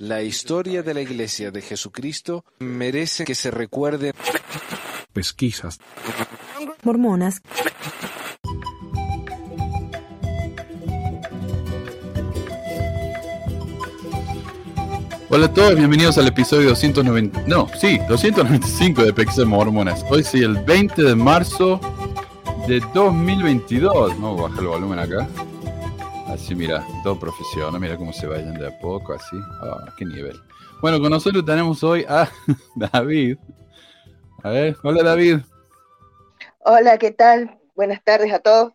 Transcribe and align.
La 0.00 0.22
historia 0.22 0.82
de 0.82 0.94
la 0.94 1.02
Iglesia 1.02 1.50
de 1.50 1.60
Jesucristo 1.60 2.46
merece 2.58 3.26
que 3.26 3.34
se 3.34 3.50
recuerde. 3.50 4.14
Pesquisas. 5.12 5.78
Mormonas. 6.84 7.42
Hola 15.28 15.44
a 15.44 15.52
todos, 15.52 15.76
bienvenidos 15.76 16.16
al 16.16 16.28
episodio 16.28 16.70
290, 16.70 17.42
no, 17.46 17.68
sí, 17.78 17.98
295 18.08 19.04
de 19.04 19.12
Pesquisas 19.12 19.44
Mormonas. 19.44 20.02
Hoy 20.08 20.24
sí, 20.24 20.38
el 20.38 20.64
20 20.64 21.02
de 21.02 21.14
marzo 21.14 21.78
de 22.66 22.80
2022. 22.94 24.18
No, 24.18 24.34
baja 24.34 24.60
el 24.60 24.66
volumen 24.66 24.98
acá. 24.98 25.28
Así, 26.30 26.54
mira, 26.54 26.86
todo 27.02 27.18
profesional, 27.18 27.80
mira 27.80 27.96
cómo 27.96 28.12
se 28.12 28.24
vayan 28.28 28.54
de 28.54 28.68
a 28.68 28.78
poco, 28.78 29.14
así. 29.14 29.36
Ah, 29.62 29.92
qué 29.98 30.04
nivel. 30.04 30.40
Bueno, 30.80 31.00
con 31.00 31.10
nosotros 31.10 31.44
tenemos 31.44 31.82
hoy 31.82 32.06
a 32.08 32.30
David. 32.76 33.36
A 34.44 34.50
ver, 34.50 34.76
hola 34.84 35.02
David. 35.02 35.40
Hola, 36.60 36.98
¿qué 36.98 37.10
tal? 37.10 37.58
Buenas 37.74 38.04
tardes 38.04 38.32
a 38.32 38.38
todos. 38.38 38.72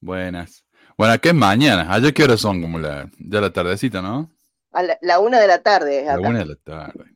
Buenas. 0.00 0.64
Bueno, 0.96 1.12
aquí 1.12 1.28
es 1.28 1.34
mañana. 1.34 1.92
¿Allá 1.92 2.12
qué 2.12 2.24
horas 2.24 2.40
son? 2.40 2.62
Como 2.62 2.78
la, 2.78 3.10
ya 3.18 3.42
la 3.42 3.52
tardecita, 3.52 4.00
¿no? 4.00 4.30
A 4.72 4.82
la, 4.82 4.98
la 5.02 5.18
una 5.18 5.40
de 5.40 5.48
la 5.48 5.62
tarde. 5.62 6.02
La 6.06 6.14
acá. 6.14 6.28
una 6.28 6.38
de 6.38 6.46
la 6.46 6.56
tarde. 6.56 7.14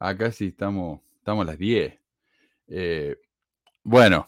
Acá 0.00 0.32
sí 0.32 0.48
estamos, 0.48 1.00
estamos 1.18 1.44
a 1.44 1.50
las 1.52 1.58
10. 1.58 1.96
Eh, 2.66 3.16
bueno, 3.84 4.26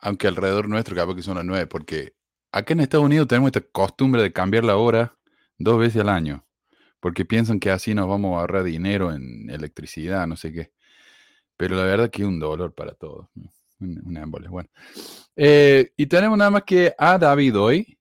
aunque 0.00 0.28
alrededor 0.28 0.68
nuestro 0.68 0.94
capaz 0.94 1.16
que 1.16 1.22
son 1.22 1.34
las 1.34 1.44
9, 1.44 1.66
porque 1.66 2.14
acá 2.52 2.72
en 2.72 2.80
Estados 2.80 3.06
Unidos 3.06 3.28
tenemos 3.28 3.48
esta 3.48 3.60
costumbre 3.60 4.22
de 4.22 4.32
cambiar 4.32 4.64
la 4.64 4.76
hora 4.76 5.16
dos 5.58 5.78
veces 5.78 6.02
al 6.02 6.08
año, 6.08 6.44
porque 7.00 7.24
piensan 7.24 7.60
que 7.60 7.70
así 7.70 7.94
nos 7.94 8.08
vamos 8.08 8.36
a 8.36 8.40
ahorrar 8.40 8.64
dinero 8.64 9.12
en 9.12 9.50
electricidad, 9.50 10.26
no 10.26 10.36
sé 10.36 10.52
qué. 10.52 10.72
Pero 11.56 11.76
la 11.76 11.84
verdad 11.84 12.10
que 12.10 12.22
es 12.22 12.28
un 12.28 12.40
dolor 12.40 12.74
para 12.74 12.94
todos. 12.94 13.28
Un, 13.80 14.02
un. 14.04 14.32
Bueno. 14.50 14.68
Eh, 15.36 15.92
y 15.96 16.06
tenemos 16.06 16.36
nada 16.38 16.50
más 16.50 16.62
que 16.64 16.94
a 16.96 17.18
David 17.18 17.58
hoy, 17.58 17.98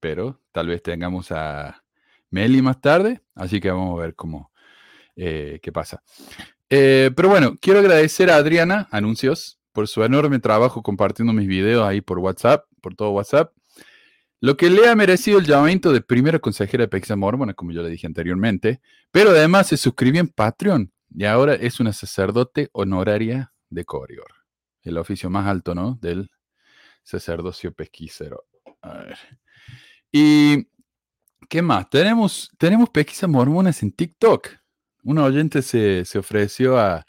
pero 0.00 0.40
tal 0.52 0.68
vez 0.68 0.82
tengamos 0.82 1.32
a 1.32 1.82
Meli 2.30 2.62
más 2.62 2.80
tarde, 2.80 3.20
así 3.34 3.60
que 3.60 3.70
vamos 3.70 3.98
a 3.98 4.02
ver 4.02 4.14
cómo, 4.14 4.52
eh, 5.16 5.58
qué 5.62 5.72
pasa. 5.72 6.02
Eh, 6.68 7.10
pero 7.14 7.28
bueno, 7.28 7.56
quiero 7.60 7.80
agradecer 7.80 8.30
a 8.30 8.36
Adriana, 8.36 8.88
anuncios, 8.90 9.58
por 9.72 9.88
su 9.88 10.02
enorme 10.04 10.38
trabajo 10.38 10.82
compartiendo 10.82 11.32
mis 11.32 11.46
videos 11.46 11.86
ahí 11.86 12.00
por 12.00 12.18
WhatsApp, 12.18 12.66
por 12.80 12.94
todo 12.94 13.10
WhatsApp. 13.10 13.52
Lo 14.42 14.56
que 14.56 14.70
le 14.70 14.88
ha 14.88 14.96
merecido 14.96 15.38
el 15.38 15.46
llamamiento 15.46 15.92
de 15.92 16.00
primera 16.00 16.40
consejera 16.40 16.82
de 16.82 16.88
Pexa 16.88 17.14
Mormona, 17.14 17.54
como 17.54 17.70
yo 17.70 17.80
le 17.80 17.88
dije 17.88 18.08
anteriormente, 18.08 18.80
pero 19.12 19.30
además 19.30 19.68
se 19.68 19.76
suscribió 19.76 20.20
en 20.20 20.26
Patreon 20.26 20.92
y 21.14 21.26
ahora 21.26 21.54
es 21.54 21.78
una 21.78 21.92
sacerdote 21.92 22.68
honoraria 22.72 23.52
de 23.70 23.84
Corior, 23.84 24.26
el 24.82 24.98
oficio 24.98 25.30
más 25.30 25.46
alto, 25.46 25.76
¿no? 25.76 25.96
Del 26.02 26.28
sacerdocio 27.04 27.72
pesquisero. 27.72 28.44
A 28.80 28.94
ver. 28.94 29.18
Y, 30.10 30.66
¿qué 31.48 31.62
más? 31.62 31.88
Tenemos, 31.88 32.50
tenemos 32.58 32.90
mormonas 33.28 33.80
en 33.84 33.92
TikTok. 33.92 34.48
Un 35.04 35.18
oyente 35.18 35.62
se, 35.62 36.04
se 36.04 36.18
ofreció 36.18 36.80
a, 36.80 36.96
a 36.96 37.04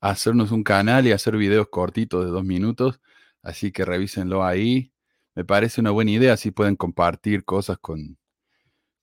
hacernos 0.00 0.50
un 0.50 0.64
canal 0.64 1.06
y 1.06 1.12
hacer 1.12 1.36
videos 1.36 1.68
cortitos 1.70 2.24
de 2.24 2.32
dos 2.32 2.42
minutos, 2.42 3.00
así 3.40 3.70
que 3.70 3.84
revísenlo 3.84 4.44
ahí. 4.44 4.91
Me 5.34 5.44
parece 5.44 5.80
una 5.80 5.90
buena 5.90 6.10
idea, 6.10 6.34
así 6.34 6.50
pueden 6.50 6.76
compartir 6.76 7.44
cosas 7.44 7.78
con, 7.78 8.18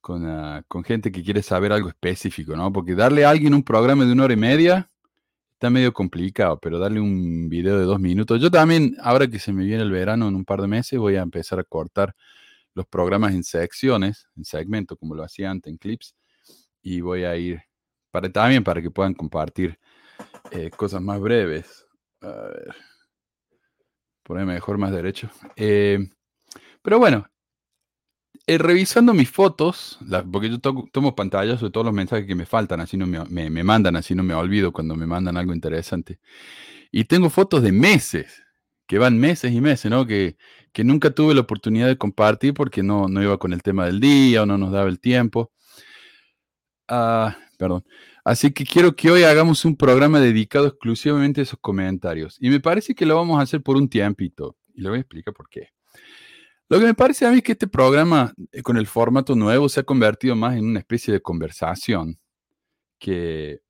con, 0.02 0.26
ah, 0.28 0.64
con 0.68 0.84
gente 0.84 1.12
que 1.12 1.24
quiere 1.24 1.42
saber 1.44 1.72
algo 1.72 1.90
específico, 1.90 2.56
¿no? 2.56 2.72
Porque 2.72 2.96
darle 2.96 3.26
a 3.26 3.32
alguien 3.32 3.54
un 3.54 3.64
programa 3.64 4.06
de 4.06 4.12
una 4.14 4.26
hora 4.26 4.34
y 4.34 4.38
media 4.38 4.92
está 5.54 5.70
medio 5.70 5.92
complicado, 5.94 6.60
pero 6.60 6.80
darle 6.80 7.02
un 7.02 7.50
video 7.50 7.78
de 7.78 7.84
dos 7.86 8.00
minutos. 8.00 8.42
Yo 8.42 8.50
también, 8.50 8.96
ahora 9.02 9.28
que 9.28 9.40
se 9.40 9.52
me 9.52 9.66
viene 9.66 9.84
el 9.84 9.92
verano 9.92 10.28
en 10.30 10.36
un 10.36 10.46
par 10.46 10.62
de 10.62 10.68
meses, 10.68 10.98
voy 11.00 11.18
a 11.18 11.22
empezar 11.22 11.60
a 11.60 11.64
cortar 11.64 12.16
los 12.76 12.88
programas 12.88 13.34
en 13.34 13.44
secciones, 13.44 14.28
en 14.38 14.46
segmentos, 14.46 14.98
como 14.98 15.16
lo 15.16 15.24
hacía 15.24 15.52
antes 15.52 15.72
en 15.72 15.78
clips, 15.78 16.16
y 16.82 17.02
voy 17.02 17.26
a 17.26 17.36
ir 17.36 17.62
para 18.12 18.32
también 18.32 18.64
para 18.64 18.82
que 18.82 18.92
puedan 18.92 19.14
compartir 19.14 19.78
eh, 20.52 20.70
cosas 20.72 21.02
más 21.02 21.20
breves. 21.20 21.86
A 22.22 22.28
ver. 22.28 22.76
Ponerme 24.24 24.54
mejor 24.54 24.78
más 24.78 24.92
derecho. 24.92 25.30
Eh, 25.56 26.08
pero 26.82 27.00
bueno, 27.00 27.28
eh, 28.48 28.58
revisando 28.58 29.14
mis 29.14 29.30
fotos, 29.30 30.00
porque 30.32 30.50
yo 30.50 30.60
to- 30.60 30.86
tomo 30.92 31.16
pantallas 31.16 31.62
de 31.62 31.70
todos 31.70 31.86
los 31.86 31.94
mensajes 31.94 32.26
que 32.26 32.36
me 32.36 32.46
faltan, 32.46 32.80
así 32.82 32.98
no 32.98 33.06
me, 33.08 33.24
me- 33.26 33.50
me 33.50 33.64
mandan, 33.64 33.96
así 33.96 34.16
no 34.16 34.24
me 34.24 34.34
olvido 34.34 34.72
cuando 34.72 34.96
me 34.96 35.06
mandan 35.06 35.38
algo 35.38 35.54
interesante. 35.54 36.20
Y 36.92 37.06
tengo 37.06 37.30
fotos 37.30 37.64
de 37.64 37.72
meses, 37.72 38.44
que 38.88 38.98
van 39.00 39.20
meses 39.20 39.52
y 39.54 39.62
meses, 39.62 39.92
¿no? 39.92 40.06
Que, 40.08 40.38
que 40.74 40.84
nunca 40.84 41.12
tuve 41.12 41.36
la 41.36 41.42
oportunidad 41.42 41.88
de 41.88 41.98
compartir 41.98 42.54
porque 42.56 42.84
no, 42.84 43.08
no 43.08 43.24
iba 43.24 43.38
con 43.40 43.54
el 43.54 43.64
tema 43.64 43.86
del 43.86 44.00
día 44.00 44.44
o 44.44 44.46
no 44.48 44.58
nos 44.58 44.72
daba 44.72 44.90
el 44.90 45.00
tiempo. 45.00 45.52
Ah, 46.88 47.38
perdón. 47.58 47.84
Así 48.24 48.52
que 48.52 48.66
quiero 48.66 48.96
que 48.96 49.12
hoy 49.12 49.24
hagamos 49.24 49.64
un 49.66 49.76
programa 49.78 50.20
dedicado 50.20 50.68
exclusivamente 50.68 51.42
a 51.42 51.44
esos 51.44 51.60
comentarios. 51.60 52.38
Y 52.40 52.50
me 52.50 52.60
parece 52.60 52.96
que 52.96 53.06
lo 53.06 53.16
vamos 53.16 53.40
a 53.40 53.44
hacer 53.44 53.62
por 53.62 53.78
un 53.78 53.90
tiempito. 53.90 54.58
Y 54.74 54.82
le 54.82 54.90
voy 54.90 54.98
a 55.00 55.02
explicar 55.02 55.34
por 55.34 55.50
qué. 55.50 55.70
Lo 56.70 56.80
que 56.80 56.86
me 56.86 56.94
parece 56.94 57.26
a 57.26 57.32
mí 57.32 57.38
es 57.38 57.44
que 57.44 57.54
este 57.54 57.68
programa, 57.68 58.34
eh, 58.52 58.62
con 58.62 58.78
el 58.78 58.86
formato 58.86 59.36
nuevo, 59.36 59.68
se 59.70 59.80
ha 59.80 59.84
convertido 59.84 60.36
más 60.36 60.56
en 60.56 60.66
una 60.66 60.80
especie 60.80 61.12
de 61.12 61.22
conversación 61.22 62.20
que, 63.00 63.62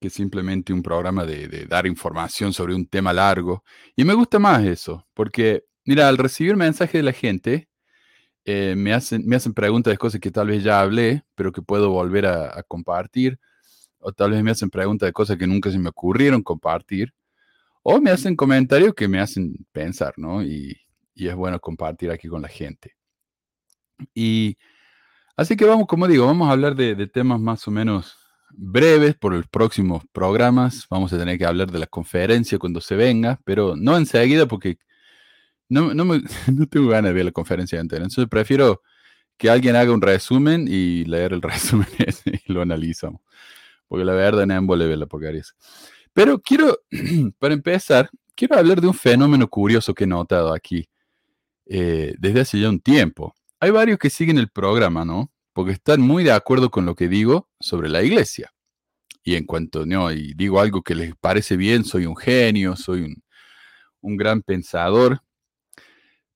que 0.00 0.10
simplemente 0.10 0.72
un 0.72 0.82
programa 0.82 1.24
de, 1.24 1.66
dar 1.66 1.86
información 1.86 2.52
sobre 2.52 2.74
un 2.74 2.86
tema 2.86 3.12
largo. 3.12 3.64
Y 3.96 4.04
me 4.04 4.14
gusta 4.14 4.38
más 4.40 4.64
eso, 4.64 5.06
porque, 5.14 5.64
mira, 5.84 6.08
al 6.08 6.18
recibir 6.18 6.56
mensajes 6.56 6.94
de 6.94 7.02
la 7.04 7.12
gente, 7.12 7.68
eh, 8.44 8.74
me, 8.76 8.94
hacen, 8.94 9.26
me 9.26 9.36
hacen 9.36 9.54
preguntas 9.54 9.92
de 9.92 9.98
cosas 9.98 10.20
que 10.20 10.32
tal 10.32 10.48
vez 10.48 10.64
ya 10.64 10.80
hablé, 10.80 11.24
pero 11.36 11.52
que 11.52 11.62
puedo 11.62 11.90
volver 11.90 12.26
a, 12.26 12.58
a 12.58 12.62
compartir. 12.64 13.38
O 14.00 14.12
tal 14.12 14.32
vez 14.32 14.42
me 14.42 14.50
hacen 14.52 14.70
preguntas 14.70 15.06
de 15.08 15.12
cosas 15.12 15.36
que 15.38 15.46
nunca 15.46 15.70
se 15.70 15.78
me 15.78 15.90
ocurrieron 15.90 16.42
compartir. 16.42 17.14
O 17.82 18.00
me 18.00 18.10
hacen 18.10 18.36
comentarios 18.36 18.94
que 18.94 19.08
me 19.08 19.20
hacen 19.20 19.54
pensar, 19.72 20.14
¿no? 20.16 20.42
Y, 20.42 20.79
y 21.20 21.28
es 21.28 21.34
bueno 21.34 21.60
compartir 21.60 22.10
aquí 22.10 22.28
con 22.28 22.40
la 22.40 22.48
gente. 22.48 22.96
Y 24.14 24.56
así 25.36 25.54
que 25.56 25.66
vamos, 25.66 25.86
como 25.86 26.08
digo, 26.08 26.26
vamos 26.26 26.48
a 26.48 26.52
hablar 26.52 26.74
de, 26.74 27.06
temas 27.06 27.38
más 27.38 27.68
o 27.68 27.70
menos 27.70 28.16
breves 28.50 29.14
por 29.16 29.34
los 29.34 29.46
próximos 29.46 30.02
programas. 30.12 30.86
Vamos 30.88 31.12
a 31.12 31.18
tener 31.18 31.36
que 31.36 31.44
hablar 31.44 31.70
de 31.70 31.78
la 31.78 31.86
conferencia 31.86 32.58
cuando 32.58 32.80
se 32.80 32.96
venga, 32.96 33.38
pero 33.44 33.76
no 33.76 33.98
enseguida 33.98 34.46
porque 34.46 34.78
no, 35.68 35.92
no, 35.92 36.04
no 36.52 36.66
tengo 36.66 36.88
ganas 36.88 37.10
de 37.10 37.14
ver 37.14 37.26
la 37.26 37.32
conferencia 37.32 37.78
entera. 37.78 38.04
Entonces 38.04 38.28
prefiero 38.28 38.80
que 39.36 39.50
alguien 39.50 39.76
haga 39.76 39.92
un 39.92 40.00
resumen 40.00 40.66
y 40.68 41.04
leer 41.04 41.34
el 41.34 41.42
resumen 41.42 41.88
ese 41.98 42.40
y 42.46 42.52
lo 42.52 42.62
analizamos. 42.62 43.20
Porque 43.88 44.06
la 44.06 44.14
verdad 44.14 44.46
no 44.46 44.54
embole 44.54 44.86
ver 44.86 44.98
la 44.98 45.06
porquería. 45.06 45.42
Pero 46.14 46.40
quiero, 46.40 46.78
para 47.38 47.52
empezar, 47.52 48.08
quiero 48.34 48.56
hablar 48.56 48.80
de 48.80 48.86
un 48.86 48.94
fenómeno 48.94 49.48
curioso 49.48 49.92
que 49.92 50.04
he 50.04 50.06
notado 50.06 50.54
aquí 50.54 50.88
eh, 51.70 52.14
desde 52.18 52.40
hace 52.40 52.60
ya 52.60 52.68
un 52.68 52.80
tiempo. 52.80 53.34
Hay 53.60 53.70
varios 53.70 53.98
que 53.98 54.10
siguen 54.10 54.38
el 54.38 54.48
programa, 54.48 55.04
¿no? 55.04 55.32
Porque 55.52 55.72
están 55.72 56.00
muy 56.00 56.24
de 56.24 56.32
acuerdo 56.32 56.70
con 56.70 56.84
lo 56.84 56.94
que 56.94 57.08
digo 57.08 57.48
sobre 57.60 57.88
la 57.88 58.02
iglesia. 58.02 58.52
Y 59.22 59.36
en 59.36 59.44
cuanto 59.44 59.86
no, 59.86 60.10
y 60.10 60.34
digo 60.34 60.60
algo 60.60 60.82
que 60.82 60.94
les 60.94 61.14
parece 61.14 61.56
bien, 61.56 61.84
soy 61.84 62.06
un 62.06 62.16
genio, 62.16 62.74
soy 62.74 63.02
un, 63.02 63.22
un 64.00 64.16
gran 64.16 64.42
pensador. 64.42 65.22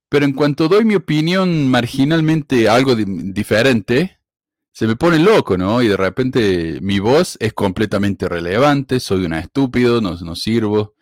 Pero 0.09 0.27
en 0.27 0.33
cuanto 0.33 0.69
doy 0.69 0.84
mi 0.84 0.95
opinión 0.95 1.69
marginalmente 1.69 2.69
algo 2.69 2.95
di- 2.95 3.33
diferente, 3.33 4.21
se 4.71 4.87
me 4.87 4.97
pone 4.97 5.19
loco, 5.19 5.57
¿no? 5.57 5.83
Y 5.83 5.89
de 5.89 5.97
repente 5.97 6.78
mi 6.83 6.98
voz 6.98 7.37
es 7.41 7.53
completamente 7.53 8.28
relevante, 8.28 9.01
soy 9.01 9.25
un 9.25 9.33
estúpido, 9.34 10.01
no, 10.01 10.15
no 10.16 10.37
sirvo. 10.37 10.95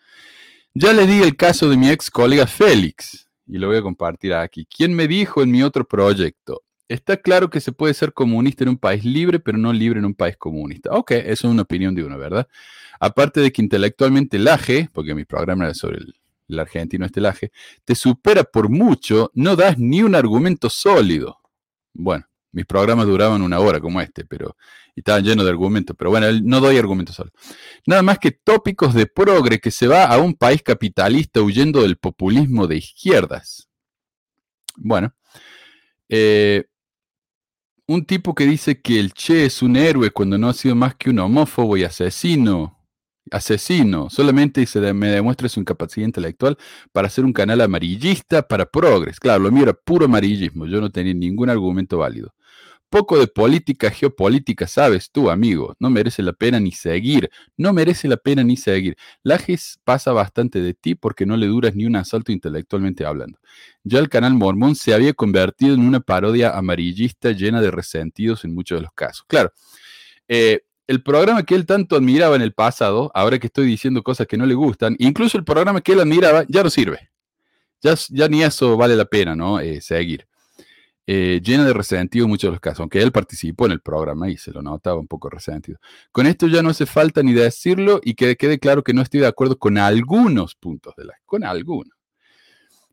Ya 0.73 0.93
le 0.93 1.05
di 1.05 1.21
el 1.21 1.35
caso 1.35 1.69
de 1.69 1.77
mi 1.77 1.89
ex 1.89 2.09
colega 2.09 2.47
Félix, 2.47 3.29
y 3.47 3.57
lo 3.57 3.67
voy 3.67 3.77
a 3.77 3.81
compartir 3.81 4.33
aquí. 4.33 4.65
¿Quién 4.65 4.93
me 4.93 5.07
dijo 5.07 5.41
en 5.41 5.51
mi 5.51 5.63
otro 5.63 5.85
proyecto? 5.85 6.63
Está 6.87 7.17
claro 7.17 7.49
que 7.49 7.61
se 7.61 7.71
puede 7.71 7.93
ser 7.93 8.13
comunista 8.13 8.63
en 8.63 8.69
un 8.69 8.77
país 8.77 9.03
libre, 9.03 9.39
pero 9.39 9.57
no 9.57 9.73
libre 9.73 9.99
en 9.99 10.05
un 10.05 10.13
país 10.13 10.37
comunista. 10.37 10.91
Ok, 10.91 11.11
eso 11.11 11.47
es 11.47 11.53
una 11.53 11.63
opinión 11.63 11.95
de 11.95 12.03
uno, 12.03 12.17
¿verdad? 12.17 12.47
Aparte 12.99 13.39
de 13.39 13.51
que 13.51 13.61
intelectualmente 13.61 14.37
el 14.37 14.47
AGE, 14.47 14.89
porque 14.93 15.15
mi 15.15 15.25
programa 15.25 15.73
sobre 15.73 15.97
el, 15.97 16.15
el 16.49 16.59
argentino 16.59 17.05
este 17.05 17.19
el 17.19 17.25
AGE, 17.25 17.51
te 17.85 17.95
supera 17.95 18.43
por 18.43 18.69
mucho, 18.69 19.31
no 19.33 19.55
das 19.55 19.77
ni 19.77 20.03
un 20.03 20.15
argumento 20.15 20.69
sólido. 20.69 21.39
Bueno, 21.93 22.25
mis 22.51 22.65
programas 22.65 23.07
duraban 23.07 23.41
una 23.41 23.59
hora 23.59 23.79
como 23.79 23.99
este, 23.99 24.25
pero 24.25 24.55
y 24.95 24.99
estaban 24.99 25.23
llenos 25.23 25.45
de 25.45 25.51
argumentos, 25.51 25.95
pero 25.97 26.09
bueno, 26.09 26.27
no 26.43 26.59
doy 26.61 26.77
argumentos 26.77 27.15
sólidos. 27.15 27.39
Nada 27.85 28.03
más 28.03 28.19
que 28.19 28.31
tópicos 28.31 28.93
de 28.93 29.07
progre 29.07 29.59
que 29.59 29.71
se 29.71 29.87
va 29.87 30.05
a 30.05 30.17
un 30.17 30.35
país 30.35 30.61
capitalista 30.61 31.41
huyendo 31.41 31.81
del 31.81 31.97
populismo 31.97 32.67
de 32.67 32.77
izquierdas. 32.77 33.69
Bueno, 34.75 35.13
eh, 36.09 36.65
un 37.87 38.05
tipo 38.05 38.33
que 38.33 38.45
dice 38.45 38.81
que 38.81 38.99
el 38.99 39.13
Che 39.13 39.45
es 39.45 39.61
un 39.61 39.75
héroe 39.75 40.11
cuando 40.11 40.37
no 40.37 40.49
ha 40.49 40.53
sido 40.53 40.75
más 40.75 40.95
que 40.95 41.09
un 41.09 41.19
homófobo 41.19 41.77
y 41.77 41.83
asesino. 41.83 42.79
Asesino, 43.31 44.09
solamente 44.09 44.65
se 44.65 44.93
me 44.93 45.07
demuestra 45.07 45.47
su 45.47 45.59
incapacidad 45.59 46.05
intelectual 46.05 46.57
para 46.91 47.07
hacer 47.07 47.23
un 47.23 47.33
canal 47.33 47.61
amarillista 47.61 48.47
para 48.47 48.65
progres. 48.65 49.19
Claro, 49.19 49.43
lo 49.43 49.51
mío 49.51 49.63
era 49.63 49.73
puro 49.73 50.05
amarillismo, 50.05 50.65
yo 50.67 50.81
no 50.81 50.89
tenía 50.91 51.13
ningún 51.13 51.49
argumento 51.49 51.97
válido. 51.97 52.33
Poco 52.93 53.17
de 53.17 53.25
política 53.25 53.89
geopolítica, 53.89 54.67
sabes 54.67 55.09
tú, 55.09 55.31
amigo. 55.31 55.75
No 55.79 55.89
merece 55.89 56.21
la 56.21 56.31
pena 56.31 56.59
ni 56.59 56.71
seguir. 56.71 57.31
No 57.57 57.73
merece 57.73 58.07
la 58.07 58.17
pena 58.17 58.43
ni 58.43 58.55
seguir. 58.55 58.97
Lajes 59.23 59.79
pasa 59.83 60.11
bastante 60.11 60.61
de 60.61 60.75
ti 60.75 60.93
porque 60.93 61.25
no 61.25 61.35
le 61.35 61.47
duras 61.47 61.73
ni 61.73 61.87
un 61.87 61.95
asalto 61.95 62.31
intelectualmente 62.31 63.03
hablando. 63.03 63.39
Ya 63.83 63.97
el 63.97 64.09
canal 64.09 64.35
Mormón 64.35 64.75
se 64.75 64.93
había 64.93 65.11
convertido 65.13 65.73
en 65.73 65.79
una 65.79 66.01
parodia 66.01 66.55
amarillista 66.55 67.31
llena 67.31 67.61
de 67.61 67.71
resentidos 67.71 68.45
en 68.45 68.53
muchos 68.53 68.77
de 68.77 68.83
los 68.83 68.93
casos. 68.93 69.25
Claro, 69.27 69.51
eh, 70.27 70.59
el 70.85 71.01
programa 71.01 71.41
que 71.41 71.55
él 71.55 71.65
tanto 71.65 71.95
admiraba 71.95 72.35
en 72.35 72.43
el 72.43 72.53
pasado, 72.53 73.09
ahora 73.15 73.39
que 73.39 73.47
estoy 73.47 73.65
diciendo 73.65 74.03
cosas 74.03 74.27
que 74.27 74.37
no 74.37 74.45
le 74.45 74.53
gustan, 74.53 74.95
incluso 74.99 75.39
el 75.39 75.43
programa 75.45 75.81
que 75.81 75.93
él 75.93 76.01
admiraba, 76.01 76.45
ya 76.47 76.61
no 76.61 76.69
sirve. 76.69 77.09
Ya, 77.81 78.27
ni 78.27 78.43
eso 78.43 78.77
vale 78.77 78.95
la 78.95 79.05
pena, 79.05 79.35
¿no? 79.35 79.59
Eh, 79.59 79.81
seguir. 79.81 80.27
Eh, 81.05 81.41
llena 81.43 81.65
de 81.65 81.73
resentido 81.73 82.25
en 82.25 82.29
muchos 82.29 82.47
de 82.47 82.51
los 82.53 82.61
casos, 82.61 82.79
aunque 82.79 83.01
él 83.01 83.11
participó 83.11 83.65
en 83.65 83.73
el 83.73 83.81
programa 83.81 84.29
y 84.29 84.37
se 84.37 84.51
lo 84.51 84.61
notaba 84.61 84.97
un 84.97 85.07
poco 85.07 85.29
resentido. 85.29 85.77
Con 86.13 86.27
esto 86.27 86.47
ya 86.47 86.63
no 86.63 86.69
hace 86.69 86.85
falta 86.85 87.21
ni 87.21 87.33
decirlo 87.33 87.99
y 88.01 88.13
que 88.13 88.37
quede 88.37 88.57
claro 88.57 88.83
que 88.83 88.93
no 88.93 89.01
estoy 89.01 89.19
de 89.19 89.27
acuerdo 89.27 89.59
con 89.59 89.77
algunos 89.77 90.55
puntos 90.55 90.93
de 90.95 91.05
la, 91.05 91.13
con 91.25 91.43
algunos. 91.43 91.91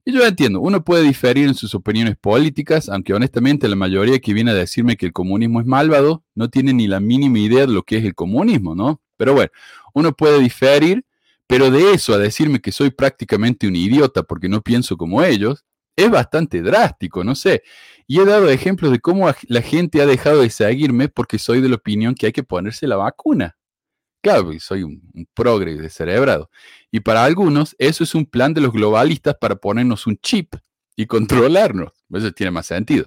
Y 0.05 0.13
yo 0.13 0.27
entiendo, 0.27 0.61
uno 0.61 0.83
puede 0.83 1.05
diferir 1.05 1.47
en 1.47 1.55
sus 1.55 1.75
opiniones 1.75 2.17
políticas, 2.17 2.89
aunque 2.89 3.15
honestamente 3.15 3.69
la 3.69 3.77
mayoría 3.77 4.19
que 4.19 4.33
viene 4.33 4.51
a 4.51 4.55
decirme 4.55 4.97
que 4.97 5.07
el 5.07 5.13
comunismo 5.13 5.61
es 5.61 5.67
malvado 5.67 6.25
no 6.35 6.49
tiene 6.49 6.73
ni 6.73 6.89
la 6.89 6.99
mínima 6.99 7.39
idea 7.39 7.67
de 7.67 7.73
lo 7.73 7.85
que 7.85 7.99
es 7.99 8.05
el 8.05 8.15
comunismo, 8.15 8.75
¿no? 8.75 9.01
Pero 9.17 9.35
bueno, 9.35 9.51
uno 9.95 10.13
puede 10.13 10.41
diferir, 10.41 11.05
pero 11.47 11.71
de 11.71 11.93
eso 11.93 12.15
a 12.15 12.19
decirme 12.19 12.61
que 12.61 12.73
soy 12.73 12.91
prácticamente 12.91 13.69
un 13.69 13.77
idiota 13.77 14.23
porque 14.23 14.49
no 14.49 14.63
pienso 14.63 14.97
como 14.97 15.23
ellos, 15.23 15.65
es 16.05 16.11
bastante 16.11 16.63
drástico, 16.63 17.25
no 17.25 17.35
sé. 17.35 17.63
Y 18.07 18.21
he 18.21 18.25
dado 18.25 18.49
ejemplos 18.49 18.91
de 18.91 19.01
cómo 19.01 19.31
la 19.49 19.63
gente 19.63 20.03
ha 20.03 20.07
dejado 20.07 20.43
de 20.43 20.51
seguirme 20.51 21.09
porque 21.09 21.39
soy 21.39 21.61
de 21.61 21.69
la 21.69 21.77
opinión 21.77 22.15
que 22.15 22.27
hay 22.27 22.33
que 22.33 22.43
ponerse 22.43 22.87
la 22.87 22.97
vacuna. 22.97 23.57
Claro, 24.23 24.51
soy 24.59 24.83
un, 24.83 25.01
un 25.15 25.27
progre 25.33 25.89
cerebrado. 25.89 26.51
Y 26.91 27.01
para 27.01 27.25
algunos, 27.25 27.75
eso 27.79 28.05
es 28.05 28.15
un 28.15 28.27
plan 28.27 28.53
de 28.53 28.61
los 28.61 28.73
globalistas 28.73 29.37
para 29.41 29.57
ponernos 29.57 30.07
un 30.07 30.19
chip 30.19 30.55
y 30.97 31.07
controlarnos. 31.07 31.93
Eso 32.13 32.33
tiene 32.33 32.51
más 32.51 32.67
sentido. 32.67 33.07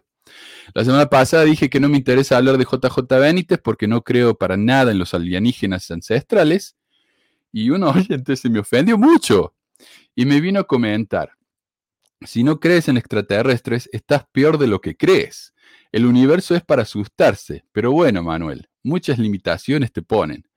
La 0.73 0.83
semana 0.83 1.09
pasada 1.09 1.43
dije 1.43 1.69
que 1.69 1.79
no 1.79 1.89
me 1.89 1.97
interesa 1.97 2.37
hablar 2.37 2.57
de 2.57 2.65
JJ 2.65 3.19
Benítez 3.19 3.59
porque 3.61 3.87
no 3.87 4.03
creo 4.03 4.35
para 4.37 4.57
nada 4.57 4.91
en 4.91 4.99
los 4.99 5.13
alienígenas 5.13 5.89
ancestrales. 5.91 6.75
Y 7.51 7.69
uno 7.69 7.89
oyente 7.95 8.35
se 8.35 8.49
me 8.49 8.59
ofendió 8.59 8.97
mucho 8.97 9.53
y 10.15 10.25
me 10.25 10.41
vino 10.41 10.59
a 10.59 10.63
comentar. 10.63 11.31
Si 12.25 12.43
no 12.43 12.59
crees 12.59 12.87
en 12.87 12.97
extraterrestres, 12.97 13.89
estás 13.91 14.25
peor 14.31 14.57
de 14.57 14.67
lo 14.67 14.81
que 14.81 14.95
crees. 14.95 15.53
El 15.91 16.05
universo 16.05 16.55
es 16.55 16.63
para 16.63 16.83
asustarse, 16.83 17.65
pero 17.71 17.91
bueno, 17.91 18.23
Manuel, 18.23 18.69
muchas 18.83 19.19
limitaciones 19.19 19.91
te 19.91 20.01
ponen. 20.01 20.47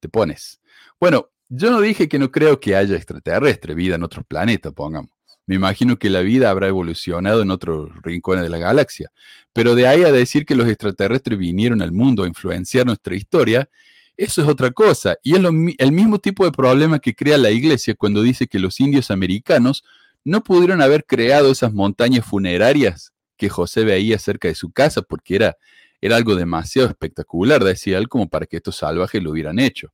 Te 0.00 0.08
pones. 0.08 0.60
Bueno, 0.98 1.30
yo 1.48 1.70
no 1.70 1.80
dije 1.80 2.08
que 2.08 2.18
no 2.18 2.30
creo 2.30 2.58
que 2.60 2.74
haya 2.74 2.96
extraterrestre, 2.96 3.74
vida 3.74 3.96
en 3.96 4.02
otro 4.02 4.22
planeta, 4.24 4.70
pongamos. 4.72 5.10
Me 5.46 5.54
imagino 5.54 5.96
que 5.96 6.10
la 6.10 6.20
vida 6.20 6.50
habrá 6.50 6.66
evolucionado 6.66 7.42
en 7.42 7.52
otros 7.52 7.90
rincones 8.02 8.42
de 8.42 8.50
la 8.50 8.58
galaxia. 8.58 9.12
Pero 9.52 9.76
de 9.76 9.86
ahí 9.86 10.02
a 10.02 10.10
decir 10.10 10.44
que 10.44 10.56
los 10.56 10.66
extraterrestres 10.66 11.38
vinieron 11.38 11.82
al 11.82 11.92
mundo 11.92 12.24
a 12.24 12.26
influenciar 12.26 12.84
nuestra 12.84 13.14
historia, 13.14 13.68
eso 14.16 14.42
es 14.42 14.48
otra 14.48 14.72
cosa. 14.72 15.16
Y 15.22 15.36
es 15.36 15.40
el 15.78 15.92
mismo 15.92 16.18
tipo 16.18 16.44
de 16.44 16.50
problema 16.50 16.98
que 16.98 17.14
crea 17.14 17.38
la 17.38 17.50
iglesia 17.50 17.94
cuando 17.94 18.22
dice 18.22 18.48
que 18.48 18.58
los 18.58 18.80
indios 18.80 19.10
americanos 19.10 19.84
no 20.26 20.42
pudieron 20.42 20.82
haber 20.82 21.06
creado 21.06 21.52
esas 21.52 21.72
montañas 21.72 22.26
funerarias 22.26 23.12
que 23.36 23.48
José 23.48 23.84
veía 23.84 24.18
cerca 24.18 24.48
de 24.48 24.56
su 24.56 24.72
casa 24.72 25.02
porque 25.02 25.36
era, 25.36 25.56
era 26.00 26.16
algo 26.16 26.34
demasiado 26.34 26.88
espectacular, 26.88 27.62
decía 27.62 27.96
él, 27.98 28.08
como 28.08 28.28
para 28.28 28.44
que 28.44 28.56
estos 28.56 28.74
salvajes 28.76 29.22
lo 29.22 29.30
hubieran 29.30 29.60
hecho. 29.60 29.92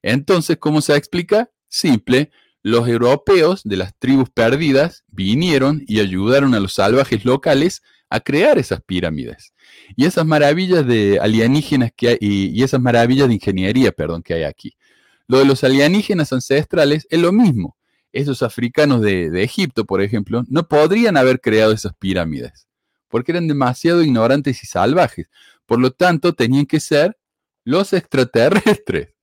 Entonces, 0.00 0.56
¿cómo 0.56 0.80
se 0.80 0.96
explica? 0.96 1.50
Simple, 1.68 2.30
los 2.62 2.88
europeos 2.88 3.60
de 3.62 3.76
las 3.76 3.94
tribus 3.98 4.30
perdidas 4.30 5.04
vinieron 5.08 5.82
y 5.86 6.00
ayudaron 6.00 6.54
a 6.54 6.60
los 6.60 6.72
salvajes 6.72 7.26
locales 7.26 7.82
a 8.08 8.20
crear 8.20 8.58
esas 8.58 8.80
pirámides. 8.80 9.52
Y 9.96 10.06
esas 10.06 10.24
maravillas 10.24 10.86
de 10.86 11.18
alienígenas 11.20 11.90
que 11.94 12.08
hay, 12.08 12.16
y, 12.20 12.58
y 12.58 12.62
esas 12.62 12.80
maravillas 12.80 13.28
de 13.28 13.34
ingeniería, 13.34 13.92
perdón, 13.92 14.22
que 14.22 14.32
hay 14.32 14.44
aquí. 14.44 14.78
Lo 15.26 15.38
de 15.38 15.44
los 15.44 15.62
alienígenas 15.62 16.32
ancestrales 16.32 17.06
es 17.10 17.20
lo 17.20 17.32
mismo 17.32 17.77
esos 18.12 18.42
africanos 18.42 19.00
de, 19.02 19.42
Egipto, 19.42 19.84
por 19.84 20.02
ejemplo, 20.02 20.44
no 20.48 20.66
podrían 20.66 21.16
haber 21.16 21.40
creado 21.40 21.72
esas 21.72 21.94
pirámides, 21.94 22.66
porque 23.08 23.32
eran 23.32 23.48
demasiado 23.48 24.02
ignorantes 24.02 24.62
y 24.62 24.66
salvajes. 24.66 25.28
Por 25.66 25.80
lo 25.80 25.90
tanto, 25.90 26.34
tenían 26.34 26.66
que 26.66 26.80
ser 26.80 27.16
los 27.64 27.92
extraterrestres. 27.92 29.14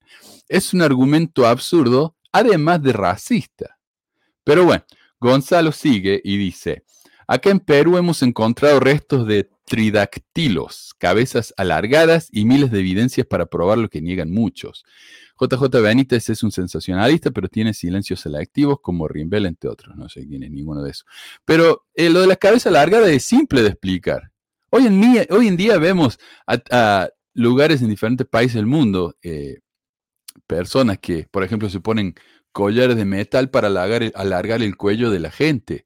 Es 0.47 0.73
un 0.73 0.81
argumento 0.81 1.47
absurdo, 1.47 2.15
además 2.31 2.81
de 2.83 2.93
racista. 2.93 3.79
Pero 4.43 4.65
bueno, 4.65 4.83
Gonzalo 5.19 5.71
sigue 5.71 6.21
y 6.23 6.37
dice, 6.37 6.83
acá 7.27 7.49
en 7.49 7.59
Perú 7.59 7.97
hemos 7.97 8.21
encontrado 8.23 8.79
restos 8.79 9.27
de 9.27 9.49
tridactilos, 9.65 10.93
cabezas 10.97 11.53
alargadas 11.57 12.29
y 12.31 12.45
miles 12.45 12.71
de 12.71 12.79
evidencias 12.79 13.25
para 13.25 13.47
probar 13.47 13.77
lo 13.77 13.89
que 13.89 14.01
niegan 14.01 14.31
muchos. 14.31 14.85
JJ 15.39 15.81
Benítez 15.81 16.29
es 16.29 16.43
un 16.43 16.51
sensacionalista, 16.51 17.31
pero 17.31 17.49
tiene 17.49 17.73
silencios 17.73 18.21
selectivos 18.21 18.79
como 18.81 19.07
Rimbel, 19.07 19.45
entre 19.45 19.69
otros. 19.69 19.95
No 19.97 20.07
sé 20.07 20.25
quién 20.27 20.43
es 20.43 20.51
ninguno 20.51 20.81
de 20.81 20.91
esos. 20.91 21.05
Pero 21.43 21.85
eh, 21.93 22.09
lo 22.09 22.21
de 22.21 22.27
la 22.27 22.37
cabeza 22.37 22.71
largada 22.71 23.09
es 23.09 23.25
simple 23.25 23.61
de 23.61 23.69
explicar. 23.69 24.31
Hoy 24.69 24.87
en 24.87 25.01
día, 25.01 25.25
hoy 25.29 25.47
en 25.47 25.57
día 25.57 25.77
vemos 25.77 26.19
a, 26.47 27.09
lugares 27.33 27.81
en 27.81 27.89
diferentes 27.89 28.25
países 28.25 28.55
del 28.55 28.65
mundo, 28.65 29.17
eh, 29.21 29.59
personas 30.47 30.99
que, 30.99 31.27
por 31.29 31.43
ejemplo, 31.43 31.69
se 31.69 31.81
ponen 31.81 32.15
collares 32.53 32.95
de 32.95 33.03
metal 33.03 33.49
para 33.49 33.67
alargar 33.67 34.61
el 34.61 34.77
cuello 34.77 35.09
de 35.09 35.19
la 35.19 35.31
gente 35.31 35.85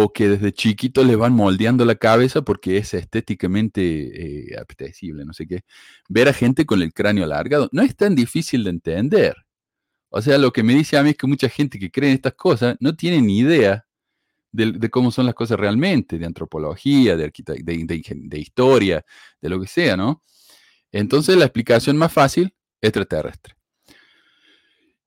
o 0.00 0.12
que 0.12 0.28
desde 0.28 0.52
chiquito 0.52 1.02
le 1.02 1.16
van 1.16 1.32
moldeando 1.34 1.84
la 1.84 1.96
cabeza 1.96 2.42
porque 2.42 2.76
es 2.76 2.94
estéticamente 2.94 4.52
eh, 4.52 4.56
apetecible, 4.56 5.24
no 5.24 5.32
sé 5.32 5.48
qué. 5.48 5.64
Ver 6.08 6.28
a 6.28 6.32
gente 6.32 6.66
con 6.66 6.82
el 6.82 6.92
cráneo 6.92 7.24
alargado 7.24 7.68
no 7.72 7.82
es 7.82 7.96
tan 7.96 8.14
difícil 8.14 8.62
de 8.62 8.70
entender. 8.70 9.34
O 10.10 10.22
sea, 10.22 10.38
lo 10.38 10.52
que 10.52 10.62
me 10.62 10.74
dice 10.74 10.98
a 10.98 11.02
mí 11.02 11.10
es 11.10 11.16
que 11.16 11.26
mucha 11.26 11.48
gente 11.48 11.80
que 11.80 11.90
cree 11.90 12.10
en 12.10 12.14
estas 12.14 12.34
cosas 12.34 12.76
no 12.78 12.94
tiene 12.94 13.20
ni 13.20 13.40
idea 13.40 13.86
de, 14.52 14.88
cómo 14.88 15.10
son 15.10 15.26
las 15.26 15.34
cosas 15.34 15.58
realmente, 15.58 16.16
de 16.16 16.26
antropología, 16.26 17.16
de, 17.16 17.32
de 17.34 18.38
historia, 18.38 19.04
de 19.40 19.48
lo 19.48 19.60
que 19.60 19.66
sea, 19.66 19.96
¿no? 19.96 20.22
Entonces 20.92 21.36
la 21.36 21.46
explicación 21.46 21.96
más 21.96 22.12
fácil, 22.12 22.54
extraterrestre. 22.80 23.57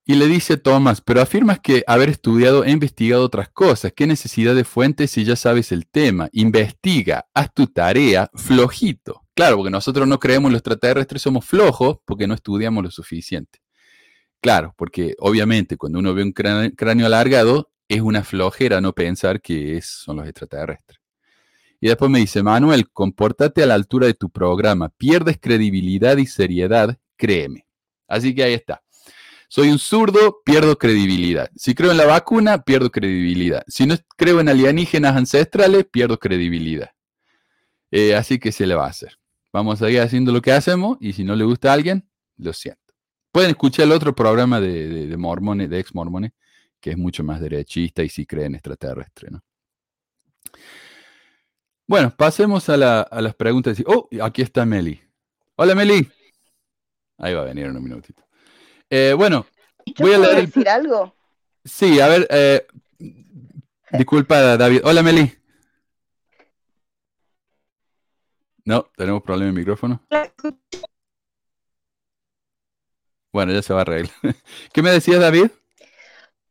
Y 0.03 0.15
le 0.15 0.27
dice 0.27 0.57
Thomas, 0.57 0.99
pero 0.99 1.21
afirmas 1.21 1.59
que 1.59 1.83
haber 1.85 2.09
estudiado 2.09 2.63
e 2.63 2.71
investigado 2.71 3.23
otras 3.23 3.49
cosas. 3.49 3.93
¿Qué 3.95 4.07
necesidad 4.07 4.55
de 4.55 4.63
fuentes 4.63 5.11
si 5.11 5.23
ya 5.23 5.35
sabes 5.35 5.71
el 5.71 5.87
tema? 5.87 6.27
Investiga, 6.31 7.27
haz 7.33 7.53
tu 7.53 7.67
tarea, 7.67 8.29
flojito. 8.33 9.21
Claro, 9.35 9.57
porque 9.57 9.69
nosotros 9.69 10.07
no 10.07 10.19
creemos 10.19 10.51
los 10.51 10.59
extraterrestres, 10.59 11.21
somos 11.21 11.45
flojos 11.45 11.99
porque 12.05 12.27
no 12.27 12.33
estudiamos 12.33 12.83
lo 12.83 12.91
suficiente. 12.91 13.59
Claro, 14.41 14.73
porque 14.75 15.15
obviamente 15.19 15.77
cuando 15.77 15.99
uno 15.99 16.15
ve 16.15 16.23
un 16.23 16.31
cráneo 16.31 17.05
alargado, 17.05 17.71
es 17.87 18.01
una 18.01 18.23
flojera 18.23 18.81
no 18.81 18.93
pensar 18.93 19.39
que 19.39 19.77
es, 19.77 19.85
son 19.85 20.17
los 20.17 20.25
extraterrestres. 20.25 20.99
Y 21.79 21.87
después 21.87 22.09
me 22.09 22.19
dice, 22.19 22.41
Manuel, 22.41 22.89
compórtate 22.91 23.63
a 23.63 23.65
la 23.65 23.75
altura 23.75 24.07
de 24.07 24.13
tu 24.13 24.29
programa, 24.29 24.89
pierdes 24.89 25.37
credibilidad 25.39 26.17
y 26.17 26.25
seriedad, 26.25 26.97
créeme. 27.17 27.67
Así 28.07 28.33
que 28.33 28.43
ahí 28.43 28.53
está. 28.53 28.81
Soy 29.53 29.69
un 29.69 29.79
zurdo, 29.79 30.41
pierdo 30.45 30.77
credibilidad. 30.77 31.51
Si 31.57 31.75
creo 31.75 31.91
en 31.91 31.97
la 31.97 32.05
vacuna, 32.05 32.63
pierdo 32.63 32.89
credibilidad. 32.89 33.65
Si 33.67 33.85
no 33.85 33.95
creo 34.15 34.39
en 34.39 34.47
alienígenas 34.47 35.17
ancestrales, 35.17 35.85
pierdo 35.91 36.17
credibilidad. 36.17 36.91
Eh, 37.91 38.15
así 38.15 38.39
que 38.39 38.53
se 38.53 38.65
le 38.65 38.75
va 38.75 38.85
a 38.85 38.89
hacer. 38.91 39.19
Vamos 39.51 39.81
a 39.81 39.85
seguir 39.85 39.99
haciendo 39.99 40.31
lo 40.31 40.41
que 40.41 40.53
hacemos 40.53 40.97
y 41.01 41.11
si 41.11 41.25
no 41.25 41.35
le 41.35 41.43
gusta 41.43 41.69
a 41.69 41.73
alguien, 41.73 42.09
lo 42.37 42.53
siento. 42.53 42.93
Pueden 43.33 43.49
escuchar 43.49 43.87
el 43.87 43.91
otro 43.91 44.15
programa 44.15 44.61
de, 44.61 45.13
mormones, 45.17 45.69
de 45.69 45.79
ex 45.79 45.93
mormones, 45.93 46.31
que 46.79 46.91
es 46.91 46.97
mucho 46.97 47.21
más 47.21 47.41
derechista 47.41 48.03
y 48.03 48.07
sí 48.07 48.25
creen 48.25 48.55
extraterrestre, 48.55 49.31
¿no? 49.31 49.43
Bueno, 51.85 52.15
pasemos 52.15 52.69
a, 52.69 52.77
las 52.77 53.35
preguntas. 53.35 53.83
Oh, 53.85 54.07
aquí 54.21 54.43
está 54.43 54.65
Meli. 54.65 55.01
Hola 55.57 55.75
Meli. 55.75 56.09
Ahí 57.17 57.33
va 57.33 57.41
a 57.41 57.45
venir 57.45 57.65
en 57.65 57.75
un 57.75 57.83
minutito. 57.83 58.23
Eh, 58.93 59.13
bueno, 59.17 59.45
voy 59.99 60.13
a 60.13 60.17
leer. 60.17 60.47
decir 60.47 60.67
algo? 60.67 61.15
Sí, 61.63 62.01
a 62.01 62.09
ver. 62.09 62.27
Eh, 62.29 62.67
disculpa, 63.91 64.57
David. 64.57 64.81
Hola, 64.83 65.01
Meli. 65.01 65.33
No, 68.65 68.85
tenemos 68.97 69.23
problema 69.23 69.49
en 69.49 69.55
micrófono. 69.55 70.01
Bueno, 73.31 73.53
ya 73.53 73.61
se 73.61 73.73
va 73.73 73.79
a 73.79 73.81
arreglar. 73.83 74.13
¿Qué 74.73 74.81
me 74.81 74.91
decías, 74.91 75.21
David? 75.21 75.51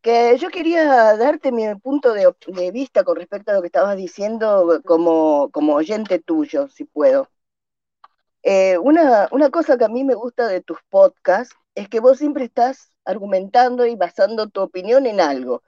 Que 0.00 0.38
yo 0.38 0.48
quería 0.48 1.14
darte 1.18 1.52
mi 1.52 1.74
punto 1.74 2.14
de, 2.14 2.34
de 2.46 2.70
vista 2.70 3.04
con 3.04 3.16
respecto 3.16 3.50
a 3.50 3.54
lo 3.54 3.60
que 3.60 3.66
estabas 3.66 3.98
diciendo 3.98 4.80
como, 4.86 5.50
como 5.50 5.74
oyente 5.74 6.18
tuyo, 6.20 6.68
si 6.68 6.84
puedo. 6.84 7.28
Eh, 8.42 8.78
una, 8.78 9.28
una 9.30 9.50
cosa 9.50 9.76
que 9.76 9.84
a 9.84 9.88
mí 9.90 10.04
me 10.04 10.14
gusta 10.14 10.48
de 10.48 10.62
tus 10.62 10.78
podcasts 10.88 11.54
es 11.74 11.88
que 11.88 12.00
vos 12.00 12.18
siempre 12.18 12.44
estás 12.44 12.92
argumentando 13.04 13.86
y 13.86 13.96
basando 13.96 14.48
tu 14.48 14.60
opinión 14.60 15.06
en 15.06 15.20
algo. 15.20 15.62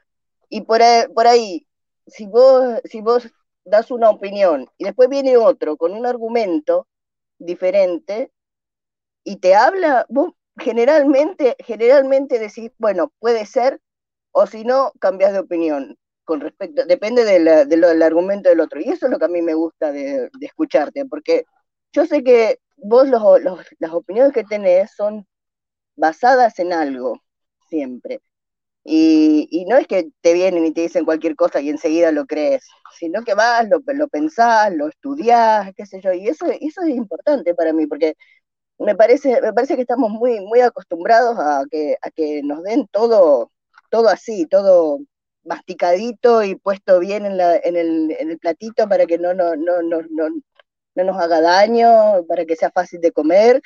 Y 0.48 0.62
por 0.62 0.82
ahí, 0.82 1.66
si, 2.06 2.26
vos, 2.26 2.80
si 2.84 3.00
vos 3.00 3.28
das 3.64 3.90
una 3.90 4.10
opinión 4.10 4.68
y 4.78 4.84
después 4.84 5.08
viene 5.08 5.36
otro 5.36 5.76
con 5.76 5.94
un 5.94 6.06
argumento 6.06 6.88
diferente 7.38 8.32
y 9.24 9.36
te 9.36 9.54
habla, 9.54 10.06
vos 10.08 10.32
generalmente, 10.58 11.56
generalmente 11.60 12.38
decís, 12.38 12.72
bueno, 12.78 13.12
puede 13.18 13.46
ser, 13.46 13.80
o 14.32 14.46
si 14.46 14.64
no, 14.64 14.92
cambias 15.00 15.32
de 15.32 15.40
opinión 15.40 15.96
con 16.24 16.40
respecto, 16.40 16.84
depende 16.86 17.24
del 17.24 18.02
argumento 18.02 18.48
del 18.48 18.60
otro. 18.60 18.80
Y 18.80 18.90
eso 18.90 19.06
es 19.06 19.12
lo 19.12 19.18
que 19.18 19.24
a 19.26 19.28
mí 19.28 19.42
me 19.42 19.54
gusta 19.54 19.92
de, 19.92 20.30
de 20.38 20.46
escucharte, 20.46 21.04
porque 21.06 21.44
yo 21.92 22.06
sé 22.06 22.22
que 22.24 22.60
vos 22.76 23.08
los, 23.08 23.22
los, 23.42 23.60
las 23.78 23.92
opiniones 23.92 24.32
que 24.32 24.44
tenés 24.44 24.92
son 24.96 25.26
basadas 25.96 26.58
en 26.58 26.72
algo, 26.72 27.20
siempre. 27.68 28.20
Y, 28.84 29.48
y, 29.50 29.64
no 29.66 29.76
es 29.76 29.86
que 29.86 30.10
te 30.22 30.32
vienen 30.34 30.66
y 30.66 30.72
te 30.72 30.82
dicen 30.82 31.04
cualquier 31.04 31.36
cosa 31.36 31.60
y 31.60 31.70
enseguida 31.70 32.10
lo 32.12 32.26
crees, 32.26 32.66
sino 32.98 33.22
que 33.22 33.34
vas, 33.34 33.68
lo, 33.68 33.80
lo 33.94 34.08
pensás, 34.08 34.74
lo 34.74 34.88
estudiás, 34.88 35.72
qué 35.76 35.86
sé 35.86 36.00
yo, 36.00 36.12
y 36.12 36.28
eso, 36.28 36.46
eso 36.60 36.82
es 36.82 36.90
importante 36.90 37.54
para 37.54 37.72
mí, 37.72 37.86
porque 37.86 38.14
me 38.78 38.96
parece, 38.96 39.40
me 39.42 39.52
parece 39.52 39.76
que 39.76 39.82
estamos 39.82 40.10
muy, 40.10 40.40
muy 40.40 40.60
acostumbrados 40.60 41.38
a 41.38 41.64
que, 41.70 41.96
a 42.02 42.10
que 42.10 42.42
nos 42.42 42.62
den 42.64 42.88
todo, 42.88 43.52
todo 43.90 44.08
así, 44.08 44.46
todo 44.46 45.00
masticadito 45.44 46.42
y 46.44 46.56
puesto 46.56 46.98
bien 47.00 47.26
en, 47.26 47.36
la, 47.36 47.56
en, 47.56 47.76
el, 47.76 48.16
en 48.18 48.30
el 48.30 48.38
platito 48.38 48.88
para 48.88 49.06
que 49.06 49.18
no, 49.18 49.34
no, 49.34 49.56
no, 49.56 49.82
no, 49.82 50.02
no, 50.10 50.28
no 50.94 51.04
nos 51.04 51.18
haga 51.20 51.40
daño, 51.40 52.24
para 52.28 52.44
que 52.46 52.56
sea 52.56 52.70
fácil 52.70 53.00
de 53.00 53.12
comer, 53.12 53.62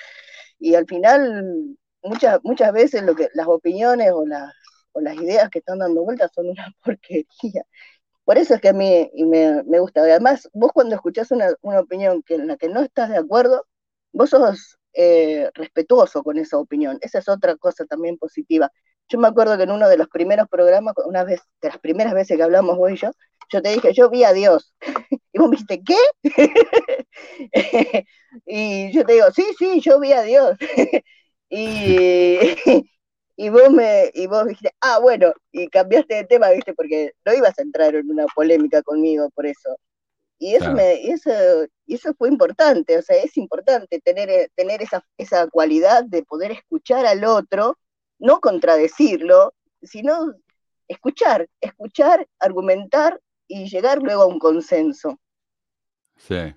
y 0.59 0.75
al 0.75 0.87
final 0.87 1.77
muchas, 2.07 2.41
muchas 2.45 2.73
veces 2.73 3.03
lo 3.03 3.15
que, 3.15 3.29
las 3.35 3.47
opiniones 3.49 4.13
o 4.13 4.27
las, 4.27 4.53
o 4.93 5.01
las 5.01 5.17
ideas 5.17 5.51
que 5.51 5.61
están 5.61 5.79
dando 5.81 6.03
vueltas 6.03 6.31
son 6.35 6.49
una 6.51 6.73
porquería. 6.85 7.65
Por 8.25 8.39
eso 8.39 8.55
es 8.55 8.61
que 8.61 8.71
a 8.71 8.73
mí 8.73 9.11
me, 9.17 9.63
me 9.65 9.81
gusta. 9.81 10.01
Además, 10.03 10.49
vos 10.53 10.73
cuando 10.75 10.97
escuchás 10.97 11.31
una, 11.31 11.49
una, 11.63 11.81
opinión 11.81 12.23
que, 12.23 12.35
en 12.35 12.49
la 12.49 12.57
que 12.57 12.69
no 12.69 12.81
estás 12.83 13.11
de 13.11 13.19
acuerdo, 13.19 13.67
vos 14.13 14.31
sos 14.31 14.79
eh, 14.95 15.51
respetuoso 15.55 16.23
con 16.25 16.39
esa 16.39 16.59
opinión. 16.59 16.99
Esa 17.03 17.19
es 17.21 17.29
otra 17.29 17.57
cosa 17.57 17.85
también 17.87 18.19
positiva. 18.19 18.73
Yo 19.09 19.19
me 19.19 19.29
acuerdo 19.29 19.57
que 19.57 19.65
en 19.65 19.71
uno 19.71 19.89
de 19.89 19.99
los 19.99 20.09
primeros 20.09 20.49
programas, 20.49 20.95
una 21.07 21.23
vez, 21.25 21.41
de 21.63 21.69
las 21.69 21.79
primeras 21.79 22.15
veces 22.15 22.37
que 22.37 22.43
hablamos 22.43 22.77
vos 22.77 22.91
y 22.91 22.97
yo, 22.97 23.11
yo 23.51 23.63
te 23.63 23.71
dije, 23.71 23.93
yo 23.93 24.11
vi 24.11 24.25
a 24.25 24.33
Dios. 24.33 24.75
Y 25.33 25.39
vos 25.39 25.51
me 25.51 25.57
dijiste, 25.57 25.83
¿qué? 25.85 25.97
y 28.47 28.91
yo 28.91 29.05
te 29.05 29.13
digo, 29.13 29.27
sí, 29.35 29.45
sí, 29.59 29.81
yo 29.83 30.01
vi 30.01 30.13
a 30.13 30.23
Dios. 30.23 30.57
Y, 31.49 32.39
y 33.37 33.49
vos 33.49 33.71
me, 33.71 34.11
y 34.15 34.27
vos 34.27 34.47
dijiste, 34.47 34.73
ah, 34.81 34.99
bueno, 34.99 35.33
y 35.53 35.69
cambiaste 35.69 36.15
de 36.15 36.25
tema, 36.25 36.51
viste, 36.51 36.75
porque 36.75 37.13
no 37.25 37.35
ibas 37.35 37.59
a 37.59 37.63
entrar 37.63 37.95
en 37.95 38.11
una 38.11 38.27
polémica 38.35 38.83
conmigo 38.83 39.31
por 39.31 39.47
eso. 39.47 39.77
Y 40.39 40.55
eso, 40.55 40.67
claro. 40.67 40.77
me, 40.77 41.11
eso, 41.11 41.31
eso 41.87 42.15
fue 42.15 42.29
importante, 42.29 42.99
o 42.99 43.03
sea, 43.03 43.17
es 43.17 43.37
importante 43.37 44.01
tener, 44.01 44.51
tener 44.55 44.83
esa, 44.83 45.03
esa 45.17 45.49
cualidad 45.49 46.05
de 46.05 46.23
poder 46.25 46.53
escuchar 46.53 47.07
al 47.07 47.25
otro, 47.25 47.79
no 48.19 48.41
contradecirlo, 48.41 49.55
sino 49.83 50.35
escuchar, 50.89 51.49
escuchar, 51.61 52.27
argumentar 52.39 53.21
y 53.49 53.69
llegar 53.69 54.03
luego 54.03 54.23
a 54.23 54.27
un 54.27 54.39
consenso. 54.39 55.19
Sí. 56.17 56.55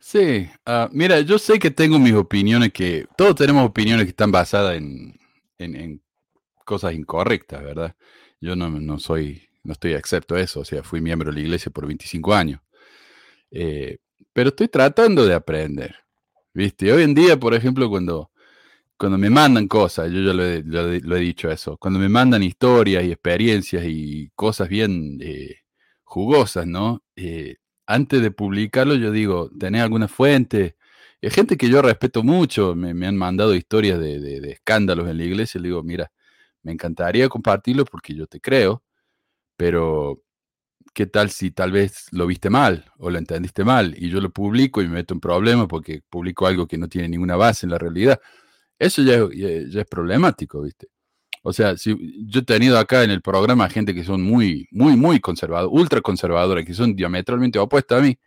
Sí, 0.00 0.48
uh, 0.66 0.88
mira, 0.92 1.20
yo 1.20 1.38
sé 1.38 1.58
que 1.58 1.70
tengo 1.70 1.98
mis 1.98 2.14
opiniones 2.14 2.72
que, 2.72 3.06
todos 3.16 3.34
tenemos 3.34 3.66
opiniones 3.66 4.04
que 4.04 4.10
están 4.10 4.30
basadas 4.30 4.76
en, 4.76 5.18
en, 5.58 5.76
en 5.76 6.02
cosas 6.64 6.94
incorrectas, 6.94 7.62
¿verdad? 7.62 7.96
Yo 8.40 8.54
no, 8.56 8.70
no, 8.70 8.98
soy, 8.98 9.42
no 9.64 9.72
estoy 9.72 9.94
excepto 9.94 10.36
a 10.36 10.40
eso, 10.40 10.60
o 10.60 10.64
sea, 10.64 10.82
fui 10.82 11.00
miembro 11.00 11.30
de 11.30 11.36
la 11.36 11.40
iglesia 11.40 11.72
por 11.72 11.86
25 11.86 12.34
años. 12.34 12.60
Eh, 13.50 13.98
pero 14.32 14.50
estoy 14.50 14.68
tratando 14.68 15.26
de 15.26 15.34
aprender, 15.34 15.96
¿viste? 16.54 16.92
Hoy 16.92 17.02
en 17.02 17.14
día, 17.14 17.38
por 17.38 17.54
ejemplo, 17.54 17.88
cuando, 17.90 18.30
cuando 18.98 19.18
me 19.18 19.30
mandan 19.30 19.68
cosas, 19.68 20.10
yo 20.12 20.20
ya 20.20 20.34
lo 20.34 20.44
he, 20.44 20.62
lo, 20.62 20.82
lo 21.00 21.16
he 21.16 21.20
dicho 21.20 21.50
eso, 21.50 21.76
cuando 21.78 21.98
me 21.98 22.08
mandan 22.08 22.42
historias 22.42 23.04
y 23.04 23.12
experiencias 23.12 23.84
y 23.86 24.30
cosas 24.34 24.68
bien 24.68 25.18
eh, 25.22 25.56
jugosas, 26.04 26.66
¿no? 26.66 27.02
Eh, 27.16 27.56
antes 27.88 28.22
de 28.22 28.30
publicarlo, 28.30 28.94
yo 28.94 29.10
digo, 29.12 29.50
¿tenés 29.58 29.82
alguna 29.82 30.08
fuente? 30.08 30.76
Hay 31.22 31.30
gente 31.30 31.56
que 31.56 31.70
yo 31.70 31.82
respeto 31.82 32.22
mucho, 32.22 32.74
me, 32.76 32.94
me 32.94 33.06
han 33.08 33.16
mandado 33.16 33.54
historias 33.54 33.98
de, 33.98 34.20
de, 34.20 34.40
de, 34.42 34.52
escándalos 34.52 35.08
en 35.08 35.16
la 35.18 35.24
iglesia, 35.24 35.60
le 35.60 35.68
digo, 35.68 35.82
mira, 35.82 36.12
me 36.62 36.72
encantaría 36.72 37.28
compartirlo 37.30 37.84
porque 37.86 38.14
yo 38.14 38.26
te 38.26 38.40
creo, 38.40 38.84
pero 39.56 40.22
¿qué 40.94 41.06
tal 41.06 41.30
si 41.30 41.50
tal 41.52 41.72
vez 41.72 42.08
lo 42.12 42.26
viste 42.26 42.50
mal 42.50 42.86
o 42.98 43.10
lo 43.10 43.18
entendiste 43.18 43.64
mal 43.64 43.94
y 43.98 44.10
yo 44.10 44.20
lo 44.20 44.30
publico 44.30 44.82
y 44.82 44.88
me 44.88 44.94
meto 44.96 45.14
en 45.14 45.20
problemas 45.20 45.66
porque 45.68 46.02
publico 46.10 46.46
algo 46.46 46.66
que 46.68 46.78
no 46.78 46.88
tiene 46.88 47.08
ninguna 47.08 47.36
base 47.36 47.66
en 47.66 47.72
la 47.72 47.78
realidad? 47.78 48.20
Eso 48.78 49.02
ya, 49.02 49.18
ya, 49.34 49.48
ya 49.68 49.80
es 49.82 49.86
problemático, 49.88 50.62
¿viste? 50.62 50.88
O 51.48 51.52
sea, 51.54 51.78
si 51.78 51.96
yo 52.26 52.40
he 52.40 52.44
tenido 52.44 52.78
acá 52.78 53.04
en 53.04 53.10
el 53.10 53.22
programa 53.22 53.70
gente 53.70 53.94
que 53.94 54.04
son 54.04 54.20
muy, 54.20 54.68
muy, 54.70 54.98
muy 54.98 55.18
conservadores, 55.18 55.72
ultra 55.72 56.02
conservadores, 56.02 56.66
que 56.66 56.74
son 56.74 56.94
diametralmente 56.94 57.58
opuestos 57.58 57.98
a 57.98 58.02
mí, 58.02 58.18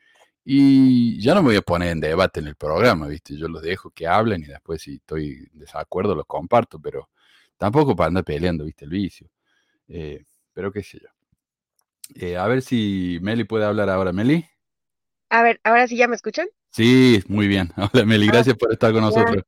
y 0.43 1.21
ya 1.21 1.35
no 1.35 1.43
me 1.43 1.49
voy 1.49 1.57
a 1.57 1.61
poner 1.61 1.89
en 1.89 1.99
debate 1.99 2.39
en 2.39 2.47
el 2.47 2.55
programa, 2.55 3.07
¿viste? 3.07 3.37
Yo 3.37 3.47
los 3.47 3.61
dejo 3.61 3.91
que 3.91 4.07
hablen 4.07 4.41
y 4.41 4.47
después 4.47 4.81
si 4.81 4.95
estoy 4.95 5.47
en 5.53 5.59
desacuerdo 5.59 6.15
los 6.15 6.25
comparto, 6.25 6.79
pero 6.79 7.09
tampoco 7.57 7.95
para 7.95 8.07
andar 8.07 8.23
peleando, 8.23 8.63
¿viste? 8.65 8.85
El 8.85 8.91
vicio. 8.91 9.29
Eh, 9.87 10.23
pero 10.51 10.71
qué 10.71 10.81
sé 10.81 10.97
yo. 10.99 11.07
Eh, 12.15 12.37
a 12.37 12.47
ver 12.47 12.63
si 12.63 13.19
Meli 13.21 13.43
puede 13.43 13.65
hablar 13.65 13.91
ahora. 13.91 14.11
¿Meli? 14.11 14.43
A 15.29 15.43
ver, 15.43 15.61
¿ahora 15.63 15.87
sí 15.87 15.95
ya 15.95 16.07
me 16.07 16.15
escuchan? 16.15 16.47
Sí, 16.71 17.21
muy 17.27 17.47
bien. 17.47 17.71
Hola 17.93 18.03
Meli, 18.03 18.25
gracias 18.25 18.57
por 18.57 18.73
estar 18.73 18.91
con 18.91 19.01
nosotros. 19.01 19.43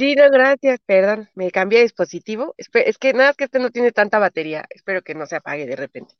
Sí, 0.00 0.14
no, 0.14 0.30
gracias, 0.30 0.80
perdón, 0.86 1.28
me 1.34 1.50
cambié 1.50 1.80
de 1.80 1.82
dispositivo. 1.84 2.54
Es 2.56 2.96
que 2.96 3.12
nada, 3.12 3.32
es 3.32 3.36
que 3.36 3.44
este 3.44 3.58
no 3.58 3.70
tiene 3.70 3.92
tanta 3.92 4.18
batería. 4.18 4.64
Espero 4.70 5.02
que 5.02 5.14
no 5.14 5.26
se 5.26 5.36
apague 5.36 5.66
de 5.66 5.76
repente. 5.76 6.14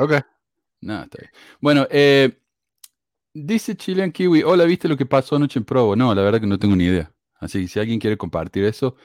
Ok. 0.00 0.12
No, 0.80 1.02
está 1.02 1.18
bien. 1.20 1.30
Bueno, 1.60 1.86
eh, 1.90 2.40
dice 3.34 3.76
Chilean 3.76 4.10
Kiwi, 4.10 4.42
hola, 4.42 4.64
¿viste 4.64 4.88
lo 4.88 4.96
que 4.96 5.04
pasó 5.04 5.36
anoche 5.36 5.58
en 5.58 5.66
Provo? 5.66 5.94
No, 5.94 6.14
la 6.14 6.22
verdad 6.22 6.40
que 6.40 6.46
no 6.46 6.58
tengo 6.58 6.74
ni 6.76 6.84
idea. 6.84 7.12
Así 7.34 7.60
que 7.60 7.68
si 7.68 7.78
alguien 7.78 8.00
quiere 8.00 8.16
compartir 8.16 8.64
eso, 8.64 8.96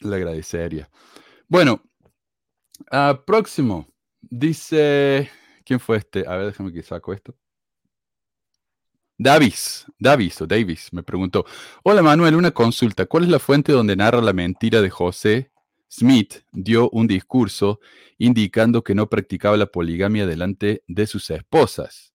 le 0.00 0.16
agradecería. 0.16 0.88
Bueno, 1.46 1.82
uh, 2.90 3.22
próximo. 3.26 3.86
Dice, 4.22 5.30
¿quién 5.66 5.78
fue 5.78 5.98
este? 5.98 6.24
A 6.26 6.36
ver, 6.36 6.46
déjame 6.46 6.72
que 6.72 6.82
saco 6.82 7.12
esto. 7.12 7.36
Davis, 9.16 9.86
Davis 9.96 10.40
o 10.40 10.46
Davis 10.46 10.92
me 10.92 11.04
preguntó, 11.04 11.46
hola 11.84 12.02
Manuel, 12.02 12.34
una 12.34 12.50
consulta, 12.50 13.06
¿cuál 13.06 13.22
es 13.22 13.30
la 13.30 13.38
fuente 13.38 13.70
donde 13.70 13.94
narra 13.94 14.20
la 14.20 14.32
mentira 14.32 14.82
de 14.82 14.90
José 14.90 15.52
Smith? 15.88 16.42
Dio 16.50 16.90
un 16.90 17.06
discurso 17.06 17.78
indicando 18.18 18.82
que 18.82 18.96
no 18.96 19.08
practicaba 19.08 19.56
la 19.56 19.66
poligamia 19.66 20.26
delante 20.26 20.82
de 20.88 21.06
sus 21.06 21.30
esposas. 21.30 22.12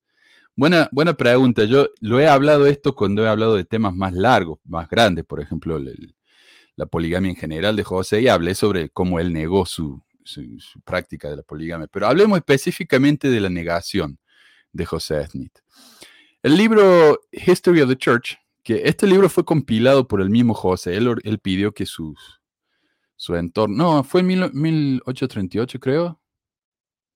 Buena, 0.58 0.89
buena 0.91 1.13
pregunta, 1.13 1.63
yo 1.63 1.88
lo 2.01 2.20
he 2.20 2.27
hablado 2.27 2.65
esto 2.65 2.94
cuando 2.94 3.24
he 3.24 3.29
hablado 3.29 3.56
de 3.56 3.63
temas 3.63 3.96
más 3.96 4.12
largos, 4.12 4.60
más 4.65 4.89
grandes, 4.89 5.24
por 5.24 5.39
ejemplo, 5.39 5.79
la 6.75 6.86
poligamia 6.86 7.29
en 7.29 7.38
general 7.38 7.77
de 7.77 7.86
José 7.86 8.22
y 8.22 8.27
hablé 8.27 8.56
sobre 8.56 8.89
cómo 8.89 9.22
él 9.22 9.32
negó 9.32 9.65
su, 9.65 10.03
su 10.25 10.82
práctica 10.84 11.29
de 11.29 11.38
la 11.38 11.44
poligamia, 11.44 11.88
pero 11.88 12.08
hablemos 12.08 12.38
específicamente 12.38 13.29
de 13.29 13.39
la 13.39 13.50
negación 13.50 14.20
de 14.74 14.86
José 14.86 15.25
Smith. 15.27 15.60
El 16.41 16.55
libro 16.55 17.19
History 17.31 17.81
of 17.81 17.89
the 17.89 17.98
Church, 17.98 18.38
que 18.63 18.84
este 18.86 19.05
libro 19.05 19.29
fue 19.29 19.43
compilado 19.43 20.08
por 20.08 20.22
el 20.22 20.29
mismo 20.29 20.53
José, 20.53 20.96
él, 20.96 21.13
él 21.24 21.39
pidió 21.39 21.74
que 21.74 21.86
sus, 21.86 22.41
su 23.17 23.36
entorno, 23.36 23.75
no, 23.75 24.03
fue 24.05 24.22
en 24.22 24.27
mil, 24.27 24.53
1838 24.53 25.79
creo, 25.81 26.22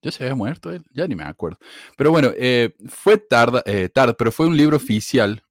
ya 0.01 0.11
se 0.11 0.23
había 0.23 0.35
muerto 0.35 0.71
él, 0.71 0.83
ya 0.91 1.07
ni 1.07 1.15
me 1.15 1.23
acuerdo. 1.23 1.57
Pero 1.95 2.11
bueno, 2.11 2.31
eh, 2.35 2.75
fue 2.89 3.17
tarde, 3.17 3.61
eh, 3.65 3.87
tarde, 3.87 4.13
pero 4.17 4.33
fue 4.33 4.45
un 4.45 4.57
libro 4.57 4.75
oficial 4.75 5.41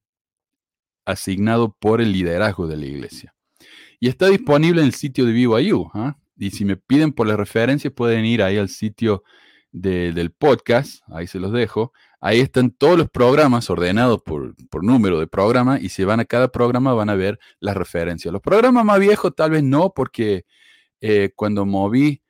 asignado 1.07 1.75
por 1.79 2.02
el 2.02 2.12
liderazgo 2.12 2.67
de 2.67 2.76
la 2.76 2.85
iglesia. 2.85 3.35
Y 3.99 4.09
está 4.09 4.26
disponible 4.26 4.83
en 4.83 4.88
el 4.88 4.95
sitio 4.95 5.25
de 5.25 5.33
BYU. 5.33 5.91
¿eh? 5.95 6.12
Y 6.37 6.50
si 6.50 6.67
me 6.67 6.76
piden 6.76 7.12
por 7.12 7.26
las 7.26 7.38
referencias, 7.38 7.95
pueden 7.95 8.26
ir 8.26 8.43
ahí 8.43 8.59
al 8.59 8.69
sitio 8.69 9.25
de, 9.71 10.12
del 10.12 10.31
podcast, 10.31 11.02
ahí 11.09 11.26
se 11.26 11.38
los 11.38 11.52
dejo, 11.52 11.95
Ahí 12.25 12.38
están 12.38 12.71
todos 12.71 12.97
los 12.97 13.11
programas 13.11 13.69
ordenados 13.69 14.23
por, 14.23 14.55
por, 14.71 14.85
número 14.85 15.19
de 15.19 15.26
programa 15.26 15.81
y 15.81 15.88
si 15.88 16.05
van 16.05 16.21
a 16.21 16.25
cada 16.25 16.47
programa 16.52 16.95
van 16.95 17.11
a 17.11 17.17
ver 17.17 17.41
las 17.59 17.76
referencias. 17.76 18.31
Los 18.31 18.41
programas 18.41 18.85
más 18.85 19.00
viejos 19.00 19.35
tal 19.35 19.50
vez 19.50 19.64
no, 19.64 19.93
porque 19.93 20.45
eh, 21.00 21.33
cuando 21.35 21.67
moví 21.67 22.23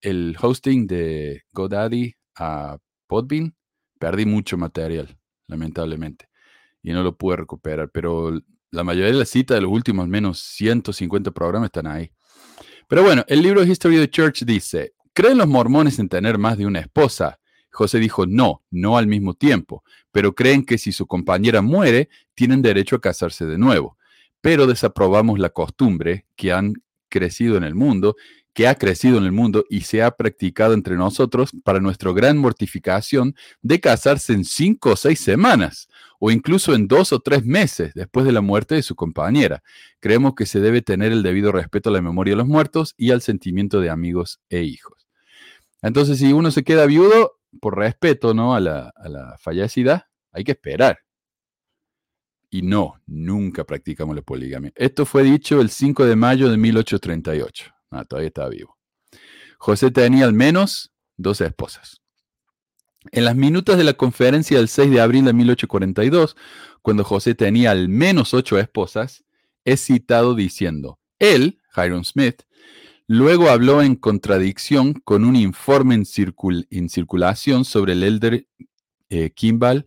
el 0.00 0.34
hosting 0.40 0.86
de 0.86 1.42
GoDaddy 1.52 2.14
a 2.36 2.78
Podbean, 3.06 3.54
perdí 3.98 4.24
mucho 4.24 4.56
material, 4.56 5.14
lamentablemente, 5.46 6.30
y 6.82 6.92
no 6.92 7.02
lo 7.02 7.14
pude 7.14 7.36
recuperar, 7.36 7.90
pero 7.90 8.40
la 8.70 8.82
mayoría 8.82 9.12
de 9.12 9.18
las 9.18 9.28
citas 9.28 9.56
de 9.56 9.60
los 9.60 9.70
últimos 9.70 10.04
al 10.04 10.08
menos 10.08 10.40
150 10.40 11.32
programas 11.32 11.66
están 11.66 11.86
ahí. 11.86 12.10
Pero 12.88 13.02
bueno, 13.02 13.24
el 13.28 13.42
libro 13.42 13.62
History 13.62 13.96
of 13.96 14.04
the 14.04 14.10
Church 14.10 14.42
dice, 14.46 14.94
¿creen 15.12 15.36
los 15.36 15.48
mormones 15.48 15.98
en 15.98 16.08
tener 16.08 16.38
más 16.38 16.56
de 16.56 16.64
una 16.64 16.80
esposa? 16.80 17.38
José 17.72 17.98
dijo, 17.98 18.26
no, 18.26 18.62
no 18.70 18.98
al 18.98 19.06
mismo 19.06 19.34
tiempo, 19.34 19.82
pero 20.12 20.34
creen 20.34 20.64
que 20.64 20.78
si 20.78 20.92
su 20.92 21.06
compañera 21.06 21.62
muere, 21.62 22.08
tienen 22.34 22.62
derecho 22.62 22.96
a 22.96 23.00
casarse 23.00 23.46
de 23.46 23.58
nuevo. 23.58 23.96
Pero 24.40 24.66
desaprobamos 24.66 25.38
la 25.38 25.50
costumbre 25.50 26.26
que 26.36 26.52
han 26.52 26.74
crecido 27.08 27.56
en 27.56 27.64
el 27.64 27.74
mundo, 27.74 28.16
que 28.52 28.68
ha 28.68 28.74
crecido 28.74 29.18
en 29.18 29.24
el 29.24 29.32
mundo 29.32 29.64
y 29.70 29.82
se 29.82 30.02
ha 30.02 30.10
practicado 30.10 30.74
entre 30.74 30.96
nosotros 30.96 31.50
para 31.64 31.80
nuestra 31.80 32.12
gran 32.12 32.36
mortificación 32.36 33.34
de 33.62 33.80
casarse 33.80 34.34
en 34.34 34.44
cinco 34.44 34.90
o 34.90 34.96
seis 34.96 35.20
semanas 35.20 35.88
o 36.18 36.30
incluso 36.30 36.74
en 36.74 36.86
dos 36.86 37.12
o 37.12 37.20
tres 37.20 37.44
meses 37.44 37.92
después 37.94 38.26
de 38.26 38.32
la 38.32 38.42
muerte 38.42 38.74
de 38.74 38.82
su 38.82 38.94
compañera. 38.94 39.62
Creemos 40.00 40.34
que 40.34 40.46
se 40.46 40.60
debe 40.60 40.82
tener 40.82 41.12
el 41.12 41.22
debido 41.22 41.50
respeto 41.50 41.88
a 41.88 41.92
la 41.92 42.02
memoria 42.02 42.32
de 42.32 42.38
los 42.38 42.46
muertos 42.46 42.94
y 42.96 43.10
al 43.10 43.22
sentimiento 43.22 43.80
de 43.80 43.90
amigos 43.90 44.40
e 44.50 44.62
hijos. 44.62 45.06
Entonces, 45.80 46.18
si 46.18 46.32
uno 46.32 46.50
se 46.52 46.62
queda 46.62 46.86
viudo, 46.86 47.40
por 47.60 47.78
respeto 47.78 48.34
¿no? 48.34 48.54
a, 48.54 48.60
la, 48.60 48.92
a 48.94 49.08
la 49.08 49.36
fallecida, 49.38 50.10
hay 50.32 50.44
que 50.44 50.52
esperar. 50.52 50.98
Y 52.50 52.62
no, 52.62 53.00
nunca 53.06 53.64
practicamos 53.64 54.14
la 54.14 54.22
poligamia. 54.22 54.72
Esto 54.74 55.06
fue 55.06 55.22
dicho 55.22 55.60
el 55.60 55.70
5 55.70 56.04
de 56.04 56.16
mayo 56.16 56.50
de 56.50 56.56
1838. 56.58 57.72
Ah, 57.90 58.04
todavía 58.04 58.28
está 58.28 58.48
vivo. 58.48 58.76
José 59.58 59.90
tenía 59.90 60.24
al 60.24 60.32
menos 60.32 60.92
dos 61.16 61.40
esposas. 61.40 62.02
En 63.10 63.24
las 63.24 63.36
minutas 63.36 63.76
de 63.76 63.84
la 63.84 63.94
conferencia 63.94 64.58
del 64.58 64.68
6 64.68 64.90
de 64.90 65.00
abril 65.00 65.24
de 65.24 65.32
1842, 65.32 66.36
cuando 66.82 67.04
José 67.04 67.34
tenía 67.34 67.70
al 67.70 67.88
menos 67.88 68.34
ocho 68.34 68.58
esposas, 68.58 69.24
es 69.64 69.84
citado 69.84 70.34
diciendo, 70.34 71.00
él, 71.18 71.60
Hiram 71.76 72.04
Smith, 72.04 72.42
Luego 73.14 73.50
habló 73.50 73.82
en 73.82 73.96
contradicción 73.96 74.94
con 74.94 75.26
un 75.26 75.36
informe 75.36 75.94
en, 75.94 76.06
circulación 76.88 77.66
sobre 77.66 77.92
el 77.92 78.04
elder 78.04 78.46
eh, 79.10 79.30
Kimball 79.34 79.86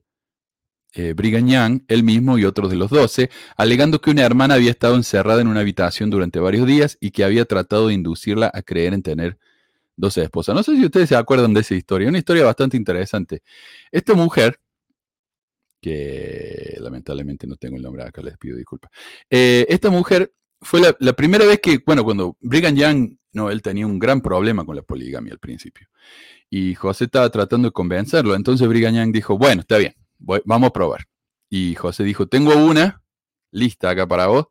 eh, 0.93 1.13
Brigham 1.13 1.47
Young, 1.47 1.81
él 1.87 2.03
mismo 2.03 2.37
y 2.37 2.45
otros 2.45 2.69
de 2.69 2.75
los 2.75 2.91
doce, 2.91 3.31
alegando 3.57 3.99
que 3.99 4.11
una 4.11 4.21
hermana 4.21 4.53
había 4.53 4.69
estado 4.69 4.93
encerrada 4.93 5.41
en 5.41 5.47
una 5.47 5.61
habitación 5.61 6.11
durante 6.11 6.39
varios 6.39 6.67
días 6.67 6.99
y 7.01 7.09
que 7.09 7.23
había 7.23 7.45
tratado 7.45 7.87
de 7.87 7.95
inducirla 7.95 8.51
a 8.53 8.61
creer 8.61 8.93
en 8.93 9.01
tener 9.01 9.39
doce 9.95 10.21
esposas. 10.21 10.53
No 10.53 10.61
sé 10.61 10.75
si 10.75 10.85
ustedes 10.85 11.09
se 11.09 11.15
acuerdan 11.15 11.55
de 11.55 11.61
esa 11.61 11.73
historia, 11.73 12.07
una 12.07 12.19
historia 12.19 12.45
bastante 12.45 12.77
interesante. 12.77 13.41
Esta 13.91 14.13
mujer, 14.13 14.59
que 15.81 16.77
lamentablemente 16.79 17.47
no 17.47 17.55
tengo 17.55 17.77
el 17.77 17.81
nombre 17.81 18.03
acá, 18.03 18.21
les 18.21 18.37
pido 18.37 18.55
disculpas. 18.55 18.91
Eh, 19.31 19.65
esta 19.67 19.89
mujer 19.89 20.31
fue 20.61 20.81
la, 20.99 21.13
primera 21.13 21.45
vez 21.45 21.59
que, 21.61 21.79
bueno, 21.85 22.03
cuando 22.03 22.37
Brigham 22.41 22.75
Young, 22.75 23.17
no, 23.33 23.49
él 23.51 23.61
tenía 23.61 23.85
un 23.85 23.99
gran 23.99 24.21
problema 24.21 24.65
con 24.65 24.75
la 24.75 24.81
poligamia 24.81 25.33
al 25.33 25.39
principio. 25.39 25.87
Y 26.49 26.75
José 26.75 27.05
estaba 27.05 27.29
tratando 27.29 27.67
de 27.67 27.71
convencerlo. 27.71 28.35
Entonces 28.35 28.67
Brigham 28.67 28.95
Young 28.95 29.11
dijo, 29.11 29.37
bueno, 29.37 29.61
está 29.61 29.77
bien, 29.77 29.93
vamos 30.17 30.69
a 30.69 30.73
probar. 30.73 31.05
Y 31.49 31.75
José 31.75 32.03
dijo, 32.03 32.27
tengo 32.27 32.55
una 32.55 33.03
lista 33.51 33.89
acá 33.89 34.07
para 34.07 34.27
vos. 34.27 34.47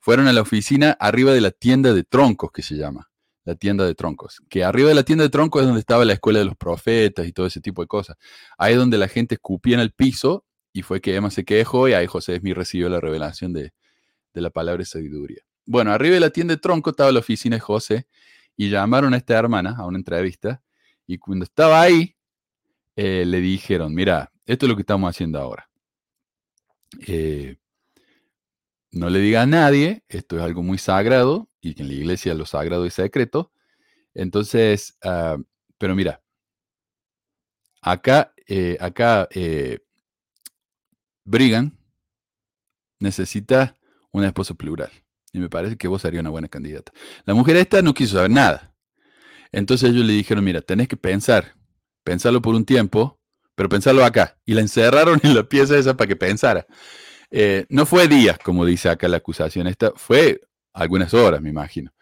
Fueron 0.00 0.28
a 0.28 0.32
la 0.32 0.42
oficina 0.42 0.96
arriba 1.00 1.32
de 1.32 1.40
la 1.40 1.50
tienda 1.50 1.92
de 1.92 2.04
troncos, 2.04 2.50
que 2.52 2.62
se 2.62 2.76
llama, 2.76 3.10
la 3.44 3.54
tienda 3.56 3.84
de 3.84 3.94
troncos. 3.94 4.42
Que 4.48 4.64
arriba 4.64 4.90
de 4.90 4.94
la 4.94 5.02
tienda 5.02 5.24
de 5.24 5.30
troncos 5.30 5.62
es 5.62 5.66
donde 5.66 5.80
estaba 5.80 6.04
la 6.04 6.12
escuela 6.12 6.38
de 6.38 6.44
los 6.44 6.56
profetas 6.56 7.26
y 7.26 7.32
todo 7.32 7.46
ese 7.46 7.60
tipo 7.60 7.82
de 7.82 7.88
cosas. 7.88 8.16
Ahí 8.58 8.74
es 8.74 8.78
donde 8.78 8.98
la 8.98 9.08
gente 9.08 9.34
escupía 9.34 9.74
en 9.74 9.80
el 9.80 9.92
piso 9.92 10.44
y 10.72 10.82
fue 10.82 11.00
que 11.00 11.14
Emma 11.16 11.30
se 11.30 11.44
quejó 11.44 11.88
y 11.88 11.94
ahí 11.94 12.06
José 12.06 12.38
Smith 12.38 12.54
recibió 12.54 12.88
la 12.88 13.00
revelación 13.00 13.52
de, 13.52 13.72
de 14.32 14.40
la 14.40 14.50
palabra 14.50 14.84
sabiduría. 14.84 15.42
Bueno, 15.66 15.92
arriba 15.92 16.14
de 16.14 16.20
la 16.20 16.30
tienda 16.30 16.54
de 16.54 16.60
tronco 16.60 16.90
estaba 16.90 17.12
la 17.12 17.18
oficina 17.18 17.56
de 17.56 17.60
José 17.60 18.06
y 18.56 18.70
llamaron 18.70 19.14
a 19.14 19.16
esta 19.16 19.38
hermana 19.38 19.76
a 19.78 19.86
una 19.86 19.98
entrevista 19.98 20.62
y 21.06 21.18
cuando 21.18 21.44
estaba 21.44 21.80
ahí 21.80 22.16
eh, 22.96 23.24
le 23.24 23.40
dijeron, 23.40 23.94
mira, 23.94 24.32
esto 24.44 24.66
es 24.66 24.70
lo 24.70 24.76
que 24.76 24.82
estamos 24.82 25.08
haciendo 25.08 25.38
ahora. 25.38 25.70
Eh, 27.06 27.56
no 28.90 29.08
le 29.08 29.20
diga 29.20 29.42
a 29.42 29.46
nadie, 29.46 30.02
esto 30.08 30.36
es 30.36 30.42
algo 30.42 30.62
muy 30.62 30.78
sagrado 30.78 31.48
y 31.60 31.80
en 31.80 31.88
la 31.88 31.94
iglesia 31.94 32.34
lo 32.34 32.44
sagrado 32.44 32.84
es 32.84 32.94
secreto. 32.94 33.52
Entonces, 34.14 34.98
ah, 35.04 35.36
pero 35.78 35.94
mira, 35.94 36.22
acá, 37.80 38.34
eh, 38.46 38.76
acá, 38.80 39.28
Brigham 41.24 41.76
necesita 42.98 43.77
una 44.12 44.26
esposa 44.26 44.54
plural. 44.54 44.90
Y 45.32 45.38
me 45.38 45.48
parece 45.48 45.76
que 45.76 45.88
vos 45.88 46.02
serías 46.02 46.20
una 46.20 46.30
buena 46.30 46.48
candidata. 46.48 46.92
La 47.24 47.34
mujer 47.34 47.56
esta 47.56 47.82
no 47.82 47.94
quiso 47.94 48.16
saber 48.16 48.30
nada. 48.30 48.74
Entonces 49.52 49.90
ellos 49.90 50.04
le 50.04 50.12
dijeron, 50.12 50.44
mira, 50.44 50.60
tenés 50.60 50.88
que 50.88 50.96
pensar, 50.96 51.54
pensarlo 52.04 52.42
por 52.42 52.54
un 52.54 52.64
tiempo, 52.64 53.20
pero 53.54 53.68
pensarlo 53.68 54.04
acá. 54.04 54.38
Y 54.44 54.54
la 54.54 54.60
encerraron 54.60 55.20
en 55.24 55.34
la 55.34 55.44
pieza 55.44 55.76
esa 55.76 55.96
para 55.96 56.08
que 56.08 56.16
pensara. 56.16 56.66
Eh, 57.30 57.66
no 57.68 57.84
fue 57.84 58.08
días, 58.08 58.38
como 58.38 58.64
dice 58.64 58.88
acá 58.88 59.08
la 59.08 59.18
acusación, 59.18 59.66
esta 59.66 59.92
fue 59.96 60.40
algunas 60.72 61.12
horas, 61.12 61.42
me 61.42 61.50
imagino. 61.50 61.92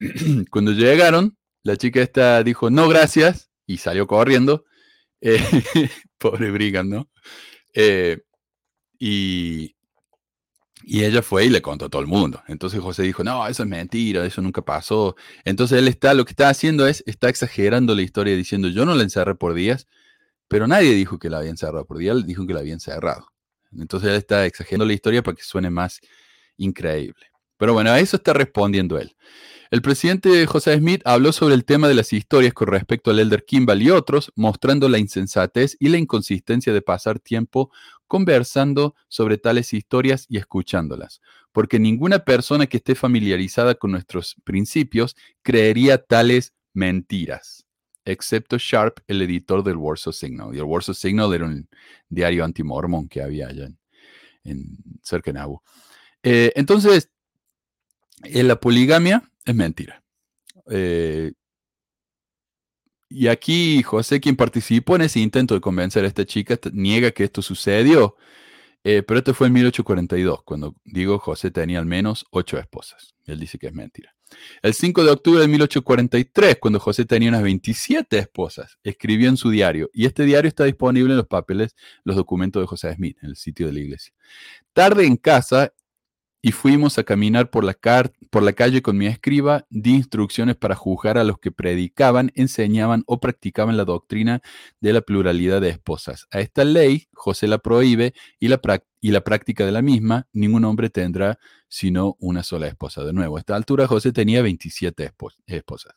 Cuando 0.50 0.72
llegaron, 0.72 1.36
la 1.62 1.76
chica 1.76 2.02
esta 2.02 2.42
dijo, 2.42 2.70
no, 2.70 2.88
gracias, 2.88 3.50
y 3.66 3.78
salió 3.78 4.06
corriendo. 4.06 4.64
Eh, 5.20 5.38
pobre 6.18 6.50
Brigham, 6.50 6.88
¿no? 6.88 7.10
Eh, 7.74 8.22
y, 8.98 9.76
y 10.84 11.04
ella 11.04 11.22
fue 11.22 11.46
y 11.46 11.50
le 11.50 11.62
contó 11.62 11.86
a 11.86 11.88
todo 11.88 12.02
el 12.02 12.08
mundo. 12.08 12.42
Entonces 12.48 12.80
José 12.80 13.02
dijo, 13.02 13.24
no, 13.24 13.46
eso 13.46 13.62
es 13.62 13.68
mentira, 13.68 14.24
eso 14.24 14.42
nunca 14.42 14.62
pasó. 14.62 15.16
Entonces 15.44 15.78
él 15.78 15.88
está, 15.88 16.14
lo 16.14 16.24
que 16.24 16.32
está 16.32 16.48
haciendo 16.48 16.86
es, 16.86 17.02
está 17.06 17.28
exagerando 17.28 17.94
la 17.94 18.02
historia 18.02 18.36
diciendo, 18.36 18.68
yo 18.68 18.84
no 18.84 18.94
la 18.94 19.02
encerré 19.02 19.34
por 19.34 19.54
días, 19.54 19.86
pero 20.48 20.66
nadie 20.66 20.94
dijo 20.94 21.18
que 21.18 21.30
la 21.30 21.38
había 21.38 21.50
encerrado 21.50 21.84
por 21.84 21.98
días, 21.98 22.26
dijo 22.26 22.46
que 22.46 22.54
la 22.54 22.60
había 22.60 22.74
encerrado. 22.74 23.26
Entonces 23.72 24.10
él 24.10 24.16
está 24.16 24.46
exagerando 24.46 24.84
la 24.84 24.92
historia 24.92 25.22
para 25.22 25.36
que 25.36 25.42
suene 25.42 25.70
más 25.70 26.00
increíble. 26.56 27.26
Pero 27.56 27.74
bueno, 27.74 27.90
a 27.90 28.00
eso 28.00 28.16
está 28.16 28.32
respondiendo 28.32 28.98
él. 28.98 29.14
El 29.70 29.82
presidente 29.82 30.46
José 30.46 30.76
Smith 30.78 31.00
habló 31.04 31.30
sobre 31.30 31.54
el 31.54 31.64
tema 31.64 31.86
de 31.86 31.94
las 31.94 32.12
historias 32.12 32.52
con 32.52 32.66
respecto 32.66 33.12
al 33.12 33.20
Elder 33.20 33.44
Kimball 33.44 33.80
y 33.82 33.90
otros, 33.90 34.32
mostrando 34.34 34.88
la 34.88 34.98
insensatez 34.98 35.76
y 35.78 35.90
la 35.90 35.98
inconsistencia 35.98 36.72
de 36.72 36.82
pasar 36.82 37.20
tiempo 37.20 37.70
conversando 38.10 38.96
sobre 39.06 39.38
tales 39.38 39.72
historias 39.72 40.26
y 40.28 40.36
escuchándolas, 40.36 41.20
porque 41.52 41.78
ninguna 41.78 42.24
persona 42.24 42.66
que 42.66 42.78
esté 42.78 42.96
familiarizada 42.96 43.76
con 43.76 43.92
nuestros 43.92 44.34
principios 44.42 45.14
creería 45.42 45.96
tales 45.96 46.52
mentiras, 46.72 47.64
excepto 48.04 48.56
Sharp, 48.58 48.98
el 49.06 49.22
editor 49.22 49.62
del 49.62 49.76
Warsaw 49.76 50.12
Signal. 50.12 50.52
Y 50.52 50.58
el 50.58 50.64
Warsaw 50.64 50.92
Signal 50.92 51.32
era 51.32 51.44
un 51.44 51.68
diario 52.08 52.44
anti-mormon 52.44 53.08
que 53.08 53.22
había 53.22 53.46
allá 53.46 53.66
en, 53.66 53.78
en 54.42 54.76
cerca 55.02 55.30
de. 55.30 55.62
Eh, 56.24 56.52
entonces, 56.56 57.10
en 58.24 58.48
la 58.48 58.58
poligamia 58.58 59.22
es 59.44 59.54
mentira. 59.54 60.02
Eh, 60.68 61.30
y 63.10 63.26
aquí 63.26 63.82
José, 63.82 64.20
quien 64.20 64.36
participó 64.36 64.94
en 64.94 65.02
ese 65.02 65.18
intento 65.18 65.54
de 65.54 65.60
convencer 65.60 66.04
a 66.04 66.06
esta 66.06 66.24
chica, 66.24 66.58
niega 66.72 67.10
que 67.10 67.24
esto 67.24 67.42
sucedió. 67.42 68.16
Eh, 68.84 69.02
pero 69.02 69.18
esto 69.18 69.34
fue 69.34 69.48
en 69.48 69.52
1842, 69.54 70.42
cuando 70.42 70.74
digo 70.84 71.18
José 71.18 71.50
tenía 71.50 71.80
al 71.80 71.86
menos 71.86 72.24
ocho 72.30 72.56
esposas. 72.56 73.14
Él 73.26 73.38
dice 73.38 73.58
que 73.58 73.66
es 73.66 73.74
mentira. 73.74 74.14
El 74.62 74.74
5 74.74 75.04
de 75.04 75.10
octubre 75.10 75.40
de 75.40 75.48
1843, 75.48 76.56
cuando 76.60 76.78
José 76.78 77.04
tenía 77.04 77.28
unas 77.28 77.42
27 77.42 78.16
esposas, 78.16 78.78
escribió 78.84 79.28
en 79.28 79.36
su 79.36 79.50
diario, 79.50 79.90
y 79.92 80.06
este 80.06 80.24
diario 80.24 80.48
está 80.48 80.64
disponible 80.64 81.10
en 81.12 81.18
los 81.18 81.26
papeles, 81.26 81.74
los 82.04 82.16
documentos 82.16 82.62
de 82.62 82.68
José 82.68 82.94
Smith, 82.94 83.18
en 83.22 83.30
el 83.30 83.36
sitio 83.36 83.66
de 83.66 83.72
la 83.72 83.80
iglesia. 83.80 84.14
Tarde 84.72 85.04
en 85.04 85.16
casa 85.16 85.74
y 86.42 86.52
fuimos 86.52 86.98
a 86.98 87.04
caminar 87.04 87.50
por 87.50 87.64
la, 87.64 87.76
por 88.30 88.42
la 88.42 88.52
calle 88.52 88.82
con 88.82 88.96
mi 88.96 89.06
escriba, 89.06 89.66
di 89.68 89.94
instrucciones 89.94 90.56
para 90.56 90.74
juzgar 90.74 91.18
a 91.18 91.24
los 91.24 91.38
que 91.38 91.52
predicaban, 91.52 92.32
enseñaban 92.34 93.04
o 93.06 93.20
practicaban 93.20 93.76
la 93.76 93.84
doctrina 93.84 94.40
de 94.80 94.92
la 94.92 95.02
pluralidad 95.02 95.60
de 95.60 95.70
esposas. 95.70 96.26
A 96.30 96.40
esta 96.40 96.64
ley 96.64 97.08
José 97.12 97.46
la 97.46 97.58
prohíbe 97.58 98.14
y 98.38 98.48
la, 98.48 98.60
y 99.00 99.10
la 99.10 99.20
práctica 99.22 99.66
de 99.66 99.72
la 99.72 99.82
misma, 99.82 100.28
ningún 100.32 100.64
hombre 100.64 100.88
tendrá 100.88 101.38
sino 101.68 102.16
una 102.18 102.42
sola 102.42 102.66
esposa. 102.66 103.04
De 103.04 103.12
nuevo, 103.12 103.36
a 103.36 103.40
esta 103.40 103.54
altura 103.54 103.86
José 103.86 104.12
tenía 104.12 104.42
27 104.42 105.12
esposas. 105.46 105.94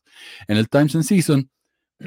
En 0.47 0.58
el 0.58 0.69
Times 0.69 0.95
and 0.95 1.03
Season 1.03 1.49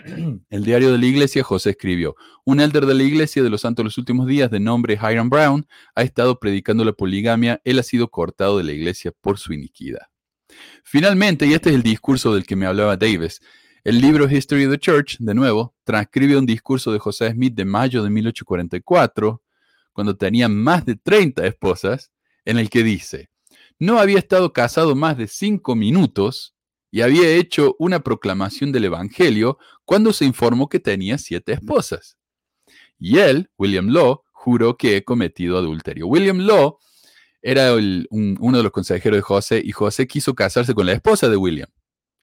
el 0.51 0.65
diario 0.65 0.93
de 0.93 0.99
la 0.99 1.07
iglesia, 1.07 1.43
José 1.43 1.71
escribió, 1.71 2.17
un 2.45 2.61
elder 2.61 2.87
de 2.87 2.95
la 2.95 3.03
iglesia 3.03 3.43
de 3.43 3.51
los 3.51 3.63
santos 3.63 3.83
de 3.83 3.89
los 3.89 3.99
últimos 3.99 4.27
días 4.27 4.51
de 4.51 4.61
nombre 4.61 4.95
Hiram 4.95 5.31
Brown 5.31 5.67
ha 5.95 6.03
estado 6.03 6.39
predicando 6.39 6.85
la 6.85 6.93
poligamia, 6.93 7.61
él 7.65 7.79
ha 7.79 7.83
sido 7.83 8.09
cortado 8.09 8.59
de 8.59 8.65
la 8.65 8.73
iglesia 8.73 9.13
por 9.21 9.39
su 9.39 9.53
iniquidad. 9.53 10.07
Finalmente, 10.85 11.47
y 11.47 11.55
este 11.55 11.71
es 11.71 11.77
el 11.77 11.83
discurso 11.83 12.35
del 12.35 12.47
que 12.47 12.57
me 12.57 12.67
hablaba 12.67 12.97
Davis, 12.97 13.41
el 13.85 14.01
libro 14.01 14.29
History 14.29 14.65
of 14.67 14.73
the 14.73 14.79
Church, 14.79 15.17
de 15.19 15.35
nuevo, 15.35 15.75
transcribe 15.85 16.37
un 16.37 16.47
discurso 16.47 16.93
de 16.93 16.99
José 16.99 17.31
Smith 17.31 17.55
de 17.55 17.65
mayo 17.65 18.03
de 18.03 18.11
1844, 18.11 19.43
cuando 19.93 20.17
tenía 20.17 20.49
más 20.49 20.85
de 20.85 20.97
30 20.97 21.47
esposas, 21.47 22.11
en 22.45 22.59
el 22.59 22.69
que 22.69 22.83
dice, 22.83 23.31
no 23.79 23.99
había 23.99 24.19
estado 24.19 24.53
casado 24.53 24.95
más 24.95 25.17
de 25.17 25.29
cinco 25.29 25.75
minutos 25.75 26.56
y 26.90 27.01
había 27.03 27.29
hecho 27.29 27.77
una 27.79 28.01
proclamación 28.01 28.72
del 28.72 28.85
Evangelio 28.85 29.59
cuando 29.85 30.12
se 30.12 30.25
informó 30.25 30.68
que 30.68 30.81
tenía 30.81 31.18
siete 31.18 31.53
esposas. 31.53 32.16
Y 32.99 33.18
él, 33.18 33.51
William 33.59 33.88
Law, 33.88 34.22
juró 34.33 34.77
que 34.77 34.96
he 34.96 35.05
cometido 35.05 35.59
adulterio. 35.59 36.07
William 36.07 36.38
Law 36.38 36.79
era 37.42 37.75
uno 37.75 38.57
de 38.59 38.62
los 38.62 38.72
consejeros 38.72 39.18
de 39.18 39.22
José 39.22 39.62
y 39.64 39.72
José 39.72 40.07
quiso 40.07 40.35
casarse 40.35 40.75
con 40.75 40.87
la 40.87 40.92
esposa 40.92 41.29
de 41.29 41.37
William 41.37 41.68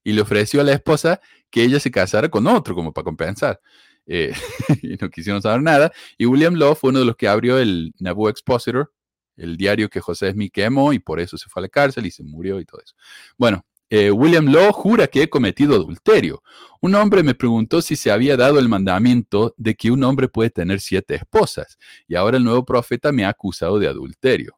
y 0.04 0.14
le 0.14 0.22
ofreció 0.22 0.62
a 0.62 0.64
la 0.64 0.74
esposa 0.74 1.22
que 1.50 1.64
ella 1.64 1.80
se 1.80 1.92
casara 1.92 2.30
con 2.30 2.48
otro 2.48 2.76
como 2.76 2.92
para 2.92 3.06
compensar. 3.06 3.62
Eh, 4.06 4.34
y 4.82 4.96
no 4.96 5.10
quisieron 5.10 5.42
saber 5.42 5.62
nada. 5.62 5.92
Y 6.18 6.26
William 6.26 6.56
Law 6.56 6.76
fue 6.76 6.90
uno 6.90 7.00
de 7.00 7.06
los 7.06 7.16
que 7.16 7.28
abrió 7.28 7.58
el 7.58 7.94
Nauvoo 8.00 8.30
Expositor, 8.30 8.92
el 9.38 9.58
diario 9.58 9.90
que 9.90 10.02
José 10.02 10.32
Smith 10.32 10.52
quemó 10.54 10.94
y 10.94 11.00
por 11.00 11.20
eso 11.20 11.38
se 11.38 11.50
fue 11.50 11.62
a 11.62 11.64
la 11.64 11.70
cárcel 11.70 12.06
y 12.06 12.12
se 12.12 12.24
murió 12.24 12.60
y 12.60 12.66
todo 12.66 12.82
eso. 12.82 12.96
Bueno, 13.38 13.66
eh, 13.96 14.10
William 14.10 14.48
Law 14.48 14.72
jura 14.72 15.06
que 15.06 15.22
he 15.22 15.30
cometido 15.30 15.76
adulterio. 15.76 16.42
Un 16.82 16.96
hombre 16.96 17.22
me 17.22 17.36
preguntó 17.36 17.80
si 17.80 17.96
se 17.96 18.10
había 18.10 18.36
dado 18.36 18.58
el 18.58 18.68
mandamiento 18.68 19.54
de 19.56 19.76
que 19.76 19.92
un 19.92 20.04
hombre 20.04 20.28
puede 20.28 20.50
tener 20.50 20.80
siete 20.80 21.14
esposas 21.14 21.78
y 22.08 22.16
ahora 22.16 22.38
el 22.38 22.44
nuevo 22.44 22.66
profeta 22.66 23.12
me 23.12 23.24
ha 23.24 23.30
acusado 23.30 23.78
de 23.78 23.88
adulterio. 23.88 24.58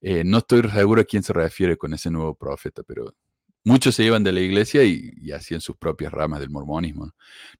Eh, 0.00 0.22
no 0.24 0.38
estoy 0.38 0.62
seguro 0.70 1.00
a 1.00 1.04
quién 1.04 1.24
se 1.24 1.32
refiere 1.32 1.76
con 1.76 1.94
ese 1.94 2.12
nuevo 2.12 2.36
profeta, 2.36 2.84
pero 2.86 3.12
muchos 3.64 3.96
se 3.96 4.04
llevan 4.04 4.22
de 4.22 4.30
la 4.30 4.40
iglesia 4.40 4.84
y, 4.84 5.10
y 5.20 5.32
hacían 5.32 5.60
sus 5.60 5.76
propias 5.76 6.12
ramas 6.12 6.38
del 6.38 6.50
mormonismo. 6.50 7.10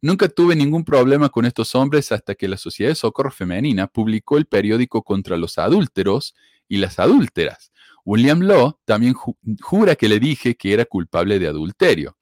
Nunca 0.00 0.28
tuve 0.28 0.54
ningún 0.54 0.85
problema 0.85 1.28
con 1.28 1.44
estos 1.44 1.74
hombres 1.74 2.12
hasta 2.12 2.37
que 2.37 2.46
la 2.46 2.57
Sociedad 2.57 2.92
de 2.92 2.94
Socorro 2.94 3.33
Femenina 3.33 3.88
publicó 3.88 4.38
el 4.38 4.46
periódico 4.46 5.02
contra 5.02 5.37
los 5.38 5.59
adúlteros 5.59 6.37
y 6.68 6.76
las 6.76 7.00
adúlteras 7.00 7.72
William 8.05 8.40
Law 8.40 8.79
también 8.85 9.14
jura 9.61 9.97
que 9.97 10.09
le 10.09 10.21
dije 10.21 10.57
que 10.57 10.75
era 10.75 10.85
culpable 10.85 11.38
de 11.38 11.49
adulterio. 11.49 12.17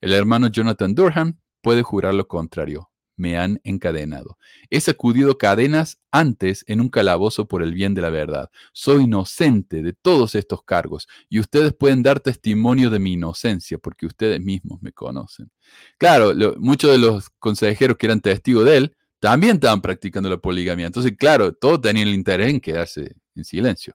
El 0.00 0.12
hermano 0.12 0.48
Jonathan 0.48 0.94
Durham 0.94 1.38
puede 1.60 1.82
jurar 1.82 2.14
lo 2.14 2.28
contrario. 2.28 2.90
Me 3.18 3.38
han 3.38 3.60
encadenado. 3.64 4.36
He 4.68 4.78
sacudido 4.78 5.38
cadenas 5.38 5.98
antes 6.10 6.64
en 6.68 6.82
un 6.82 6.90
calabozo 6.90 7.48
por 7.48 7.62
el 7.62 7.72
bien 7.72 7.94
de 7.94 8.02
la 8.02 8.10
verdad. 8.10 8.50
Soy 8.74 9.04
inocente 9.04 9.82
de 9.82 9.94
todos 9.94 10.34
estos 10.34 10.62
cargos 10.62 11.08
y 11.30 11.40
ustedes 11.40 11.72
pueden 11.72 12.02
dar 12.02 12.20
testimonio 12.20 12.90
de 12.90 12.98
mi 12.98 13.14
inocencia 13.14 13.78
porque 13.78 14.04
ustedes 14.04 14.40
mismos 14.40 14.82
me 14.82 14.92
conocen. 14.92 15.50
Claro, 15.96 16.34
muchos 16.58 16.90
de 16.90 16.98
los 16.98 17.30
consejeros 17.38 17.96
que 17.96 18.06
eran 18.06 18.20
testigos 18.20 18.66
de 18.66 18.76
él 18.76 18.96
también 19.18 19.54
estaban 19.54 19.80
practicando 19.80 20.28
la 20.28 20.36
poligamia. 20.36 20.86
Entonces, 20.86 21.12
claro, 21.18 21.54
todos 21.54 21.80
tenían 21.80 22.08
el 22.08 22.14
interés 22.14 22.50
en 22.50 22.60
quedarse 22.60 23.16
en 23.34 23.44
silencio. 23.44 23.94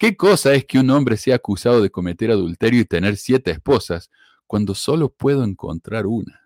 ¿Qué 0.00 0.16
cosa 0.16 0.54
es 0.54 0.64
que 0.64 0.78
un 0.78 0.88
hombre 0.88 1.18
sea 1.18 1.34
acusado 1.34 1.82
de 1.82 1.90
cometer 1.90 2.30
adulterio 2.30 2.80
y 2.80 2.86
tener 2.86 3.18
siete 3.18 3.50
esposas 3.50 4.10
cuando 4.46 4.74
solo 4.74 5.10
puedo 5.10 5.44
encontrar 5.44 6.06
una? 6.06 6.40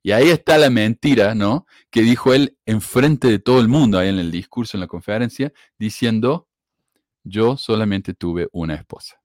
Y 0.00 0.12
ahí 0.12 0.28
está 0.28 0.58
la 0.58 0.70
mentira, 0.70 1.34
¿no? 1.34 1.66
Que 1.90 2.02
dijo 2.02 2.32
él 2.32 2.56
enfrente 2.66 3.26
de 3.26 3.40
todo 3.40 3.60
el 3.60 3.66
mundo, 3.66 3.98
ahí 3.98 4.08
en 4.10 4.20
el 4.20 4.30
discurso, 4.30 4.76
en 4.76 4.82
la 4.82 4.86
conferencia, 4.86 5.52
diciendo, 5.76 6.46
yo 7.24 7.56
solamente 7.56 8.14
tuve 8.14 8.46
una 8.52 8.76
esposa. 8.76 9.20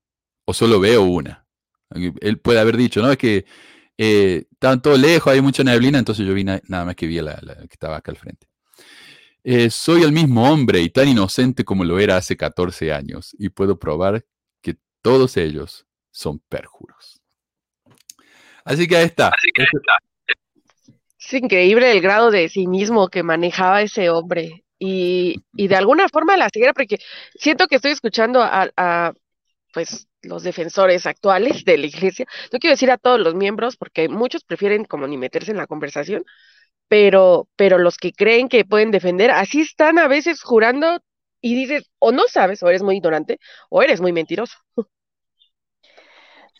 O 0.45 0.53
solo 0.55 0.79
veo 0.79 1.03
una. 1.03 1.45
Él 1.91 2.39
puede 2.39 2.59
haber 2.59 2.75
dicho, 2.75 3.03
¿no? 3.03 3.11
Es 3.11 3.19
que 3.19 3.45
eh, 3.99 4.47
lejos, 4.97 5.31
hay 5.31 5.41
mucha 5.41 5.63
neblina, 5.63 5.99
entonces 5.99 6.25
yo 6.25 6.33
vi 6.33 6.43
nada 6.43 6.85
más 6.85 6.95
que 6.95 7.05
vi 7.05 7.21
la 7.21 7.35
que 7.39 7.73
estaba 7.73 7.97
acá 7.97 8.11
al 8.11 8.17
frente. 8.17 8.47
Eh, 9.43 9.69
soy 9.69 10.03
el 10.03 10.13
mismo 10.13 10.49
hombre 10.49 10.79
y 10.79 10.89
tan 10.89 11.08
inocente 11.08 11.65
como 11.65 11.84
lo 11.84 11.99
era 11.99 12.15
hace 12.15 12.38
14 12.38 12.93
años 12.93 13.36
y 13.38 13.49
puedo 13.49 13.77
probar 13.77 14.25
que 14.62 14.77
todos 15.01 15.36
ellos 15.36 15.86
son 16.12 16.39
perjuros. 16.47 17.21
Así 18.63 18.88
que 18.88 18.95
ahí 18.95 19.06
está. 19.06 19.32
Es 21.19 21.34
increíble 21.34 21.91
el 21.91 22.01
grado 22.01 22.32
de 22.32 22.47
cinismo 22.47 23.10
que 23.10 23.23
manejaba 23.23 23.82
ese 23.82 24.10
hombre 24.10 24.63
y, 24.79 25.41
de 25.53 25.75
alguna 25.75 26.10
forma 26.10 26.38
la 26.38 26.49
ceguera, 26.49 26.73
porque 26.73 26.97
siento 27.36 27.67
que 27.67 27.75
estoy 27.75 27.91
escuchando 27.91 28.41
a, 28.41 28.69
a, 28.75 29.13
pues 29.73 30.08
los 30.21 30.43
defensores 30.43 31.06
actuales 31.06 31.65
de 31.65 31.77
la 31.77 31.86
iglesia. 31.86 32.25
No 32.51 32.60
quiero 32.60 32.73
decir 32.73 32.91
a 32.91 32.97
todos 32.97 33.19
los 33.19 33.36
miembros, 33.36 33.77
porque 33.77 34.08
muchos 34.10 34.43
prefieren 34.43 34.86
como 34.86 35.08
ni 35.08 35.17
meterse 35.17 35.51
en 35.51 35.58
la 35.58 35.67
conversación, 35.67 36.23
pero, 36.93 37.47
pero 37.56 37.79
los 37.79 37.97
que 37.97 38.13
creen 38.13 38.47
que 38.47 38.65
pueden 38.65 38.91
defender, 38.91 39.32
así 39.32 39.62
están 39.62 39.97
a 39.97 40.08
veces 40.08 40.43
jurando 40.43 40.99
y 41.41 41.56
dices, 41.56 41.89
o 41.97 42.12
no 42.12 42.27
sabes, 42.27 42.62
o 42.62 42.69
eres 42.69 42.84
muy 42.84 42.97
ignorante, 42.97 43.39
o 43.71 43.82
eres 43.82 43.99
muy 43.99 44.13
mentiroso. 44.13 44.60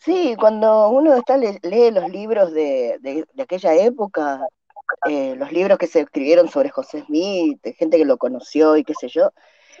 Sí, 0.04 0.34
cuando 0.36 0.88
uno 0.88 1.14
está 1.14 1.36
lee, 1.36 1.92
los 1.92 2.10
libros 2.10 2.52
de, 2.52 2.98
de, 3.00 3.24
aquella 3.40 3.76
época, 3.76 4.40
eh, 5.08 5.36
los 5.36 5.52
libros 5.52 5.78
que 5.78 5.86
se 5.86 6.00
escribieron 6.00 6.48
sobre 6.48 6.70
José 6.70 7.04
Smith, 7.06 7.60
gente 7.78 7.96
que 7.96 8.04
lo 8.04 8.18
conoció 8.18 8.76
y 8.76 8.82
qué 8.82 8.94
sé 8.98 9.06
yo, 9.06 9.30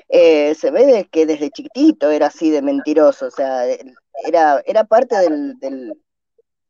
eh, 0.08 0.54
se 0.54 0.70
ve 0.70 0.86
de 0.86 1.04
que 1.06 1.26
desde 1.26 1.50
chiquitito 1.50 2.12
era 2.12 2.28
así 2.28 2.50
de 2.50 2.62
mentiroso, 2.62 3.26
o 3.26 3.30
sea, 3.32 3.64
era, 4.24 4.62
era 4.66 4.84
parte 4.84 5.16
del 5.16 5.94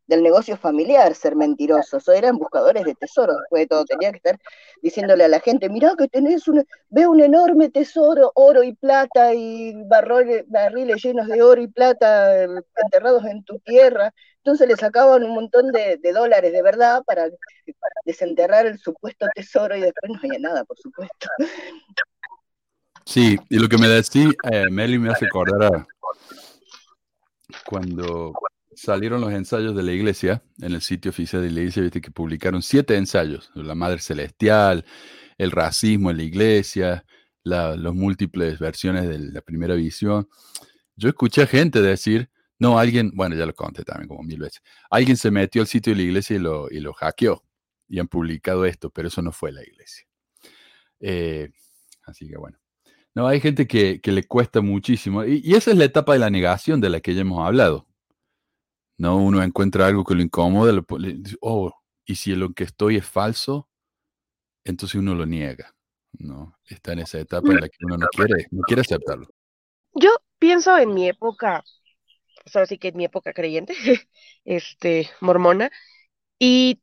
negocio 0.09 0.57
familiar 0.57 1.15
ser 1.15 1.37
mentirosos, 1.37 2.07
o 2.09 2.13
eran 2.13 2.37
buscadores 2.37 2.85
de 2.85 2.95
tesoros, 2.95 3.37
después 3.39 3.63
de 3.63 3.67
todo, 3.67 3.85
tenía 3.85 4.11
que 4.11 4.19
estar 4.19 4.39
diciéndole 4.83 5.25
a 5.25 5.29
la 5.29 5.41
gente, 5.41 5.69
mirá 5.69 5.95
que 5.97 6.09
tenés 6.09 6.47
un, 6.49 6.65
veo 6.91 7.11
un 7.11 7.21
enorme 7.21 7.71
tesoro, 7.71 8.31
oro 8.35 8.63
y 8.63 8.75
plata 8.75 9.35
y 9.35 9.75
barriles 9.85 11.03
llenos 11.03 11.27
de 11.29 11.43
oro 11.43 11.61
y 11.61 11.69
plata 11.69 12.45
eh, 12.45 12.49
enterrados 12.83 13.25
en 13.25 13.45
tu 13.45 13.59
tierra, 13.61 14.13
entonces 14.39 14.69
le 14.69 14.77
sacaban 14.77 15.25
un 15.25 15.35
montón 15.35 15.73
de, 15.73 15.99
dólares 16.13 16.53
de 16.53 16.63
verdad 16.63 17.03
para, 17.05 17.29
desenterrar 18.05 18.67
el 18.67 18.79
supuesto 18.79 19.27
tesoro 19.35 19.75
y 19.77 19.81
después 19.81 20.13
no 20.13 20.19
había 20.19 20.39
nada, 20.39 20.65
por 20.65 20.77
supuesto. 20.79 21.29
Sí, 23.07 23.39
y 23.49 23.59
lo 23.59 23.69
que 23.69 23.79
me 23.79 23.89
decía, 23.89 24.29
eh, 24.51 24.65
Meli 24.71 24.99
me 24.99 25.11
hace 25.11 25.27
acordar 25.27 25.63
a 25.63 25.87
cuando 27.67 28.33
salieron 28.77 29.21
los 29.21 29.33
ensayos 29.33 29.75
de 29.75 29.83
la 29.83 29.93
iglesia 29.93 30.43
en 30.61 30.73
el 30.73 30.81
sitio 30.81 31.11
oficial 31.11 31.43
de 31.43 31.51
la 31.51 31.61
iglesia, 31.61 31.83
viste 31.83 32.01
que 32.01 32.11
publicaron 32.11 32.63
siete 32.63 32.97
ensayos, 32.97 33.51
la 33.55 33.75
Madre 33.75 34.01
Celestial, 34.01 34.85
el 35.39 35.51
racismo 35.51 36.11
en 36.11 36.19
la 36.19 36.23
iglesia, 36.23 37.05
las 37.43 37.95
múltiples 37.95 38.59
versiones 38.59 39.09
de 39.09 39.19
la 39.19 39.41
primera 39.41 39.75
visión. 39.75 40.29
Yo 40.97 41.09
escuché 41.09 41.43
a 41.43 41.47
gente 41.47 41.83
decir, 41.83 42.31
no, 42.59 42.79
alguien, 42.79 43.13
bueno, 43.15 43.35
ya 43.37 43.47
lo 43.47 43.55
conté 43.55 43.85
también 43.85 44.09
como 44.09 44.23
mil 44.23 44.39
veces, 44.39 44.63
alguien 44.91 45.17
se 45.17 45.31
metió 45.31 45.63
al 45.63 45.69
sitio 45.69 45.93
de 45.93 45.99
la 45.99 46.05
iglesia 46.05 46.37
y 46.37 46.39
lo, 46.39 46.71
y 46.71 46.81
lo 46.81 46.93
hackeó 46.93 47.45
y 47.89 47.99
han 47.99 48.09
publicado 48.09 48.65
esto, 48.65 48.91
pero 48.91 49.09
eso 49.09 49.23
no 49.23 49.33
fue 49.33 49.53
la 49.53 49.63
iglesia. 49.63 50.07
Eh, 51.01 51.51
así 52.05 52.29
que 52.29 52.37
bueno. 52.37 52.59
No, 53.15 53.29
hay 53.29 53.41
gente 53.41 53.69
que, 53.69 54.01
le 54.05 54.25
cuesta 54.25 54.61
muchísimo. 54.61 55.25
Y, 55.25 55.55
esa 55.55 55.71
es 55.71 55.77
la 55.77 55.85
etapa 55.85 56.15
de 56.15 56.19
la 56.19 56.31
negación 56.31 56.81
de 56.81 56.91
la 56.91 57.01
que 57.01 57.15
ya 57.15 57.21
hemos 57.21 57.47
hablado. 57.47 57.87
¿No? 58.99 59.17
Uno 59.17 59.43
encuentra 59.43 59.87
algo 59.87 60.05
que 60.05 60.15
lo 60.15 60.23
incomoda, 60.23 60.73
lo, 60.73 60.85
oh, 61.41 61.73
y 62.05 62.17
si 62.17 62.35
lo 62.35 62.53
que 62.53 62.65
estoy 62.65 62.97
es 62.97 63.07
falso, 63.07 63.69
entonces 64.65 64.97
uno 64.97 65.15
lo 65.15 65.27
niega, 65.27 65.75
¿no? 66.13 66.59
Está 66.67 66.93
en 66.93 67.01
esa 67.01 67.19
etapa 67.19 67.49
en 67.51 67.61
la 67.61 67.69
que 67.69 67.85
uno 67.85 67.99
no 67.99 68.07
quiere, 68.09 68.47
no 68.51 68.63
quiere 68.63 68.83
aceptarlo. 68.83 69.29
Yo 69.95 70.11
pienso 70.39 70.77
en 70.77 70.95
mi 70.95 71.09
época, 71.09 71.65
pues 72.43 72.57
ahora 72.57 72.67
sí 72.67 72.79
que 72.79 72.89
en 72.89 72.97
mi 72.97 73.05
época 73.05 73.33
creyente, 73.33 73.75
este, 74.45 75.11
mormona, 75.21 75.71
y 76.39 76.81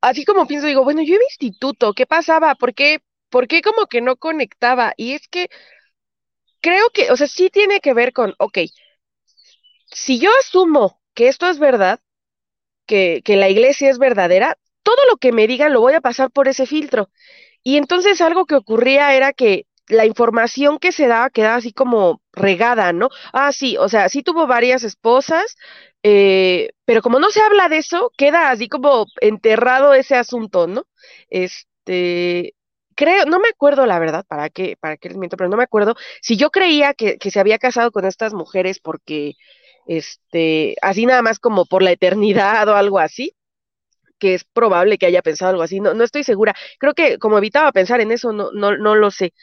así 0.00 0.24
como 0.24 0.46
pienso, 0.46 0.66
digo, 0.66 0.84
bueno, 0.84 1.02
yo 1.02 1.14
iba 1.14 1.24
instituto, 1.24 1.94
¿qué 1.94 2.06
pasaba? 2.06 2.54
¿Por 2.54 2.74
qué, 2.74 3.02
¿Por 3.30 3.48
qué 3.48 3.62
como 3.62 3.86
que 3.86 4.00
no 4.00 4.16
conectaba? 4.16 4.94
Y 4.96 5.12
es 5.12 5.28
que 5.28 5.48
creo 6.60 6.90
que, 6.90 7.10
o 7.10 7.16
sea, 7.16 7.26
sí 7.26 7.50
tiene 7.50 7.80
que 7.80 7.94
ver 7.94 8.12
con, 8.12 8.34
ok, 8.38 8.58
si 9.86 10.18
yo 10.18 10.30
asumo 10.40 11.00
que 11.14 11.28
esto 11.28 11.48
es 11.48 11.58
verdad, 11.58 12.00
que, 12.86 13.22
que 13.24 13.36
la 13.36 13.48
iglesia 13.48 13.90
es 13.90 13.98
verdadera, 13.98 14.58
todo 14.82 14.96
lo 15.10 15.16
que 15.16 15.32
me 15.32 15.46
digan 15.46 15.72
lo 15.72 15.80
voy 15.80 15.94
a 15.94 16.00
pasar 16.00 16.30
por 16.30 16.48
ese 16.48 16.66
filtro. 16.66 17.10
Y 17.64 17.76
entonces 17.78 18.20
algo 18.20 18.46
que 18.46 18.56
ocurría 18.56 19.14
era 19.14 19.32
que 19.32 19.66
la 19.88 20.06
información 20.06 20.78
que 20.78 20.92
se 20.92 21.06
daba 21.08 21.30
quedaba 21.30 21.56
así 21.56 21.72
como 21.72 22.22
regada, 22.32 22.92
¿no? 22.92 23.08
Ah, 23.32 23.52
sí, 23.52 23.76
o 23.78 23.88
sea, 23.88 24.08
sí 24.08 24.22
tuvo 24.22 24.46
varias 24.46 24.84
esposas, 24.84 25.56
eh, 26.02 26.70
pero 26.84 27.02
como 27.02 27.20
no 27.20 27.30
se 27.30 27.40
habla 27.42 27.68
de 27.68 27.78
eso, 27.78 28.12
queda 28.16 28.50
así 28.50 28.68
como 28.68 29.06
enterrado 29.20 29.94
ese 29.94 30.16
asunto, 30.16 30.66
¿no? 30.66 30.84
Este, 31.30 32.54
creo, 32.94 33.26
no 33.26 33.40
me 33.40 33.48
acuerdo 33.48 33.86
la 33.86 33.98
verdad, 33.98 34.24
para 34.28 34.50
qué, 34.50 34.76
para 34.80 34.96
qué 34.96 35.08
les 35.08 35.18
miento, 35.18 35.36
pero 35.36 35.50
no 35.50 35.56
me 35.56 35.64
acuerdo 35.64 35.94
si 36.22 36.36
yo 36.36 36.50
creía 36.50 36.94
que, 36.94 37.18
que 37.18 37.30
se 37.30 37.40
había 37.40 37.58
casado 37.58 37.90
con 37.92 38.04
estas 38.06 38.34
mujeres 38.34 38.80
porque, 38.80 39.34
este, 39.86 40.76
así 40.82 41.06
nada 41.06 41.22
más 41.22 41.38
como 41.38 41.66
por 41.66 41.82
la 41.82 41.92
eternidad 41.92 42.68
o 42.68 42.76
algo 42.76 42.98
así, 42.98 43.34
que 44.18 44.34
es 44.34 44.44
probable 44.44 44.98
que 44.98 45.06
haya 45.06 45.22
pensado 45.22 45.50
algo 45.50 45.62
así, 45.62 45.80
no, 45.80 45.94
no 45.94 46.04
estoy 46.04 46.24
segura. 46.24 46.54
Creo 46.78 46.94
que 46.94 47.18
como 47.18 47.38
evitaba 47.38 47.72
pensar 47.72 48.00
en 48.00 48.12
eso, 48.12 48.32
no, 48.32 48.50
no, 48.52 48.76
no 48.76 48.94
lo 48.94 49.10
sé. 49.10 49.34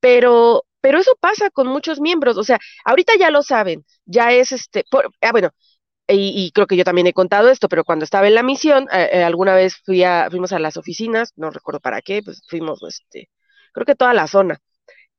Pero, 0.00 0.64
pero 0.80 0.98
eso 0.98 1.12
pasa 1.20 1.50
con 1.50 1.66
muchos 1.68 2.00
miembros, 2.00 2.36
o 2.38 2.44
sea, 2.44 2.58
ahorita 2.84 3.14
ya 3.18 3.30
lo 3.30 3.42
saben, 3.42 3.84
ya 4.06 4.32
es 4.32 4.52
este, 4.52 4.84
por, 4.90 5.10
ah, 5.20 5.32
bueno, 5.32 5.50
y, 6.12 6.50
creo 6.52 6.66
que 6.66 6.76
yo 6.76 6.84
también 6.84 7.06
he 7.06 7.12
contado 7.12 7.50
esto, 7.50 7.68
pero 7.68 7.84
cuando 7.84 8.04
estaba 8.04 8.26
en 8.28 8.34
la 8.34 8.42
misión, 8.42 8.88
eh, 8.92 9.10
eh, 9.12 9.22
alguna 9.24 9.54
vez 9.54 9.76
fui 9.84 10.02
a, 10.04 10.28
fuimos 10.30 10.52
a 10.52 10.58
las 10.58 10.76
oficinas, 10.76 11.32
no 11.36 11.50
recuerdo 11.50 11.80
para 11.80 12.02
qué, 12.02 12.22
pues 12.22 12.42
fuimos, 12.48 12.82
este, 12.82 13.30
creo 13.72 13.86
que 13.86 13.94
toda 13.94 14.14
la 14.14 14.26
zona. 14.26 14.58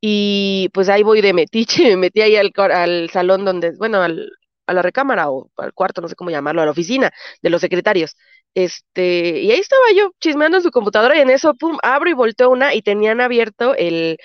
Y 0.01 0.69
pues 0.73 0.89
ahí 0.89 1.03
voy 1.03 1.21
de 1.21 1.33
metiche, 1.33 1.83
me 1.89 1.97
metí 1.97 2.21
ahí 2.21 2.35
al, 2.35 2.51
al 2.71 3.09
salón 3.11 3.45
donde, 3.45 3.73
bueno, 3.77 4.01
al, 4.01 4.31
a 4.71 4.73
la 4.73 4.81
recámara 4.81 5.29
o 5.29 5.49
al 5.57 5.73
cuarto, 5.73 6.01
no 6.01 6.07
sé 6.07 6.15
cómo 6.15 6.29
llamarlo, 6.31 6.61
a 6.61 6.65
la 6.65 6.71
oficina 6.71 7.11
de 7.41 7.49
los 7.49 7.61
secretarios. 7.61 8.17
Este, 8.53 9.39
y 9.39 9.51
ahí 9.51 9.59
estaba 9.59 9.83
yo 9.95 10.11
chismeando 10.19 10.57
en 10.57 10.63
su 10.63 10.71
computadora 10.71 11.15
y 11.17 11.21
en 11.21 11.29
eso, 11.29 11.53
pum, 11.55 11.77
abro 11.83 12.09
y 12.09 12.13
volteo 12.13 12.49
una 12.49 12.73
y 12.73 12.81
tenían 12.81 13.21
abierto 13.21 13.75
el, 13.75 14.17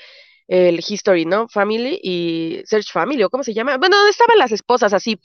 el 0.49 0.81
History, 0.87 1.25
¿no? 1.25 1.49
Family 1.49 1.99
y 2.03 2.63
Search 2.65 2.93
Family, 2.93 3.23
o 3.25 3.31
cómo 3.31 3.45
se 3.45 3.55
llama. 3.55 3.77
Bueno, 3.79 3.97
donde 3.97 4.11
estaban 4.11 4.39
las 4.39 4.53
esposas 4.53 4.93
así, 4.93 5.19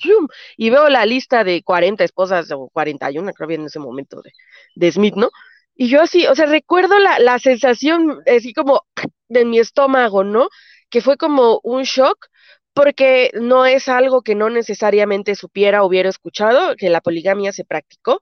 y 0.57 0.69
veo 0.69 0.89
la 0.89 1.05
lista 1.05 1.43
de 1.43 1.63
40 1.63 2.03
esposas 2.03 2.51
o 2.51 2.69
41, 2.69 3.31
creo 3.33 3.47
que 3.47 3.55
en 3.55 3.65
ese 3.65 3.79
momento 3.79 4.21
de, 4.21 4.31
de 4.75 4.91
Smith, 4.91 5.15
¿no? 5.15 5.29
Y 5.75 5.89
yo 5.89 6.01
así, 6.01 6.27
o 6.27 6.35
sea, 6.35 6.45
recuerdo 6.45 6.99
la, 6.99 7.19
la 7.19 7.39
sensación 7.39 8.19
así 8.27 8.53
como 8.53 8.85
de 9.29 9.45
mi 9.45 9.59
estómago, 9.59 10.23
¿no? 10.23 10.49
Que 10.89 11.01
fue 11.01 11.17
como 11.17 11.59
un 11.63 11.83
shock, 11.83 12.27
porque 12.73 13.31
no 13.33 13.65
es 13.65 13.87
algo 13.89 14.21
que 14.21 14.35
no 14.35 14.49
necesariamente 14.49 15.35
supiera 15.35 15.83
o 15.83 15.87
hubiera 15.87 16.09
escuchado, 16.09 16.75
que 16.77 16.89
la 16.89 17.01
poligamia 17.01 17.51
se 17.53 17.65
practicó, 17.65 18.21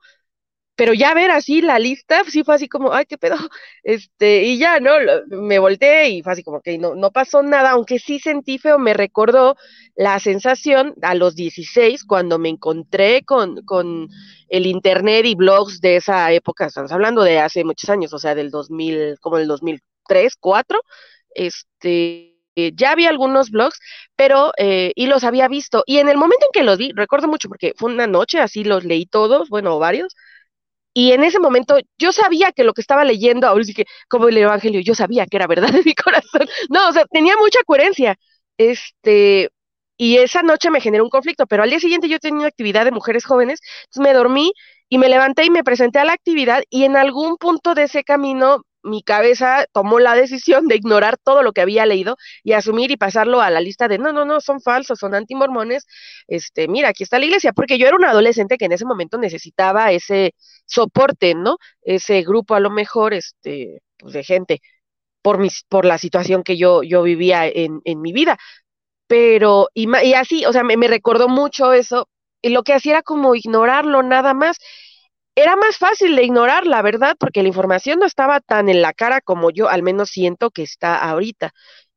pero 0.75 0.93
ya 0.93 1.13
ver 1.13 1.29
así 1.31 1.61
la 1.61 1.77
lista, 1.77 2.23
sí 2.25 2.43
fue 2.45 2.55
así 2.55 2.69
como, 2.69 2.93
ay, 2.93 3.05
qué 3.05 3.17
pedo, 3.17 3.35
este, 3.83 4.43
y 4.45 4.57
ya, 4.57 4.79
¿no? 4.79 4.91
Me 5.27 5.59
volteé 5.59 6.09
y 6.09 6.23
fue 6.23 6.31
así 6.33 6.43
como 6.43 6.61
que 6.61 6.77
no, 6.77 6.95
no 6.95 7.11
pasó 7.11 7.43
nada, 7.43 7.71
aunque 7.71 7.99
sí 7.99 8.19
sentí 8.19 8.57
feo, 8.59 8.79
me 8.79 8.93
recordó 8.93 9.57
la 9.95 10.19
sensación 10.19 10.95
a 11.01 11.15
los 11.15 11.35
16 11.35 12.05
cuando 12.05 12.39
me 12.39 12.47
encontré 12.49 13.23
con, 13.25 13.63
con 13.65 14.07
el 14.47 14.65
internet 14.67 15.25
y 15.25 15.35
blogs 15.35 15.81
de 15.81 15.97
esa 15.97 16.31
época, 16.31 16.67
estamos 16.67 16.91
hablando 16.93 17.23
de 17.23 17.39
hace 17.39 17.63
muchos 17.65 17.89
años, 17.89 18.13
o 18.13 18.19
sea, 18.19 18.33
del 18.35 18.49
2000, 18.49 19.17
como 19.19 19.37
del 19.37 19.47
2003, 19.47 20.35
4, 20.39 20.79
este, 21.35 22.28
ya 22.75 22.91
había 22.91 23.09
algunos 23.09 23.51
blogs, 23.51 23.79
pero, 24.15 24.51
eh, 24.57 24.91
y 24.95 25.07
los 25.07 25.23
había 25.23 25.47
visto, 25.47 25.83
y 25.85 25.97
en 25.99 26.09
el 26.09 26.17
momento 26.17 26.45
en 26.47 26.51
que 26.53 26.63
los 26.63 26.77
vi, 26.77 26.91
recuerdo 26.95 27.27
mucho 27.27 27.47
porque 27.49 27.73
fue 27.77 27.91
una 27.93 28.07
noche, 28.07 28.39
así 28.39 28.63
los 28.63 28.83
leí 28.85 29.05
todos, 29.05 29.49
bueno, 29.49 29.79
varios, 29.79 30.15
y 30.93 31.11
en 31.13 31.23
ese 31.23 31.39
momento 31.39 31.77
yo 31.97 32.11
sabía 32.11 32.51
que 32.51 32.63
lo 32.63 32.73
que 32.73 32.81
estaba 32.81 33.05
leyendo, 33.05 33.47
ahora 33.47 33.63
sí 33.63 33.73
que 33.73 33.85
como 34.09 34.27
el 34.27 34.37
Evangelio, 34.37 34.81
yo 34.81 34.95
sabía 34.95 35.25
que 35.27 35.37
era 35.37 35.47
verdad 35.47 35.69
en 35.75 35.83
mi 35.85 35.93
corazón. 35.95 36.47
No, 36.69 36.89
o 36.89 36.91
sea, 36.93 37.05
tenía 37.05 37.35
mucha 37.37 37.59
coherencia. 37.65 38.15
Este, 38.57 39.49
y 39.97 40.17
esa 40.17 40.41
noche 40.43 40.69
me 40.71 40.81
generó 40.81 41.03
un 41.03 41.09
conflicto, 41.09 41.45
pero 41.47 41.63
al 41.63 41.69
día 41.69 41.79
siguiente 41.79 42.09
yo 42.09 42.19
tenía 42.19 42.39
una 42.39 42.47
actividad 42.47 42.85
de 42.85 42.91
mujeres 42.91 43.25
jóvenes, 43.25 43.59
me 43.97 44.13
dormí 44.13 44.51
y 44.89 44.97
me 44.97 45.09
levanté 45.09 45.45
y 45.45 45.49
me 45.51 45.63
presenté 45.63 45.99
a 45.99 46.05
la 46.05 46.13
actividad 46.13 46.63
y 46.69 46.83
en 46.85 46.95
algún 46.97 47.37
punto 47.37 47.75
de 47.75 47.83
ese 47.83 48.03
camino 48.03 48.63
mi 48.83 49.03
cabeza 49.03 49.65
tomó 49.73 49.99
la 49.99 50.15
decisión 50.15 50.67
de 50.67 50.75
ignorar 50.75 51.17
todo 51.17 51.43
lo 51.43 51.51
que 51.53 51.61
había 51.61 51.85
leído 51.85 52.17
y 52.43 52.53
asumir 52.53 52.91
y 52.91 52.97
pasarlo 52.97 53.41
a 53.41 53.49
la 53.49 53.61
lista 53.61 53.87
de 53.87 53.97
no, 53.97 54.13
no, 54.13 54.25
no, 54.25 54.41
son 54.41 54.61
falsos, 54.61 54.99
son 54.99 55.15
antimormones. 55.15 55.85
Este, 56.27 56.67
mira, 56.67 56.89
aquí 56.89 57.03
está 57.03 57.19
la 57.19 57.25
iglesia, 57.25 57.53
porque 57.53 57.77
yo 57.77 57.87
era 57.87 57.95
un 57.97 58.05
adolescente 58.05 58.57
que 58.57 58.65
en 58.65 58.71
ese 58.73 58.85
momento 58.85 59.17
necesitaba 59.17 59.91
ese 59.91 60.33
soporte, 60.65 61.35
¿no? 61.35 61.57
Ese 61.81 62.21
grupo 62.23 62.55
a 62.55 62.59
lo 62.59 62.69
mejor, 62.69 63.13
este, 63.13 63.81
pues 63.97 64.13
de 64.13 64.23
gente 64.23 64.61
por 65.21 65.37
mis, 65.39 65.63
por 65.69 65.85
la 65.85 65.97
situación 65.97 66.43
que 66.43 66.57
yo, 66.57 66.83
yo 66.83 67.03
vivía 67.03 67.47
en, 67.47 67.81
en 67.85 68.01
mi 68.01 68.13
vida. 68.13 68.37
Pero, 69.07 69.69
y, 69.73 69.87
y 70.05 70.13
así, 70.13 70.45
o 70.45 70.53
sea, 70.53 70.63
me, 70.63 70.77
me 70.77 70.87
recordó 70.87 71.27
mucho 71.29 71.73
eso, 71.73 72.09
y 72.41 72.49
lo 72.49 72.63
que 72.63 72.73
hacía 72.73 72.93
era 72.93 73.01
como 73.03 73.35
ignorarlo 73.35 74.03
nada 74.03 74.33
más 74.33 74.57
era 75.41 75.55
más 75.55 75.77
fácil 75.77 76.15
de 76.15 76.23
ignorar, 76.23 76.65
la 76.67 76.81
verdad, 76.81 77.15
porque 77.19 77.41
la 77.41 77.47
información 77.49 77.99
no 77.99 78.05
estaba 78.05 78.39
tan 78.41 78.69
en 78.69 78.81
la 78.81 78.93
cara 78.93 79.21
como 79.21 79.51
yo 79.51 79.69
al 79.69 79.83
menos 79.83 80.09
siento 80.09 80.51
que 80.51 80.63
está 80.63 80.97
ahorita. 80.97 81.51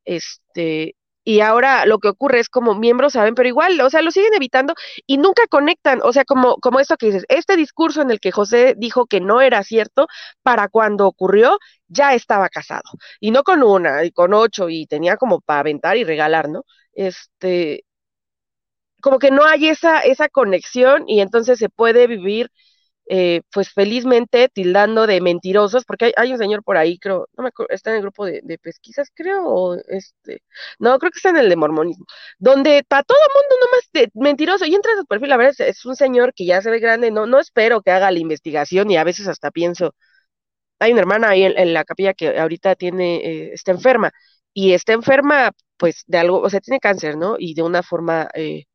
Este, 0.05 0.95
y 1.25 1.39
ahora 1.41 1.85
lo 1.85 1.99
que 1.99 2.09
ocurre 2.09 2.39
es 2.39 2.49
como 2.49 2.75
miembros 2.75 3.13
saben, 3.13 3.35
pero 3.35 3.47
igual, 3.47 3.79
o 3.81 3.89
sea, 3.89 4.01
lo 4.01 4.11
siguen 4.11 4.33
evitando 4.33 4.73
y 5.07 5.17
nunca 5.17 5.47
conectan, 5.47 5.99
o 6.03 6.11
sea, 6.13 6.25
como, 6.25 6.57
como 6.57 6.79
esto 6.79 6.97
que 6.97 7.07
dices, 7.07 7.25
este 7.29 7.55
discurso 7.55 8.01
en 8.01 8.11
el 8.11 8.19
que 8.19 8.31
José 8.31 8.75
dijo 8.77 9.05
que 9.05 9.21
no 9.21 9.41
era 9.41 9.63
cierto, 9.63 10.07
para 10.43 10.67
cuando 10.67 11.07
ocurrió, 11.07 11.57
ya 11.87 12.13
estaba 12.13 12.49
casado, 12.49 12.83
y 13.21 13.31
no 13.31 13.43
con 13.43 13.63
una, 13.63 14.03
y 14.03 14.11
con 14.11 14.33
ocho, 14.33 14.69
y 14.69 14.85
tenía 14.87 15.15
como 15.17 15.39
para 15.41 15.61
aventar 15.61 15.95
y 15.97 16.03
regalar, 16.03 16.49
¿no? 16.49 16.63
Este, 16.93 17.85
como 19.01 19.19
que 19.19 19.31
no 19.31 19.43
hay 19.45 19.67
esa, 19.67 19.99
esa 19.99 20.29
conexión 20.29 21.03
y 21.07 21.19
entonces 21.21 21.59
se 21.59 21.69
puede 21.69 22.07
vivir 22.07 22.49
eh, 23.07 23.41
pues 23.51 23.69
felizmente 23.69 24.49
tildando 24.49 25.07
de 25.07 25.19
mentirosos, 25.21 25.85
porque 25.85 26.13
hay, 26.15 26.31
un 26.31 26.37
señor 26.37 26.63
por 26.63 26.77
ahí, 26.77 26.97
creo, 26.99 27.27
no 27.37 27.43
me 27.43 27.49
acuerdo, 27.49 27.73
está 27.73 27.89
en 27.91 27.97
el 27.97 28.01
grupo 28.03 28.25
de, 28.25 28.57
pesquisas, 28.61 29.09
creo, 29.13 29.45
o 29.45 29.75
este, 29.87 30.41
no, 30.79 30.97
creo 30.99 31.11
que 31.11 31.17
está 31.17 31.29
en 31.29 31.37
el 31.37 31.49
de 31.49 31.55
mormonismo, 31.55 32.05
donde 32.39 32.83
para 32.87 33.03
todo 33.03 33.17
mundo 33.35 33.55
nomás 33.65 33.89
de 33.93 34.09
mentiroso, 34.13 34.65
y 34.65 34.75
entra 34.75 34.93
a 34.93 34.97
su 34.97 35.05
perfil, 35.05 35.29
la 35.29 35.37
verdad 35.37 35.55
es, 35.59 35.85
un 35.85 35.95
señor 35.95 36.33
que 36.33 36.45
ya 36.45 36.61
se 36.61 36.71
ve 36.71 36.79
grande, 36.79 37.11
no, 37.11 37.25
no 37.27 37.39
espero 37.39 37.81
que 37.81 37.91
haga 37.91 38.11
la 38.11 38.19
investigación, 38.19 38.89
y 38.91 38.97
a 38.97 39.03
veces 39.03 39.27
hasta 39.27 39.51
pienso, 39.51 39.95
hay 40.79 40.91
una 40.91 41.01
hermana 41.01 41.29
ahí 41.29 41.43
en, 41.43 41.73
la 41.73 41.85
capilla 41.85 42.13
que 42.13 42.39
ahorita 42.39 42.75
tiene, 42.75 43.17
eh, 43.17 43.53
está 43.53 43.71
enferma, 43.71 44.11
y 44.53 44.73
está 44.73 44.93
enferma, 44.93 45.51
pues, 45.77 46.03
de 46.07 46.17
algo, 46.19 46.39
o 46.41 46.49
sea, 46.49 46.59
tiene 46.61 46.79
cáncer, 46.79 47.17
¿no? 47.17 47.35
Y 47.39 47.53
de 47.55 47.63
una 47.63 47.83
forma 47.83 48.29
eh, 48.35 48.65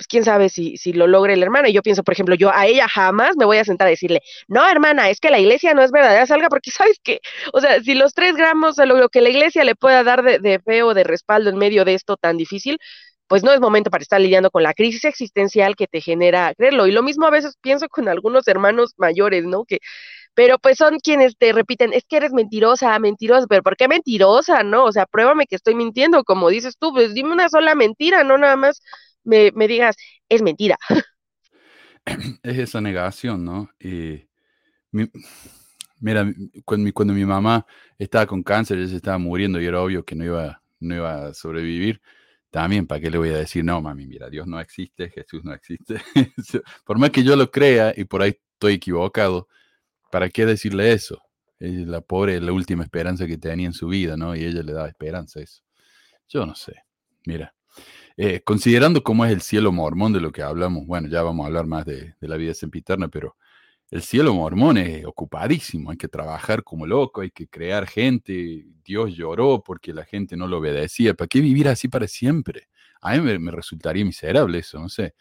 pues 0.00 0.06
quién 0.06 0.24
sabe 0.24 0.48
si, 0.48 0.78
si 0.78 0.94
lo 0.94 1.06
logre 1.06 1.36
la 1.36 1.44
hermana. 1.44 1.68
Y 1.68 1.74
yo 1.74 1.82
pienso, 1.82 2.02
por 2.02 2.14
ejemplo, 2.14 2.34
yo 2.34 2.50
a 2.54 2.66
ella 2.66 2.88
jamás 2.88 3.36
me 3.36 3.44
voy 3.44 3.58
a 3.58 3.64
sentar 3.66 3.86
a 3.86 3.90
decirle, 3.90 4.22
no, 4.48 4.66
hermana, 4.66 5.10
es 5.10 5.20
que 5.20 5.28
la 5.28 5.38
iglesia 5.38 5.74
no 5.74 5.82
es 5.82 5.90
verdadera, 5.90 6.24
salga, 6.24 6.48
porque 6.48 6.70
sabes 6.70 6.98
que, 7.04 7.20
o 7.52 7.60
sea, 7.60 7.82
si 7.82 7.94
los 7.94 8.14
tres 8.14 8.34
gramos 8.34 8.76
de 8.76 8.86
lo, 8.86 9.10
que 9.10 9.20
la 9.20 9.28
iglesia 9.28 9.62
le 9.62 9.74
pueda 9.74 10.02
dar 10.02 10.22
de, 10.22 10.38
de 10.38 10.58
fe 10.58 10.82
o 10.82 10.94
de 10.94 11.04
respaldo 11.04 11.50
en 11.50 11.58
medio 11.58 11.84
de 11.84 11.92
esto 11.92 12.16
tan 12.16 12.38
difícil, 12.38 12.78
pues 13.28 13.42
no 13.42 13.52
es 13.52 13.60
momento 13.60 13.90
para 13.90 14.00
estar 14.00 14.20
lidiando 14.22 14.50
con 14.50 14.62
la 14.62 14.72
crisis 14.72 15.04
existencial 15.04 15.76
que 15.76 15.86
te 15.86 16.00
genera 16.00 16.54
creerlo. 16.56 16.86
Y 16.86 16.92
lo 16.92 17.02
mismo 17.02 17.26
a 17.26 17.30
veces 17.30 17.58
pienso 17.60 17.86
con 17.90 18.08
algunos 18.08 18.48
hermanos 18.48 18.94
mayores, 18.96 19.44
¿no? 19.44 19.64
Que, 19.66 19.80
pero 20.34 20.58
pues 20.58 20.78
son 20.78 20.98
quienes 20.98 21.36
te 21.36 21.52
repiten, 21.52 21.92
es 21.92 22.04
que 22.08 22.16
eres 22.16 22.32
mentirosa, 22.32 22.98
mentirosa, 22.98 23.46
pero 23.48 23.62
¿por 23.62 23.76
qué 23.76 23.86
mentirosa, 23.86 24.62
no? 24.62 24.84
O 24.86 24.92
sea, 24.92 25.04
pruébame 25.04 25.46
que 25.46 25.56
estoy 25.56 25.74
mintiendo, 25.74 26.24
como 26.24 26.48
dices 26.48 26.76
tú, 26.78 26.92
pues 26.94 27.12
dime 27.12 27.32
una 27.32 27.50
sola 27.50 27.74
mentira, 27.74 28.24
no 28.24 28.38
nada 28.38 28.56
más 28.56 28.80
me, 29.24 29.52
me 29.52 29.68
digas, 29.68 29.96
es 30.28 30.42
mentira. 30.42 30.78
Es 32.42 32.58
esa 32.58 32.80
negación, 32.80 33.44
¿no? 33.44 33.70
Y 33.78 34.26
mira, 36.00 36.32
cuando 36.64 36.84
mi, 36.84 36.92
cuando 36.92 37.14
mi 37.14 37.24
mamá 37.24 37.66
estaba 37.98 38.26
con 38.26 38.42
cáncer, 38.42 38.78
ella 38.78 38.88
se 38.88 38.96
estaba 38.96 39.18
muriendo 39.18 39.60
y 39.60 39.66
era 39.66 39.80
obvio 39.80 40.04
que 40.04 40.14
no 40.14 40.24
iba, 40.24 40.62
no 40.80 40.94
iba 40.94 41.26
a 41.28 41.34
sobrevivir. 41.34 42.00
También, 42.50 42.86
¿para 42.86 43.00
qué 43.00 43.10
le 43.10 43.18
voy 43.18 43.28
a 43.30 43.36
decir, 43.38 43.64
no, 43.64 43.80
mami, 43.80 44.06
mira, 44.06 44.28
Dios 44.28 44.46
no 44.46 44.60
existe, 44.60 45.10
Jesús 45.10 45.44
no 45.44 45.54
existe? 45.54 46.00
por 46.84 46.98
más 46.98 47.10
que 47.10 47.22
yo 47.22 47.36
lo 47.36 47.50
crea 47.50 47.92
y 47.96 48.04
por 48.04 48.22
ahí 48.22 48.36
estoy 48.54 48.74
equivocado, 48.74 49.48
¿para 50.10 50.28
qué 50.30 50.46
decirle 50.46 50.92
eso? 50.92 51.22
Es 51.60 51.86
la 51.86 52.00
pobre, 52.00 52.40
la 52.40 52.52
última 52.52 52.82
esperanza 52.84 53.26
que 53.26 53.38
tenía 53.38 53.66
en 53.66 53.72
su 53.74 53.88
vida, 53.88 54.16
¿no? 54.16 54.34
Y 54.34 54.44
ella 54.44 54.62
le 54.62 54.72
daba 54.72 54.88
esperanza 54.88 55.40
a 55.40 55.42
eso. 55.44 55.62
Yo 56.28 56.46
no 56.46 56.54
sé. 56.54 56.84
Mira, 57.26 57.54
eh, 58.22 58.42
considerando 58.42 59.02
cómo 59.02 59.24
es 59.24 59.32
el 59.32 59.40
cielo 59.40 59.72
mormón 59.72 60.12
de 60.12 60.20
lo 60.20 60.30
que 60.30 60.42
hablamos, 60.42 60.86
bueno, 60.86 61.08
ya 61.08 61.22
vamos 61.22 61.42
a 61.42 61.46
hablar 61.46 61.64
más 61.64 61.86
de, 61.86 62.16
la 62.20 62.36
vida 62.36 62.52
sempiterna, 62.52 63.08
pero 63.08 63.38
el 63.90 64.02
cielo 64.02 64.34
mormón 64.34 64.76
es 64.76 65.06
ocupadísimo, 65.06 65.90
hay 65.90 65.96
que 65.96 66.06
trabajar 66.06 66.62
como 66.62 66.86
loco, 66.86 67.22
hay 67.22 67.30
que 67.30 67.48
crear 67.48 67.86
gente, 67.86 68.66
Dios 68.84 69.16
lloró 69.16 69.62
porque 69.64 69.94
la 69.94 70.04
gente 70.04 70.36
no 70.36 70.48
lo 70.48 70.58
obedecía, 70.58 71.14
¿para 71.14 71.28
qué 71.28 71.40
vivir 71.40 71.66
así 71.66 71.88
para 71.88 72.06
siempre? 72.06 72.68
A 73.00 73.16
mí 73.16 73.38
me, 73.38 73.50
resultaría 73.52 74.04
miserable 74.04 74.58
eso, 74.58 74.78
no 74.78 74.90
sé. 74.90 75.14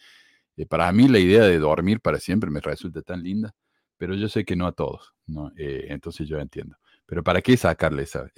Eh, 0.58 0.66
para 0.66 0.92
mí 0.92 1.08
la 1.08 1.20
idea 1.20 1.44
de 1.44 1.58
dormir 1.58 2.02
para 2.02 2.20
siempre 2.20 2.50
me 2.50 2.60
resulta 2.60 3.02
tan 3.02 3.24
linda, 3.24 3.56
pero 3.96 4.14
yo 4.14 4.28
sé 4.28 4.44
que 4.44 4.58
no 4.58 4.68
a 4.68 4.74
todos, 4.74 5.14
¿no? 5.26 5.54
Eh, 5.56 5.86
entonces 5.88 6.28
yo 6.28 6.38
entiendo. 6.38 6.76
Pero 7.06 7.24
¿para 7.24 7.42
qué 7.42 7.56
sacarle 7.56 8.04
esa, 8.04 8.30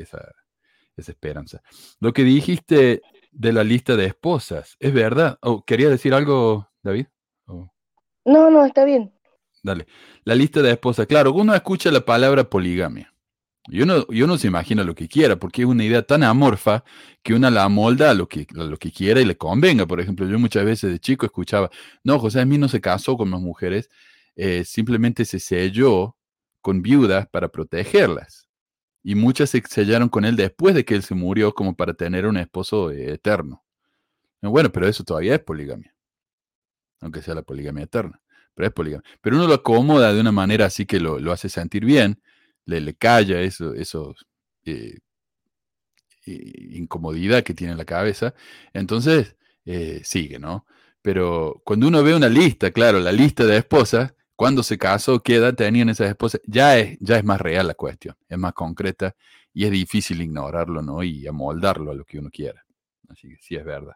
esperanza. 0.98 1.64
Lo 2.00 2.14
que 2.14 2.24
dijiste 2.24 3.02
de 3.32 3.54
la 3.54 3.64
lista 3.64 3.96
de 3.96 4.06
esposas, 4.06 4.76
¿es 4.80 4.94
verdad? 4.94 5.38
Oh, 5.42 5.64
¿Quería 5.66 5.90
decir 5.90 6.14
algo, 6.14 6.70
David? 6.84 7.08
Oh, 7.46 7.72
No, 8.26 8.50
no, 8.50 8.66
está 8.66 8.84
bien. 8.86 9.14
dale. 9.64 9.88
La 10.24 10.36
lista 10.36 10.62
de 10.62 10.72
esposas. 10.72 11.08
Claro, 11.08 11.34
uno 11.34 11.54
escucha 11.56 11.92
la 11.92 12.04
palabra 12.06 12.50
poligamia. 12.50 13.08
Y 13.68 13.82
uno, 13.84 14.06
y 14.10 14.24
uno 14.24 14.38
se 14.40 14.48
imagina 14.48 14.84
lo 14.84 14.96
que 14.96 15.08
quiera, 15.08 15.36
porque 15.36 15.62
es 15.62 15.68
una 15.68 15.84
idea 15.86 16.02
tan 16.02 16.24
amorfa 16.24 16.84
que 17.22 17.36
uno 17.36 17.48
la 17.52 17.64
amolda 17.66 18.10
a 18.10 18.14
lo 18.16 18.28
que, 18.28 18.48
a 18.58 18.64
lo 18.64 18.76
que 18.78 18.92
quiera 18.92 19.22
y 19.22 19.26
le 19.26 19.38
convenga. 19.38 19.86
Por 19.86 20.02
ejemplo, 20.02 20.28
yo 20.28 20.40
muchas 20.40 20.66
veces 20.66 20.92
de 20.92 21.00
chico 21.00 21.28
escuchaba, 21.28 21.70
no, 22.04 22.18
José 22.18 22.42
Smith 22.42 22.60
no 22.60 22.68
se 22.68 22.82
casó 22.82 23.16
con 23.18 23.30
más 23.30 23.40
mujeres, 23.40 23.90
eh, 24.36 24.64
simplemente 24.66 25.26
se 25.26 25.40
selló 25.40 26.18
con 26.62 26.82
viudas 26.82 27.28
para 27.30 27.50
protegerlas. 27.50 28.48
Y 29.04 29.16
muchas 29.16 29.50
se 29.50 29.62
sellaron 29.68 30.10
con 30.10 30.26
él 30.26 30.36
después 30.36 30.76
de 30.76 30.86
que 30.86 30.96
él 30.96 31.04
se 31.04 31.16
murió 31.16 31.54
como 31.54 31.76
para 31.76 31.94
tener 31.94 32.26
un 32.26 32.38
esposo 32.38 32.92
eh, 32.92 33.14
eterno. 33.14 33.64
Bueno, 34.42 34.72
pero 34.72 34.88
eso 34.88 35.04
todavía 35.04 35.36
es 35.36 35.42
poligamia. 35.42 35.96
Aunque 37.00 37.22
sea 37.22 37.36
la 37.36 37.44
poligamia 37.44 37.84
eterna. 37.84 38.22
Pero 38.54 38.68
es 38.68 38.74
poligamia. 38.74 39.04
Pero 39.22 39.36
uno 39.38 39.48
lo 39.48 39.56
acomoda 39.56 40.14
de 40.14 40.22
una 40.22 40.32
manera 40.32 40.66
así 40.66 40.86
que 40.86 41.00
lo, 41.00 41.20
lo 41.20 41.32
hace 41.32 41.50
sentir 41.50 41.86
bien, 41.86 42.22
le, 42.66 42.82
le 42.82 42.96
calla 42.96 43.42
eso, 43.42 43.74
eso 43.74 44.16
eh, 44.66 44.98
incomodidad 46.26 47.44
que 47.44 47.54
tiene 47.54 47.74
en 47.74 47.78
la 47.78 47.86
cabeza. 47.86 48.34
Entonces, 48.74 49.36
eh, 49.66 50.02
sigue, 50.04 50.40
¿no? 50.40 50.66
Pero 51.02 51.62
cuando 51.66 51.88
uno 51.88 52.04
ve 52.04 52.16
una 52.16 52.30
lista, 52.30 52.72
claro, 52.72 53.00
la 53.00 53.12
lista 53.12 53.46
de 53.46 53.58
esposas, 53.58 54.14
cuando 54.42 54.64
se 54.64 54.80
casó, 54.80 55.20
qué 55.20 55.36
edad 55.36 55.54
tenían 55.54 55.90
esas 55.90 56.10
esposas, 56.10 56.42
ya 56.48 56.76
es, 56.76 56.98
ya 57.00 57.16
es 57.16 57.24
más 57.24 57.40
real 57.40 57.68
la 57.68 57.76
cuestión, 57.76 58.16
es 58.28 58.40
más 58.40 58.54
concreta 58.54 59.16
y 59.54 59.66
es 59.66 59.72
difícil 59.72 60.20
ignorarlo, 60.20 60.82
¿no? 60.82 61.04
Y 61.04 61.28
amoldarlo 61.28 61.92
a 61.92 61.94
lo 61.94 62.04
que 62.04 62.18
uno 62.18 62.32
quiera. 62.32 62.66
Así 63.08 63.30
que 63.30 63.38
sí 63.40 63.56
es 63.56 63.64
verdad. 63.64 63.94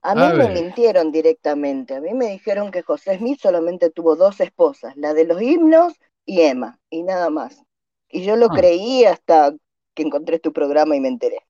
A 0.00 0.14
mí 0.14 0.22
A 0.22 0.32
me 0.32 0.48
mintieron 0.48 1.12
directamente. 1.12 1.96
A 1.96 2.00
mí 2.00 2.14
me 2.14 2.30
dijeron 2.30 2.70
que 2.70 2.80
José 2.80 3.18
Smith 3.18 3.40
solamente 3.42 3.90
tuvo 3.90 4.16
dos 4.16 4.40
esposas, 4.40 4.96
la 4.96 5.12
de 5.12 5.26
los 5.26 5.42
himnos 5.42 5.92
y 6.24 6.40
Emma, 6.40 6.80
y 6.88 7.02
nada 7.02 7.28
más. 7.28 7.62
Y 8.08 8.24
yo 8.24 8.36
lo 8.36 8.46
Ah. 8.46 8.56
creí 8.56 9.04
hasta 9.04 9.54
que 9.94 10.02
encontré 10.02 10.38
tu 10.38 10.54
programa 10.54 10.96
y 10.96 11.00
me 11.00 11.08
enteré. 11.08 11.40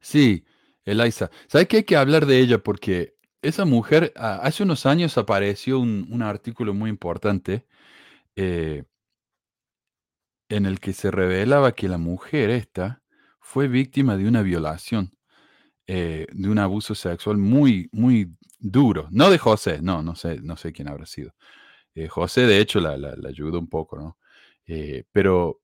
Sí, 0.00 0.44
Eliza. 0.84 1.30
¿Sabes 1.48 1.68
qué 1.68 1.78
hay 1.78 1.84
que 1.84 1.96
hablar 1.96 2.26
de 2.26 2.38
ella? 2.40 2.58
Porque 2.62 3.15
esa 3.48 3.64
mujer, 3.64 4.12
hace 4.16 4.62
unos 4.62 4.86
años 4.86 5.18
apareció 5.18 5.78
un, 5.80 6.06
un 6.10 6.22
artículo 6.22 6.74
muy 6.74 6.90
importante 6.90 7.66
eh, 8.36 8.84
en 10.48 10.66
el 10.66 10.80
que 10.80 10.92
se 10.92 11.10
revelaba 11.10 11.72
que 11.74 11.88
la 11.88 11.98
mujer 11.98 12.50
esta 12.50 13.02
fue 13.40 13.68
víctima 13.68 14.16
de 14.16 14.28
una 14.28 14.42
violación, 14.42 15.12
eh, 15.86 16.26
de 16.32 16.48
un 16.50 16.58
abuso 16.60 16.94
sexual 16.94 17.38
muy, 17.38 17.88
muy 17.92 18.34
duro. 18.58 19.08
No 19.12 19.30
de 19.30 19.38
José, 19.38 19.80
no, 19.82 20.02
no 20.02 20.16
sé, 20.16 20.40
no 20.42 20.56
sé 20.56 20.72
quién 20.72 20.88
habrá 20.88 21.06
sido. 21.06 21.34
Eh, 21.94 22.08
José, 22.08 22.42
de 22.46 22.60
hecho, 22.60 22.80
la, 22.80 22.96
la- 22.98 23.16
ayudó 23.28 23.58
un 23.60 23.68
poco, 23.68 23.98
¿no? 23.98 24.18
Pero, 25.12 25.60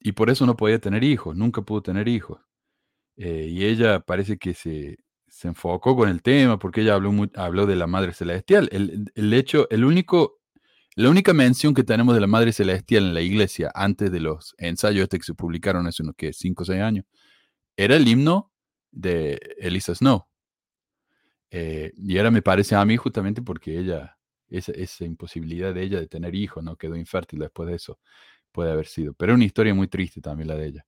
y 0.00 0.12
por 0.12 0.30
eso 0.30 0.46
no 0.46 0.56
podía 0.56 0.80
tener 0.80 1.04
hijos, 1.04 1.36
nunca 1.36 1.62
pudo 1.62 1.82
tener 1.82 2.08
hijos. 2.08 2.40
Y 3.16 3.64
ella 3.66 4.00
parece 4.00 4.38
que 4.38 4.54
se, 4.54 4.98
se 5.36 5.48
enfocó 5.48 5.94
con 5.94 6.08
el 6.08 6.22
tema 6.22 6.58
porque 6.58 6.80
ella 6.80 6.94
habló, 6.94 7.12
habló 7.34 7.66
de 7.66 7.76
la 7.76 7.86
Madre 7.86 8.14
Celestial. 8.14 8.70
El, 8.72 9.12
el 9.14 9.34
hecho, 9.34 9.68
el 9.68 9.84
único, 9.84 10.40
la 10.94 11.10
única 11.10 11.34
mención 11.34 11.74
que 11.74 11.84
tenemos 11.84 12.14
de 12.14 12.22
la 12.22 12.26
Madre 12.26 12.54
Celestial 12.54 13.04
en 13.04 13.12
la 13.12 13.20
iglesia 13.20 13.70
antes 13.74 14.10
de 14.10 14.20
los 14.20 14.54
ensayos 14.56 15.02
este 15.02 15.18
que 15.18 15.24
se 15.24 15.34
publicaron 15.34 15.86
hace 15.86 16.02
unos 16.02 16.14
que 16.16 16.32
5 16.32 16.62
o 16.62 16.66
6 16.66 16.80
años 16.80 17.04
era 17.76 17.96
el 17.96 18.08
himno 18.08 18.50
de 18.90 19.38
Elisa 19.58 19.94
Snow. 19.94 20.26
Eh, 21.50 21.92
y 21.98 22.16
era, 22.16 22.30
me 22.30 22.40
parece 22.40 22.74
a 22.74 22.84
mí, 22.86 22.96
justamente 22.96 23.42
porque 23.42 23.78
ella, 23.78 24.16
esa, 24.48 24.72
esa 24.72 25.04
imposibilidad 25.04 25.74
de 25.74 25.82
ella 25.82 26.00
de 26.00 26.08
tener 26.08 26.34
hijos, 26.34 26.64
¿no? 26.64 26.76
Quedó 26.76 26.96
infértil 26.96 27.40
después 27.40 27.68
de 27.68 27.74
eso, 27.74 27.98
puede 28.52 28.72
haber 28.72 28.86
sido. 28.86 29.12
Pero 29.12 29.32
es 29.32 29.36
una 29.36 29.44
historia 29.44 29.74
muy 29.74 29.88
triste 29.88 30.22
también 30.22 30.48
la 30.48 30.56
de 30.56 30.66
ella. 30.68 30.86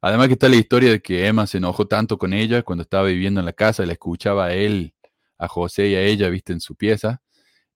Además 0.00 0.28
que 0.28 0.34
está 0.34 0.48
la 0.48 0.56
historia 0.56 0.90
de 0.90 1.02
que 1.02 1.26
Emma 1.26 1.46
se 1.46 1.58
enojó 1.58 1.86
tanto 1.86 2.16
con 2.18 2.32
ella 2.32 2.62
cuando 2.62 2.82
estaba 2.82 3.04
viviendo 3.08 3.40
en 3.40 3.46
la 3.46 3.52
casa 3.52 3.84
la 3.84 3.92
escuchaba 3.92 4.46
a 4.46 4.54
él, 4.54 4.94
a 5.38 5.48
José 5.48 5.88
y 5.88 5.94
a 5.94 6.02
ella, 6.02 6.28
viste, 6.28 6.52
en 6.52 6.60
su 6.60 6.74
pieza. 6.74 7.22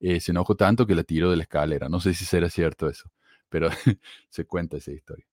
eh, 0.01 0.21
se 0.21 0.33
enojó 0.33 0.57
tanto 0.57 0.87
que 0.87 0.95
la 0.95 1.05
tiró 1.05 1.31
de 1.31 1.37
la 1.39 1.45
escalera. 1.45 1.89
No 1.89 2.01
sé 2.01 2.15
si 2.15 2.25
será 2.27 2.51
cierto 2.51 2.89
eso, 2.89 3.11
pero 3.49 3.71
se 4.31 4.47
cuenta 4.47 4.77
esa 4.79 4.93
historia. 4.93 5.27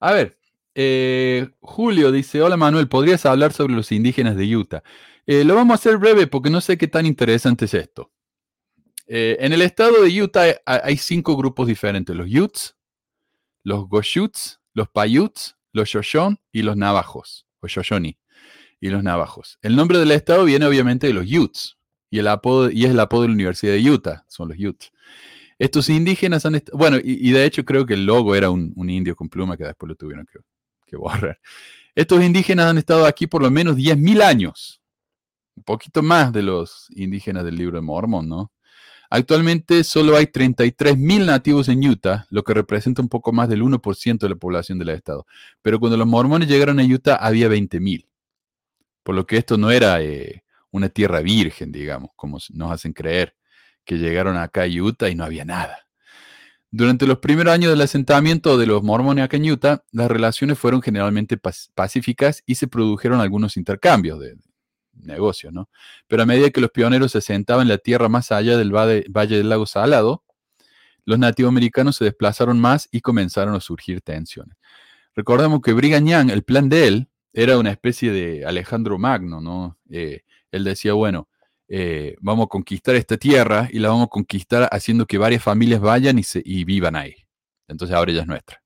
A 0.00 0.12
ver, 0.12 0.38
eh, 0.74 1.48
Julio 1.60 2.12
dice, 2.12 2.42
hola 2.42 2.56
Manuel, 2.56 2.88
¿podrías 2.88 3.26
hablar 3.26 3.52
sobre 3.52 3.74
los 3.74 3.92
indígenas 3.92 4.36
de 4.36 4.56
Utah? 4.56 4.82
Eh, 5.26 5.44
lo 5.44 5.54
vamos 5.54 5.72
a 5.72 5.76
hacer 5.76 5.98
breve 5.98 6.26
porque 6.26 6.50
no 6.50 6.60
sé 6.60 6.76
qué 6.78 6.88
tan 6.88 7.06
interesante 7.06 7.66
es 7.66 7.74
esto. 7.74 8.10
En 9.06 9.52
el 9.52 9.60
estado 9.60 10.02
de 10.02 10.22
Utah 10.22 10.44
hay, 10.64 10.96
cinco 10.96 11.36
grupos 11.36 11.66
diferentes, 11.66 12.16
los 12.16 12.26
Utes, 12.34 12.74
los 13.62 13.86
Goshuts, 13.86 14.60
los 14.74 14.88
Paiutes, 14.88 15.56
los 15.72 15.88
Shoshone 15.88 16.36
y 16.52 16.62
los 16.62 16.76
Navajos, 16.76 17.46
o 17.60 17.68
Shoshone, 17.68 18.18
y 18.80 18.88
los 18.88 19.02
Navajos. 19.02 19.58
El 19.62 19.76
nombre 19.76 19.98
del 19.98 20.10
estado 20.10 20.44
viene 20.44 20.66
obviamente 20.66 21.06
de 21.06 21.14
los 21.14 21.26
Utes, 21.32 21.78
y, 22.10 22.18
el 22.18 22.28
apodo, 22.28 22.70
y 22.70 22.84
es 22.84 22.90
el 22.90 23.00
apodo 23.00 23.22
de 23.22 23.28
la 23.28 23.34
Universidad 23.34 23.72
de 23.72 23.90
Utah, 23.90 24.24
son 24.28 24.48
los 24.48 24.58
Utes. 24.58 24.92
Estos 25.58 25.88
indígenas 25.88 26.44
han 26.44 26.56
estado, 26.56 26.76
bueno, 26.76 26.98
y, 27.02 27.30
de 27.30 27.44
hecho 27.44 27.64
creo 27.64 27.86
que 27.86 27.94
el 27.94 28.04
logo 28.04 28.34
era 28.34 28.50
un, 28.50 28.90
indio 28.90 29.16
con 29.16 29.28
pluma 29.28 29.56
que 29.56 29.64
después 29.64 29.88
lo 29.88 29.94
tuvieron 29.94 30.26
que, 30.26 30.40
que 30.86 30.96
borrar. 30.96 31.40
Estos 31.94 32.22
indígenas 32.22 32.66
han 32.66 32.78
estado 32.78 33.06
aquí 33.06 33.28
por 33.28 33.40
lo 33.40 33.50
menos 33.50 33.76
10.000 33.76 34.22
años, 34.22 34.80
un 35.54 35.62
poquito 35.62 36.02
más 36.02 36.32
de 36.32 36.42
los 36.42 36.88
indígenas 36.90 37.44
del 37.44 37.56
libro 37.56 37.76
de 37.76 37.82
Mormón, 37.82 38.28
¿no? 38.28 38.52
Actualmente 39.10 39.84
solo 39.84 40.16
hay 40.16 40.26
33.000 40.26 41.26
nativos 41.26 41.68
en 41.68 41.86
Utah, 41.86 42.26
lo 42.30 42.42
que 42.42 42.54
representa 42.54 43.02
un 43.02 43.08
poco 43.08 43.32
más 43.32 43.48
del 43.48 43.62
1% 43.62 44.18
de 44.18 44.28
la 44.28 44.36
población 44.36 44.78
del 44.78 44.90
estado. 44.90 45.26
Pero 45.62 45.78
cuando 45.78 45.96
los 45.96 46.06
mormones 46.06 46.48
llegaron 46.48 46.80
a 46.80 46.84
Utah 46.84 47.16
había 47.16 47.48
20.000. 47.48 48.06
Por 49.02 49.14
lo 49.14 49.26
que 49.26 49.36
esto 49.36 49.56
no 49.58 49.70
era 49.70 50.02
eh, 50.02 50.44
una 50.70 50.88
tierra 50.88 51.20
virgen, 51.20 51.70
digamos, 51.70 52.10
como 52.16 52.38
nos 52.50 52.72
hacen 52.72 52.92
creer, 52.92 53.34
que 53.84 53.96
llegaron 53.98 54.36
acá 54.36 54.62
a 54.62 54.66
Utah 54.66 55.10
y 55.10 55.14
no 55.14 55.24
había 55.24 55.44
nada. 55.44 55.86
Durante 56.70 57.06
los 57.06 57.18
primeros 57.18 57.54
años 57.54 57.70
del 57.70 57.82
asentamiento 57.82 58.58
de 58.58 58.66
los 58.66 58.82
mormones 58.82 59.24
acá 59.24 59.36
en 59.36 59.48
Utah, 59.48 59.84
las 59.92 60.10
relaciones 60.10 60.58
fueron 60.58 60.82
generalmente 60.82 61.38
pacíficas 61.74 62.42
y 62.46 62.56
se 62.56 62.66
produjeron 62.66 63.20
algunos 63.20 63.56
intercambios 63.56 64.18
de, 64.18 64.36
negocios, 64.96 65.52
¿no? 65.52 65.68
Pero 66.06 66.22
a 66.22 66.26
medida 66.26 66.50
que 66.50 66.60
los 66.60 66.70
pioneros 66.70 67.12
se 67.12 67.18
asentaban 67.18 67.62
en 67.62 67.68
la 67.68 67.78
tierra 67.78 68.08
más 68.08 68.32
allá 68.32 68.56
del 68.56 68.72
valle, 68.72 69.36
del 69.36 69.48
lago 69.48 69.66
Salado, 69.66 70.24
los 71.04 71.18
nativos 71.18 71.50
americanos 71.50 71.96
se 71.96 72.04
desplazaron 72.04 72.58
más 72.60 72.88
y 72.90 73.00
comenzaron 73.00 73.54
a 73.54 73.60
surgir 73.60 74.00
tensiones. 74.00 74.56
Recordemos 75.14 75.60
que 75.60 75.72
Brigham 75.72 76.30
el 76.30 76.42
plan 76.42 76.68
de 76.68 76.88
él, 76.88 77.08
era 77.34 77.58
una 77.58 77.70
especie 77.70 78.12
de 78.12 78.46
Alejandro 78.46 78.96
Magno, 78.96 79.40
¿no? 79.40 79.76
Eh, 79.90 80.22
él 80.52 80.62
decía, 80.62 80.92
bueno, 80.92 81.28
eh, 81.68 82.16
vamos 82.20 82.46
a 82.46 82.48
conquistar 82.48 82.94
esta 82.94 83.16
tierra 83.16 83.68
y 83.72 83.80
la 83.80 83.88
vamos 83.88 84.06
a 84.06 84.08
conquistar 84.08 84.68
haciendo 84.70 85.04
que 85.06 85.18
varias 85.18 85.42
familias 85.42 85.80
vayan 85.80 86.18
y, 86.18 86.22
y 86.44 86.64
vivan 86.64 86.94
ahí. 86.94 87.14
Entonces 87.66 87.96
ahora 87.96 88.12
ella 88.12 88.20
es 88.22 88.28
nuestra. 88.28 88.62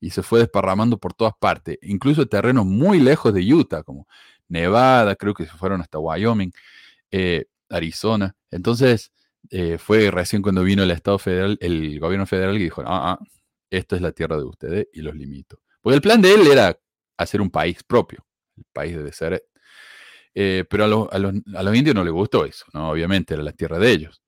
Y 0.00 0.10
se 0.10 0.24
fue 0.24 0.40
desparramando 0.40 0.98
por 0.98 1.14
todas 1.14 1.34
partes, 1.38 1.78
incluso 1.82 2.26
terrenos 2.26 2.66
muy 2.66 2.98
lejos 2.98 3.32
de 3.32 3.54
Utah, 3.54 3.84
como 3.84 4.08
Nevada, 4.52 5.16
creo 5.16 5.34
que 5.34 5.46
se 5.46 5.52
fueron 5.52 5.80
hasta 5.80 5.98
Wyoming, 5.98 6.52
eh, 7.10 7.46
Arizona. 7.70 8.36
Entonces, 8.50 9.12
eh, 9.50 9.78
fue 9.78 10.10
recién 10.10 10.42
cuando 10.42 10.62
vino 10.62 10.82
el 10.82 10.90
Estado 10.90 11.18
federal, 11.18 11.58
el 11.60 11.98
gobierno 11.98 12.26
federal, 12.26 12.56
y 12.56 12.64
dijo, 12.64 12.82
ah, 12.82 13.12
ah, 13.12 13.18
esto 13.70 13.96
es 13.96 14.02
la 14.02 14.12
tierra 14.12 14.36
de 14.36 14.44
ustedes 14.44 14.88
y 14.92 15.00
los 15.00 15.16
limito. 15.16 15.60
Porque 15.80 15.96
el 15.96 16.02
plan 16.02 16.20
de 16.20 16.34
él 16.34 16.46
era 16.46 16.78
hacer 17.16 17.40
un 17.40 17.50
país 17.50 17.82
propio, 17.82 18.24
el 18.56 18.64
país 18.72 18.94
de 18.94 19.02
Deseret. 19.02 19.42
Eh, 20.34 20.64
pero 20.68 20.84
a, 20.84 20.88
lo, 20.88 21.12
a, 21.12 21.18
los, 21.18 21.34
a, 21.54 21.62
los, 21.62 21.76
indios 21.76 21.94
no 21.94 22.04
les 22.04 22.12
gustó 22.12 22.44
eso, 22.44 22.64
¿no? 22.72 22.90
Obviamente 22.90 23.34
era 23.34 23.42
la 23.42 23.52
tierra 23.52 23.78
de 23.78 23.90
ellos. 23.90 24.22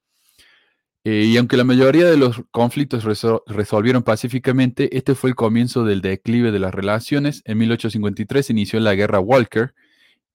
Y 1.06 1.36
aunque 1.36 1.58
la 1.58 1.64
mayoría 1.64 2.06
de 2.06 2.16
los 2.16 2.40
conflictos 2.50 3.04
resol 3.04 3.42
resolvieron 3.46 4.02
pacíficamente, 4.02 4.96
este 4.96 5.14
fue 5.14 5.28
el 5.28 5.36
comienzo 5.36 5.84
del 5.84 6.00
declive 6.00 6.50
de 6.50 6.58
las 6.58 6.74
relaciones. 6.74 7.42
En 7.44 7.58
1853 7.58 8.48
inició 8.48 8.80
la 8.80 8.94
guerra 8.94 9.20
Walker, 9.20 9.74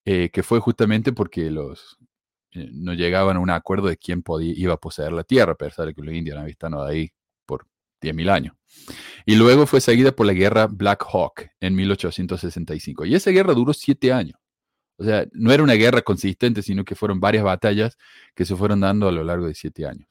eh, 0.05 0.29
que 0.31 0.43
fue 0.43 0.59
justamente 0.59 1.13
porque 1.13 1.49
los 1.51 1.97
eh, 2.51 2.69
no 2.71 2.93
llegaban 2.93 3.37
a 3.37 3.39
un 3.39 3.49
acuerdo 3.49 3.87
de 3.87 3.97
quién 3.97 4.23
podía, 4.23 4.53
iba 4.55 4.73
a 4.73 4.77
poseer 4.77 5.11
la 5.11 5.23
tierra, 5.23 5.53
a 5.53 5.57
pesar 5.57 5.87
de 5.87 5.93
que 5.93 6.01
los 6.01 6.13
indios 6.13 6.37
habían 6.37 6.49
estado 6.51 6.83
ahí 6.85 7.11
por 7.45 7.67
10.000 8.01 8.29
años. 8.29 8.55
Y 9.25 9.35
luego 9.35 9.65
fue 9.67 9.81
seguida 9.81 10.11
por 10.11 10.25
la 10.25 10.33
guerra 10.33 10.67
Black 10.67 11.05
Hawk 11.11 11.49
en 11.59 11.75
1865. 11.75 13.05
Y 13.05 13.15
esa 13.15 13.31
guerra 13.31 13.53
duró 13.53 13.73
siete 13.73 14.11
años. 14.11 14.39
O 14.97 15.03
sea, 15.03 15.25
no 15.31 15.51
era 15.51 15.63
una 15.63 15.73
guerra 15.73 16.01
consistente, 16.01 16.61
sino 16.61 16.83
que 16.83 16.95
fueron 16.95 17.19
varias 17.19 17.43
batallas 17.43 17.97
que 18.35 18.45
se 18.45 18.55
fueron 18.55 18.81
dando 18.81 19.07
a 19.07 19.11
lo 19.11 19.23
largo 19.23 19.47
de 19.47 19.55
siete 19.55 19.85
años. 19.85 20.07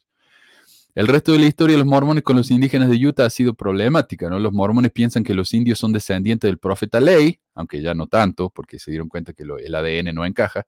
El 0.99 1.07
resto 1.07 1.31
de 1.31 1.39
la 1.39 1.47
historia 1.47 1.75
de 1.75 1.79
los 1.79 1.87
mormones 1.87 2.25
con 2.25 2.37
los 2.37 2.51
indígenas 2.51 2.91
de 2.91 2.97
Utah 3.07 3.27
ha 3.27 3.31
sido 3.31 3.55
problemática, 3.55 4.29
¿no? 4.29 4.41
Los 4.41 4.53
mormones 4.53 4.91
piensan 4.91 5.23
que 5.23 5.33
los 5.33 5.55
indios 5.55 5.79
son 5.79 5.93
descendientes 5.93 6.49
del 6.49 6.59
profeta 6.59 6.99
Ley, 6.99 7.39
aunque 7.55 7.81
ya 7.81 7.95
no 7.95 8.09
tanto, 8.09 8.51
porque 8.51 8.81
se 8.81 8.91
dieron 8.91 9.09
cuenta 9.09 9.33
que 9.33 9.45
el 9.45 9.75
ADN 9.77 10.13
no 10.13 10.27
encaja. 10.27 10.67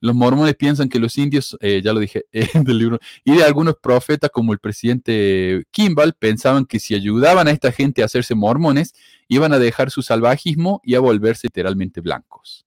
Los 0.00 0.14
mormones 0.14 0.56
piensan 0.56 0.88
que 0.88 0.98
los 0.98 1.18
indios, 1.18 1.54
eh, 1.60 1.82
ya 1.84 1.92
lo 1.92 2.00
dije 2.00 2.24
del 2.54 2.78
libro, 2.78 2.98
y 3.24 3.36
de 3.36 3.44
algunos 3.44 3.74
profetas 3.76 4.30
como 4.30 4.54
el 4.54 4.58
presidente 4.58 5.64
Kimball, 5.70 6.14
pensaban 6.14 6.64
que 6.64 6.80
si 6.80 6.94
ayudaban 6.94 7.46
a 7.46 7.50
esta 7.50 7.70
gente 7.70 8.00
a 8.00 8.06
hacerse 8.06 8.34
mormones, 8.34 8.94
iban 9.28 9.52
a 9.52 9.58
dejar 9.58 9.90
su 9.90 10.00
salvajismo 10.00 10.80
y 10.82 10.94
a 10.94 11.00
volverse 11.00 11.48
literalmente 11.48 12.00
blancos. 12.00 12.64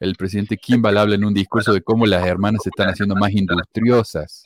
El 0.00 0.14
presidente 0.14 0.56
Kimball 0.56 0.96
habla 0.96 1.14
en 1.14 1.26
un 1.26 1.34
discurso 1.34 1.74
de 1.74 1.82
cómo 1.82 2.06
las 2.06 2.26
hermanas 2.26 2.62
se 2.62 2.70
están 2.70 2.88
haciendo 2.88 3.16
más 3.16 3.32
industriosas 3.32 4.44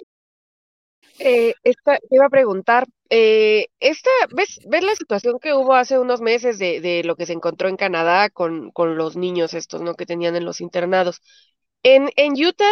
eh, 1.18 1.54
esta, 1.62 1.98
te 1.98 2.16
iba 2.16 2.26
a 2.26 2.30
preguntar, 2.30 2.86
eh, 3.10 3.66
esta, 3.80 4.10
¿ves, 4.34 4.58
¿ves 4.68 4.84
la 4.84 4.94
situación 4.94 5.38
que 5.40 5.54
hubo 5.54 5.74
hace 5.74 5.98
unos 5.98 6.20
meses 6.20 6.58
de, 6.58 6.80
de 6.80 7.04
lo 7.04 7.16
que 7.16 7.26
se 7.26 7.32
encontró 7.32 7.68
en 7.68 7.76
Canadá 7.76 8.30
con, 8.30 8.70
con 8.72 8.96
los 8.96 9.16
niños 9.16 9.54
estos, 9.54 9.82
¿no? 9.82 9.94
Que 9.94 10.06
tenían 10.06 10.36
en 10.36 10.44
los 10.44 10.60
internados. 10.60 11.20
En, 11.82 12.10
en 12.16 12.32
Utah 12.34 12.64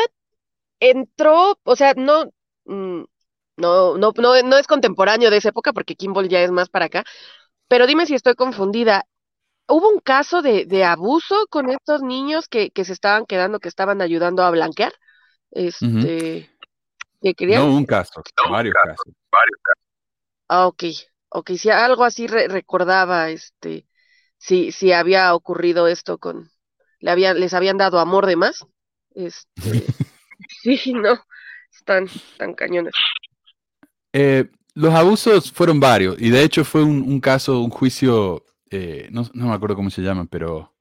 entró, 0.81 1.59
o 1.65 1.77
sea, 1.77 1.95
no, 1.97 2.25
mm, 2.67 3.05
no, 3.59 3.99
no, 3.99 4.13
no, 4.17 4.43
no 4.43 4.59
es 4.59 4.67
contemporáneo 4.67 5.31
de 5.31 5.39
esa 5.39 5.51
época 5.51 5.73
porque 5.73 5.97
Kimball 5.97 6.29
ya 6.29 6.43
es 6.43 6.51
más 6.53 6.69
para 6.71 6.87
acá, 6.87 7.05
pero 7.69 7.87
dime 7.87 8.07
si 8.07 8.15
estoy 8.15 8.35
confundida. 8.35 9.05
¿Hubo 9.69 9.89
un 9.91 10.01
caso 10.01 10.43
de, 10.43 10.67
de 10.67 10.85
abuso 10.85 11.47
con 11.51 11.71
estos 11.71 12.03
niños 12.03 12.49
que, 12.49 12.71
que 12.71 12.85
se 12.85 12.93
estaban 12.93 13.27
quedando, 13.27 13.61
que 13.61 13.69
estaban 13.69 14.03
ayudando 14.03 14.43
a 14.45 14.51
blanquear? 14.51 14.93
Este, 15.53 16.51
no 17.33 17.67
un 17.67 17.87
caso, 17.87 18.23
varios 18.51 18.75
casos. 18.75 19.15
Varios 19.31 19.61
casos. 19.63 19.85
Ah, 20.49 20.67
ok, 20.67 20.85
ok, 21.31 21.51
si 21.53 21.71
algo 21.71 22.05
así 22.05 22.27
recordaba, 22.27 23.31
este, 23.31 23.87
si, 24.37 24.73
si 24.73 24.93
había 24.93 25.35
ocurrido 25.35 25.89
esto 25.89 26.19
con, 26.19 26.51
le 27.01 27.11
habían, 27.11 27.41
les 27.41 27.55
habían 27.55 27.79
dado 27.79 27.99
amor 27.99 28.27
de 28.27 28.37
más, 28.37 28.67
este, 29.15 29.47
sí, 30.63 30.93
no, 30.93 31.19
están, 31.73 32.09
tan 32.37 32.55
cañones. 32.55 32.93
Eh, 34.13 34.51
los 34.75 34.93
abusos 34.93 35.51
fueron 35.51 35.81
varios, 35.81 36.21
y 36.21 36.31
de 36.31 36.43
hecho 36.43 36.65
fue 36.65 36.83
un, 36.83 37.21
caso, 37.21 37.61
un 37.61 37.71
juicio, 37.71 38.45
eh, 38.71 39.09
no, 39.11 39.25
no 39.33 39.49
me 39.49 39.55
acuerdo 39.55 39.77
cómo 39.77 39.91
se 39.91 40.03
llaman, 40.03 40.29
pero 40.29 40.75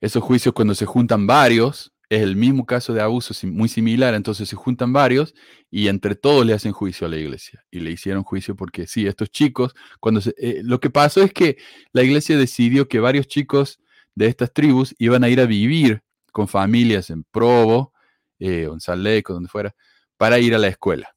esos 0.00 0.22
juicios 0.22 0.54
cuando 0.54 0.74
se 0.74 0.86
juntan 0.86 1.26
varios, 1.26 1.92
es 2.10 2.22
el 2.22 2.36
mismo 2.36 2.64
caso 2.64 2.94
de 2.94 3.02
abuso 3.02 3.34
muy 3.46 3.68
similar, 3.68 4.14
entonces 4.14 4.48
se 4.48 4.56
juntan 4.56 4.92
varios 4.92 5.34
y 5.70 5.88
entre 5.88 6.14
todos 6.14 6.46
le 6.46 6.54
hacen 6.54 6.72
juicio 6.72 7.06
a 7.06 7.10
la 7.10 7.16
iglesia. 7.16 7.64
Y 7.70 7.80
le 7.80 7.90
hicieron 7.90 8.24
juicio 8.24 8.56
porque 8.56 8.86
sí, 8.86 9.06
estos 9.06 9.30
chicos, 9.30 9.74
cuando 10.00 10.20
eh, 10.38 10.62
lo 10.64 10.80
que 10.80 10.90
pasó 10.90 11.22
es 11.22 11.32
que 11.32 11.58
la 11.92 12.02
iglesia 12.02 12.38
decidió 12.38 12.88
que 12.88 13.00
varios 13.00 13.26
chicos 13.26 13.78
de 14.14 14.26
estas 14.26 14.52
tribus 14.52 14.94
iban 14.98 15.22
a 15.22 15.28
ir 15.28 15.40
a 15.40 15.46
vivir 15.46 16.02
con 16.32 16.48
familias 16.48 17.10
en 17.10 17.24
Provo, 17.24 17.92
eh, 18.38 18.68
en 18.72 18.80
Salt 18.80 19.02
Lake, 19.02 19.24
donde 19.28 19.48
fuera, 19.48 19.74
para 20.16 20.38
ir 20.38 20.54
a 20.54 20.58
la 20.58 20.68
escuela, 20.68 21.14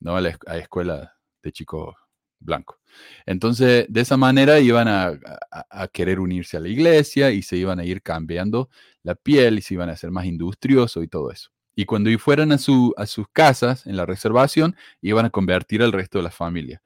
¿no? 0.00 0.16
A 0.16 0.20
la, 0.20 0.36
escuela 0.58 1.14
de 1.42 1.52
chicos 1.52 1.94
blancos. 2.40 2.76
Entonces, 3.26 3.86
de 3.88 4.00
esa 4.00 4.16
manera 4.16 4.60
iban 4.60 4.88
a, 4.88 5.18
querer 5.92 6.20
unirse 6.20 6.56
a 6.56 6.60
la 6.60 6.68
iglesia 6.68 7.30
y 7.30 7.42
se 7.42 7.56
iban 7.56 7.78
a 7.78 7.84
ir 7.84 8.02
cambiando 8.02 8.68
la 9.02 9.14
piel 9.14 9.58
y 9.58 9.62
se 9.62 9.74
iban 9.74 9.88
a 9.88 9.92
hacer 9.92 10.10
más 10.10 10.26
industrioso 10.26 11.02
y 11.02 11.08
todo 11.08 11.30
eso. 11.30 11.50
Y 11.76 11.84
cuando 11.86 12.16
fueran 12.18 12.52
a, 12.52 12.54
a 12.54 13.06
sus 13.06 13.28
casas 13.32 13.86
en 13.86 13.96
la 13.96 14.06
reservación, 14.06 14.76
iban 15.00 15.26
a 15.26 15.30
convertir 15.30 15.82
al 15.82 15.92
resto 15.92 16.18
de 16.18 16.24
la 16.24 16.30
familia. 16.30 16.82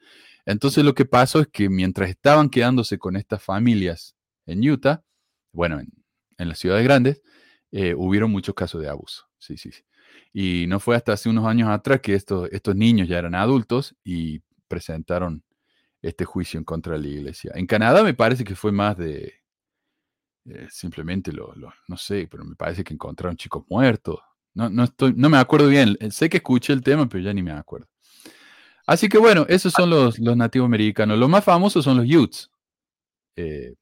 Entonces 0.47 0.83
lo 0.83 0.95
que 0.95 1.05
pasó 1.05 1.41
es 1.41 1.49
que 1.49 1.69
mientras 1.69 2.09
estaban 2.09 2.49
quedándose 2.49 2.99
con 2.99 3.17
estas 3.17 3.43
familias 3.43 4.17
en 4.47 4.67
Utah, 4.67 5.05
bueno, 5.53 5.79
en, 5.79 6.49
las 6.49 6.59
ciudades 6.59 6.85
grandes, 6.85 7.21
eh, 7.71 7.95
hubieron 7.95 8.31
muchos 8.31 8.55
casos 8.55 8.81
de 8.81 8.89
abuso. 8.89 9.27
Sí, 9.39 9.59
sí, 9.59 9.71
sí. 9.73 9.83
Y 10.33 10.67
no 10.67 10.81
fue 10.81 10.97
hasta 10.97 11.13
hace 11.13 11.29
unos 11.29 11.47
años 11.47 11.69
atrás 11.69 12.01
que 12.01 12.15
estos 12.15 12.77
niños 12.77 13.09
ya 13.09 13.19
eran 13.19 13.35
adultos 13.35 13.95
y 14.05 14.41
presentaron 14.69 15.43
este 16.03 16.25
juicio 16.25 16.59
en 16.59 16.65
contra 16.65 16.95
de 16.95 17.01
la 17.01 17.09
iglesia. 17.09 17.53
En 17.55 17.67
Canadá 17.67 18.03
me 18.03 18.15
parece 18.15 18.45
que 18.45 18.55
fue 18.55 18.73
más 18.73 18.97
de, 18.97 19.35
eh, 20.49 20.67
simplemente 20.71 21.33
lo, 21.33 21.53
no 21.89 21.97
sé, 21.97 22.27
pero 22.31 22.45
me 22.45 22.57
parece 22.57 22.83
que 22.83 22.95
encontraron 22.95 23.37
chicos 23.37 23.65
muertos. 23.69 24.19
No, 24.55 24.71
no, 24.71 24.85
estoy, 24.85 25.13
no 25.15 25.29
me 25.29 25.39
acuerdo 25.39 25.69
bien. 25.69 25.97
Eh, 26.01 26.11
sé 26.11 26.29
que 26.29 26.39
escuché 26.39 26.73
el 26.73 26.83
tema, 26.83 27.09
pero 27.09 27.23
ya 27.23 27.33
ni 27.33 27.43
me 27.43 27.53
acuerdo. 27.53 27.87
Así 28.87 29.09
que 29.09 29.19
bueno, 29.19 29.45
esos 29.49 29.73
son 29.73 29.91
los, 29.91 30.19
los 30.19 30.37
nativos 30.37 30.67
americanos. 30.67 31.19
Los 31.19 31.29
más 31.29 31.45
famosos 31.45 31.85
son 31.85 31.99
los 31.99 32.07
Utes. 32.07 32.51
Eh, 33.37 33.75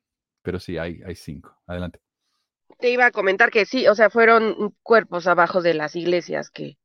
pero 0.42 0.58
sí, 0.58 0.76
hay, 0.76 1.00
hay 1.06 1.14
cinco. 1.14 1.56
Adelante. 1.66 2.00
Te 2.78 2.90
iba 2.90 3.06
a 3.06 3.10
comentar 3.12 3.50
que 3.50 3.64
sí, 3.64 3.86
o 3.86 3.94
sea, 3.94 4.10
fueron 4.10 4.74
cuerpos 4.82 5.26
abajo 5.28 5.62
de 5.62 5.74
las 5.74 5.94
iglesias 5.94 6.50
que, 6.50 6.76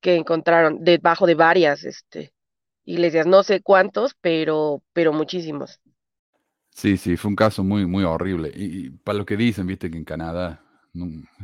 que 0.00 0.16
encontraron, 0.16 0.82
debajo 0.82 1.26
de 1.26 1.34
varias 1.34 1.84
este, 1.84 2.34
iglesias. 2.90 3.26
No 3.26 3.42
sé 3.42 3.60
cuántos, 3.60 4.14
pero, 4.20 4.82
pero 4.92 5.12
muchísimos. 5.12 5.80
Sí, 6.70 6.96
sí, 6.96 7.16
fue 7.16 7.30
un 7.30 7.36
caso 7.36 7.64
muy, 7.64 7.86
muy 7.86 8.04
horrible. 8.04 8.50
Y, 8.54 8.90
para 8.90 9.18
lo 9.18 9.26
que 9.26 9.36
dicen, 9.36 9.66
viste 9.66 9.90
que 9.90 9.98
en 9.98 10.04
Canadá 10.04 10.62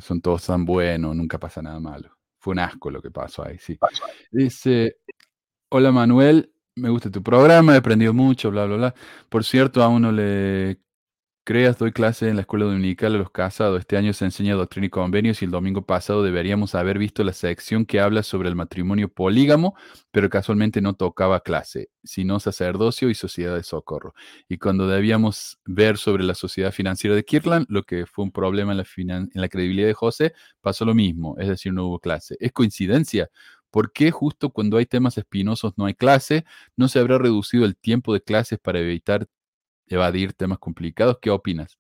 son 0.01 0.21
todos 0.21 0.47
tan 0.47 0.65
buenos, 0.65 1.15
nunca 1.15 1.39
pasa 1.39 1.63
nada 1.63 1.79
malo. 1.81 2.11
Fue 2.39 2.53
un 2.53 2.59
asco 2.61 2.91
lo 2.91 3.03
que 3.03 3.11
pasó 3.11 3.45
ahí, 3.45 3.59
sí. 3.59 3.79
Dice, 4.31 4.99
hola 5.69 5.93
Manuel, 5.93 6.53
me 6.75 6.89
gusta 6.91 7.11
tu 7.11 7.23
programa, 7.23 7.75
he 7.75 7.79
aprendido 7.79 8.13
mucho, 8.13 8.51
bla, 8.51 8.67
bla, 8.67 8.77
bla. 8.77 8.95
Por 9.29 9.45
cierto, 9.45 9.83
a 9.83 9.89
uno 9.89 10.13
le 10.13 10.79
creas, 11.47 11.79
doy 11.79 11.93
clase 11.93 12.29
en 12.29 12.35
la 12.35 12.41
escuela 12.43 12.65
dominical 12.65 13.15
a 13.15 13.19
los 13.19 13.31
casados. 13.31 13.79
Este 13.79 13.97
año 13.97 14.13
se 14.13 14.25
enseña 14.25 14.57
doctrina 14.57 14.89
y 14.89 14.91
convenios 14.91 15.41
y 15.41 15.45
el 15.45 15.53
domingo 15.53 15.87
pasado 15.87 16.25
deberíamos 16.25 16.75
haber 16.75 16.99
visto 16.99 17.23
la 17.23 17.33
sección 17.33 17.87
que 17.87 18.01
habla 18.01 18.25
sobre 18.25 18.49
el 18.49 18.57
matrimonio 18.57 19.09
polígamo, 19.09 19.77
pero 20.11 20.29
casualmente 20.29 20.81
no 20.81 20.95
tocaba 20.95 21.39
clase, 21.41 21.89
sino 22.03 22.41
sacerdocio 22.41 23.11
y 23.11 23.15
sociedad 23.15 23.55
de 23.55 23.63
socorro. 23.63 24.13
Y 24.49 24.59
cuando 24.59 24.89
debíamos 24.89 25.61
ver 25.65 25.99
sobre 25.99 26.25
la 26.25 26.35
sociedad 26.35 26.73
financiera 26.73 27.15
de 27.15 27.25
Kirtland, 27.25 27.67
lo 27.69 27.85
que 27.85 28.07
fue 28.07 28.25
un 28.25 28.33
problema 28.33 28.73
en 28.73 28.79
la, 28.79 28.85
en 29.17 29.31
la 29.33 29.49
credibilidad 29.49 29.87
de 29.87 29.95
José, 29.95 30.33
pasó 30.61 30.85
lo 30.85 30.97
mismo, 30.97 31.37
es 31.39 31.47
decir, 31.47 31.73
no 31.73 31.87
hubo 31.87 32.01
clase. 32.01 32.37
¿Es 32.41 32.51
coincidencia? 32.51 33.31
¿Por 33.71 33.93
qué 33.93 34.11
justo 34.11 34.51
cuando 34.51 34.79
hay 34.79 34.87
temas 34.87 35.17
espinosos 35.17 35.75
no 35.77 35.87
hay 35.87 35.95
clase? 35.95 36.45
¿No 36.77 36.89
se 36.89 36.99
habrá 36.99 37.19
reducido 37.19 37.65
el 37.65 37.77
tiempo 37.77 38.13
de 38.13 38.21
clases 38.21 38.59
para 38.59 38.81
evitar 38.81 39.29
evadir 39.87 40.33
temas 40.33 40.59
complicados. 40.59 41.19
¿Qué 41.21 41.31
opinas? 41.31 41.79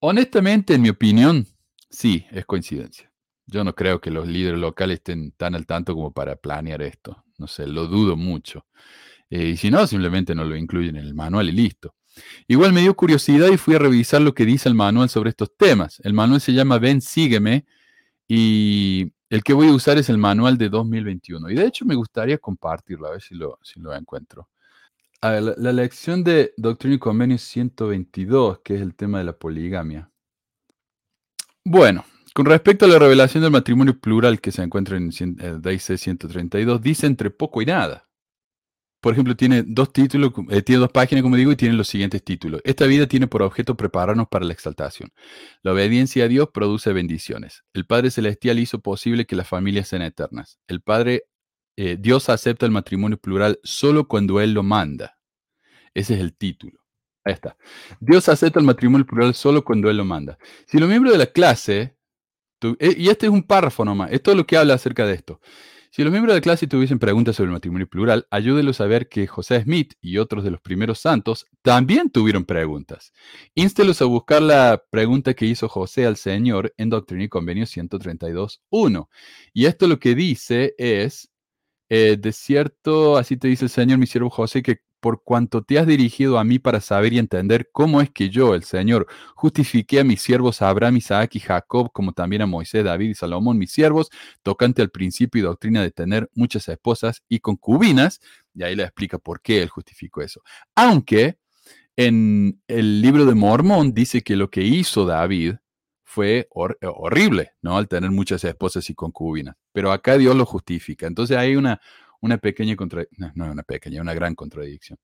Honestamente, 0.00 0.74
en 0.74 0.82
mi 0.82 0.90
opinión, 0.90 1.46
sí, 1.90 2.26
es 2.30 2.44
coincidencia. 2.44 3.10
Yo 3.46 3.64
no 3.64 3.74
creo 3.74 4.00
que 4.00 4.10
los 4.10 4.26
líderes 4.26 4.58
locales 4.58 4.98
estén 4.98 5.32
tan 5.32 5.54
al 5.54 5.66
tanto 5.66 5.94
como 5.94 6.12
para 6.12 6.36
planear 6.36 6.82
esto. 6.82 7.24
No 7.38 7.46
sé, 7.46 7.66
lo 7.66 7.86
dudo 7.86 8.16
mucho. 8.16 8.66
Eh, 9.30 9.50
y 9.50 9.56
si 9.56 9.70
no, 9.70 9.86
simplemente 9.86 10.34
no 10.34 10.44
lo 10.44 10.56
incluyen 10.56 10.96
en 10.96 11.04
el 11.04 11.14
manual 11.14 11.48
y 11.48 11.52
listo. 11.52 11.94
Igual 12.48 12.72
me 12.72 12.80
dio 12.80 12.94
curiosidad 12.96 13.48
y 13.48 13.56
fui 13.56 13.74
a 13.74 13.78
revisar 13.78 14.22
lo 14.22 14.34
que 14.34 14.46
dice 14.46 14.68
el 14.68 14.74
manual 14.74 15.08
sobre 15.08 15.30
estos 15.30 15.56
temas. 15.56 16.00
El 16.02 16.14
manual 16.14 16.40
se 16.40 16.52
llama 16.52 16.78
Ven, 16.78 17.00
sígueme 17.00 17.66
y 18.26 19.12
el 19.28 19.42
que 19.42 19.52
voy 19.52 19.68
a 19.68 19.72
usar 19.72 19.98
es 19.98 20.08
el 20.08 20.18
manual 20.18 20.56
de 20.58 20.68
2021. 20.68 21.50
Y 21.50 21.54
de 21.54 21.66
hecho 21.66 21.84
me 21.84 21.94
gustaría 21.94 22.38
compartirlo, 22.38 23.08
a 23.08 23.12
ver 23.12 23.22
si 23.22 23.34
lo, 23.34 23.58
si 23.62 23.80
lo 23.80 23.94
encuentro 23.94 24.48
la, 25.22 25.72
lección 25.72 26.24
de 26.24 26.52
Doctrina 26.56 26.96
y 26.96 26.98
Convenio 26.98 27.38
122, 27.38 28.60
que 28.60 28.76
es 28.76 28.80
el 28.80 28.94
tema 28.94 29.18
de 29.18 29.24
la 29.24 29.32
poligamia. 29.32 30.10
Bueno, 31.64 32.04
con 32.34 32.46
respecto 32.46 32.84
a 32.84 32.88
la 32.88 32.98
revelación 32.98 33.42
del 33.42 33.50
matrimonio 33.50 33.98
plural 33.98 34.40
que 34.40 34.52
se 34.52 34.62
encuentra 34.62 34.96
en 34.96 35.10
el 35.40 35.62
DIC 35.62 35.80
132, 35.80 36.80
dice 36.80 37.06
entre 37.06 37.30
poco 37.30 37.62
y 37.62 37.66
nada. 37.66 38.06
Por 39.00 39.12
ejemplo, 39.12 39.36
tiene 39.36 39.62
dos 39.62 39.92
títulos, 39.92 40.32
eh, 40.50 40.62
tiene 40.62 40.80
dos 40.80 40.90
páginas, 40.90 41.22
como 41.22 41.36
digo, 41.36 41.52
y 41.52 41.56
tiene 41.56 41.76
los 41.76 41.86
siguientes 41.86 42.24
títulos. 42.24 42.60
Esta 42.64 42.86
vida 42.86 43.06
tiene 43.06 43.26
por 43.26 43.42
objeto 43.42 43.76
prepararnos 43.76 44.26
para 44.28 44.44
la 44.44 44.52
exaltación. 44.52 45.12
La 45.62 45.72
obediencia 45.72 46.24
a 46.24 46.28
Dios 46.28 46.48
produce 46.52 46.92
bendiciones. 46.92 47.62
El 47.72 47.86
Padre 47.86 48.10
Celestial 48.10 48.58
hizo 48.58 48.80
posible 48.80 49.26
que 49.26 49.36
las 49.36 49.48
familias 49.48 49.88
sean 49.88 50.02
eternas. 50.02 50.58
El 50.66 50.80
Padre 50.80 51.24
eh, 51.76 51.96
Dios 51.98 52.28
acepta 52.28 52.66
el 52.66 52.72
matrimonio 52.72 53.18
plural 53.18 53.60
solo 53.62 54.08
cuando 54.08 54.40
Él 54.40 54.54
lo 54.54 54.62
manda. 54.62 55.18
Ese 55.94 56.14
es 56.14 56.20
el 56.20 56.34
título. 56.34 56.80
Ahí 57.24 57.34
está. 57.34 57.56
Dios 58.00 58.28
acepta 58.28 58.60
el 58.60 58.66
matrimonio 58.66 59.06
plural 59.06 59.34
solo 59.34 59.64
cuando 59.64 59.90
Él 59.90 59.96
lo 59.96 60.04
manda. 60.04 60.38
Si 60.66 60.78
los 60.78 60.88
miembros 60.88 61.12
de 61.12 61.18
la 61.18 61.26
clase, 61.26 61.96
eh, 62.78 62.94
y 62.96 63.08
este 63.08 63.26
es 63.26 63.32
un 63.32 63.42
párrafo 63.42 63.84
nomás, 63.84 64.12
esto 64.12 64.30
es 64.30 64.36
lo 64.36 64.46
que 64.46 64.56
habla 64.56 64.74
acerca 64.74 65.06
de 65.06 65.14
esto. 65.14 65.40
Si 65.90 66.02
los 66.02 66.12
miembros 66.12 66.34
de 66.34 66.40
la 66.40 66.42
clase 66.42 66.66
tuviesen 66.66 66.98
preguntas 66.98 67.36
sobre 67.36 67.46
el 67.46 67.54
matrimonio 67.54 67.88
plural, 67.88 68.26
ayúdenlos 68.30 68.82
a 68.82 68.86
ver 68.86 69.08
que 69.08 69.26
José 69.26 69.62
Smith 69.62 69.94
y 70.00 70.18
otros 70.18 70.44
de 70.44 70.50
los 70.50 70.60
primeros 70.60 70.98
santos 70.98 71.46
también 71.62 72.10
tuvieron 72.10 72.44
preguntas. 72.44 73.14
Ínstelos 73.54 74.02
a 74.02 74.04
buscar 74.04 74.42
la 74.42 74.84
pregunta 74.90 75.32
que 75.32 75.46
hizo 75.46 75.70
José 75.70 76.04
al 76.04 76.16
Señor 76.16 76.74
en 76.76 76.90
Doctrina 76.90 77.24
y 77.24 77.28
Convenio 77.28 77.64
132.1. 77.64 79.08
Y 79.54 79.64
esto 79.64 79.86
lo 79.86 79.98
que 79.98 80.14
dice 80.14 80.74
es 80.76 81.30
Eh, 81.88 82.16
de 82.18 82.32
cierto, 82.32 83.16
así 83.16 83.36
te 83.36 83.46
dice 83.48 83.66
el 83.66 83.70
Señor, 83.70 83.98
mi 83.98 84.06
siervo 84.06 84.28
José, 84.28 84.62
que 84.62 84.80
por 84.98 85.22
cuanto 85.22 85.62
te 85.62 85.78
has 85.78 85.86
dirigido 85.86 86.36
a 86.38 86.42
mí 86.44 86.58
para 86.58 86.80
saber 86.80 87.12
y 87.12 87.18
entender 87.18 87.68
cómo 87.70 88.00
es 88.00 88.10
que 88.10 88.28
yo, 88.28 88.54
el 88.56 88.64
Señor, 88.64 89.06
justifiqué 89.36 90.00
a 90.00 90.04
mis 90.04 90.20
siervos 90.20 90.62
Abraham, 90.62 90.96
Isaac 90.96 91.36
y 91.36 91.40
Jacob, 91.40 91.90
como 91.92 92.12
también 92.12 92.42
a 92.42 92.46
Moisés, 92.46 92.84
David 92.84 93.10
y 93.10 93.14
Salomón, 93.14 93.56
mis 93.58 93.70
siervos, 93.70 94.10
tocante 94.42 94.82
al 94.82 94.90
principio 94.90 95.40
y 95.40 95.44
doctrina 95.44 95.80
de 95.82 95.92
tener 95.92 96.28
muchas 96.34 96.68
esposas 96.68 97.22
y 97.28 97.38
concubinas, 97.38 98.20
y 98.52 98.64
ahí 98.64 98.74
le 98.74 98.82
explica 98.82 99.18
por 99.18 99.40
qué 99.40 99.62
él 99.62 99.68
justificó 99.68 100.22
eso. 100.22 100.42
Aunque 100.74 101.38
en 101.96 102.60
el 102.68 103.00
libro 103.00 103.26
de 103.26 103.34
Mormón 103.34 103.94
dice 103.94 104.22
que 104.22 104.36
lo 104.36 104.50
que 104.50 104.62
hizo 104.62 105.06
David 105.06 105.56
fue 106.16 106.48
horrible, 106.50 107.50
¿no? 107.60 107.76
Al 107.76 107.88
tener 107.88 108.10
muchas 108.10 108.42
esposas 108.42 108.88
y 108.88 108.94
concubinas. 108.94 109.54
Pero 109.72 109.92
acá 109.92 110.16
Dios 110.16 110.34
lo 110.34 110.46
justifica. 110.46 111.06
Entonces 111.06 111.36
hay 111.36 111.56
una, 111.56 111.78
una 112.22 112.38
pequeña 112.38 112.74
contradicción, 112.74 113.32
no, 113.34 113.52
una 113.52 113.62
pequeña, 113.62 114.00
una 114.00 114.14
gran 114.14 114.34
contradicción. 114.34 114.98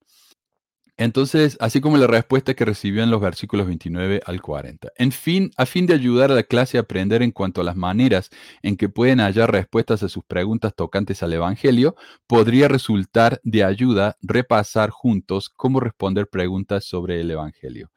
Entonces, 0.97 1.55
así 1.59 1.81
como 1.81 1.97
la 1.97 2.07
respuesta 2.07 2.55
que 2.55 2.65
recibió 2.65 3.03
en 3.03 3.11
los 3.11 3.21
versículos 3.21 3.67
29 3.67 4.21
al 4.25 4.41
40. 4.41 4.91
En 4.97 5.11
fin, 5.11 5.51
a 5.55 5.67
fin 5.67 5.85
de 5.85 5.93
ayudar 5.93 6.31
a 6.31 6.35
la 6.35 6.43
clase 6.43 6.79
a 6.79 6.81
aprender 6.81 7.21
en 7.21 7.31
cuanto 7.31 7.61
a 7.61 7.63
las 7.63 7.75
maneras 7.75 8.31
en 8.63 8.75
que 8.75 8.89
pueden 8.89 9.19
hallar 9.19 9.51
respuestas 9.51 10.01
a 10.01 10.09
sus 10.09 10.23
preguntas 10.23 10.73
tocantes 10.75 11.21
al 11.21 11.33
Evangelio, 11.33 11.95
podría 12.25 12.69
resultar 12.69 13.39
de 13.43 13.63
ayuda 13.63 14.17
repasar 14.23 14.89
juntos 14.89 15.51
cómo 15.55 15.79
responder 15.79 16.27
preguntas 16.27 16.85
sobre 16.85 17.21
el 17.21 17.29
Evangelio 17.29 17.91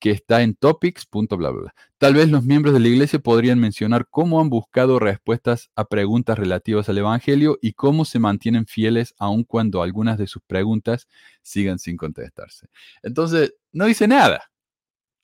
que 0.00 0.10
está 0.10 0.42
en 0.42 0.54
topics. 0.54 1.06
Bla, 1.10 1.50
bla, 1.50 1.74
Tal 1.98 2.14
vez 2.14 2.28
los 2.30 2.44
miembros 2.44 2.74
de 2.74 2.80
la 2.80 2.88
iglesia 2.88 3.18
podrían 3.18 3.60
mencionar 3.60 4.08
cómo 4.08 4.40
han 4.40 4.48
buscado 4.48 4.98
respuestas 4.98 5.70
a 5.76 5.84
preguntas 5.84 6.38
relativas 6.38 6.88
al 6.88 6.98
Evangelio 6.98 7.58
y 7.60 7.74
cómo 7.74 8.04
se 8.04 8.18
mantienen 8.18 8.66
fieles 8.66 9.14
aun 9.18 9.44
cuando 9.44 9.82
algunas 9.82 10.18
de 10.18 10.26
sus 10.26 10.42
preguntas 10.42 11.06
sigan 11.42 11.78
sin 11.78 11.96
contestarse. 11.96 12.68
Entonces, 13.02 13.54
no 13.72 13.84
dice 13.84 14.08
nada. 14.08 14.50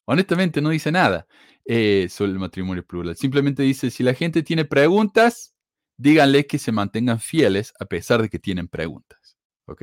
Honestamente, 0.04 0.60
no 0.60 0.70
dice 0.70 0.92
nada 0.92 1.26
eh, 1.64 2.06
sobre 2.10 2.32
el 2.32 2.38
matrimonio 2.38 2.86
plural. 2.86 3.16
Simplemente 3.16 3.62
dice, 3.62 3.90
si 3.90 4.04
la 4.04 4.14
gente 4.14 4.42
tiene 4.42 4.64
preguntas, 4.64 5.54
díganle 5.96 6.46
que 6.46 6.58
se 6.58 6.70
mantengan 6.72 7.18
fieles 7.18 7.72
a 7.80 7.86
pesar 7.86 8.22
de 8.22 8.28
que 8.28 8.38
tienen 8.38 8.68
preguntas. 8.68 9.36
¿Ok? 9.66 9.82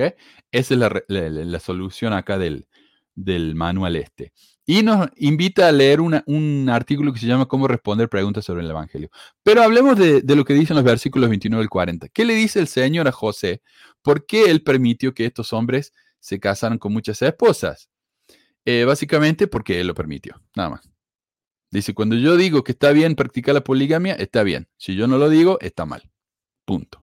Esa 0.51 0.73
es 0.73 0.79
la, 1.07 1.59
solución 1.59 2.13
acá 2.13 2.37
del, 2.37 2.67
del 3.15 3.55
manual 3.55 3.95
este. 3.95 4.33
Y 4.65 4.81
nos 4.81 5.09
invita 5.17 5.67
a 5.67 5.71
leer 5.71 5.99
un 5.99 6.69
artículo 6.69 7.11
que 7.11 7.19
se 7.19 7.27
llama 7.27 7.47
Cómo 7.47 7.67
responder 7.67 8.07
preguntas 8.07 8.45
sobre 8.45 8.63
el 8.63 8.69
Evangelio. 8.69 9.09
Pero 9.43 9.61
hablemos 9.61 9.97
de, 9.97 10.23
lo 10.35 10.45
que 10.45 10.53
dicen 10.53 10.75
los 10.75 10.85
versículos 10.85 11.29
29 11.29 11.61
al 11.61 11.69
40. 11.69 12.07
¿Qué 12.09 12.23
le 12.23 12.33
dice 12.33 12.59
el 12.59 12.67
Señor 12.67 13.07
a 13.07 13.11
José? 13.11 13.61
¿Por 14.01 14.25
qué 14.25 14.45
él 14.45 14.63
permitió 14.63 15.13
que 15.13 15.25
estos 15.25 15.51
hombres 15.51 15.91
se 16.19 16.39
casaran 16.39 16.77
con 16.77 16.93
muchas 16.93 17.21
esposas? 17.21 17.89
Eh, 18.65 18.85
básicamente 18.85 19.47
porque 19.47 19.81
él 19.81 19.87
lo 19.87 19.93
permitió, 19.93 20.41
nada 20.55 20.69
más. 20.69 20.89
Dice, 21.69 21.93
cuando 21.93 22.15
yo 22.15 22.37
digo 22.37 22.63
que 22.63 22.71
está 22.71 22.91
bien 22.91 23.15
practicar 23.15 23.55
la 23.55 23.63
poligamia, 23.63 24.13
está 24.13 24.43
bien. 24.43 24.69
Si 24.77 24.95
yo 24.95 25.07
no 25.07 25.17
lo 25.17 25.27
digo, 25.27 25.57
está 25.59 25.85
mal. 25.85 26.09
Punto. 26.65 27.03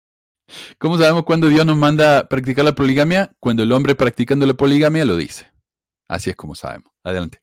¿Cómo 0.78 0.98
sabemos 0.98 1.24
cuando 1.24 1.48
Dios 1.48 1.64
nos 1.66 1.76
manda 1.76 2.28
practicar 2.28 2.64
la 2.64 2.74
poligamia? 2.74 3.32
Cuando 3.40 3.62
el 3.62 3.72
hombre 3.72 3.94
practicando 3.94 4.46
la 4.46 4.54
poligamia 4.54 5.04
lo 5.04 5.16
dice. 5.16 5.49
Así 6.10 6.28
es 6.30 6.36
como 6.36 6.56
sabemos. 6.56 6.92
Adelante. 7.04 7.40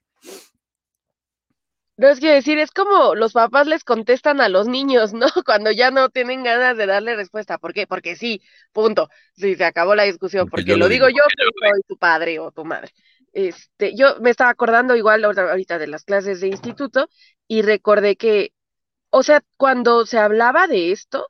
No 1.96 2.10
es 2.10 2.20
que 2.20 2.30
decir, 2.30 2.60
es 2.60 2.70
como 2.72 3.16
los 3.16 3.32
papás 3.32 3.66
les 3.66 3.86
contestan 3.86 4.42
a 4.42 4.50
los 4.50 4.68
niños, 4.68 5.14
¿no? 5.14 5.26
Cuando 5.46 5.72
ya 5.72 5.90
no 5.90 6.10
tienen 6.10 6.44
ganas 6.44 6.76
de 6.76 6.86
darle 6.86 7.16
respuesta. 7.16 7.58
¿Por 7.58 7.74
qué? 7.74 7.88
Porque 7.88 8.18
sí, 8.18 8.42
punto. 8.74 9.10
Sí, 9.36 9.56
se 9.56 9.64
acabó 9.64 9.96
la 9.96 10.04
discusión. 10.04 10.50
Porque, 10.50 10.76
lo, 10.76 10.90
digo, 10.90 11.08
yo, 11.08 11.24
soy 11.38 11.82
tu 11.88 11.98
padre 11.98 12.40
o 12.40 12.52
tu 12.52 12.66
madre. 12.66 12.92
Este, 13.32 13.96
yo 13.96 14.20
me 14.20 14.32
estaba 14.32 14.50
acordando 14.50 14.98
igual 14.98 15.24
ahorita 15.24 15.80
de 15.80 15.88
las 15.88 16.04
clases 16.04 16.42
de 16.42 16.48
instituto 16.48 17.08
y 17.48 17.62
recordé 17.62 18.18
que, 18.18 18.52
o 19.12 19.24
sea, 19.24 19.44
cuando 19.56 20.06
se 20.06 20.18
hablaba 20.18 20.68
de 20.68 20.92
esto, 20.92 21.28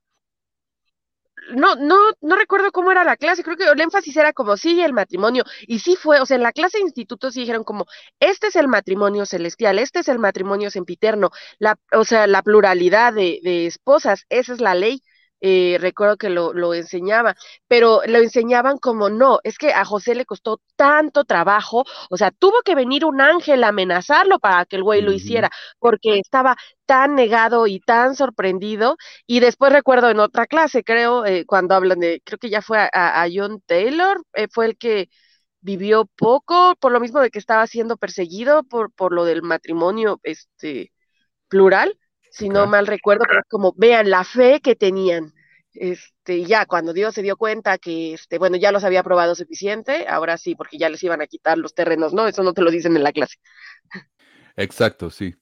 no, 1.55 1.75
no, 1.75 1.95
no 2.21 2.35
recuerdo 2.35 2.71
cómo 2.71 2.91
era 2.91 3.03
la 3.03 3.17
clase, 3.17 3.43
creo 3.43 3.57
que 3.57 3.63
el 3.65 3.79
énfasis 3.81 4.15
era 4.17 4.33
como 4.33 4.57
sí, 4.57 4.81
el 4.81 4.93
matrimonio, 4.93 5.43
y 5.67 5.79
sí 5.79 5.95
fue, 5.95 6.19
o 6.19 6.25
sea, 6.25 6.35
en 6.37 6.43
la 6.43 6.51
clase 6.51 6.77
de 6.77 6.83
instituto 6.83 7.31
sí 7.31 7.41
dijeron 7.41 7.63
como, 7.63 7.85
este 8.19 8.47
es 8.47 8.55
el 8.55 8.67
matrimonio 8.67 9.25
celestial, 9.25 9.79
este 9.79 9.99
es 9.99 10.07
el 10.09 10.19
matrimonio 10.19 10.69
sempiterno, 10.71 11.31
la, 11.59 11.77
o 11.93 12.03
sea, 12.05 12.27
la 12.27 12.41
pluralidad 12.43 13.13
de, 13.13 13.39
de 13.43 13.65
esposas, 13.67 14.25
esa 14.29 14.53
es 14.53 14.61
la 14.61 14.75
ley, 14.75 15.01
eh, 15.41 15.77
recuerdo 15.79 16.17
que 16.17 16.29
lo, 16.29 16.53
lo, 16.53 16.73
enseñaba, 16.73 17.35
pero 17.67 18.01
lo 18.07 18.17
enseñaban 18.17 18.77
como 18.77 19.09
no, 19.09 19.39
es 19.43 19.57
que 19.57 19.71
a 19.71 19.85
José 19.85 20.15
le 20.15 20.25
costó 20.25 20.61
tanto 20.75 21.25
trabajo, 21.25 21.83
o 22.09 22.17
sea, 22.17 22.31
tuvo 22.31 22.61
que 22.63 22.75
venir 22.75 23.05
un 23.05 23.21
ángel 23.21 23.63
a 23.63 23.69
amenazarlo 23.69 24.39
para 24.39 24.65
que 24.65 24.77
el 24.77 24.83
güey 24.83 25.01
lo 25.01 25.11
hiciera, 25.11 25.49
porque 25.79 26.19
estaba 26.19 26.55
tan 26.85 27.15
negado 27.15 27.67
y 27.67 27.79
tan 27.79 28.15
sorprendido, 28.15 28.97
y 29.27 29.39
después 29.39 29.71
recuerdo 29.71 30.09
en 30.09 30.19
otra 30.19 30.47
clase, 30.47 30.83
creo, 30.83 31.25
eh, 31.25 31.45
cuando 31.45 31.75
hablan 31.75 31.99
de, 31.99 32.21
creo 32.25 32.39
que 32.39 32.49
ya 32.49 32.61
fue 32.61 32.79
a, 32.91 33.27
John 33.33 33.61
Taylor, 33.65 34.23
eh, 34.33 34.47
fue 34.51 34.65
el 34.67 34.77
que 34.77 35.09
vivió 35.61 36.05
poco, 36.17 36.75
por 36.79 36.91
lo 36.91 36.99
mismo 36.99 37.19
de 37.19 37.29
que 37.31 37.39
estaba 37.39 37.67
siendo 37.67 37.97
perseguido 37.97 38.63
por, 38.63 38.91
por 38.93 39.13
lo 39.13 39.25
del 39.25 39.41
matrimonio 39.43 40.19
este 40.23 40.91
plural, 41.49 41.97
si 42.31 42.49
no 42.49 42.67
mal 42.67 42.87
recuerdo, 42.87 43.25
pero 43.27 43.41
como 43.49 43.73
vean 43.77 44.09
la 44.09 44.23
fe 44.23 44.61
que 44.61 44.75
tenían. 44.75 45.33
Este, 45.73 46.43
ya 46.43 46.65
cuando 46.65 46.91
Dios 46.91 47.13
se 47.13 47.21
dio 47.21 47.37
cuenta 47.37 47.77
que, 47.77 48.13
este, 48.13 48.39
bueno, 48.39 48.57
ya 48.57 48.71
los 48.71 48.83
había 48.83 49.03
probado 49.03 49.35
suficiente, 49.35 50.07
ahora 50.07 50.37
sí, 50.37 50.55
porque 50.55 50.77
ya 50.77 50.89
les 50.89 51.03
iban 51.03 51.21
a 51.21 51.27
quitar 51.27 51.57
los 51.57 51.73
terrenos, 51.73 52.13
¿no? 52.13 52.27
Eso 52.27 52.43
no 52.43 52.53
te 52.53 52.61
lo 52.61 52.71
dicen 52.71 52.95
en 52.95 53.03
la 53.03 53.11
clase. 53.11 53.35
Exacto, 54.55 55.11
sí. 55.11 55.35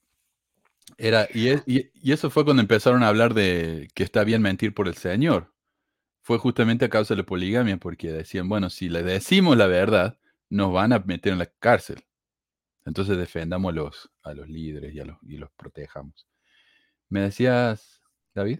Era, 0.97 1.27
y, 1.33 1.51
y, 1.65 2.11
eso 2.11 2.29
fue 2.29 2.43
cuando 2.43 2.61
empezaron 2.61 3.03
a 3.03 3.07
hablar 3.07 3.33
de 3.33 3.87
que 3.95 4.03
está 4.03 4.23
bien 4.23 4.41
mentir 4.41 4.73
por 4.73 4.87
el 4.87 4.95
Señor. 4.95 5.53
Fue 6.21 6.37
justamente 6.37 6.85
a 6.85 6.89
causa 6.89 7.13
de 7.13 7.21
la 7.21 7.25
poligamia, 7.25 7.77
porque 7.77 8.11
decían, 8.11 8.49
bueno, 8.49 8.69
si 8.69 8.89
le 8.89 9.03
decimos 9.03 9.57
la 9.57 9.67
verdad, 9.67 10.17
nos 10.49 10.73
van 10.73 10.93
a 10.93 10.99
meter 10.99 11.33
en 11.33 11.39
la 11.39 11.45
cárcel. 11.45 12.03
Entonces 12.85 13.17
defendamos 13.17 13.71
a 13.71 13.75
los, 13.75 14.11
a 14.23 14.33
los 14.33 14.47
líderes 14.47 14.93
y, 14.93 14.99
a 14.99 15.05
los, 15.05 15.17
y 15.23 15.37
los 15.37 15.49
protejamos. 15.51 16.27
¿Me 17.15 17.21
decías, 17.21 18.01
David? 18.33 18.59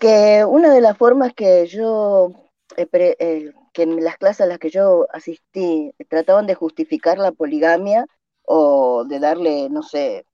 Que 0.00 0.44
una 0.44 0.74
de 0.74 0.80
las 0.80 0.98
formas 0.98 1.32
que 1.32 1.64
yo, 1.68 2.32
eh, 2.76 2.88
eh, 2.92 3.52
que 3.72 3.82
en 3.84 4.02
las 4.02 4.16
clases 4.16 4.40
a 4.40 4.46
las 4.46 4.58
que 4.58 4.68
yo 4.68 5.06
asistí, 5.12 5.92
trataban 6.08 6.48
de 6.48 6.56
justificar 6.56 7.18
la 7.18 7.30
poligamia 7.30 8.04
o 8.42 9.04
de 9.04 9.20
darle, 9.20 9.68
no 9.70 9.84
sé, 9.84 10.24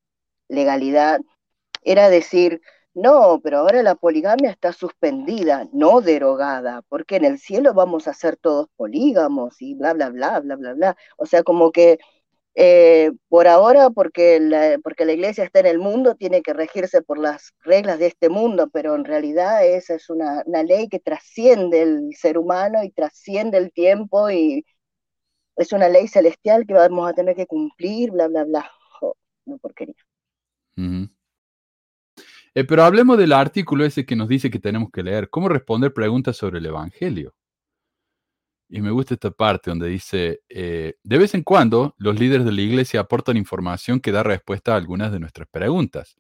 legalidad, 0.49 1.21
era 1.83 2.09
decir, 2.09 2.63
no, 2.95 3.41
pero 3.45 3.59
ahora 3.59 3.83
la 3.83 3.95
poligamia 3.95 4.51
está 4.51 4.73
suspendida, 4.73 5.69
no 5.75 6.01
derogada, 6.01 6.81
porque 6.89 7.17
en 7.17 7.27
el 7.27 7.39
cielo 7.39 7.75
vamos 7.75 8.09
a 8.09 8.15
ser 8.15 8.39
todos 8.39 8.69
polígamos 8.75 9.61
y 9.61 9.75
bla, 9.75 9.93
bla, 9.93 10.09
bla, 10.09 10.41
bla, 10.41 10.57
bla, 10.57 10.73
bla. 10.73 10.97
O 11.19 11.27
sea, 11.27 11.43
como 11.43 11.73
que 11.73 11.99
eh, 12.59 13.13
por 13.29 13.49
ahora, 13.49 13.91
porque 13.91 14.41
la, 14.41 14.79
porque 14.83 15.05
la 15.05 15.13
iglesia 15.13 15.45
está 15.45 15.61
en 15.61 15.67
el 15.67 15.79
mundo, 15.79 16.15
tiene 16.15 16.41
que 16.41 16.55
regirse 16.55 17.03
por 17.03 17.19
las 17.19 17.53
reglas 17.63 17.99
de 17.99 18.07
este 18.07 18.31
mundo, 18.31 18.71
pero 18.73 18.95
en 18.95 19.05
realidad 19.05 19.67
esa 19.67 19.95
es 19.95 20.09
una, 20.09 20.43
ley 20.65 20.89
que 20.89 20.99
trasciende 20.99 21.83
el 21.83 22.15
ser 22.17 22.39
humano 22.39 22.83
y 22.83 22.91
trasciende 22.91 23.59
el 23.59 23.73
tiempo 23.73 24.31
y 24.31 24.65
es 25.57 25.73
una 25.73 25.91
ley 25.91 26.09
celestial 26.09 26.67
que 26.67 26.73
vamos 26.73 27.11
a 27.11 27.13
tener 27.13 27.37
que 27.37 27.47
cumplir, 27.47 28.11
bla, 28.11 28.29
bla, 28.29 28.45
bla. 28.45 28.71
no 29.45 29.59
porquería. 29.59 29.95
Eh, 32.55 32.65
pero 32.65 32.85
hablemos 32.85 33.19
del 33.19 33.35
artículo 33.35 33.85
ese 33.85 34.07
que 34.07 34.17
nos 34.17 34.29
dice 34.29 34.51
que 34.51 34.59
tenemos 34.59 34.91
que 34.91 35.03
leer. 35.03 35.29
¿Cómo 35.29 35.51
responder 35.51 35.93
preguntas 35.93 36.39
sobre 36.39 36.59
el 36.59 36.65
Evangelio? 36.65 37.35
Y 38.69 38.81
me 38.81 38.91
gusta 38.91 39.15
esta 39.15 39.31
parte 39.31 39.71
donde 39.71 39.89
dice, 39.89 40.43
eh, 40.49 40.95
de 41.03 41.19
vez 41.19 41.35
en 41.35 41.43
cuando 41.43 41.95
los 41.99 42.19
líderes 42.19 42.45
de 42.45 42.53
la 42.53 42.61
iglesia 42.63 43.01
aportan 43.01 43.37
información 43.37 44.01
que 44.01 44.11
da 44.11 44.25
respuesta 44.25 44.73
a 44.75 44.77
algunas 44.77 45.13
de 45.13 45.21
nuestras 45.21 45.49
preguntas, 45.49 46.17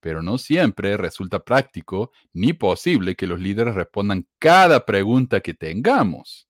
pero 0.00 0.22
no 0.22 0.38
siempre 0.38 0.96
resulta 0.96 1.40
práctico 1.44 2.10
ni 2.32 2.52
posible 2.52 3.14
que 3.14 3.28
los 3.28 3.40
líderes 3.40 3.74
respondan 3.74 4.26
cada 4.40 4.84
pregunta 4.84 5.40
que 5.40 5.54
tengamos, 5.54 6.48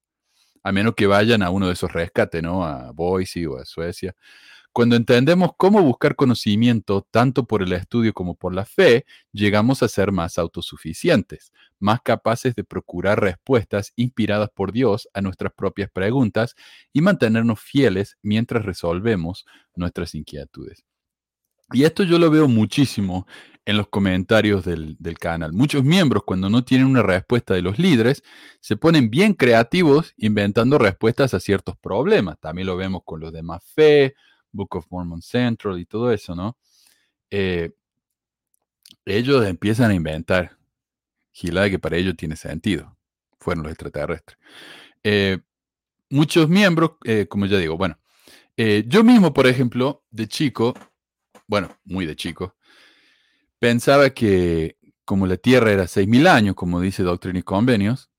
a 0.63 0.73
menos 0.73 0.95
que 0.95 1.07
vayan 1.07 1.43
a 1.43 1.51
uno 1.51 1.67
de 1.69 1.75
esos 1.75 1.93
rescates, 1.93 2.43
¿no? 2.43 2.65
A 2.65 2.93
Boise 2.93 3.47
o 3.47 3.59
a 3.59 3.67
Suecia. 3.67 4.15
Cuando 4.75 4.97
entendemos 4.97 5.53
cómo 5.57 5.81
buscar 5.83 6.17
conocimiento 6.17 7.07
tanto 7.13 7.47
por 7.47 7.63
el 7.63 7.73
estudio 7.75 8.13
como 8.13 8.35
por 8.35 8.53
la 8.53 8.65
fe, 8.65 9.07
llegamos 9.31 9.85
a 9.85 9.89
ser 9.89 10.11
más 10.11 10.37
autosuficientes, 10.37 11.53
más 11.79 12.01
capaces 12.03 12.57
de 12.57 12.65
procurar 12.65 13.21
respuestas 13.21 13.93
inspiradas 13.95 14.51
por 14.53 14.73
Dios 14.73 15.09
a 15.15 15.21
nuestras 15.21 15.53
propias 15.53 15.93
preguntas 15.93 16.57
y 16.93 17.03
mantenernos 17.03 17.61
fieles 17.61 18.19
mientras 18.21 18.65
resolvemos 18.65 19.47
nuestras 19.77 20.17
inquietudes. 20.17 20.85
Y 21.73 21.85
esto 21.85 22.03
yo 22.03 22.19
lo 22.19 22.29
veo 22.29 22.49
muchísimo 22.49 23.29
en 23.65 23.77
los 23.77 23.87
comentarios 23.87 24.65
del, 24.65 24.99
canal. 25.21 25.53
Muchos 25.53 25.85
miembros, 25.85 26.25
cuando 26.27 26.51
no 26.51 26.65
tienen 26.65 26.89
una 26.89 27.05
respuesta 27.05 27.55
de 27.55 27.63
los 27.63 27.79
líderes, 27.79 28.25
se 28.59 28.77
ponen 28.77 29.09
bien 29.09 29.35
creativos 29.35 30.15
inventando 30.17 30.79
respuestas 30.79 31.33
a 31.33 31.39
ciertos 31.39 31.77
problemas. 31.77 32.41
También 32.41 32.67
lo 32.67 32.77
vemos 32.77 33.03
con 33.05 33.21
los 33.21 33.33
demás 33.33 33.63
fe, 33.73 34.17
Book 34.55 34.77
of 34.77 34.87
Mormon 34.91 35.21
Central 35.21 35.79
y 35.79 35.85
todo 35.85 36.11
eso, 36.13 36.35
¿no? 36.35 36.57
Eh, 37.31 37.73
ellos 39.05 39.45
empiezan 39.45 39.91
a 39.91 39.95
inventar 39.95 40.57
gilada 41.33 41.69
que 41.69 41.79
para 41.79 41.97
ellos 41.97 42.17
tiene 42.17 42.37
sentido. 42.37 42.97
Fueron 43.39 43.65
los 43.65 43.73
extraterrestres. 43.73 44.39
Eh, 45.03 45.39
muchos 46.09 46.49
miembros, 46.49 46.93
eh, 47.05 47.27
como 47.29 47.47
ya 47.47 47.59
digo, 47.59 47.77
bueno, 47.77 47.99
yo 48.57 49.03
mismo, 49.03 49.35
por 49.35 49.49
ejemplo, 49.49 50.05
de 50.13 50.29
chico, 50.29 50.75
bueno, 51.49 51.77
muy 51.85 52.07
de 52.07 52.15
chico, 52.15 52.55
pensaba 53.59 54.11
que 54.11 54.79
como 55.05 55.27
la 55.27 55.37
Tierra 55.37 55.73
era 55.73 55.89
6.000 55.89 56.29
años, 56.29 56.55
como 56.55 56.81
dice 56.81 57.03
Doctrina 57.03 57.41
y 57.41 57.43
Convenios, 57.43 58.11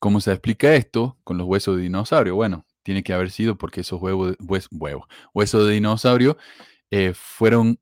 ¿cómo 0.00 0.20
se 0.22 0.32
explica 0.32 0.74
esto 0.74 1.18
con 1.24 1.36
los 1.36 1.46
huesos 1.46 1.76
de 1.76 1.82
dinosaurio? 1.82 2.34
Bueno, 2.36 2.64
tiene 2.82 3.02
que 3.02 3.12
haber 3.12 3.30
sido 3.30 3.56
porque 3.56 3.82
esos 3.82 4.00
huevos, 4.00 4.36
huesos 5.34 5.66
de 5.66 5.72
dinosaurio 5.72 6.36
eh, 6.90 7.12
fueron, 7.14 7.78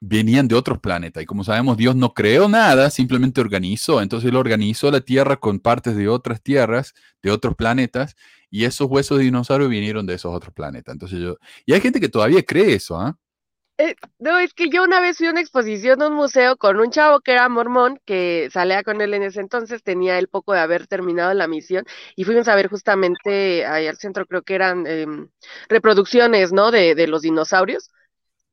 venían 0.00 0.48
de 0.48 0.54
otros 0.54 0.78
planetas. 0.78 1.22
Y 1.22 1.26
como 1.26 1.44
sabemos, 1.44 1.76
Dios 1.76 1.96
no 1.96 2.14
creó 2.14 2.48
nada, 2.48 2.90
simplemente 2.90 3.40
organizó. 3.40 4.00
Entonces 4.00 4.30
Él 4.30 4.36
organizó 4.36 4.90
la 4.90 5.00
Tierra 5.00 5.36
con 5.36 5.60
partes 5.60 5.96
de 5.96 6.08
otras 6.08 6.42
tierras, 6.42 6.94
de 7.22 7.30
otros 7.30 7.54
planetas, 7.56 8.16
y 8.50 8.64
esos 8.64 8.88
huesos 8.88 9.18
de 9.18 9.24
dinosaurio 9.24 9.68
vinieron 9.68 10.06
de 10.06 10.14
esos 10.14 10.34
otros 10.34 10.54
planetas. 10.54 10.94
Entonces 10.94 11.20
yo, 11.20 11.36
y 11.66 11.72
hay 11.72 11.80
gente 11.80 12.00
que 12.00 12.08
todavía 12.08 12.42
cree 12.42 12.74
eso, 12.74 12.98
¿ah? 13.00 13.18
No, 14.18 14.38
es 14.38 14.54
que 14.54 14.68
yo 14.70 14.82
una 14.82 15.00
vez 15.00 15.18
fui 15.18 15.26
a 15.28 15.30
una 15.30 15.40
exposición 15.40 16.02
a 16.02 16.08
un 16.08 16.14
museo 16.14 16.56
con 16.56 16.80
un 16.80 16.90
chavo 16.90 17.20
que 17.20 17.32
era 17.32 17.48
mormón, 17.48 18.00
que 18.04 18.48
salía 18.52 18.82
con 18.82 19.00
él 19.00 19.14
en 19.14 19.22
ese 19.22 19.40
entonces, 19.40 19.82
tenía 19.82 20.18
el 20.18 20.28
poco 20.28 20.52
de 20.52 20.60
haber 20.60 20.86
terminado 20.88 21.32
la 21.34 21.46
misión, 21.46 21.84
y 22.16 22.24
fuimos 22.24 22.48
a 22.48 22.56
ver 22.56 22.68
justamente 22.68 23.64
ahí 23.66 23.86
al 23.86 23.96
centro, 23.98 24.26
creo 24.26 24.42
que 24.42 24.54
eran 24.54 24.86
em, 24.86 25.28
reproducciones, 25.68 26.52
¿no? 26.52 26.70
De, 26.72 26.94
de 26.94 27.06
los 27.06 27.22
dinosaurios. 27.22 27.90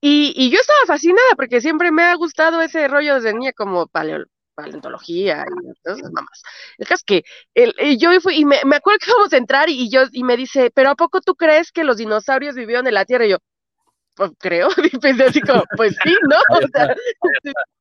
Y, 0.01 0.33
y, 0.35 0.51
yo 0.51 0.59
estaba 0.59 0.79
fascinada 0.87 1.27
porque 1.35 1.61
siempre 1.61 1.91
me 1.91 2.03
ha 2.03 2.15
gustado 2.15 2.61
ese 2.61 2.87
rollo 2.87 3.15
desde 3.15 3.33
niña 3.33 3.53
como 3.53 3.87
paleontología 3.87 5.45
y 5.63 5.67
entonces 5.69 6.11
mamás. 6.11 6.43
El 6.77 6.87
caso 6.87 7.01
es 7.01 7.03
que 7.03 7.23
el, 7.55 7.97
yo 7.97 8.11
fui 8.21 8.37
y 8.37 8.45
me, 8.45 8.57
me 8.65 8.75
acuerdo 8.75 8.99
que 8.99 9.11
íbamos 9.11 9.33
a 9.33 9.37
entrar 9.37 9.69
y, 9.69 9.89
yo 9.89 10.03
y 10.11 10.23
me 10.23 10.37
dice, 10.37 10.71
pero 10.75 10.91
¿a 10.91 10.95
poco 10.95 11.21
tú 11.21 11.35
crees 11.35 11.71
que 11.71 11.83
los 11.83 11.97
dinosaurios 11.97 12.55
vivieron 12.55 12.87
en 12.87 12.93
la 12.93 13.05
Tierra? 13.05 13.25
Y 13.25 13.31
yo, 13.31 13.37
pues 14.15 14.31
creo, 14.39 14.69
y 14.93 14.97
pensé 14.97 15.25
así 15.25 15.41
como, 15.41 15.63
pues 15.75 15.95
sí, 16.03 16.15
¿no? 16.29 16.37
O 16.49 16.67
sea, 16.73 16.95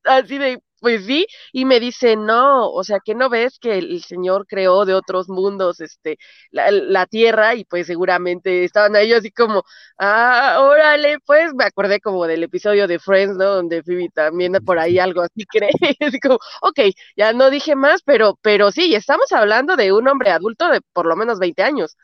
así 0.04 0.38
de, 0.38 0.60
pues 0.80 1.06
sí, 1.06 1.26
y 1.52 1.64
me 1.64 1.80
dice, 1.80 2.16
no, 2.16 2.68
o 2.70 2.84
sea, 2.84 2.98
que 3.04 3.14
no 3.14 3.30
ves 3.30 3.58
que 3.58 3.78
el 3.78 4.02
Señor 4.02 4.46
creó 4.46 4.84
de 4.84 4.94
otros 4.94 5.28
mundos, 5.28 5.80
este, 5.80 6.18
la, 6.50 6.70
la 6.70 7.06
tierra, 7.06 7.54
y 7.54 7.64
pues 7.64 7.86
seguramente 7.86 8.64
estaban 8.64 8.94
ahí 8.96 9.12
así 9.12 9.30
como, 9.30 9.62
ah, 9.98 10.58
órale, 10.60 11.18
pues 11.24 11.54
me 11.54 11.64
acordé 11.64 12.00
como 12.00 12.26
del 12.26 12.42
episodio 12.42 12.86
de 12.86 12.98
Friends, 12.98 13.36
¿no? 13.36 13.46
Donde 13.56 13.82
Phoebe 13.82 14.08
también 14.14 14.52
por 14.64 14.78
ahí 14.78 14.98
algo 14.98 15.22
así 15.22 15.44
cree, 15.50 15.70
así 16.00 16.20
como, 16.20 16.38
ok, 16.62 16.80
ya 17.16 17.32
no 17.32 17.50
dije 17.50 17.74
más, 17.76 18.02
pero, 18.02 18.38
pero 18.42 18.70
sí, 18.72 18.94
estamos 18.94 19.32
hablando 19.32 19.76
de 19.76 19.92
un 19.92 20.06
hombre 20.08 20.30
adulto 20.30 20.68
de 20.68 20.80
por 20.92 21.06
lo 21.06 21.16
menos 21.16 21.38
20 21.38 21.62
años. 21.62 21.96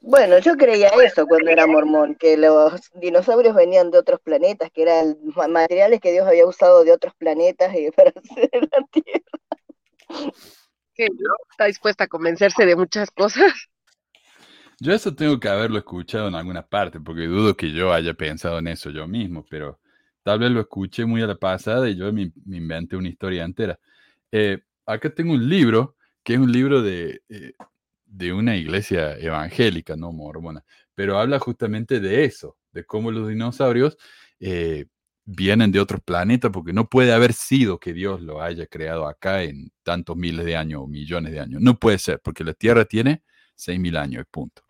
Bueno, 0.00 0.38
yo 0.38 0.56
creía 0.56 0.88
eso 1.04 1.26
cuando 1.26 1.50
era 1.50 1.66
mormón, 1.66 2.14
que 2.14 2.36
los 2.36 2.80
dinosaurios 2.94 3.54
venían 3.54 3.90
de 3.90 3.98
otros 3.98 4.20
planetas, 4.20 4.70
que 4.70 4.82
eran 4.82 5.16
materiales 5.48 6.00
que 6.00 6.12
Dios 6.12 6.26
había 6.26 6.46
usado 6.46 6.84
de 6.84 6.92
otros 6.92 7.14
planetas 7.16 7.74
y 7.74 7.90
para 7.96 8.10
hacer 8.10 8.50
la 8.52 8.86
Tierra. 8.90 10.32
Que 10.94 11.08
¿no? 11.08 11.34
está 11.50 11.64
dispuesta 11.66 12.04
a 12.04 12.08
convencerse 12.08 12.64
de 12.64 12.76
muchas 12.76 13.10
cosas. 13.10 13.52
Yo 14.78 14.92
eso 14.92 15.14
tengo 15.14 15.40
que 15.40 15.48
haberlo 15.48 15.78
escuchado 15.78 16.28
en 16.28 16.34
alguna 16.34 16.66
parte, 16.66 17.00
porque 17.00 17.26
dudo 17.26 17.56
que 17.56 17.72
yo 17.72 17.92
haya 17.92 18.14
pensado 18.14 18.58
en 18.58 18.68
eso 18.68 18.90
yo 18.90 19.08
mismo, 19.08 19.44
pero 19.48 19.80
tal 20.22 20.38
vez 20.38 20.50
lo 20.50 20.60
escuché 20.60 21.06
muy 21.06 21.22
a 21.22 21.26
la 21.26 21.36
pasada 21.36 21.88
y 21.88 21.96
yo 21.96 22.12
me, 22.12 22.30
me 22.44 22.58
inventé 22.58 22.96
una 22.96 23.08
historia 23.08 23.44
entera. 23.44 23.78
Eh, 24.30 24.60
acá 24.84 25.10
tengo 25.10 25.32
un 25.32 25.48
libro, 25.48 25.96
que 26.22 26.34
es 26.34 26.38
un 26.38 26.52
libro 26.52 26.82
de... 26.82 27.22
Eh, 27.28 27.52
de 28.16 28.32
una 28.32 28.56
iglesia 28.56 29.16
evangélica, 29.18 29.96
no 29.96 30.12
mormona, 30.12 30.64
pero 30.94 31.18
habla 31.18 31.38
justamente 31.38 32.00
de 32.00 32.24
eso, 32.24 32.56
de 32.72 32.84
cómo 32.84 33.10
los 33.10 33.28
dinosaurios 33.28 33.98
eh, 34.40 34.86
vienen 35.24 35.70
de 35.72 35.80
otros 35.80 36.00
planetas, 36.02 36.50
porque 36.50 36.72
no 36.72 36.88
puede 36.88 37.12
haber 37.12 37.32
sido 37.34 37.78
que 37.78 37.92
Dios 37.92 38.22
lo 38.22 38.40
haya 38.40 38.66
creado 38.66 39.06
acá 39.06 39.42
en 39.42 39.70
tantos 39.82 40.16
miles 40.16 40.46
de 40.46 40.56
años 40.56 40.82
o 40.82 40.86
millones 40.86 41.32
de 41.32 41.40
años. 41.40 41.60
No 41.60 41.78
puede 41.78 41.98
ser, 41.98 42.20
porque 42.22 42.44
la 42.44 42.54
Tierra 42.54 42.84
tiene 42.84 43.22
mil 43.78 43.96
años, 43.96 44.24
punto. 44.30 44.62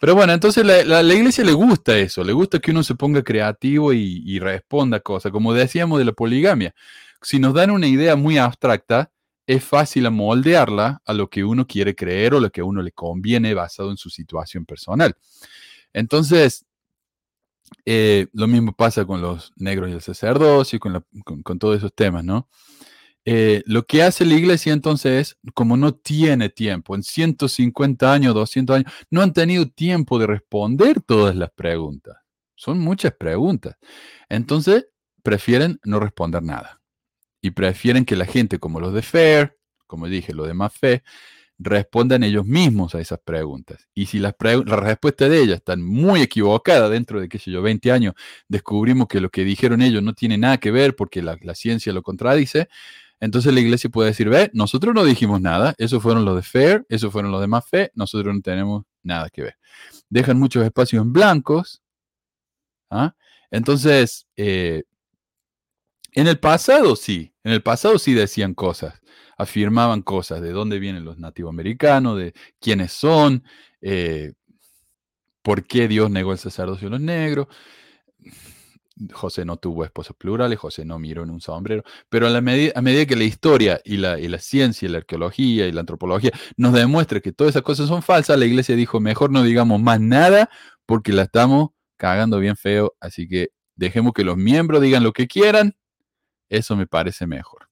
Pero 0.00 0.14
bueno, 0.14 0.32
entonces 0.32 0.64
la, 0.64 1.02
la, 1.02 1.14
iglesia 1.14 1.44
le 1.44 1.52
gusta 1.52 1.98
eso, 1.98 2.24
le 2.24 2.32
gusta 2.32 2.58
que 2.58 2.70
uno 2.70 2.82
se 2.82 2.94
ponga 2.94 3.22
creativo 3.22 3.92
y, 3.92 4.22
y 4.24 4.38
responda 4.38 5.00
cosas, 5.00 5.32
como 5.32 5.52
decíamos 5.52 5.98
de 5.98 6.06
la 6.06 6.12
poligamia. 6.12 6.74
Si 7.20 7.38
nos 7.38 7.54
dan 7.54 7.70
una 7.70 7.86
idea 7.86 8.16
muy 8.16 8.38
abstracta, 8.38 9.11
es 9.46 9.64
fácil 9.64 10.10
moldearla 10.10 11.02
a 11.04 11.12
lo 11.12 11.28
que 11.28 11.44
uno 11.44 11.66
quiere 11.66 11.94
creer 11.94 12.34
o 12.34 12.40
lo 12.40 12.50
que 12.50 12.60
a 12.60 12.64
uno 12.64 12.82
le 12.82 12.92
conviene 12.92 13.54
basado 13.54 13.90
en 13.90 13.96
su 13.96 14.10
situación 14.10 14.64
personal. 14.64 15.16
Entonces, 15.92 16.64
eh, 17.84 18.28
lo 18.32 18.46
mismo 18.46 18.72
pasa 18.74 19.04
con 19.04 19.20
los 19.20 19.52
negros 19.56 19.90
y 19.90 19.94
el 19.94 20.02
sacerdocio, 20.02 20.78
con, 20.78 21.04
con, 21.42 21.58
todos 21.58 21.78
esos 21.78 21.94
temas, 21.94 22.24
¿no? 22.24 22.48
Eh, 23.24 23.62
lo 23.66 23.84
que 23.84 24.02
hace 24.02 24.24
la 24.24 24.34
iglesia 24.34 24.72
entonces 24.72 25.36
es, 25.44 25.52
como 25.54 25.76
no 25.76 25.94
tiene 25.94 26.48
tiempo, 26.48 26.94
en 26.94 27.02
150 27.02 28.12
años, 28.12 28.34
200 28.34 28.76
años, 28.76 28.92
no 29.10 29.22
han 29.22 29.32
tenido 29.32 29.68
tiempo 29.68 30.18
de 30.18 30.26
responder 30.26 31.00
todas 31.02 31.36
las 31.36 31.50
preguntas. 31.52 32.16
Son 32.56 32.78
muchas 32.78 33.12
preguntas. 33.12 33.76
Entonces, 34.28 34.88
prefieren 35.22 35.80
no 35.84 36.00
responder 36.00 36.42
nada 36.42 36.81
y 37.42 37.50
prefieren 37.50 38.06
que 38.06 38.16
la 38.16 38.24
gente 38.24 38.58
como 38.58 38.80
los 38.80 38.94
de 38.94 39.02
FAIR, 39.02 39.58
como 39.86 40.06
dije, 40.08 40.32
los 40.32 40.46
de 40.46 40.54
más 40.54 40.72
fe, 40.72 41.02
respondan 41.58 42.22
ellos 42.22 42.46
mismos 42.46 42.94
a 42.94 43.00
esas 43.00 43.18
preguntas. 43.20 43.88
Y 43.94 44.06
si 44.06 44.18
las 44.18 44.34
la 44.40 44.76
respuesta 44.76 45.28
de 45.28 45.42
ellas 45.42 45.56
están 45.58 45.82
muy 45.82 46.22
equivocada 46.22 46.88
dentro 46.88 47.20
de, 47.20 47.28
qué 47.28 47.38
sé 47.38 47.50
yo, 47.50 47.60
20 47.60 47.92
años, 47.92 48.14
descubrimos 48.48 49.08
que 49.08 49.20
lo 49.20 49.28
que 49.28 49.44
dijeron 49.44 49.82
ellos 49.82 50.02
no 50.02 50.14
tiene 50.14 50.38
nada 50.38 50.58
que 50.58 50.70
ver 50.70 50.96
porque 50.96 51.20
la, 51.20 51.36
la 51.42 51.54
ciencia 51.54 51.92
lo 51.92 52.02
contradice, 52.02 52.68
entonces 53.22 53.54
la 53.54 53.60
iglesia 53.60 53.88
puede 53.88 54.08
decir, 54.08 54.28
ve, 54.28 54.50
nosotros 54.52 54.94
no 54.94 55.04
dijimos 55.04 55.40
nada, 55.40 55.74
esos 55.78 56.02
fueron 56.02 56.24
los 56.24 56.34
de 56.34 56.42
FAIR, 56.42 56.86
esos 56.88 57.12
fueron 57.12 57.30
los 57.30 57.40
de 57.40 57.46
más 57.46 57.64
fe, 57.64 57.92
nosotros 57.94 58.34
no 58.34 58.40
tenemos 58.40 58.84
nada 59.04 59.30
que 59.30 59.42
ver. 59.42 59.58
Dejan 60.08 60.38
muchos 60.38 60.64
espacios 60.64 61.02
en 61.02 61.12
blancos. 61.12 61.82
¿ah? 62.90 63.14
Entonces, 63.52 64.26
eh, 64.36 64.82
en 66.10 66.26
el 66.26 66.40
pasado 66.40 66.96
sí, 66.96 67.31
en 67.44 67.52
el 67.52 67.62
pasado 67.62 67.98
sí 67.98 68.14
decían 68.14 68.54
cosas, 68.54 69.00
afirmaban 69.36 70.02
cosas, 70.02 70.40
de 70.40 70.52
dónde 70.52 70.78
vienen 70.78 71.04
los 71.04 71.18
nativoamericanos, 71.18 72.18
de 72.18 72.34
quiénes 72.60 72.92
son, 72.92 73.44
eh, 73.80 74.32
por 75.42 75.64
qué 75.64 75.88
Dios 75.88 76.10
negó 76.10 76.32
el 76.32 76.38
sacerdocio 76.38 76.88
a 76.88 76.92
los 76.92 77.00
negros. 77.00 77.48
José 79.12 79.44
no 79.44 79.56
tuvo 79.56 79.84
esposos 79.84 80.14
plurales, 80.16 80.58
José 80.58 80.84
no 80.84 80.98
miró 80.98 81.24
en 81.24 81.30
un 81.30 81.40
sombrero, 81.40 81.82
pero 82.08 82.28
a, 82.28 82.40
medida, 82.40 83.06
que 83.06 83.16
la 83.16 83.24
historia 83.24 83.80
y 83.84 83.96
la, 83.96 84.20
y 84.20 84.28
la 84.28 84.38
ciencia, 84.38 84.86
y 84.86 84.92
la 84.92 84.98
arqueología 84.98 85.66
y 85.66 85.72
la 85.72 85.80
antropología 85.80 86.30
nos 86.56 86.72
demuestra 86.74 87.20
que 87.20 87.32
todas 87.32 87.52
esas 87.52 87.62
cosas 87.62 87.88
son 87.88 88.02
falsas, 88.02 88.38
la 88.38 88.44
iglesia 88.44 88.76
dijo, 88.76 89.00
mejor 89.00 89.30
no 89.32 89.42
digamos 89.42 89.80
más 89.80 90.00
nada 90.00 90.50
porque 90.86 91.12
la 91.12 91.22
estamos 91.22 91.70
cagando 91.96 92.38
bien 92.38 92.56
feo, 92.56 92.94
así 93.00 93.26
que 93.26 93.48
dejemos 93.74 94.12
que 94.12 94.24
los 94.24 94.36
miembros 94.36 94.82
digan 94.82 95.02
lo 95.02 95.12
que 95.12 95.26
quieran 95.26 95.74
eso 96.52 96.76
me 96.76 96.86
parece 96.86 97.26
mejor. 97.26 97.68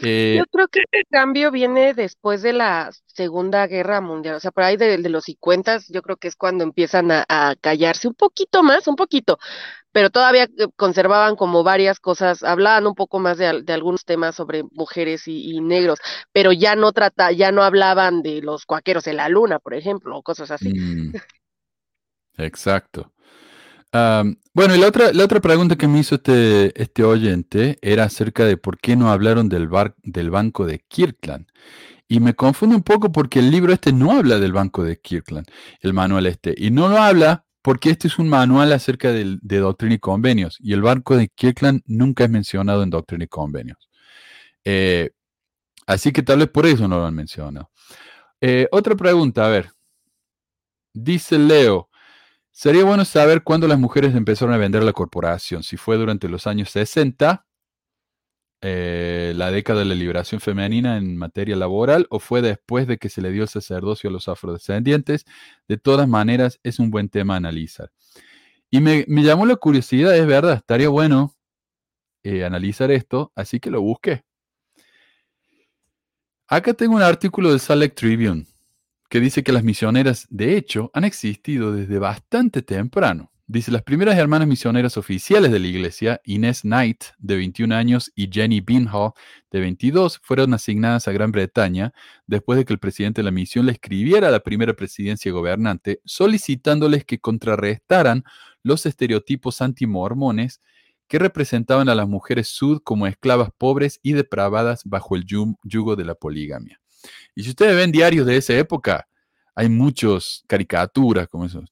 Eh, 0.00 0.34
yo 0.36 0.44
creo 0.52 0.68
que 0.68 0.80
el 0.92 1.04
cambio 1.08 1.50
viene 1.50 1.94
después 1.94 2.42
de 2.42 2.52
la 2.52 2.90
Segunda 3.06 3.66
Guerra 3.66 4.02
Mundial, 4.02 4.34
o 4.34 4.40
sea, 4.40 4.50
por 4.50 4.64
ahí 4.64 4.76
de, 4.76 4.98
los 5.08 5.24
50, 5.24 5.78
yo 5.88 6.02
creo 6.02 6.16
que 6.18 6.28
es 6.28 6.36
cuando 6.36 6.64
empiezan 6.64 7.10
a, 7.10 7.54
callarse 7.62 8.06
un 8.06 8.14
poquito 8.14 8.62
más, 8.62 8.88
un 8.88 8.96
poquito, 8.96 9.38
pero 9.92 10.10
todavía 10.10 10.44
eh, 10.44 10.66
conservaban 10.76 11.34
como 11.34 11.62
varias 11.62 11.98
cosas, 11.98 12.42
hablaban 12.42 12.86
un 12.86 12.94
poco 12.94 13.20
más 13.20 13.38
de, 13.38 13.46
algunos 13.68 14.04
temas 14.04 14.34
sobre 14.34 14.64
mujeres 14.72 15.22
y, 15.26 15.60
negros, 15.62 15.98
pero 16.30 16.52
ya 16.52 16.76
no 16.76 16.92
trata, 16.92 17.32
ya 17.32 17.50
no 17.50 17.62
hablaban 17.62 18.20
de 18.20 18.42
los 18.42 18.66
cuaqueros 18.66 19.06
en 19.06 19.16
la 19.16 19.30
luna, 19.30 19.60
por 19.60 19.72
ejemplo, 19.72 20.18
o 20.18 20.22
cosas 20.22 20.50
así. 20.50 20.74
Mm. 20.74 21.14
exacto 22.36 23.12
bueno, 24.54 24.74
y 24.74 24.78
la 24.78 24.88
otra, 24.88 25.12
la 25.12 25.24
otra 25.24 25.40
pregunta 25.40 25.76
que 25.76 25.88
me 25.88 26.00
hizo 26.00 26.16
este, 26.16 26.80
este 26.80 27.04
oyente 27.04 27.78
era 27.82 28.04
acerca 28.04 28.44
de 28.44 28.56
por 28.56 28.78
qué 28.78 28.96
no 28.96 29.10
hablaron 29.10 29.48
del, 29.48 29.68
bar, 29.68 29.94
del 30.02 30.30
banco 30.30 30.66
de 30.66 30.80
Kirkland. 30.88 31.46
Y 32.08 32.20
me 32.20 32.34
confunde 32.34 32.76
un 32.76 32.82
poco 32.82 33.10
porque 33.10 33.40
el 33.40 33.50
libro 33.50 33.72
este 33.72 33.92
no 33.92 34.12
habla 34.12 34.38
del 34.38 34.52
banco 34.52 34.84
de 34.84 34.98
Kirkland, 35.00 35.46
el 35.80 35.92
manual 35.92 36.26
este. 36.26 36.54
Y 36.56 36.70
no 36.70 36.88
lo 36.88 36.98
habla 36.98 37.44
porque 37.62 37.90
este 37.90 38.06
es 38.06 38.20
un 38.20 38.28
manual 38.28 38.72
acerca 38.72 39.10
de, 39.10 39.38
doctrina 39.42 39.96
y 39.96 39.98
convenios, 39.98 40.56
y 40.60 40.72
el 40.72 40.82
barco 40.82 41.16
de 41.16 41.28
Kirkland 41.28 41.82
nunca 41.86 42.22
es 42.22 42.30
mencionado 42.30 42.84
en 42.84 42.90
doctrina 42.90 43.24
y 43.24 43.26
convenios. 43.26 43.88
Eh, 44.64 45.10
así 45.84 46.12
que 46.12 46.22
tal 46.22 46.38
vez 46.38 46.48
por 46.48 46.64
eso 46.66 46.86
no 46.86 46.98
lo 46.98 47.06
han 47.06 47.14
mencionado. 47.14 47.70
Eh, 48.40 48.68
otra 48.70 48.94
pregunta, 48.94 49.44
a 49.44 49.48
ver. 49.48 49.72
Dice 50.94 51.38
Leo, 51.38 51.90
sería 52.56 52.84
bueno 52.84 53.04
saber 53.04 53.42
cuándo 53.42 53.68
las 53.68 53.78
mujeres 53.78 54.14
empezaron 54.14 54.54
a 54.54 54.56
vender 54.56 54.82
la 54.82 54.94
corporación, 54.94 55.62
si 55.62 55.76
fue 55.76 55.98
durante 55.98 56.26
los 56.26 56.46
años 56.46 56.70
60 56.70 57.46
eh, 58.62 59.34
la 59.36 59.50
década 59.50 59.80
de 59.80 59.84
la 59.84 59.94
liberación 59.94 60.40
femenina 60.40 60.96
en 60.96 61.18
materia 61.18 61.54
laboral 61.54 62.06
o 62.08 62.18
fue 62.18 62.40
después 62.40 62.86
de 62.86 62.96
que 62.96 63.10
se 63.10 63.20
le 63.20 63.30
dio 63.30 63.42
el 63.42 63.50
sacerdocio 63.50 64.08
a 64.08 64.12
los 64.12 64.26
afrodescendientes. 64.28 65.26
De 65.68 65.76
todas 65.76 66.08
maneras, 66.08 66.58
es 66.62 66.78
un 66.78 66.90
buen 66.90 67.10
tema 67.10 67.34
a 67.34 67.36
analizar. 67.36 67.92
Y 68.70 68.80
me, 68.80 69.04
llamó 69.06 69.44
la 69.44 69.56
curiosidad, 69.56 70.16
es 70.16 70.26
verdad, 70.26 70.54
estaría 70.54 70.88
bueno 70.88 71.34
eh, 72.22 72.44
analizar 72.46 72.90
esto, 72.90 73.32
así 73.36 73.60
que 73.60 73.70
lo 73.70 73.82
busqué. 73.82 74.24
Acá 76.48 76.72
tengo 76.72 76.96
un 76.96 77.02
artículo 77.02 77.50
del 77.50 77.60
Lake 77.78 77.94
Tribune 77.94 78.46
que 79.08 79.20
dice 79.20 79.42
que 79.42 79.52
las 79.52 79.64
misioneras, 79.64 80.26
de 80.30 80.56
hecho, 80.56 80.90
han 80.94 81.04
existido 81.04 81.72
desde 81.72 81.98
bastante 81.98 82.62
temprano. 82.62 83.32
Dice, 83.48 83.70
las 83.70 83.84
primeras 83.84 84.18
hermanas 84.18 84.48
misioneras 84.48 84.96
oficiales 84.96 85.52
de 85.52 85.60
la 85.60 85.68
iglesia, 85.68 86.20
Inés 86.24 86.62
Knight, 86.62 87.04
de 87.18 87.36
21 87.36 87.72
años, 87.76 88.10
y 88.16 88.28
Jenny 88.28 88.60
Binhall, 88.60 89.12
de 89.52 89.60
22, 89.60 90.18
fueron 90.20 90.52
asignadas 90.52 91.06
a 91.06 91.12
Gran 91.12 91.30
Bretaña 91.30 91.92
después 92.26 92.58
de 92.58 92.64
que 92.64 92.72
el 92.72 92.80
presidente 92.80 93.20
de 93.20 93.24
la 93.24 93.30
misión 93.30 93.66
le 93.66 93.72
escribiera 93.72 94.28
a 94.28 94.30
la 94.32 94.40
primera 94.40 94.74
presidencia 94.74 95.30
gobernante 95.30 96.00
solicitándoles 96.04 97.04
que 97.04 97.20
contrarrestaran 97.20 98.24
los 98.64 98.84
estereotipos 98.84 99.62
antimormones 99.62 100.60
que 101.06 101.20
representaban 101.20 101.88
a 101.88 101.94
las 101.94 102.08
mujeres 102.08 102.48
sud 102.48 102.80
como 102.82 103.06
esclavas 103.06 103.50
pobres 103.56 104.00
y 104.02 104.14
depravadas 104.14 104.82
bajo 104.84 105.14
el 105.14 105.24
yugo 105.24 105.94
de 105.94 106.04
la 106.04 106.16
poligamia. 106.16 106.80
Y 107.34 107.42
si 107.42 107.50
ustedes 107.50 107.76
ven 107.76 107.92
diarios 107.92 108.26
de 108.26 108.36
esa 108.36 108.54
época, 108.54 109.08
hay 109.54 109.68
muchas 109.68 110.44
caricaturas 110.46 111.28
como 111.28 111.46
esos 111.46 111.64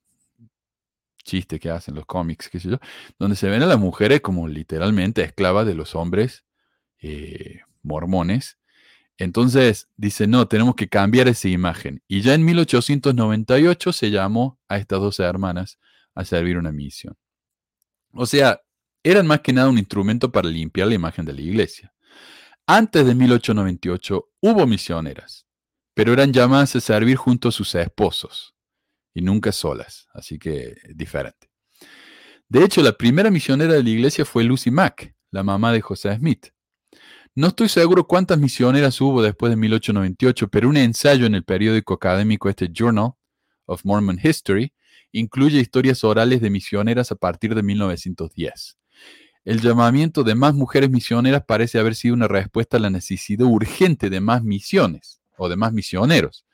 chiste 1.24 1.58
que 1.58 1.70
hacen 1.70 1.94
los 1.94 2.06
cómics, 2.06 2.48
qué 2.48 2.60
sé 2.60 2.68
yo, 2.70 2.78
donde 3.18 3.34
se 3.34 3.48
ven 3.48 3.62
a 3.62 3.66
las 3.66 3.78
mujeres 3.78 4.20
como 4.20 4.46
literalmente 4.46 5.22
esclavas 5.22 5.66
de 5.66 5.74
los 5.74 5.94
hombres 5.94 6.44
eh, 7.00 7.60
mormones. 7.82 8.58
Entonces 9.16 9.88
dice, 9.96 10.26
no, 10.26 10.46
tenemos 10.48 10.74
que 10.74 10.88
cambiar 10.88 11.28
esa 11.28 11.48
imagen. 11.48 12.02
Y 12.06 12.20
ya 12.20 12.34
en 12.34 12.44
1898 12.44 13.92
se 13.92 14.10
llamó 14.10 14.58
a 14.68 14.76
estas 14.76 15.00
dos 15.00 15.18
hermanas 15.20 15.78
a 16.14 16.24
servir 16.24 16.58
una 16.58 16.72
misión. 16.72 17.16
O 18.12 18.26
sea, 18.26 18.60
eran 19.02 19.26
más 19.26 19.40
que 19.40 19.52
nada 19.52 19.68
un 19.68 19.78
instrumento 19.78 20.30
para 20.30 20.48
limpiar 20.48 20.88
la 20.88 20.94
imagen 20.94 21.24
de 21.24 21.32
la 21.32 21.40
iglesia. 21.40 21.92
Antes 22.66 23.04
de 23.04 23.14
1898 23.14 24.30
hubo 24.40 24.66
misioneras, 24.66 25.46
pero 25.92 26.14
eran 26.14 26.32
llamadas 26.32 26.74
a 26.76 26.80
servir 26.80 27.16
junto 27.16 27.50
a 27.50 27.52
sus 27.52 27.74
esposos 27.74 28.54
y 29.12 29.20
nunca 29.20 29.52
solas, 29.52 30.08
así 30.14 30.38
que 30.38 30.74
diferente. 30.94 31.50
De 32.48 32.64
hecho, 32.64 32.80
la 32.80 32.92
primera 32.92 33.30
misionera 33.30 33.74
de 33.74 33.82
la 33.82 33.90
iglesia 33.90 34.24
fue 34.24 34.44
Lucy 34.44 34.70
Mack, 34.70 35.14
la 35.30 35.42
mamá 35.42 35.72
de 35.72 35.82
José 35.82 36.16
Smith. 36.16 36.54
No 37.34 37.48
estoy 37.48 37.68
seguro 37.68 38.06
cuántas 38.06 38.38
misioneras 38.38 38.98
hubo 38.98 39.20
después 39.20 39.50
de 39.50 39.56
1898, 39.56 40.48
pero 40.48 40.68
un 40.70 40.78
ensayo 40.78 41.26
en 41.26 41.34
el 41.34 41.44
periódico 41.44 41.92
académico 41.92 42.48
este 42.48 42.70
Journal 42.72 43.12
of 43.66 43.84
Mormon 43.84 44.18
History 44.22 44.72
incluye 45.12 45.60
historias 45.60 46.02
orales 46.02 46.40
de 46.40 46.48
misioneras 46.48 47.12
a 47.12 47.16
partir 47.16 47.54
de 47.54 47.62
1910. 47.62 48.78
El 49.44 49.60
llamamiento 49.60 50.24
de 50.24 50.34
más 50.34 50.54
mujeres 50.54 50.88
misioneras 50.88 51.44
parece 51.46 51.78
haber 51.78 51.94
sido 51.94 52.14
una 52.14 52.28
respuesta 52.28 52.78
a 52.78 52.80
la 52.80 52.88
necesidad 52.88 53.46
urgente 53.46 54.08
de 54.08 54.20
más 54.20 54.42
misiones 54.42 55.20
o 55.36 55.50
de 55.50 55.56
más 55.56 55.72
misioneros. 55.72 56.46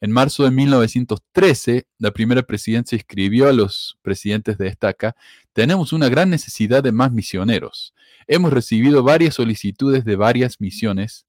En 0.00 0.10
marzo 0.10 0.44
de 0.44 0.50
1913, 0.50 1.86
la 1.98 2.10
primera 2.12 2.42
presidencia 2.42 2.96
escribió 2.96 3.48
a 3.48 3.52
los 3.52 3.98
presidentes 4.00 4.56
de 4.56 4.68
estaca, 4.68 5.14
tenemos 5.52 5.92
una 5.92 6.08
gran 6.08 6.30
necesidad 6.30 6.82
de 6.82 6.92
más 6.92 7.12
misioneros. 7.12 7.92
Hemos 8.26 8.50
recibido 8.54 9.02
varias 9.02 9.34
solicitudes 9.34 10.06
de 10.06 10.16
varias 10.16 10.58
misiones 10.62 11.26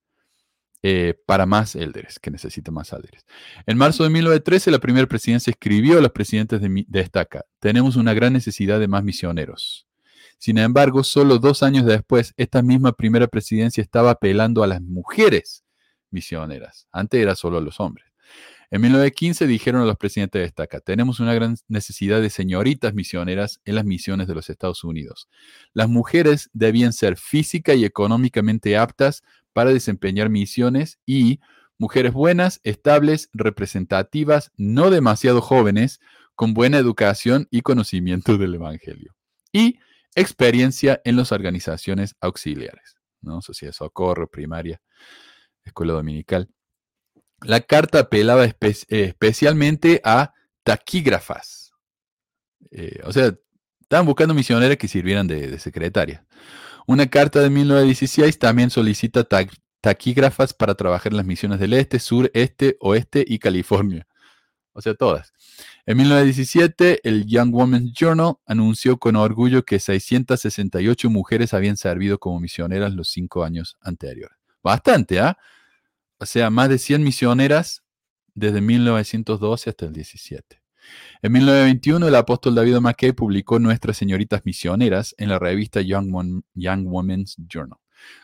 eh, 0.84 1.16
para 1.26 1.46
más 1.46 1.76
élderes, 1.76 2.20
que 2.20 2.32
necesitan 2.32 2.74
más 2.74 2.94
élderes. 2.94 3.26
En 3.66 3.78
marzo 3.78 4.06
de 4.06 4.10
1913, 4.12 4.72
la 4.72 4.80
primera 4.80 5.08
presidencia 5.08 5.52
escribió 5.52 5.98
a 5.98 6.02
los 6.02 6.12
presidentes 6.12 6.62
de, 6.62 6.86
de 6.88 7.00
estaca, 7.02 7.44
tenemos 7.60 7.98
una 7.98 8.14
gran 8.14 8.32
necesidad 8.32 8.80
de 8.80 8.88
más 8.88 9.04
misioneros. 9.04 9.86
Sin 10.42 10.58
embargo, 10.58 11.04
solo 11.04 11.38
dos 11.38 11.62
años 11.62 11.86
después, 11.86 12.34
esta 12.36 12.64
misma 12.64 12.94
primera 12.94 13.28
presidencia 13.28 13.80
estaba 13.80 14.10
apelando 14.10 14.64
a 14.64 14.68
las 14.68 14.82
mujeres 14.82 15.64
misioneras. 16.10 16.88
Antes 16.92 17.22
era 17.22 17.36
solo 17.36 17.60
a 17.60 17.62
los 17.62 17.80
hombres. 17.80 18.08
En 18.72 18.82
1915 18.82 19.46
dijeron 19.46 19.84
a 19.84 19.86
los 19.86 19.98
presidentes 19.98 20.40
de 20.40 20.48
estaca, 20.48 20.80
tenemos 20.80 21.20
una 21.20 21.36
gran 21.36 21.58
necesidad 21.68 22.22
de 22.22 22.32
señoritas 22.32 22.96
misioneras 22.96 23.62
en 23.66 23.76
las 23.76 23.86
misiones 23.86 24.28
de 24.28 24.34
los 24.34 24.50
Estados 24.50 24.84
Unidos. 24.84 25.30
Las 25.76 25.88
mujeres 25.90 26.50
debían 26.54 26.92
ser 26.92 27.18
física 27.18 27.76
y 27.76 27.86
económicamente 27.86 28.78
aptas 28.78 29.22
para 29.54 29.72
desempeñar 29.72 30.32
misiones 30.32 30.98
y 31.06 31.40
mujeres 31.78 32.14
buenas, 32.14 32.62
estables, 32.64 33.30
representativas, 33.32 34.52
no 34.58 34.90
demasiado 34.90 35.40
jóvenes, 35.40 36.00
con 36.34 36.56
buena 36.56 36.80
educación 36.80 37.48
y 37.52 37.62
conocimiento 37.62 38.40
del 38.40 38.56
Evangelio. 38.56 39.14
Y 39.54 39.78
experiencia 40.16 41.02
en 41.04 41.16
las 41.16 41.32
organizaciones 41.32 42.16
auxiliares, 42.20 42.98
¿no? 43.22 43.42
Sociedad 43.42 43.72
de 43.72 43.78
socorro, 43.78 44.30
primaria, 44.30 44.82
escuela 45.64 45.94
dominical. 45.94 46.50
La 47.42 47.62
carta 47.62 48.00
apelaba 48.00 48.46
especialmente 48.46 50.02
a 50.04 50.34
taquígrafas. 50.64 51.72
Eh, 52.70 53.02
o 53.04 53.12
sea, 53.12 53.34
estaban 53.82 54.06
buscando 54.06 54.34
misioneras 54.34 54.78
que 54.78 54.88
sirvieran 54.88 55.28
de, 55.28 55.58
secretaria. 55.60 56.26
Una 56.88 57.08
carta 57.08 57.40
de 57.42 57.50
1916 57.50 58.38
también 58.38 58.70
solicita 58.70 59.28
taquígrafas 59.82 60.54
para 60.54 60.76
trabajar 60.76 61.12
en 61.14 61.18
las 61.18 61.26
misiones 61.26 61.60
del 61.60 61.74
este, 61.74 62.00
sur, 62.00 62.30
este, 62.34 62.78
oeste 62.80 63.26
y 63.28 63.40
California. 63.40 64.08
O 64.74 64.82
sea, 64.82 64.94
todas. 64.94 65.34
En 65.86 65.98
1917, 65.98 67.00
el 67.04 67.26
Young 67.26 67.54
Women's 67.54 67.94
Journal 67.94 68.36
anunció 68.46 68.98
con 68.98 69.16
orgullo 69.16 69.64
que 69.64 69.80
668 69.80 71.10
mujeres 71.10 71.54
habían 71.54 71.78
servido 71.78 72.20
como 72.20 72.40
misioneras 72.40 72.94
los 72.94 73.10
cinco 73.10 73.44
años 73.44 73.78
anteriores. 73.82 74.38
Bastante, 74.64 75.20
¿ah? 75.20 75.38
o 76.20 76.26
sea, 76.26 76.52
más 76.52 76.70
de 76.70 76.78
100 76.78 77.04
misioneras 77.04 77.84
desde 78.36 78.62
1912 78.62 79.70
hasta 79.72 79.86
el 79.86 79.94
17. 79.94 80.62
En 81.22 81.32
1921, 81.32 82.08
el 82.08 82.16
apóstol 82.16 82.56
David 82.56 82.78
McKay 82.78 83.12
publicó 83.12 83.60
Nuestras 83.60 83.98
Señoritas 83.98 84.42
Misioneras 84.46 85.16
en 85.18 85.30
la 85.30 85.40
revista 85.40 85.82
Young, 85.82 86.44
Young 86.54 86.86
Women's 86.88 87.38
Journal. 87.48 87.80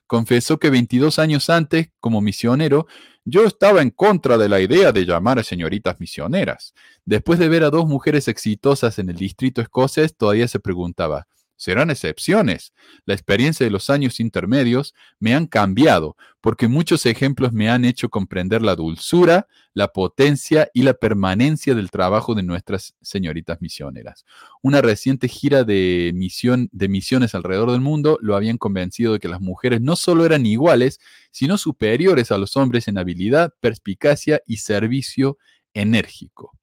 Confesó 0.07 0.57
que 0.59 0.69
22 0.69 1.19
años 1.19 1.49
antes, 1.49 1.89
como 1.99 2.21
misionero, 2.21 2.87
yo 3.29 3.45
estaba 3.45 3.81
en 3.81 3.89
contra 3.89 4.37
de 4.37 4.47
la 4.47 4.61
idea 4.61 4.93
de 4.93 5.05
llamar 5.05 5.37
a 5.37 5.43
señoritas 5.43 5.99
misioneras. 5.99 6.73
Después 7.03 7.39
de 7.39 7.49
ver 7.49 7.63
a 7.65 7.69
dos 7.69 7.85
mujeres 7.85 8.29
exitosas 8.29 8.99
en 8.99 9.09
el 9.09 9.17
distrito 9.17 9.61
escocés, 9.61 10.15
todavía 10.15 10.47
se 10.47 10.61
preguntaba, 10.61 11.27
serán 11.57 11.89
excepciones. 11.89 12.71
La 13.05 13.13
experiencia 13.13 13.65
de 13.65 13.71
los 13.71 13.89
años 13.89 14.21
intermedios 14.21 14.93
me 15.19 15.35
han 15.35 15.47
cambiado, 15.47 16.15
porque 16.39 16.67
muchos 16.67 17.05
ejemplos 17.05 17.51
me 17.51 17.69
han 17.69 17.83
hecho 17.83 18.09
comprender 18.09 18.61
la 18.61 18.75
dulzura, 18.75 19.47
la 19.73 19.89
potencia 19.89 20.69
y 20.73 20.83
la 20.83 20.93
permanencia 20.93 21.75
del 21.75 21.91
trabajo 21.91 22.35
de 22.35 22.43
nuestras 22.43 22.95
señoritas 23.01 23.59
misioneras. 23.59 24.23
Una 24.61 24.81
reciente 24.81 25.27
gira 25.27 25.63
de, 25.63 26.11
misión, 26.15 26.69
de 26.71 26.87
misiones 26.87 27.35
alrededor 27.35 27.71
del 27.71 27.81
mundo 27.81 28.17
lo 28.21 28.35
habían 28.35 28.57
convencido 28.57 29.13
de 29.13 29.19
que 29.19 29.27
las 29.27 29.41
mujeres 29.41 29.81
no 29.81 29.95
solo 29.95 30.25
eran 30.25 30.45
iguales, 30.45 30.99
sino 31.31 31.57
superiores 31.57 32.31
a 32.31 32.37
los 32.37 32.55
hombres 32.55 32.87
en 32.87 32.97
habilidad, 32.97 33.53
perspicacia 33.59 34.41
y 34.45 34.57
servicio 34.57 35.37
enérgico. 35.73 36.57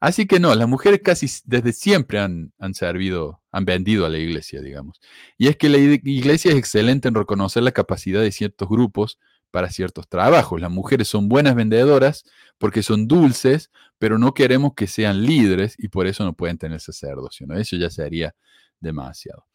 Así 0.00 0.26
que 0.26 0.38
no, 0.38 0.54
las 0.54 0.68
mujeres 0.68 1.00
casi 1.02 1.26
desde 1.44 1.72
siempre 1.72 2.20
han, 2.20 2.52
servido, 2.72 3.37
han 3.50 3.64
vendido 3.64 4.06
a 4.06 4.08
la 4.08 4.18
iglesia, 4.18 4.60
digamos. 4.60 5.00
Y 5.36 5.48
es 5.48 5.56
que 5.56 5.68
la 5.68 5.78
iglesia 5.78 6.52
es 6.52 6.58
excelente 6.58 7.08
en 7.08 7.14
reconocer 7.14 7.62
la 7.62 7.72
capacidad 7.72 8.20
de 8.20 8.32
ciertos 8.32 8.68
grupos 8.68 9.18
para 9.50 9.70
ciertos 9.70 10.08
trabajos. 10.08 10.60
Las 10.60 10.70
mujeres 10.70 11.08
son 11.08 11.28
buenas 11.28 11.54
vendedoras 11.54 12.24
porque 12.58 12.82
son 12.82 13.08
dulces, 13.08 13.70
pero 13.98 14.18
no 14.18 14.34
queremos 14.34 14.74
que 14.74 14.86
sean 14.86 15.22
líderes 15.24 15.74
y 15.78 15.88
por 15.88 16.06
eso 16.06 16.24
no 16.24 16.34
pueden 16.34 16.58
tener 16.58 16.80
sacerdocio. 16.80 17.46
¿no? 17.46 17.56
Eso 17.56 17.76
ya 17.76 17.90
sería 17.90 18.34
demasiado. 18.80 19.46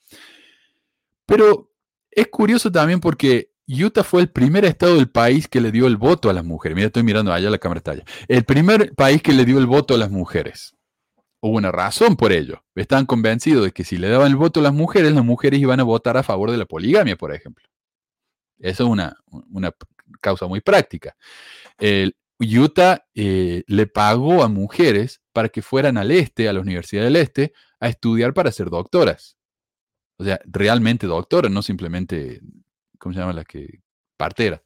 Pero 1.26 1.72
es 2.12 2.28
curioso 2.28 2.72
también 2.72 3.00
porque 3.00 3.52
Utah 3.68 4.04
fue 4.04 4.22
el 4.22 4.30
primer 4.30 4.66
estado 4.66 4.96
del 4.96 5.10
país 5.10 5.48
que 5.48 5.62
le 5.62 5.72
dio 5.72 5.88
el 5.88 5.98
voto 5.98 6.30
a 6.30 6.34
las 6.34 6.44
mujeres. 6.44 6.76
Mira, 6.76 6.88
estoy 6.88 7.04
mirando 7.04 7.32
allá 7.32 7.50
la 7.50 7.60
cámara 7.60 7.80
está 7.80 7.91
allá. 7.91 8.04
El 8.28 8.44
primer 8.44 8.94
país 8.94 9.22
que 9.22 9.34
le 9.34 9.46
dio 9.46 9.58
el 9.58 9.68
voto 9.68 9.94
a 9.94 9.98
las 9.98 10.12
mujeres. 10.12 10.76
Hubo 11.44 11.58
una 11.58 11.74
razón 11.74 12.16
por 12.16 12.32
ello. 12.32 12.64
Estaban 12.74 13.06
convencidos 13.06 13.66
de 13.66 13.72
que 13.74 13.84
si 13.84 13.98
le 13.98 14.08
daban 14.08 14.28
el 14.28 14.38
voto 14.38 14.62
a 14.62 14.64
las 14.64 14.74
mujeres, 14.74 15.12
las 15.12 15.26
mujeres 15.26 15.60
iban 15.60 15.82
a 15.82 15.84
votar 15.84 16.16
a 16.16 16.24
favor 16.24 16.50
de 16.50 16.58
la 16.58 16.66
poligamia, 16.66 17.18
por 17.18 17.36
ejemplo. 17.36 17.68
Eso 18.60 18.86
es 18.86 18.89
una, 18.89 19.18
una 19.52 19.72
causa 20.22 20.48
muy 20.48 20.62
práctica. 20.62 21.18
El 21.78 22.16
Utah 22.39 23.06
eh, 23.14 23.64
le 23.68 23.88
pagó 23.88 24.41
a 24.41 24.48
mujeres 24.48 25.22
para 25.34 25.50
que 25.50 25.62
fueran 25.62 25.98
al 25.98 26.12
este, 26.12 26.48
a 26.48 26.54
la 26.54 26.62
Universidad 26.62 27.04
del 27.04 27.18
Este, 27.18 27.52
a 27.82 27.89
estudiar 27.89 28.34
para 28.34 28.50
ser 28.54 28.70
doctoras. 28.70 29.36
O 30.18 30.24
sea, 30.24 30.39
realmente 30.46 31.08
doctoras, 31.08 31.52
no 31.52 31.62
simplemente, 31.62 32.39
¿cómo 33.00 33.14
se 33.14 33.20
llama? 33.20 33.34
la 33.34 33.44
que 33.44 33.82
parteras. 34.16 34.62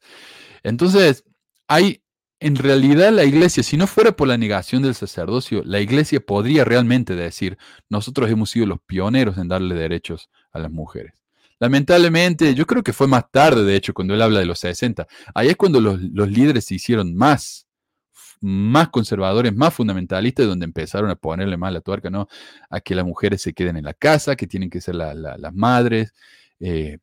Entonces, 0.61 1.23
hay 1.67 2.03
en 2.39 2.55
realidad 2.55 3.11
la 3.11 3.23
iglesia, 3.23 3.63
si 3.63 3.77
no 3.77 3.88
fuera 3.88 4.11
por 4.11 4.27
la 4.27 4.38
negación 4.38 4.83
del 4.83 4.93
sacerdocio, 4.93 5.63
la 5.65 5.79
iglesia 5.79 6.19
podría 6.19 6.63
realmente 6.63 7.15
decir, 7.15 7.57
nosotros 7.89 8.29
hemos 8.29 8.51
sido 8.51 8.67
los 8.67 8.79
pioneros 8.85 9.38
en 9.38 9.47
darle 9.47 9.75
derechos 9.75 10.29
a 10.51 10.59
las 10.59 10.71
mujeres. 10.71 11.13
Lamentablemente, 11.59 12.53
yo 12.53 12.67
creo 12.67 12.83
que 12.83 12.93
fue 12.93 13.07
más 13.07 13.31
tarde, 13.31 13.63
de 13.63 13.75
hecho, 13.75 13.93
cuando 13.93 14.13
él 14.13 14.21
habla 14.21 14.39
de 14.39 14.45
los 14.45 14.59
60. 14.59 15.07
Ahí 15.33 15.47
es 15.47 15.55
cuando 15.55 15.81
los, 15.81 15.99
líderes 15.99 16.65
se 16.65 16.75
hicieron 16.75 17.15
más, 17.15 17.67
más 18.39 18.89
conservadores, 18.89 19.55
más 19.55 19.73
fundamentalistas, 19.73 20.45
donde 20.45 20.65
empezaron 20.65 21.09
a 21.09 21.15
ponerle 21.15 21.57
más 21.57 21.73
la 21.73 21.81
tuerca, 21.81 22.11
¿no? 22.11 22.27
A 22.69 22.79
que 22.81 22.93
las 22.93 23.05
mujeres 23.05 23.41
se 23.41 23.53
queden 23.53 23.77
en 23.77 23.85
la 23.85 23.95
casa, 23.95 24.35
que 24.35 24.45
tienen 24.45 24.69
que 24.69 24.81
ser 24.81 24.93
las 24.95 25.53
madres, 25.53 26.13
eh, 26.59 26.99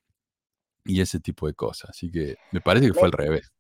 y 0.85 1.01
ese 1.01 1.19
tipo 1.19 1.49
de 1.49 1.55
cosas. 1.55 1.91
Así 1.91 2.11
que 2.11 2.37
me 2.53 2.61
parece 2.61 2.87
que 2.87 2.95
fue 2.95 3.07
al 3.07 3.13
revés. 3.13 3.54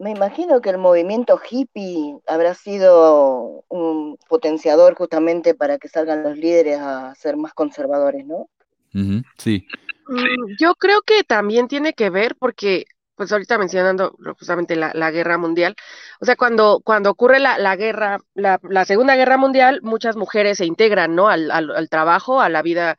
Me 0.00 0.12
imagino 0.12 0.62
que 0.62 0.70
el 0.70 0.78
movimiento 0.78 1.38
hippie 1.38 2.18
habrá 2.26 2.54
sido 2.54 3.64
un 3.68 4.16
potenciador 4.30 4.94
justamente 4.94 5.54
para 5.54 5.76
que 5.76 5.88
salgan 5.88 6.22
los 6.22 6.38
líderes 6.38 6.78
a 6.80 7.14
ser 7.14 7.36
más 7.36 7.52
conservadores, 7.52 8.24
¿no? 8.24 8.48
sí. 9.36 9.66
Mm, 10.08 10.56
yo 10.58 10.74
creo 10.76 11.02
que 11.02 11.22
también 11.22 11.68
tiene 11.68 11.92
que 11.92 12.08
ver 12.08 12.34
porque, 12.36 12.86
pues 13.14 13.30
ahorita 13.30 13.58
mencionando 13.58 14.16
justamente 14.38 14.74
la, 14.74 15.10
guerra 15.10 15.36
mundial, 15.36 15.76
o 16.18 16.24
sea, 16.24 16.34
cuando, 16.34 16.80
cuando 16.82 17.10
ocurre 17.10 17.38
la, 17.38 17.76
guerra, 17.76 18.20
la, 18.32 18.84
Segunda 18.86 19.16
Guerra 19.16 19.36
Mundial, 19.36 19.80
muchas 19.82 20.16
mujeres 20.16 20.56
se 20.56 20.64
integran, 20.64 21.14
¿no? 21.14 21.28
Al, 21.28 21.50
al 21.50 21.88
trabajo, 21.90 22.40
a 22.40 22.48
la 22.48 22.62
vida 22.62 22.96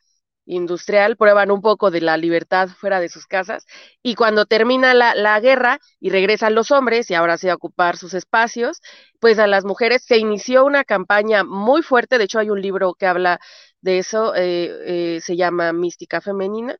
industrial 0.51 1.15
prueban 1.15 1.49
un 1.49 1.61
poco 1.61 1.91
de 1.91 2.01
la 2.01 2.17
libertad 2.17 2.69
fuera 2.69 2.99
de 2.99 3.09
sus 3.09 3.25
casas 3.25 3.65
y 4.03 4.15
cuando 4.15 4.45
termina 4.45 4.93
la, 4.93 5.15
la, 5.15 5.39
guerra 5.39 5.79
y 5.99 6.09
regresan 6.09 6.55
los 6.55 6.71
hombres 6.71 7.09
y 7.09 7.13
ahora 7.13 7.37
se 7.37 7.49
a 7.49 7.55
ocupar 7.55 7.95
sus 7.97 8.13
espacios, 8.13 8.81
pues 9.19 9.39
a 9.39 9.47
las 9.47 9.63
mujeres 9.63 10.03
se 10.03 10.17
inició 10.17 10.65
una 10.65 10.83
campaña 10.83 11.43
muy 11.43 11.81
fuerte, 11.81 12.17
de 12.17 12.25
hecho 12.25 12.39
hay 12.39 12.49
un 12.49 12.61
libro 12.61 12.93
que 12.95 13.05
habla 13.05 13.39
de 13.81 13.99
eso, 13.99 14.35
eh, 14.35 15.15
eh, 15.15 15.21
se 15.21 15.37
llama 15.37 15.71
Mística 15.71 16.19
Femenina, 16.19 16.77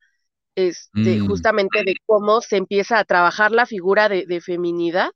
este, 0.56 1.20
mm. 1.22 1.28
justamente 1.28 1.84
de 1.86 1.96
cómo 2.06 2.42
se 2.42 2.58
empieza 2.58 3.00
a 3.00 3.06
trabajar 3.06 3.52
la 3.52 3.66
figura 3.66 4.10
de, 4.10 4.26
de 4.26 4.42
feminidad 4.42 5.12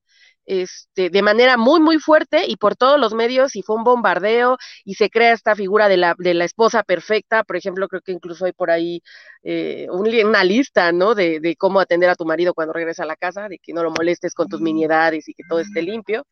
este, 0.45 1.09
de 1.09 1.21
manera 1.21 1.57
muy, 1.57 1.79
muy 1.79 1.99
fuerte 1.99 2.45
y 2.47 2.57
por 2.57 2.75
todos 2.75 2.99
los 2.99 3.13
medios 3.13 3.55
y 3.55 3.61
fue 3.61 3.75
un 3.75 3.83
bombardeo 3.83 4.57
y 4.83 4.95
se 4.95 5.09
crea 5.09 5.33
esta 5.33 5.55
figura 5.55 5.87
de 5.89 5.97
la, 5.97 6.15
de 6.17 6.33
la 6.33 6.45
esposa 6.45 6.83
perfecta. 6.83 7.43
Por 7.43 7.55
ejemplo, 7.57 7.87
creo 7.87 8.01
que 8.01 8.11
incluso 8.11 8.45
hay 8.45 8.53
por 8.53 8.71
ahí 8.71 9.01
eh, 9.47 9.87
una 9.91 10.43
lista, 10.43 10.91
¿no? 10.91 11.13
De, 11.13 11.39
de, 11.39 11.55
cómo 11.55 11.79
atender 11.79 12.09
a 12.09 12.15
tu 12.15 12.25
marido 12.25 12.55
cuando 12.55 12.73
regresa 12.73 13.03
a 13.03 13.05
la 13.05 13.15
casa, 13.15 13.47
de 13.47 13.59
que 13.59 13.73
no 13.73 13.83
lo 13.83 13.91
molestes 13.91 14.33
con 14.33 14.47
tus 14.47 14.59
miniedades 14.59 15.29
y 15.29 15.35
que 15.35 15.43
todo 15.47 15.59
esté 15.59 15.83
limpio 15.83 16.25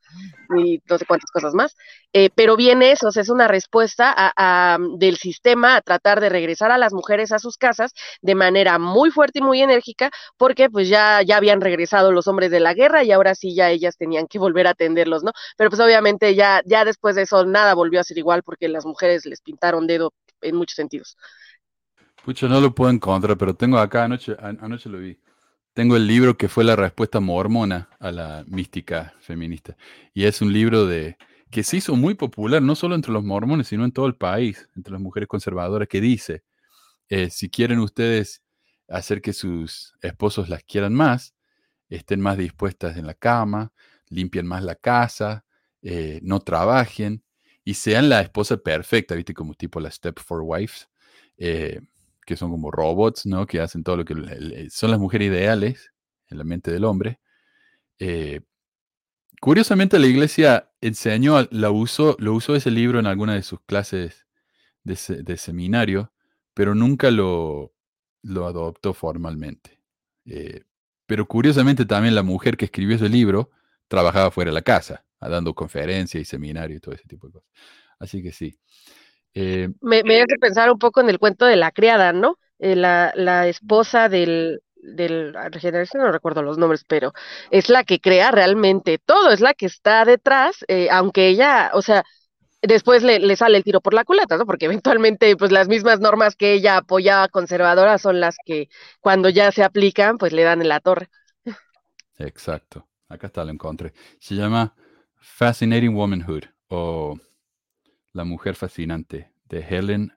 y 0.57 0.81
no 0.89 0.97
sé 0.97 1.05
cuántas 1.05 1.29
cosas 1.29 1.53
más. 1.53 1.75
Eh, 2.11 2.31
pero 2.33 2.55
viene 2.55 2.91
eso, 2.91 3.09
es 3.09 3.29
una 3.29 3.47
respuesta 3.47 4.13
a, 4.15 4.79
del 4.97 5.17
sistema 5.17 5.75
a 5.75 5.81
tratar 5.81 6.21
de 6.21 6.29
regresar 6.29 6.71
a 6.71 6.79
las 6.79 6.91
mujeres 6.91 7.31
a 7.31 7.37
sus 7.37 7.57
casas 7.57 7.91
de 8.23 8.33
manera 8.33 8.79
muy 8.79 9.11
fuerte 9.11 9.39
y 9.39 9.41
muy 9.43 9.61
enérgica 9.61 10.09
porque 10.35 10.71
pues 10.71 10.89
ya, 10.89 11.21
ya 11.21 11.37
habían 11.37 11.61
regresado 11.61 12.11
los 12.11 12.27
hombres 12.27 12.49
de 12.49 12.61
la 12.61 12.73
guerra 12.73 13.03
y 13.03 13.11
ahora 13.11 13.35
sí 13.35 13.53
ya 13.53 13.69
ellas 13.69 13.95
tenían 13.95 14.25
que 14.25 14.39
volver 14.39 14.65
a 14.65 14.71
atenderlos, 14.71 15.23
¿no? 15.23 15.33
Pero 15.55 15.69
pues 15.69 15.79
obviamente 15.79 16.33
ya, 16.33 16.63
ya 16.65 16.83
después 16.83 17.15
de 17.15 17.23
eso 17.23 17.45
nada 17.45 17.75
volvió 17.75 17.99
a 17.99 18.03
ser 18.03 18.17
igual 18.17 18.41
porque 18.41 18.67
las 18.69 18.85
mujeres 18.87 19.25
les 19.27 19.41
pintaron 19.41 19.85
dedo 19.85 20.13
en 20.41 20.55
muchos 20.55 20.75
sentidos. 20.75 21.15
Pucho, 22.23 22.47
no 22.47 22.61
lo 22.61 22.73
puedo 22.73 22.89
encontrar, 22.89 23.37
pero 23.37 23.53
tengo 23.53 23.77
acá, 23.77 24.05
anoche, 24.05 24.37
anoche 24.39 24.87
lo 24.87 24.97
vi. 24.99 25.19
Tengo 25.73 25.97
el 25.97 26.07
libro 26.07 26.37
que 26.37 26.47
fue 26.47 26.63
la 26.63 26.77
respuesta 26.77 27.19
mormona 27.19 27.89
a 27.99 28.11
la 28.11 28.45
mística 28.47 29.13
feminista. 29.19 29.75
Y 30.13 30.23
es 30.23 30.41
un 30.41 30.53
libro 30.53 30.85
de 30.85 31.17
que 31.51 31.63
se 31.63 31.77
hizo 31.77 31.97
muy 31.97 32.13
popular, 32.13 32.61
no 32.61 32.75
solo 32.75 32.95
entre 32.95 33.11
los 33.11 33.25
mormones, 33.25 33.67
sino 33.67 33.83
en 33.83 33.91
todo 33.91 34.05
el 34.05 34.15
país, 34.15 34.69
entre 34.75 34.93
las 34.93 35.01
mujeres 35.01 35.27
conservadoras, 35.27 35.89
que 35.89 35.99
dice, 35.99 36.43
eh, 37.09 37.29
si 37.29 37.49
quieren 37.49 37.79
ustedes 37.79 38.41
hacer 38.87 39.21
que 39.21 39.33
sus 39.33 39.93
esposos 40.01 40.47
las 40.47 40.63
quieran 40.63 40.93
más, 40.93 41.35
estén 41.89 42.21
más 42.21 42.37
dispuestas 42.37 42.95
en 42.95 43.05
la 43.05 43.15
cama, 43.15 43.73
limpien 44.07 44.47
más 44.47 44.63
la 44.63 44.75
casa, 44.75 45.45
eh, 45.81 46.21
no 46.23 46.39
trabajen 46.39 47.23
y 47.65 47.73
sean 47.73 48.07
la 48.07 48.21
esposa 48.21 48.57
perfecta, 48.57 49.13
¿viste? 49.15 49.33
Como 49.33 49.55
tipo 49.55 49.81
las 49.81 49.95
Step 49.95 50.19
for 50.21 50.41
Wives, 50.41 50.89
eh, 51.37 51.81
que 52.25 52.35
son 52.35 52.51
como 52.51 52.71
robots, 52.71 53.25
¿no? 53.25 53.45
Que 53.45 53.59
hacen 53.59 53.83
todo 53.83 53.97
lo 53.97 54.05
que 54.05 54.67
son 54.69 54.91
las 54.91 54.99
mujeres 54.99 55.27
ideales 55.29 55.91
en 56.29 56.37
la 56.37 56.43
mente 56.43 56.71
del 56.71 56.85
hombre. 56.85 57.19
Eh, 57.99 58.41
curiosamente, 59.41 59.99
la 59.99 60.07
iglesia 60.07 60.71
enseñó, 60.81 61.47
la 61.51 61.71
usó, 61.71 62.15
lo 62.19 62.33
usó 62.33 62.55
ese 62.55 62.71
libro 62.71 62.99
en 62.99 63.07
alguna 63.07 63.35
de 63.35 63.43
sus 63.43 63.61
clases 63.61 64.27
de, 64.83 65.37
seminario, 65.37 66.11
pero 66.53 66.75
nunca 66.75 67.11
lo, 67.11 67.73
lo 68.21 68.47
adoptó 68.47 68.93
formalmente. 68.93 69.81
pero 71.05 71.27
curiosamente 71.27 71.85
también 71.85 72.15
la 72.15 72.23
mujer 72.23 72.57
que 72.57 72.65
escribió 72.65 72.95
ese 72.95 73.09
libro 73.09 73.51
trabajaba 73.87 74.31
fuera 74.31 74.49
de 74.49 74.55
la 74.55 74.61
casa, 74.61 75.05
dando 75.19 75.53
conferencias 75.53 76.21
y 76.21 76.25
seminarios 76.25 76.77
y 76.77 76.81
todo 76.81 76.95
ese 76.95 77.07
tipo 77.07 77.27
de 77.27 77.33
cosas. 77.33 77.49
Así 77.99 78.21
que 78.21 78.31
sí. 78.31 78.57
Eh, 79.33 79.69
me, 79.81 79.99
hace 79.99 80.37
pensar 80.39 80.71
un 80.71 80.77
poco 80.77 81.01
en 81.01 81.09
el 81.09 81.19
cuento 81.19 81.45
de 81.45 81.55
la 81.55 81.71
criada, 81.71 82.13
¿no? 82.13 82.37
Eh, 82.59 82.75
la, 82.75 83.11
la, 83.15 83.47
esposa 83.47 84.07
del, 84.07 84.61
del 84.75 85.33
no 85.33 86.11
recuerdo 86.11 86.43
los 86.43 86.57
nombres, 86.57 86.85
pero 86.87 87.13
es 87.49 87.69
la 87.69 87.83
que 87.83 87.99
crea 87.99 88.31
realmente 88.31 88.99
todo, 88.99 89.31
es 89.31 89.41
la 89.41 89.53
que 89.53 89.65
está 89.65 90.05
detrás, 90.05 90.63
eh, 90.67 90.87
aunque 90.91 91.27
ella, 91.27 91.71
o 91.73 91.81
sea, 91.81 92.03
después 92.61 93.03
le, 93.03 93.19
le, 93.19 93.35
sale 93.35 93.57
el 93.57 93.63
tiro 93.63 93.81
por 93.81 93.93
la 93.93 94.05
culata, 94.05 94.37
¿no? 94.37 94.45
Porque 94.45 94.65
eventualmente, 95.01 95.35
pues 95.35 95.51
las 95.51 95.67
mismas 95.67 95.99
normas 95.99 96.35
que 96.35 96.53
ella 96.53 96.77
apoyaba 96.77 97.27
conservadoras 97.27 98.01
son 98.01 98.19
las 98.19 98.35
que 98.45 98.69
cuando 98.99 99.29
ya 99.29 99.51
se 99.51 99.63
aplican, 99.63 100.17
pues 100.17 100.31
le 100.31 100.43
dan 100.43 100.61
en 100.61 100.69
la 100.69 100.79
torre. 100.79 101.09
Exacto. 102.17 102.87
Acá 103.09 103.27
está, 103.27 103.43
lo 103.43 103.51
encontré. 103.51 103.93
Se 104.19 104.35
llama 104.35 104.75
Fascinating 105.19 105.95
Womanhood 105.95 106.43
o 106.69 107.17
La 108.13 108.23
Mujer 108.23 108.55
Fascinante 108.55 109.31
de 109.49 109.59
Helen 109.59 110.13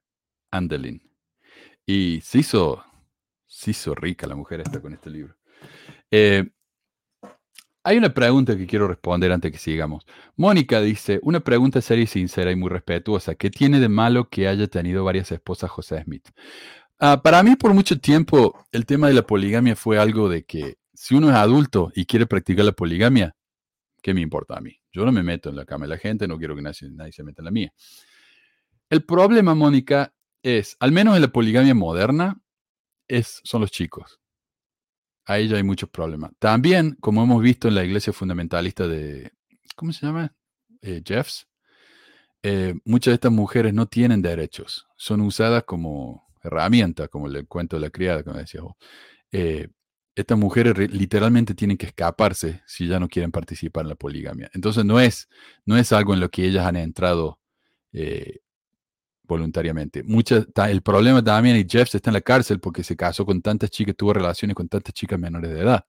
Andelin. 0.51 1.03
Y 1.84 2.20
se 2.22 2.38
hizo, 2.38 2.84
se 3.47 3.70
hizo 3.72 3.94
rica 3.94 4.26
la 4.26 4.36
mujer 4.36 4.61
esta 4.61 4.80
con 4.80 4.92
este 4.92 5.11
libro. 5.11 5.36
Eh, 6.11 6.49
hay 7.84 7.99
una 7.99 8.12
pregunta 8.12 8.57
que 8.57 8.66
quiero 8.66 8.88
responder 8.88 9.30
antes 9.30 9.53
que 9.53 9.59
sigamos. 9.59 10.05
Mónica 10.36 10.80
dice, 10.80 11.20
una 11.22 11.40
pregunta 11.40 11.80
seria 11.80 12.05
y 12.05 12.09
sincera 12.09 12.51
y 12.51 12.57
muy 12.57 12.68
respetuosa. 12.68 13.36
¿Qué 13.36 13.49
tiene 13.49 13.78
de 13.78 13.88
malo 13.88 14.28
que 14.28 14.49
haya 14.49 14.66
tenido 14.66 15.05
varias 15.05 15.30
esposas 15.30 15.70
José 15.70 16.03
Smith? 16.03 16.28
Ah, 16.99 17.22
para 17.22 17.42
mí, 17.42 17.55
por 17.55 17.74
mucho 17.74 18.01
tiempo, 18.01 18.66
el 18.72 18.86
tema 18.86 19.07
de 19.07 19.14
la 19.14 19.22
poligamia 19.22 19.76
fue 19.76 19.99
algo 19.99 20.28
de 20.28 20.44
que 20.44 20.78
si 20.94 21.14
uno 21.14 21.30
es 21.30 21.36
adulto 21.36 21.92
y 21.94 22.07
quiere 22.07 22.26
practicar 22.26 22.64
la 22.64 22.72
poligamia, 22.72 23.36
¿qué 24.07 24.15
me 24.15 24.21
importa 24.21 24.57
a 24.57 24.61
mí? 24.61 24.73
Yo 24.93 25.05
no 25.05 25.11
me 25.11 25.25
meto 25.25 25.51
en 25.51 25.57
la 25.57 25.65
cama 25.65 25.85
de 25.85 25.89
la 25.89 25.99
gente, 25.99 26.29
no 26.29 26.39
quiero 26.39 26.55
que 26.55 26.63
nadie, 26.63 26.77
se 27.11 27.25
meta 27.25 27.43
en 27.43 27.45
la 27.45 27.51
mía. 27.51 27.73
El 28.89 29.05
problema, 29.05 29.53
Mónica, 29.57 30.15
es, 30.45 30.77
al 30.79 30.93
menos 30.93 31.17
en 31.17 31.23
la 31.23 31.33
poligamia 31.33 31.75
moderna, 31.75 32.41
es, 33.09 33.41
son 33.43 33.63
los 33.63 33.73
chicos. 33.73 34.21
Ahí 35.25 35.49
ya 35.49 35.57
hay 35.57 35.65
muchos 35.65 35.91
problemas. 35.91 36.31
También, 36.39 36.97
como 37.01 37.25
hemos 37.25 37.43
visto 37.43 37.67
en 37.67 37.75
la 37.75 37.83
iglesia 37.83 38.13
fundamentalista 38.13 38.87
de, 38.87 39.33
¿cómo 39.75 39.93
se 39.93 40.07
llama? 40.07 40.33
Eh, 40.83 41.03
Jeffs. 41.05 41.49
Eh, 42.45 42.75
muchas 42.85 43.11
de 43.11 43.15
estas 43.17 43.33
mujeres 43.33 43.75
no 43.75 43.87
tienen 43.87 44.23
derechos. 44.23 44.87
Son 44.97 45.21
usadas 45.21 45.65
como 45.65 46.29
herramienta, 46.45 47.09
como 47.09 47.27
el 47.27 47.49
cuento 47.49 47.75
de 47.75 47.81
la 47.81 47.91
criada, 47.91 48.23
como 48.23 48.37
decías 48.37 48.63
vos. 48.63 48.77
Eh, 49.33 49.67
estas 50.17 50.39
mujeres 50.39 50.91
literalmente 50.93 51.55
tienen 51.55 51.77
que 51.77 51.87
escaparse 51.87 52.62
si 52.67 52.89
ya 52.89 52.99
no 52.99 53.07
quieren 53.07 53.31
participar 53.31 53.85
en 53.85 53.91
la 53.91 53.95
poligamia. 53.97 54.51
Entonces 54.55 54.85
no 54.85 54.99
es, 54.99 55.29
no 55.67 55.77
es 55.77 55.93
algo 55.93 56.14
en 56.14 56.21
lo 56.21 56.31
que 56.31 56.47
ellas 56.47 56.67
han 56.67 56.77
entrado 56.77 57.39
eh, 57.93 58.41
voluntariamente. 59.25 60.03
el 60.69 60.83
problema 60.83 61.23
también 61.23 61.57
es 61.57 61.67
que 61.67 61.79
Jeff 61.79 61.95
está 61.95 62.09
en 62.11 62.14
la 62.14 62.23
cárcel 62.23 62.61
porque 62.61 62.83
se 62.83 62.97
casó 62.97 63.27
con 63.27 63.43
tantas 63.43 63.71
chicas, 63.71 63.95
tuvo 63.95 64.14
relaciones 64.14 64.55
con 64.55 64.69
tantas 64.69 64.95
chicas 64.95 65.19
menores 65.19 65.51
de 65.51 65.61
edad. 65.61 65.85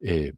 Eh, 0.00 0.32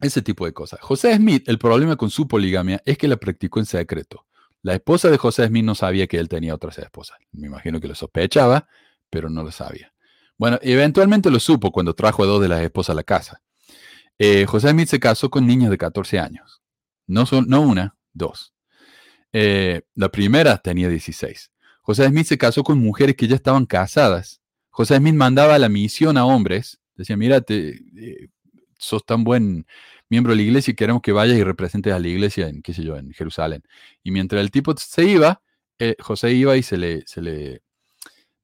ese 0.00 0.20
tipo 0.20 0.46
de 0.46 0.52
cosas. 0.52 0.80
José 0.80 1.14
Smith, 1.14 1.48
el 1.48 1.58
problema 1.58 1.94
con 1.94 2.10
su 2.10 2.26
poligamia 2.26 2.82
es 2.84 2.98
que 2.98 3.06
la 3.06 3.16
practicó 3.16 3.60
en 3.60 3.66
secreto. 3.66 4.26
La 4.62 4.74
esposa 4.74 5.10
de 5.10 5.16
José 5.16 5.46
Smith 5.46 5.64
no 5.64 5.76
sabía 5.76 6.08
que 6.08 6.18
él 6.18 6.28
tenía 6.28 6.54
otras 6.56 6.76
esposas. 6.78 7.18
Me 7.30 7.46
imagino 7.46 7.80
que 7.80 7.86
lo 7.86 7.94
sospechaba, 7.94 8.66
pero 9.08 9.30
no 9.30 9.44
lo 9.44 9.52
sabía. 9.52 9.93
Bueno, 10.36 10.58
eventualmente 10.62 11.30
lo 11.30 11.38
supo 11.38 11.70
cuando 11.70 11.94
trajo 11.94 12.24
a 12.24 12.26
dos 12.26 12.42
de 12.42 12.48
las 12.48 12.60
esposas 12.62 12.94
a 12.94 12.96
la 12.96 13.04
casa. 13.04 13.40
Eh, 14.18 14.46
José 14.46 14.70
Smith 14.70 14.88
se 14.88 15.00
casó 15.00 15.30
con 15.30 15.46
niñas 15.46 15.70
de 15.70 15.78
14 15.78 16.18
años. 16.18 16.62
No, 17.06 17.26
son, 17.26 17.46
no 17.48 17.60
una, 17.60 17.96
dos. 18.12 18.54
Eh, 19.32 19.82
la 19.94 20.08
primera 20.10 20.58
tenía 20.58 20.88
16. 20.88 21.50
José 21.82 22.06
Smith 22.08 22.26
se 22.26 22.38
casó 22.38 22.64
con 22.64 22.78
mujeres 22.78 23.16
que 23.16 23.28
ya 23.28 23.36
estaban 23.36 23.66
casadas. 23.66 24.40
José 24.70 24.96
Smith 24.96 25.14
mandaba 25.14 25.58
la 25.58 25.68
misión 25.68 26.16
a 26.16 26.24
hombres. 26.24 26.80
Decía, 26.96 27.16
mira, 27.16 27.42
eh, 27.48 28.28
sos 28.78 29.04
tan 29.04 29.24
buen 29.24 29.66
miembro 30.08 30.32
de 30.32 30.36
la 30.36 30.42
iglesia 30.42 30.72
y 30.72 30.74
queremos 30.74 31.02
que 31.02 31.12
vayas 31.12 31.36
y 31.36 31.44
representes 31.44 31.92
a 31.92 31.98
la 31.98 32.08
iglesia 32.08 32.48
en, 32.48 32.62
qué 32.62 32.72
sé 32.72 32.84
yo, 32.84 32.96
en 32.96 33.12
Jerusalén. 33.12 33.62
Y 34.02 34.10
mientras 34.10 34.40
el 34.40 34.50
tipo 34.50 34.74
se 34.76 35.04
iba, 35.04 35.42
José 36.00 36.32
iba 36.32 36.56
y 36.56 36.62
se 36.62 36.76
le, 36.76 37.02
se 37.06 37.20
le 37.20 37.62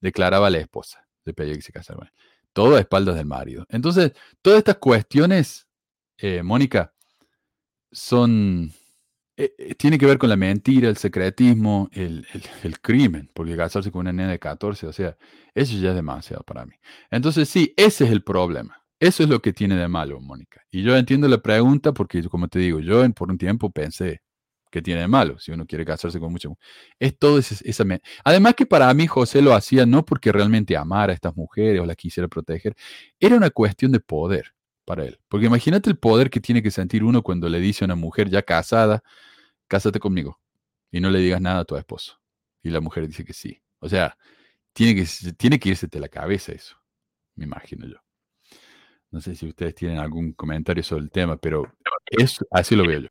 declaraba 0.01 0.51
la 0.51 0.59
esposa. 0.59 1.10
Pedía 1.25 1.55
que 1.55 1.63
se 1.63 1.73
casara. 1.73 2.13
todo 2.53 2.77
a 2.77 2.81
espaldas 2.81 3.15
del 3.15 3.27
marido. 3.27 3.65
Entonces, 3.69 4.13
todas 4.43 4.59
estas 4.59 4.79
cuestiones, 4.79 5.69
Mónica, 6.43 6.93
son, 7.93 8.73
eh, 9.37 9.55
eh, 9.59 9.75
tiene 9.75 9.99
que 9.99 10.07
ver 10.07 10.19
con 10.19 10.29
la 10.29 10.37
mentira, 10.37 10.89
el 10.89 10.97
secretismo, 10.97 11.89
el, 11.93 12.27
crimen, 12.83 13.31
porque 13.35 13.57
casarse 13.57 13.91
con 13.91 14.01
una 14.01 14.13
nena 14.13 14.31
de 14.31 14.39
14, 14.39 14.87
o 14.87 14.93
sea, 14.93 15.17
eso 15.55 15.77
ya 15.79 15.91
es 15.91 15.95
demasiado 15.95 16.43
para 16.45 16.67
mí. 16.67 16.75
Entonces, 17.11 17.49
sí, 17.49 17.75
ese 17.77 18.05
es 18.05 18.11
el 18.11 18.23
problema. 18.23 18.77
Eso 18.99 19.23
es 19.23 19.31
lo 19.31 19.41
que 19.41 19.53
tiene 19.53 19.77
de 19.77 19.89
malo, 19.89 20.21
Mónica. 20.21 20.61
Y 20.71 20.83
yo 20.83 20.95
entiendo 20.97 21.27
la 21.27 21.39
pregunta 21.39 21.93
porque, 21.93 22.23
como 22.29 22.49
te 22.49 22.59
digo, 22.59 22.81
yo 22.81 23.09
por 23.13 23.31
un 23.31 23.39
tiempo 23.39 23.71
pensé 23.71 24.21
que 24.71 24.81
tiene 24.83 25.01
de 25.01 25.09
malo 25.09 25.39
si 25.39 25.53
uno 25.53 25.67
quiere 25.67 25.85
casarse 25.85 26.19
con 26.21 26.33
mucho. 26.33 26.57
Es 26.99 27.19
todo 27.19 27.39
esa... 27.39 27.85
Además 28.25 28.55
que 28.55 28.67
para 28.67 28.93
mí 28.95 29.07
José 29.07 29.43
lo 29.43 29.55
hacía 29.55 29.87
no 29.87 30.05
porque 30.05 30.33
realmente 30.33 30.77
amara 30.77 31.13
a 31.13 31.15
estas 31.15 31.37
mujeres 31.37 31.81
o 31.81 31.87
las 31.87 31.97
quisiera 31.97 32.29
proteger, 32.29 32.75
era 33.19 33.37
una 33.37 33.51
cuestión 33.51 33.93
de 33.93 34.01
poder 34.01 34.55
para 34.85 35.05
él. 35.05 35.19
Porque 35.29 35.47
imagínate 35.47 35.91
el 35.91 35.99
poder 35.99 36.31
que 36.31 36.41
tiene 36.41 36.63
que 36.63 36.71
sentir 36.71 37.05
uno 37.05 37.23
cuando 37.23 37.49
le 37.49 37.61
dice 37.61 37.85
a 37.85 37.87
una 37.87 37.97
mujer 37.97 38.31
ya 38.31 38.43
casada, 38.43 39.03
cásate 39.69 39.99
conmigo 39.99 40.41
y 40.91 41.01
no 41.01 41.11
le 41.11 41.21
digas 41.21 41.41
nada 41.41 41.61
a 41.61 41.65
tu 41.65 41.77
esposo. 41.77 42.21
Y 42.63 42.71
la 42.71 42.81
mujer 42.81 43.07
dice 43.07 43.25
que 43.25 43.33
sí. 43.33 43.61
O 43.81 43.89
sea, 43.89 44.17
tiene 44.73 44.95
que, 44.95 45.33
tiene 45.33 45.59
que 45.59 45.71
irse 45.71 45.87
de 45.87 46.01
la 46.01 46.09
cabeza 46.09 46.53
eso, 46.53 46.77
me 47.35 47.45
imagino 47.45 47.87
yo. 47.87 47.97
No 49.11 49.21
sé 49.21 49.35
si 49.35 49.47
ustedes 49.47 49.75
tienen 49.75 49.99
algún 49.99 50.33
comentario 50.33 50.83
sobre 50.85 51.03
el 51.03 51.11
tema, 51.11 51.37
pero 51.37 51.73
es, 52.07 52.39
así 52.51 52.77
lo 52.77 52.87
veo 52.87 53.01
yo. 53.01 53.09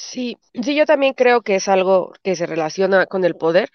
Sí, 0.00 0.38
sí, 0.62 0.76
yo 0.76 0.86
también 0.86 1.12
creo 1.12 1.42
que 1.42 1.56
es 1.56 1.66
algo 1.68 2.12
que 2.22 2.36
se 2.36 2.46
relaciona 2.46 3.06
con 3.06 3.24
el 3.24 3.34
poder, 3.34 3.68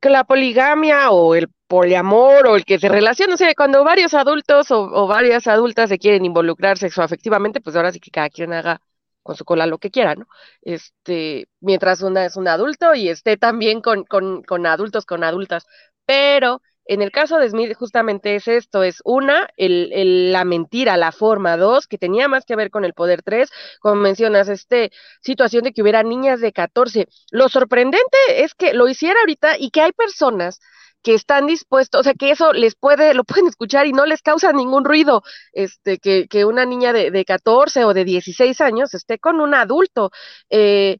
que 0.00 0.08
la 0.08 0.24
poligamia 0.24 1.10
o 1.10 1.34
el 1.34 1.48
poliamor 1.66 2.46
o 2.46 2.56
el 2.56 2.64
que 2.64 2.78
se 2.78 2.88
relaciona, 2.88 3.34
o 3.34 3.36
sea, 3.36 3.52
cuando 3.54 3.84
varios 3.84 4.14
adultos 4.14 4.70
o, 4.70 5.06
varias 5.06 5.46
adultas 5.46 5.90
se 5.90 5.98
quieren 5.98 6.24
involucrar 6.24 6.78
sexoafectivamente, 6.78 7.60
pues 7.60 7.76
ahora 7.76 7.92
sí 7.92 8.00
que 8.00 8.10
cada 8.10 8.30
quien 8.30 8.54
haga 8.54 8.80
con 9.22 9.36
su 9.36 9.44
cola 9.44 9.66
lo 9.66 9.76
que 9.78 9.90
quiera, 9.90 10.14
¿no? 10.14 10.26
Este, 10.62 11.46
mientras 11.60 12.00
una 12.02 12.24
es 12.24 12.36
un 12.36 12.48
adulto 12.48 12.94
y 12.94 13.08
esté 13.10 13.36
también 13.36 13.82
con, 13.82 14.04
con, 14.04 14.42
con 14.44 14.66
adultos, 14.66 15.04
con 15.04 15.24
adultas, 15.24 15.66
pero 16.06 16.62
en 16.86 17.02
el 17.02 17.10
caso 17.10 17.38
de 17.38 17.48
Smith, 17.50 17.74
justamente 17.76 18.36
es 18.36 18.48
esto, 18.48 18.82
es 18.82 19.00
una, 19.04 19.48
el, 19.56 20.32
la 20.32 20.44
mentira, 20.44 20.96
la 20.96 21.12
forma, 21.12 21.56
dos, 21.56 21.86
que 21.86 21.98
tenía 21.98 22.28
más 22.28 22.44
que 22.44 22.56
ver 22.56 22.70
con 22.70 22.84
el 22.84 22.94
poder, 22.94 23.22
tres, 23.22 23.50
como 23.80 23.96
mencionas, 23.96 24.48
este 24.48 24.90
situación 25.22 25.64
de 25.64 25.72
que 25.72 25.82
hubiera 25.82 26.02
niñas 26.02 26.40
de 26.40 26.52
14. 26.52 27.08
Lo 27.30 27.48
sorprendente 27.48 28.16
es 28.36 28.54
que 28.54 28.72
lo 28.74 28.88
hiciera 28.88 29.20
ahorita 29.20 29.58
y 29.58 29.70
que 29.70 29.82
hay 29.82 29.92
personas 29.92 30.60
que 31.02 31.14
están 31.14 31.46
dispuestos, 31.46 32.00
o 32.00 32.02
sea, 32.04 32.14
que 32.14 32.30
eso 32.30 32.52
les 32.52 32.74
puede, 32.74 33.14
lo 33.14 33.22
pueden 33.24 33.46
escuchar 33.46 33.86
y 33.86 33.92
no 33.92 34.06
les 34.06 34.22
causa 34.22 34.52
ningún 34.52 34.84
ruido, 34.84 35.22
este, 35.52 35.98
que, 35.98 36.26
que 36.28 36.44
una 36.44 36.64
niña 36.66 36.92
de, 36.92 37.10
de 37.12 37.24
14 37.24 37.84
o 37.84 37.94
de 37.94 38.04
16 38.04 38.60
años 38.60 38.92
esté 38.94 39.18
con 39.18 39.40
un 39.40 39.54
adulto. 39.54 40.10
Eh, 40.50 40.98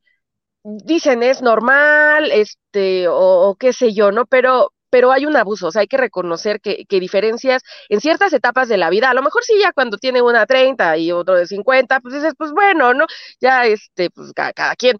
dicen 0.64 1.22
es 1.22 1.42
normal, 1.42 2.30
este, 2.32 3.08
o, 3.08 3.14
o, 3.50 3.56
qué 3.56 3.72
sé 3.72 3.94
yo, 3.94 4.12
¿no? 4.12 4.26
Pero 4.26 4.72
pero 4.96 5.12
hay 5.12 5.26
un 5.26 5.36
abuso, 5.36 5.66
o 5.66 5.70
sea, 5.70 5.82
hay 5.82 5.88
que 5.88 5.98
reconocer 5.98 6.58
que, 6.58 6.86
que, 6.86 7.00
diferencias 7.00 7.62
en 7.90 8.00
ciertas 8.00 8.32
etapas 8.32 8.66
de 8.66 8.78
la 8.78 8.88
vida, 8.88 9.10
a 9.10 9.14
lo 9.14 9.22
mejor 9.22 9.44
sí 9.44 9.52
ya 9.60 9.70
cuando 9.72 9.98
tiene 9.98 10.22
una 10.22 10.46
30 10.46 10.96
y 10.96 11.12
otro 11.12 11.34
de 11.34 11.46
50, 11.46 12.00
pues 12.00 12.14
dices, 12.14 12.32
pues 12.38 12.50
bueno, 12.52 12.94
¿no? 12.94 13.04
Ya, 13.38 13.66
este, 13.66 14.08
pues 14.08 14.32
cada, 14.32 14.54
cada 14.54 14.74
quien, 14.74 14.96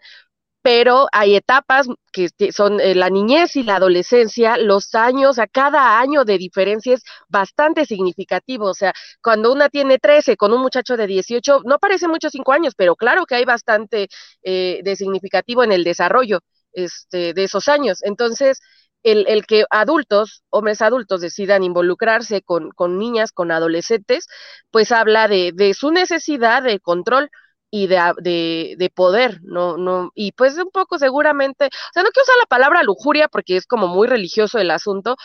pero 0.60 1.06
hay 1.12 1.34
etapas 1.34 1.86
que 2.12 2.28
son 2.52 2.78
eh, 2.78 2.94
la 2.94 3.08
niñez 3.08 3.56
y 3.56 3.62
la 3.62 3.76
adolescencia, 3.76 4.58
los 4.58 4.94
años, 4.94 5.38
a 5.38 5.46
cada 5.46 5.98
año 5.98 6.26
de 6.26 6.36
diferencia 6.36 6.92
es 6.92 7.02
bastante 7.30 7.86
significativo, 7.86 8.66
o 8.66 8.74
sea, 8.74 8.92
cuando 9.22 9.50
una 9.50 9.70
tiene 9.70 9.98
13 9.98 10.36
con 10.36 10.52
un 10.52 10.60
muchacho 10.60 10.98
de 10.98 11.06
18, 11.06 11.62
no 11.64 11.78
parece 11.78 12.06
mucho 12.06 12.28
5 12.28 12.52
años, 12.52 12.74
pero 12.76 12.96
claro 12.96 13.24
que 13.24 13.36
hay 13.36 13.46
bastante 13.46 14.08
eh, 14.42 14.80
de 14.84 14.94
significativo 14.96 15.64
en 15.64 15.72
el 15.72 15.84
desarrollo 15.84 16.40
este, 16.72 17.32
de 17.32 17.44
esos 17.44 17.68
años. 17.68 18.02
Entonces, 18.02 18.60
el, 19.02 19.46
que 19.46 19.64
adultos, 19.70 20.42
hombres 20.50 20.82
adultos, 20.82 21.20
decidan 21.20 21.62
involucrarse 21.62 22.42
con, 22.42 22.70
con 22.70 22.98
niñas, 22.98 23.32
con 23.32 23.52
adolescentes, 23.52 24.26
pues 24.70 24.92
habla 24.92 25.28
de, 25.28 25.52
de 25.54 25.74
su 25.74 25.90
necesidad 25.92 26.62
de 26.62 26.80
control 26.80 27.30
y 27.70 27.86
de, 27.88 28.00
de, 28.18 28.74
de, 28.78 28.90
poder, 28.90 29.40
no, 29.42 29.76
no, 29.76 30.10
y 30.14 30.32
pues 30.32 30.56
un 30.56 30.70
poco 30.70 30.98
seguramente, 30.98 31.66
o 31.66 31.90
sea, 31.92 32.02
no 32.02 32.10
quiero 32.10 32.24
usar 32.24 32.36
la 32.40 32.46
palabra 32.46 32.82
lujuria 32.82 33.28
porque 33.28 33.56
es 33.56 33.66
como 33.66 33.88
muy 33.88 34.06
religioso 34.08 34.58
el 34.58 34.70
asunto, 34.70 35.16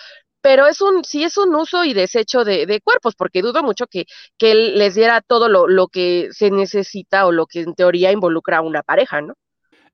pero 0.42 0.68
es 0.68 0.82
un, 0.82 1.04
sí 1.04 1.24
es 1.24 1.38
un 1.38 1.56
uso 1.56 1.86
y 1.86 1.94
desecho 1.94 2.44
de, 2.44 2.66
de 2.66 2.82
cuerpos, 2.82 3.16
porque 3.16 3.42
dudo 3.42 3.64
mucho 3.64 3.86
que, 3.88 4.06
que 4.38 4.52
él 4.52 4.78
les 4.78 4.96
diera 4.96 5.22
todo 5.22 5.48
lo, 5.50 5.68
lo, 5.68 5.88
que 5.88 6.30
se 6.32 6.50
necesita 6.50 7.26
o 7.26 7.32
lo 7.32 7.46
que 7.46 7.62
en 7.62 7.76
teoría 7.76 8.12
involucra 8.12 8.58
a 8.58 8.62
una 8.62 8.82
pareja, 8.82 9.22
¿no? 9.22 9.36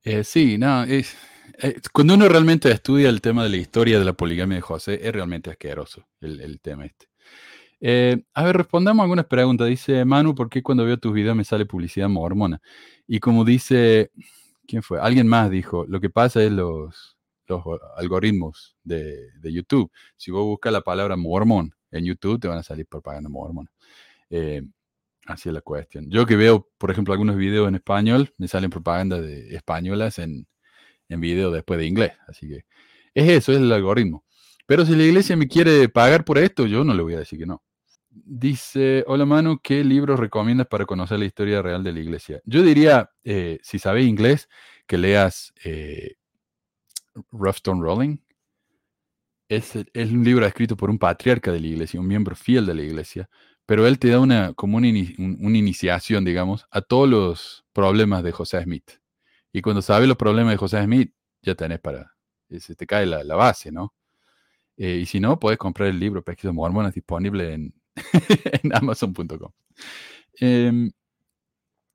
Eh, 0.02 0.24
sí, 0.24 0.56
no, 0.58 0.84
es, 0.84 1.16
eh, 1.60 1.80
cuando 1.92 2.14
uno 2.14 2.28
realmente 2.28 2.70
estudia 2.70 3.08
el 3.08 3.20
tema 3.20 3.42
de 3.42 3.48
la 3.48 3.56
historia 3.56 3.98
de 3.98 4.04
la 4.04 4.12
poligamia 4.12 4.56
de 4.56 4.62
José, 4.62 5.00
es 5.02 5.12
realmente 5.12 5.50
asqueroso 5.50 6.06
el, 6.20 6.60
tema 6.60 6.86
este. 6.86 7.06
Eh, 7.80 8.22
a 8.34 8.44
ver, 8.44 8.56
respondamos 8.56 9.02
algunas 9.02 9.26
preguntas. 9.26 9.68
Dice 9.68 10.04
Manu, 10.04 10.34
¿por 10.34 10.48
qué 10.48 10.62
cuando 10.62 10.84
veo 10.84 10.98
tus 10.98 11.12
videos 11.12 11.36
me 11.36 11.44
sale 11.44 11.66
publicidad 11.66 12.08
mormona? 12.08 12.60
Y 13.08 13.18
como 13.18 13.44
dice, 13.44 14.12
¿quién 14.68 14.82
fue? 14.84 15.00
Alguien 15.00 15.26
más 15.26 15.50
dijo, 15.50 15.84
lo 15.88 16.00
que 16.00 16.10
pasa 16.10 16.42
es 16.44 16.52
los, 16.52 17.18
los 17.48 17.62
algoritmos 17.96 18.76
de, 18.84 19.32
YouTube. 19.42 19.90
Si 20.16 20.30
vos 20.30 20.44
buscas 20.44 20.72
la 20.72 20.82
palabra 20.82 21.16
mormón 21.16 21.74
en 21.90 22.04
YouTube, 22.04 22.40
te 22.40 22.46
van 22.46 22.58
a 22.58 22.62
salir 22.62 22.86
propaganda 22.86 23.28
mormona. 23.28 23.70
Eh, 24.30 24.62
así 25.26 25.48
es 25.48 25.54
la 25.54 25.60
cuestión. 25.62 26.08
Yo 26.10 26.24
que 26.26 26.36
veo, 26.36 26.68
por 26.78 26.92
ejemplo, 26.92 27.14
algunos 27.14 27.36
videos 27.36 27.66
en 27.68 27.74
español, 27.76 28.32
me 28.38 28.46
salen 28.46 28.70
propaganda 28.70 29.20
de 29.20 29.56
españolas 29.56 30.18
en, 30.20 30.46
en 31.08 31.20
video 31.20 31.50
después 31.50 31.78
de 31.78 31.86
inglés. 31.86 32.12
Así 32.26 32.48
que 32.48 32.64
es 33.14 33.28
eso, 33.28 33.52
es 33.52 33.58
el 33.58 33.72
algoritmo. 33.72 34.24
Pero 34.66 34.84
si 34.84 34.94
la 34.94 35.04
iglesia 35.04 35.36
me 35.36 35.48
quiere 35.48 35.88
pagar 35.88 36.24
por 36.24 36.38
esto, 36.38 36.66
yo 36.66 36.84
no 36.84 36.94
le 36.94 37.02
voy 37.02 37.14
a 37.14 37.20
decir 37.20 37.38
que 37.38 37.46
no. 37.46 37.62
Dice, 38.10 39.04
hola 39.06 39.24
Manu, 39.24 39.60
¿qué 39.62 39.82
libros 39.84 40.20
recomiendas 40.20 40.66
para 40.66 40.84
conocer 40.84 41.18
la 41.18 41.24
historia 41.24 41.62
real 41.62 41.82
de 41.82 41.92
la 41.92 42.00
iglesia? 42.00 42.40
Yo 42.44 42.62
diría, 42.62 43.10
eh, 43.24 43.58
si 43.62 43.78
sabes 43.78 44.06
inglés, 44.06 44.48
que 44.86 44.98
leas 44.98 45.52
eh, 45.64 46.16
Rough 47.32 47.56
Stone 47.56 47.82
Rolling. 47.82 48.18
Es, 49.48 49.76
es, 49.76 50.10
un 50.12 50.24
libro 50.24 50.44
escrito 50.44 50.76
por 50.76 50.90
un 50.90 50.98
patriarca 50.98 51.52
de 51.52 51.60
la 51.60 51.66
iglesia, 51.66 52.00
un 52.00 52.06
miembro 52.06 52.36
fiel 52.36 52.66
de 52.66 52.74
la 52.74 52.82
iglesia, 52.82 53.30
pero 53.64 53.86
él 53.86 53.98
te 53.98 54.08
da 54.08 54.20
una, 54.20 54.52
como 54.52 54.76
una, 54.76 54.88
una 55.18 55.58
iniciación, 55.58 56.24
digamos, 56.24 56.66
a 56.70 56.82
todos 56.82 57.08
los 57.08 57.64
problemas 57.72 58.22
de 58.22 58.32
José 58.32 58.62
Smith. 58.62 58.90
Y 59.52 59.62
cuando 59.62 59.82
sabes 59.82 60.08
los 60.08 60.16
problemas 60.16 60.52
de 60.52 60.58
José 60.58 60.82
Smith, 60.84 61.12
ya 61.42 61.54
tenés 61.54 61.80
para, 61.80 62.14
eh, 62.48 62.60
se 62.60 62.74
te 62.74 62.86
cae 62.86 63.06
la, 63.06 63.36
base, 63.36 63.72
¿no? 63.72 63.94
Eh, 64.76 64.98
y 65.02 65.06
si 65.06 65.20
no, 65.20 65.38
puedes 65.38 65.58
comprar 65.58 65.88
el 65.88 65.98
libro 65.98 66.22
Pesquisas 66.22 66.54
Mormonas 66.54 66.94
disponible 66.94 67.54
en, 67.54 67.74
en 68.62 68.74
amazon.com. 68.74 69.52
Em, 70.40 70.90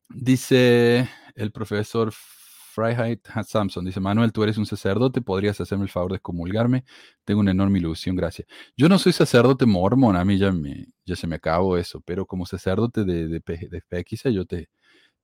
dice 0.10 1.10
el 1.36 1.52
profesor 1.52 2.12
Freiheit 2.12 3.26
Samson, 3.46 3.86
dice, 3.86 4.00
Manuel, 4.00 4.34
tú 4.34 4.44
eres 4.44 4.58
un 4.58 4.66
sacerdote, 4.66 5.22
¿podrías 5.22 5.62
hacerme 5.62 5.84
el 5.86 5.92
favor 5.92 6.12
de 6.12 6.18
excomulgarme? 6.18 6.84
Tengo 7.24 7.40
una 7.40 7.52
enorme 7.52 7.80
ilusión, 7.80 8.16
gracias. 8.16 8.48
Yo 8.76 8.90
no 8.90 8.98
soy 8.98 9.14
sacerdote 9.14 9.66
mormón, 9.66 10.16
a 10.16 10.26
mí 10.26 10.40
ya, 10.40 10.52
me, 10.52 10.88
ya 11.06 11.16
se 11.16 11.28
me 11.28 11.36
acabó 11.36 11.78
eso, 11.78 12.02
pero 12.02 12.26
como 12.26 12.46
sacerdote 12.48 13.04
de, 13.06 13.28
de, 13.28 13.40
de 13.40 14.34
yo 14.34 14.46
te, 14.46 14.70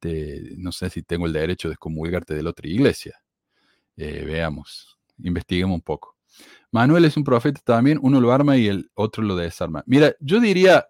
no 0.01 0.71
sé 0.71 0.89
si 0.89 1.03
tengo 1.03 1.25
el 1.25 1.33
derecho 1.33 1.67
de 1.67 1.73
excomulgarte 1.73 2.33
de 2.33 2.43
la 2.43 2.51
otra 2.51 2.67
iglesia. 2.67 3.19
Eh, 3.97 4.23
veamos, 4.25 4.97
investiguemos 5.17 5.75
un 5.75 5.81
poco. 5.81 6.15
Manuel 6.71 7.05
es 7.05 7.17
un 7.17 7.23
profeta 7.23 7.61
también, 7.63 7.99
uno 8.01 8.21
lo 8.21 8.31
arma 8.31 8.57
y 8.57 8.67
el 8.67 8.89
otro 8.93 9.23
lo 9.23 9.35
desarma. 9.35 9.83
Mira, 9.87 10.15
yo 10.19 10.39
diría, 10.39 10.87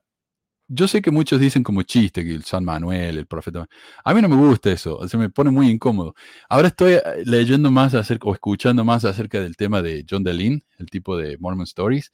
yo 0.68 0.88
sé 0.88 1.02
que 1.02 1.10
muchos 1.10 1.40
dicen 1.40 1.64
como 1.64 1.82
chiste 1.84 2.24
que 2.24 2.36
el 2.36 2.44
San 2.44 2.64
Manuel, 2.64 3.18
el 3.18 3.26
profeta. 3.26 3.68
A 4.04 4.14
mí 4.14 4.22
no 4.22 4.30
me 4.30 4.36
gusta 4.36 4.72
eso, 4.72 5.08
se 5.08 5.18
me 5.18 5.30
pone 5.30 5.50
muy 5.50 5.70
incómodo. 5.70 6.14
Ahora 6.50 6.68
estoy 6.68 6.94
eh, 6.94 7.02
leyendo 7.26 7.72
más 7.72 7.96
acerca 7.96 8.28
o 8.30 8.34
escuchando 8.34 8.84
más 8.86 9.06
acerca 9.06 9.40
del 9.40 9.56
tema 9.58 9.82
de 9.82 10.06
John 10.08 10.24
Deline, 10.24 10.64
el 10.78 10.88
tipo 10.88 11.18
de 11.18 11.38
Mormon 11.40 11.64
Stories, 11.64 12.12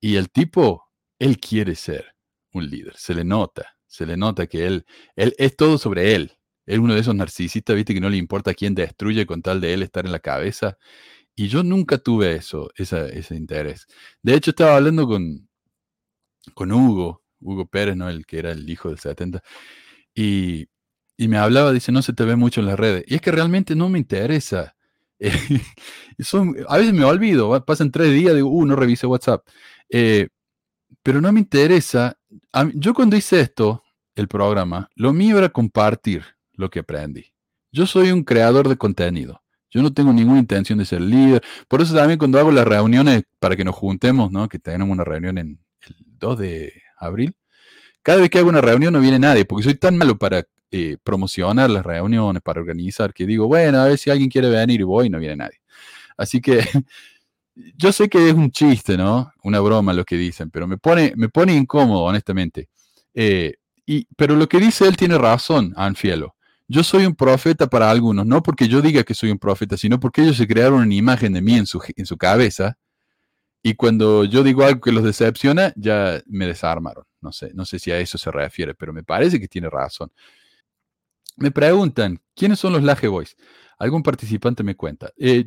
y 0.00 0.16
el 0.16 0.30
tipo, 0.30 0.84
él 1.18 1.38
quiere 1.38 1.74
ser 1.74 2.14
un 2.52 2.68
líder, 2.68 2.94
se 2.96 3.14
le 3.14 3.24
nota, 3.24 3.77
se 3.88 4.06
le 4.06 4.16
nota 4.16 4.46
que 4.46 4.66
él, 4.66 4.86
él 5.16 5.34
es 5.38 5.56
todo 5.56 5.78
sobre 5.78 6.14
él. 6.14 6.32
Es 6.66 6.78
uno 6.78 6.94
de 6.94 7.00
esos 7.00 7.14
narcisistas, 7.14 7.74
viste, 7.74 7.94
que 7.94 8.00
no 8.00 8.10
le 8.10 8.18
importa 8.18 8.54
quién 8.54 8.74
destruye 8.74 9.26
con 9.26 9.42
tal 9.42 9.60
de 9.60 9.74
él 9.74 9.82
estar 9.82 10.04
en 10.06 10.12
la 10.12 10.20
cabeza. 10.20 10.78
Y 11.34 11.48
yo 11.48 11.62
nunca 11.62 11.98
tuve 11.98 12.36
eso, 12.36 12.70
ese 12.76 13.34
interés. 13.34 13.86
De 14.22 14.34
hecho, 14.34 14.50
estaba 14.50 14.76
hablando 14.76 15.06
con, 15.06 15.48
con 16.54 16.72
Hugo, 16.72 17.22
Hugo 17.40 17.66
Pérez, 17.66 17.96
¿no? 17.96 18.08
El 18.08 18.26
que 18.26 18.38
era 18.38 18.52
el 18.52 18.68
hijo 18.68 18.88
del 18.88 18.98
70. 18.98 19.42
Y, 20.14 20.68
me 21.18 21.38
hablaba, 21.38 21.72
dice, 21.72 21.92
no 21.92 22.02
se 22.02 22.12
te 22.12 22.24
ve 22.24 22.36
mucho 22.36 22.60
en 22.60 22.66
las 22.66 22.78
redes. 22.78 23.04
Y 23.06 23.16
es 23.16 23.20
que 23.20 23.32
realmente 23.32 23.74
no 23.74 23.88
me 23.88 23.98
interesa. 23.98 24.76
a 25.20 26.76
veces 26.78 26.92
me 26.94 27.04
olvido, 27.04 27.64
pasan 27.64 27.90
tres 27.90 28.12
días, 28.12 28.34
digo, 28.34 28.48
uh, 28.50 28.66
no 28.66 28.76
revise 28.76 29.06
WhatsApp. 29.06 29.46
Eh, 29.90 30.28
pero 31.02 31.20
no 31.20 31.32
me 31.32 31.40
interesa. 31.40 32.18
yo 32.74 32.94
cuando 32.94 33.16
hice 33.16 33.40
esto, 33.40 33.82
el 34.14 34.28
programa, 34.28 34.90
lo 34.94 35.12
mío 35.12 35.38
era 35.38 35.48
compartir 35.48 36.24
lo 36.52 36.70
que 36.70 36.80
aprendí. 36.80 37.32
Yo 37.70 37.86
soy 37.86 38.10
un 38.10 38.24
creador 38.24 38.68
de 38.68 38.76
contenido. 38.76 39.42
Yo 39.70 39.82
no 39.82 39.92
tengo 39.92 40.12
ninguna 40.12 40.38
intención 40.38 40.78
de 40.78 40.86
ser 40.86 41.02
líder. 41.02 41.42
Por 41.68 41.82
eso 41.82 41.94
también 41.94 42.18
cuando 42.18 42.38
hago 42.38 42.50
las 42.50 42.66
reuniones 42.66 43.24
para 43.38 43.54
que 43.54 43.64
nos 43.64 43.74
juntemos, 43.74 44.32
¿no? 44.32 44.48
Que 44.48 44.58
tenemos 44.58 44.92
una 44.92 45.04
reunión 45.04 45.38
en 45.38 45.60
el 45.86 45.96
2 46.18 46.38
de 46.38 46.82
abril. 46.98 47.34
Cada 48.02 48.20
vez 48.20 48.30
que 48.30 48.38
hago 48.38 48.48
una 48.48 48.62
reunión 48.62 48.92
no 48.92 49.00
viene 49.00 49.18
nadie, 49.18 49.44
porque 49.44 49.64
soy 49.64 49.74
tan 49.74 49.96
malo 49.98 50.16
para 50.16 50.44
eh, 50.70 50.96
promocionar 51.02 51.70
las 51.70 51.84
reuniones, 51.84 52.42
para 52.42 52.60
organizar, 52.60 53.12
que 53.12 53.26
digo, 53.26 53.46
bueno, 53.46 53.78
a 53.78 53.86
ver 53.86 53.98
si 53.98 54.10
alguien 54.10 54.30
quiere 54.30 54.48
venir 54.48 54.80
y 54.80 54.84
voy 54.84 55.10
no 55.10 55.18
viene 55.18 55.36
nadie. 55.36 55.60
Así 56.16 56.40
que 56.40 56.60
yo 57.76 57.92
sé 57.92 58.08
que 58.08 58.28
es 58.28 58.34
un 58.34 58.50
chiste, 58.50 58.96
¿no? 58.96 59.32
Una 59.42 59.60
broma 59.60 59.92
lo 59.92 60.04
que 60.04 60.16
dicen, 60.16 60.50
pero 60.50 60.66
me 60.66 60.78
pone, 60.78 61.12
me 61.16 61.28
pone 61.28 61.54
incómodo, 61.54 62.02
honestamente. 62.04 62.68
Eh, 63.14 63.54
y, 63.86 64.06
pero 64.16 64.36
lo 64.36 64.48
que 64.48 64.58
dice 64.60 64.86
él 64.86 64.96
tiene 64.96 65.18
razón, 65.18 65.72
Anfielo. 65.76 66.34
Yo 66.68 66.84
soy 66.84 67.06
un 67.06 67.14
profeta 67.14 67.66
para 67.66 67.90
algunos, 67.90 68.26
no 68.26 68.42
porque 68.42 68.68
yo 68.68 68.82
diga 68.82 69.02
que 69.02 69.14
soy 69.14 69.30
un 69.30 69.38
profeta, 69.38 69.76
sino 69.76 69.98
porque 69.98 70.22
ellos 70.22 70.36
se 70.36 70.46
crearon 70.46 70.80
una 70.80 70.94
imagen 70.94 71.32
de 71.32 71.40
mí 71.40 71.54
en 71.54 71.66
su, 71.66 71.82
en 71.96 72.04
su 72.04 72.16
cabeza 72.18 72.76
y 73.62 73.74
cuando 73.74 74.24
yo 74.24 74.42
digo 74.42 74.64
algo 74.64 74.80
que 74.80 74.92
los 74.92 75.04
decepciona, 75.04 75.72
ya 75.76 76.22
me 76.26 76.46
desarmaron. 76.46 77.04
No 77.20 77.32
sé, 77.32 77.50
no 77.54 77.64
sé 77.64 77.78
si 77.78 77.90
a 77.90 77.98
eso 77.98 78.16
se 78.16 78.30
refiere, 78.30 78.74
pero 78.74 78.92
me 78.92 79.02
parece 79.02 79.40
que 79.40 79.48
tiene 79.48 79.68
razón. 79.68 80.12
Me 81.36 81.50
preguntan, 81.50 82.20
¿quiénes 82.34 82.58
son 82.58 82.72
los 82.72 82.82
Laje 82.82 83.08
Boys? 83.08 83.36
Algún 83.78 84.02
participante 84.02 84.62
me 84.62 84.74
cuenta. 84.74 85.12
Eh, 85.16 85.44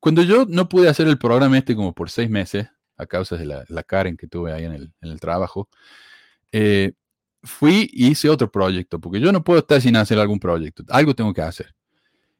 cuando 0.00 0.22
yo 0.22 0.46
no 0.46 0.68
pude 0.68 0.88
hacer 0.88 1.06
el 1.06 1.18
programa 1.18 1.58
este 1.58 1.76
como 1.76 1.92
por 1.92 2.10
seis 2.10 2.30
meses, 2.30 2.66
a 2.96 3.06
causa 3.06 3.36
de 3.36 3.46
la, 3.46 3.64
la 3.68 3.82
Karen 3.82 4.16
que 4.16 4.26
tuve 4.26 4.52
ahí 4.52 4.64
en 4.64 4.92
el, 5.00 5.20
trabajo, 5.20 5.68
eh, 6.52 6.92
fui 7.42 7.90
y 7.92 8.08
hice 8.08 8.28
otro 8.28 8.50
proyecto, 8.50 9.00
porque 9.00 9.20
yo 9.20 9.32
no 9.32 9.44
puedo 9.44 9.60
estar 9.60 9.80
sin 9.80 9.96
hacer 9.96 10.18
algún 10.18 10.40
proyecto, 10.40 10.84
algo 10.88 11.14
tengo 11.14 11.32
que 11.34 11.42
hacer. 11.42 11.74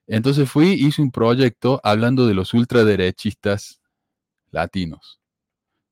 Entonces 0.07 0.51
fui, 0.51 0.73
hice 0.73 1.03
un 1.03 1.11
proyecto 1.11 1.81
hablando 1.83 2.27
de 2.27 2.35
los 2.35 2.53
ultraderechistas 2.55 3.81
latinos. 4.51 5.21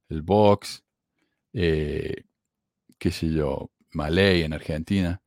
El 0.08 0.22
box, 0.22 0.84
eh, 1.52 2.24
qué 2.98 3.10
sé 3.10 3.30
yo, 3.30 3.70
Malay 3.92 4.42
en 4.42 4.52
Argentina. 4.52 5.21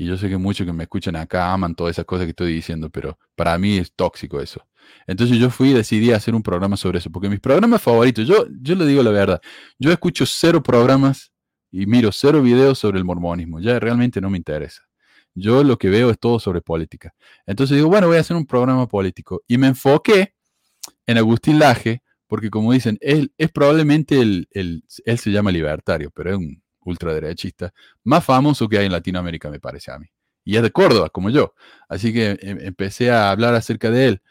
Y 0.00 0.06
yo 0.06 0.16
sé 0.16 0.28
que 0.28 0.38
muchos 0.38 0.64
que 0.64 0.72
me 0.72 0.84
escuchan 0.84 1.16
acá 1.16 1.52
aman 1.52 1.74
todas 1.74 1.96
esas 1.96 2.04
cosas 2.04 2.24
que 2.24 2.30
estoy 2.30 2.54
diciendo, 2.54 2.88
pero 2.88 3.18
para 3.34 3.58
mí 3.58 3.78
es 3.78 3.92
tóxico 3.92 4.40
eso. 4.40 4.64
Entonces 5.08 5.38
yo 5.38 5.50
fui 5.50 5.70
y 5.70 5.74
decidí 5.74 6.12
hacer 6.12 6.36
un 6.36 6.42
programa 6.42 6.76
sobre 6.76 6.98
eso, 6.98 7.10
porque 7.10 7.28
mis 7.28 7.40
programas 7.40 7.82
favoritos, 7.82 8.26
yo, 8.26 8.46
yo 8.62 8.76
le 8.76 8.86
digo 8.86 9.02
la 9.02 9.10
verdad, 9.10 9.42
yo 9.76 9.90
escucho 9.90 10.24
cero 10.24 10.62
programas 10.62 11.32
y 11.72 11.84
miro 11.86 12.12
cero 12.12 12.40
videos 12.40 12.78
sobre 12.78 12.98
el 12.98 13.04
mormonismo, 13.04 13.60
ya 13.60 13.80
realmente 13.80 14.20
no 14.20 14.30
me 14.30 14.38
interesa. 14.38 14.82
Yo 15.34 15.64
lo 15.64 15.76
que 15.78 15.88
veo 15.88 16.10
es 16.10 16.18
todo 16.18 16.38
sobre 16.38 16.60
política. 16.60 17.12
Entonces 17.44 17.76
digo, 17.76 17.88
bueno, 17.88 18.06
voy 18.06 18.18
a 18.18 18.20
hacer 18.20 18.36
un 18.36 18.46
programa 18.46 18.86
político. 18.86 19.42
Y 19.48 19.58
me 19.58 19.66
enfoqué 19.66 20.34
en 21.06 21.18
Agustín 21.18 21.58
Laje, 21.58 22.02
porque 22.28 22.50
como 22.50 22.72
dicen, 22.72 22.98
él 23.00 23.32
es 23.36 23.50
probablemente 23.50 24.20
el, 24.20 24.48
él 24.52 24.82
se 25.18 25.30
llama 25.30 25.50
libertario, 25.50 26.10
pero 26.12 26.30
es 26.30 26.36
un 26.36 26.62
ultraderechista 26.88 27.72
más 28.04 28.24
famoso 28.24 28.68
que 28.68 28.78
hay 28.78 28.86
en 28.86 28.92
Latinoamérica, 28.92 29.50
me 29.50 29.60
parece 29.60 29.90
a 29.90 29.98
mí. 29.98 30.06
Y 30.44 30.56
es 30.56 30.62
de 30.62 30.70
Córdoba, 30.70 31.10
como 31.10 31.30
yo. 31.30 31.54
Así 31.88 32.12
que 32.12 32.38
em, 32.40 32.58
empecé 32.60 33.10
a 33.10 33.30
hablar 33.30 33.54
acerca 33.54 33.90
de 33.90 34.06
él 34.08 34.22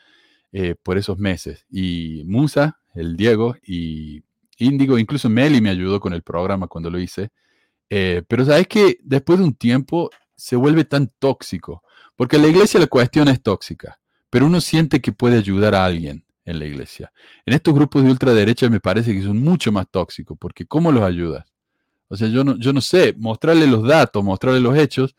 eh, 0.51 0.75
por 0.81 0.97
esos 0.97 1.17
meses. 1.17 1.65
Y 1.69 2.23
Musa, 2.25 2.79
el 2.95 3.15
Diego 3.15 3.55
y 3.61 4.23
Índigo, 4.57 4.97
incluso 4.97 5.29
Meli 5.29 5.61
me 5.61 5.69
ayudó 5.69 5.99
con 5.99 6.13
el 6.13 6.23
programa 6.23 6.67
cuando 6.67 6.89
lo 6.89 6.99
hice. 6.99 7.29
Eh, 7.89 8.23
pero 8.27 8.45
sabes 8.45 8.67
que 8.67 8.97
después 9.03 9.39
de 9.39 9.45
un 9.45 9.53
tiempo 9.53 10.09
se 10.35 10.55
vuelve 10.55 10.85
tan 10.85 11.11
tóxico, 11.19 11.83
porque 12.15 12.37
la 12.37 12.47
iglesia 12.47 12.79
la 12.79 12.87
cuestión 12.87 13.27
es 13.27 13.41
tóxica, 13.41 13.99
pero 14.29 14.45
uno 14.45 14.61
siente 14.61 15.01
que 15.01 15.11
puede 15.11 15.37
ayudar 15.37 15.75
a 15.75 15.85
alguien 15.85 16.25
en 16.45 16.59
la 16.59 16.65
iglesia. 16.65 17.11
En 17.45 17.53
estos 17.53 17.73
grupos 17.73 18.03
de 18.03 18.11
ultraderecha 18.11 18.69
me 18.69 18.79
parece 18.79 19.13
que 19.13 19.21
son 19.21 19.37
mucho 19.39 19.71
más 19.71 19.87
tóxicos, 19.89 20.37
porque 20.39 20.65
¿cómo 20.65 20.91
los 20.91 21.03
ayudas? 21.03 21.45
O 22.09 22.15
sea, 22.17 22.27
yo 22.29 22.43
no, 22.43 22.57
yo 22.57 22.73
no 22.73 22.81
sé, 22.81 23.13
mostrarle 23.17 23.67
los 23.67 23.87
datos, 23.87 24.23
mostrarle 24.23 24.59
los 24.59 24.77
hechos, 24.77 25.15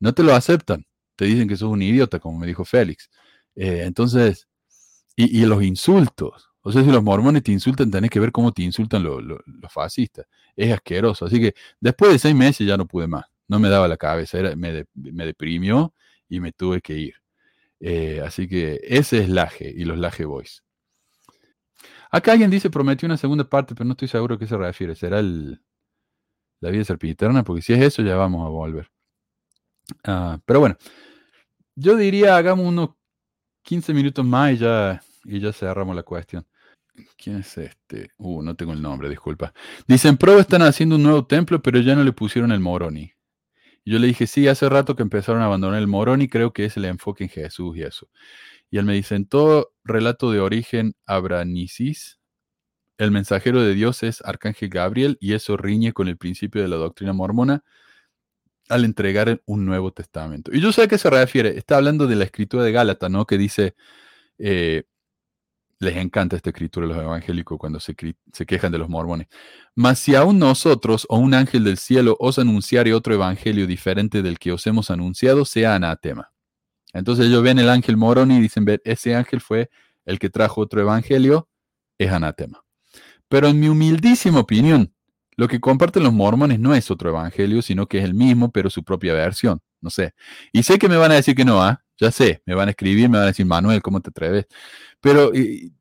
no 0.00 0.14
te 0.14 0.22
lo 0.22 0.34
aceptan. 0.34 0.86
Te 1.16 1.26
dicen 1.26 1.48
que 1.48 1.56
sos 1.56 1.70
un 1.70 1.82
idiota, 1.82 2.18
como 2.18 2.38
me 2.38 2.46
dijo 2.46 2.64
Félix. 2.64 3.10
Eh, 3.54 3.82
entonces, 3.84 4.48
y, 5.16 5.44
los 5.46 5.62
insultos. 5.62 6.50
O 6.62 6.72
sea, 6.72 6.82
si 6.82 6.90
los 6.90 7.02
mormones 7.02 7.42
te 7.42 7.52
insultan, 7.52 7.90
tenés 7.90 8.10
que 8.10 8.20
ver 8.20 8.32
cómo 8.32 8.52
te 8.52 8.62
insultan 8.62 9.02
los 9.02 9.72
fascistas. 9.72 10.26
Es 10.56 10.72
asqueroso. 10.72 11.26
Así 11.26 11.40
que 11.40 11.54
después 11.80 12.12
de 12.12 12.18
seis 12.18 12.34
meses 12.34 12.66
ya 12.66 12.76
no 12.76 12.86
pude 12.86 13.06
más. 13.06 13.26
No 13.48 13.58
me 13.58 13.68
daba 13.68 13.88
la 13.88 13.96
cabeza, 13.96 14.38
me, 14.56 14.86
me 14.94 15.26
deprimió 15.26 15.94
y 16.28 16.40
me 16.40 16.52
tuve 16.52 16.80
que 16.80 16.96
ir. 16.96 17.14
Eh, 17.80 18.22
así 18.24 18.46
que 18.46 18.80
ese 18.82 19.18
es 19.18 19.28
Laje 19.28 19.72
y 19.74 19.84
los 19.84 19.98
Laje 19.98 20.24
Boys. 20.24 20.62
Acá 22.10 22.32
alguien 22.32 22.50
dice 22.50 22.70
prometió 22.70 23.06
una 23.06 23.16
segunda 23.16 23.48
parte, 23.48 23.74
pero 23.74 23.86
no 23.86 23.92
estoy 23.92 24.08
seguro 24.08 24.34
a 24.34 24.38
qué 24.38 24.46
se 24.46 24.56
refiere. 24.56 24.94
¿Será 24.94 25.20
el, 25.20 25.60
la 26.60 26.70
vida 26.70 26.84
serpiterna? 26.84 27.42
Porque 27.42 27.62
si 27.62 27.72
es 27.72 27.80
eso, 27.80 28.02
ya 28.02 28.16
vamos 28.16 28.46
a 28.46 28.48
volver. 28.48 28.90
Ah, 30.04 30.38
pero 30.44 30.60
bueno, 30.60 30.76
yo 31.74 31.96
diría 31.96 32.36
hagamos 32.36 32.66
unos 32.66 32.90
15 33.62 33.94
minutos 33.94 34.24
más 34.24 34.52
y 34.52 34.58
ya, 34.58 35.02
y 35.24 35.40
ya 35.40 35.52
cerramos 35.52 35.96
la 35.96 36.02
cuestión. 36.02 36.46
¿Quién 37.16 37.36
es 37.36 37.56
este? 37.56 38.10
Uh, 38.18 38.42
no 38.42 38.54
tengo 38.56 38.72
el 38.72 38.82
nombre, 38.82 39.08
disculpa. 39.08 39.52
Dicen, 39.86 40.16
Pro 40.16 40.38
están 40.38 40.62
haciendo 40.62 40.96
un 40.96 41.02
nuevo 41.02 41.26
templo, 41.26 41.62
pero 41.62 41.80
ya 41.80 41.94
no 41.94 42.04
le 42.04 42.12
pusieron 42.12 42.52
el 42.52 42.60
Moroni. 42.60 43.12
yo 43.84 43.98
le 43.98 44.06
dije, 44.08 44.26
sí, 44.26 44.48
hace 44.48 44.68
rato 44.68 44.94
que 44.96 45.02
empezaron 45.02 45.42
a 45.42 45.46
abandonar 45.46 45.80
el 45.80 45.86
Moroni, 45.86 46.28
creo 46.28 46.52
que 46.52 46.66
es 46.66 46.76
el 46.76 46.84
enfoque 46.84 47.24
en 47.24 47.30
Jesús 47.30 47.76
y 47.76 47.82
eso. 47.82 48.08
Y 48.70 48.78
él 48.78 48.84
me 48.84 48.94
dice, 48.94 49.16
en 49.16 49.26
todo 49.26 49.72
relato 49.84 50.30
de 50.30 50.40
origen 50.40 50.94
abranicis, 51.06 52.19
el 53.00 53.10
mensajero 53.10 53.62
de 53.62 53.72
Dios 53.74 54.02
es 54.02 54.20
Arcángel 54.22 54.68
Gabriel 54.68 55.16
y 55.20 55.32
eso 55.32 55.56
riñe 55.56 55.94
con 55.94 56.06
el 56.06 56.18
principio 56.18 56.60
de 56.60 56.68
la 56.68 56.76
doctrina 56.76 57.14
mormona 57.14 57.64
al 58.68 58.84
entregar 58.84 59.40
un 59.46 59.64
Nuevo 59.64 59.90
Testamento. 59.90 60.50
Y 60.54 60.60
yo 60.60 60.70
sé 60.70 60.82
a 60.82 60.86
qué 60.86 60.98
se 60.98 61.08
refiere. 61.08 61.56
Está 61.56 61.78
hablando 61.78 62.06
de 62.06 62.16
la 62.16 62.24
escritura 62.24 62.62
de 62.62 62.72
Gálatas, 62.72 63.10
¿no? 63.10 63.26
Que 63.26 63.38
dice, 63.38 63.74
eh, 64.38 64.84
les 65.78 65.96
encanta 65.96 66.36
esta 66.36 66.50
escritura 66.50 66.86
de 66.86 66.92
los 66.92 67.02
evangélicos 67.02 67.58
cuando 67.58 67.80
se, 67.80 67.96
se, 68.34 68.44
quejan 68.46 68.70
de 68.70 68.78
los 68.78 68.90
mormones. 68.90 69.28
Mas 69.74 69.98
si 69.98 70.14
aún 70.14 70.38
nosotros 70.38 71.06
o 71.08 71.16
un 71.16 71.32
ángel 71.32 71.64
del 71.64 71.78
cielo 71.78 72.18
os 72.20 72.38
anunciare 72.38 72.92
otro 72.92 73.14
evangelio 73.14 73.66
diferente 73.66 74.20
del 74.22 74.38
que 74.38 74.52
os 74.52 74.66
hemos 74.66 74.90
anunciado, 74.90 75.46
sea 75.46 75.74
anatema. 75.74 76.32
Entonces 76.92 77.26
ellos 77.26 77.42
ven 77.42 77.58
el 77.58 77.70
ángel 77.70 77.96
morón 77.96 78.30
y 78.30 78.40
dicen, 78.42 78.66
ese 78.84 79.14
ángel 79.14 79.40
fue 79.40 79.70
el 80.04 80.18
que 80.18 80.28
trajo 80.28 80.60
otro 80.60 80.82
evangelio, 80.82 81.48
es 81.96 82.12
anatema. 82.12 82.62
Pero 83.30 83.46
en 83.46 83.60
mi 83.60 83.68
humildísima 83.68 84.40
opinión, 84.40 84.92
lo 85.36 85.46
que 85.48 85.60
comparten 85.60 86.02
los 86.02 86.12
mormones 86.12 86.58
no 86.58 86.74
es 86.74 86.90
otro 86.90 87.10
evangelio, 87.10 87.62
sino 87.62 87.86
que 87.86 87.98
es 87.98 88.04
el 88.04 88.12
mismo, 88.12 88.50
pero 88.50 88.70
su 88.70 88.82
propia 88.82 89.14
versión. 89.14 89.60
No 89.80 89.88
sé. 89.88 90.14
Y 90.52 90.64
sé 90.64 90.78
que 90.80 90.88
me 90.88 90.96
van 90.96 91.12
a 91.12 91.14
decir 91.14 91.36
que 91.36 91.44
no, 91.44 91.62
¿ah? 91.62 91.82
Ya 91.96 92.10
sé, 92.10 92.42
me 92.44 92.54
van 92.54 92.68
a 92.68 92.72
escribir, 92.72 93.08
me 93.08 93.18
van 93.18 93.24
a 93.24 93.28
decir, 93.28 93.46
Manuel, 93.46 93.82
¿cómo 93.82 94.00
te 94.00 94.10
atreves? 94.10 94.46
Pero, 95.00 95.32
y, 95.32 95.72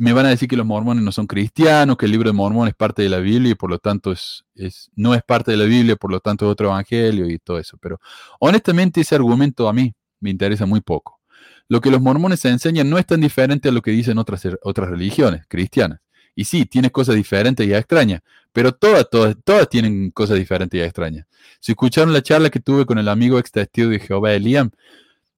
me 0.00 0.14
van 0.14 0.24
a 0.26 0.30
decir 0.30 0.48
que 0.48 0.56
los 0.56 0.64
mormones 0.64 1.04
no 1.04 1.12
son 1.12 1.26
cristianos, 1.26 1.98
que 1.98 2.06
el 2.06 2.12
libro 2.12 2.30
de 2.30 2.32
Mormón 2.32 2.68
es 2.68 2.74
parte 2.74 3.02
de 3.02 3.10
la 3.10 3.18
Biblia 3.18 3.52
y 3.52 3.54
por 3.54 3.68
lo 3.68 3.78
tanto 3.78 4.10
es, 4.10 4.44
es, 4.54 4.90
no 4.96 5.14
es 5.14 5.22
parte 5.22 5.50
de 5.50 5.58
la 5.58 5.64
Biblia, 5.64 5.96
por 5.96 6.10
lo 6.10 6.20
tanto 6.20 6.46
es 6.46 6.52
otro 6.52 6.68
evangelio 6.68 7.28
y 7.28 7.38
todo 7.38 7.58
eso. 7.58 7.76
Pero 7.78 8.00
honestamente 8.40 9.02
ese 9.02 9.14
argumento 9.14 9.68
a 9.68 9.74
mí 9.74 9.94
me 10.20 10.30
interesa 10.30 10.64
muy 10.64 10.80
poco. 10.80 11.20
Lo 11.68 11.82
que 11.82 11.90
los 11.90 12.00
mormones 12.00 12.42
enseñan 12.46 12.88
no 12.88 12.96
es 12.96 13.04
tan 13.04 13.20
diferente 13.20 13.68
a 13.68 13.72
lo 13.72 13.82
que 13.82 13.90
dicen 13.90 14.16
otras, 14.16 14.48
otras 14.62 14.88
religiones 14.88 15.42
cristianas. 15.48 16.00
Y 16.34 16.44
sí, 16.44 16.64
tiene 16.66 16.90
cosas 16.90 17.14
diferentes 17.14 17.66
y 17.66 17.74
extrañas, 17.74 18.22
pero 18.52 18.72
todas, 18.72 19.08
todas, 19.10 19.36
todas 19.44 19.68
tienen 19.68 20.10
cosas 20.10 20.38
diferentes 20.38 20.78
y 20.78 20.82
extrañas. 20.82 21.26
Si 21.60 21.72
escucharon 21.72 22.12
la 22.12 22.22
charla 22.22 22.50
que 22.50 22.60
tuve 22.60 22.86
con 22.86 22.98
el 22.98 23.08
amigo 23.08 23.38
ex 23.38 23.50
testigo 23.50 23.90
de 23.90 24.00
Jehová, 24.00 24.32
Eliam, 24.32 24.70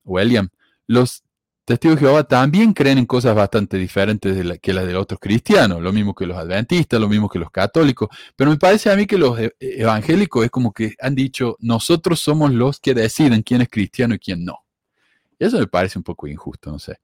o 0.05 0.21
Eliam, 0.21 0.49
los 0.87 1.25
testigos 1.65 1.97
de 1.97 2.07
Jehová 2.07 2.25
también 2.25 2.73
creen 2.73 2.99
en 2.99 3.07
cosas 3.07 3.35
bastante 3.35 3.79
diferentes 3.79 4.37
de 4.37 4.59
que 4.59 4.73
las 4.73 4.87
de 4.87 4.93
los 4.93 5.03
otros 5.03 5.19
cristianos, 5.21 5.81
lo 5.81 5.93
mismo 5.93 6.15
que 6.15 6.27
los 6.27 6.37
adventistas, 6.37 7.01
lo 7.01 7.09
mismo 7.09 7.29
que 7.29 7.39
los 7.39 7.51
católicos, 7.51 8.09
pero 8.37 8.51
me 8.51 8.57
parece 8.59 8.91
a 8.91 8.97
mí 8.97 9.07
que 9.07 9.19
los 9.19 9.39
e, 9.39 9.55
evangélicos 9.59 10.45
es 10.45 10.51
como 10.51 10.73
que 10.73 10.95
han 11.01 11.15
dicho, 11.15 11.57
nosotros 11.61 12.21
somos 12.21 12.53
los 12.53 12.81
que 12.81 12.95
deciden 12.95 13.43
quién 13.43 13.63
es 13.63 13.69
cristiano 13.69 14.15
y 14.15 14.19
quién 14.19 14.45
no. 14.45 14.65
Y 15.39 15.47
eso 15.47 15.59
me 15.59 15.67
parece 15.67 15.99
un 15.99 16.05
poco 16.05 16.29
injusto, 16.29 16.71
no 16.71 16.79
sé. 16.79 16.99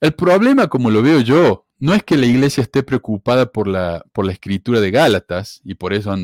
El 0.00 0.14
problema, 0.14 0.68
como 0.68 0.90
lo 0.90 1.02
veo 1.02 1.20
yo, 1.20 1.66
no 1.78 1.94
es 1.94 2.02
que 2.02 2.16
la 2.16 2.26
iglesia 2.26 2.62
esté 2.62 2.82
preocupada 2.82 3.52
por 3.52 3.68
la, 3.68 4.04
por 4.12 4.24
la 4.24 4.32
escritura 4.32 4.80
de 4.80 4.90
Gálatas 4.90 5.60
y 5.64 5.74
por 5.74 5.92
eso 5.92 6.14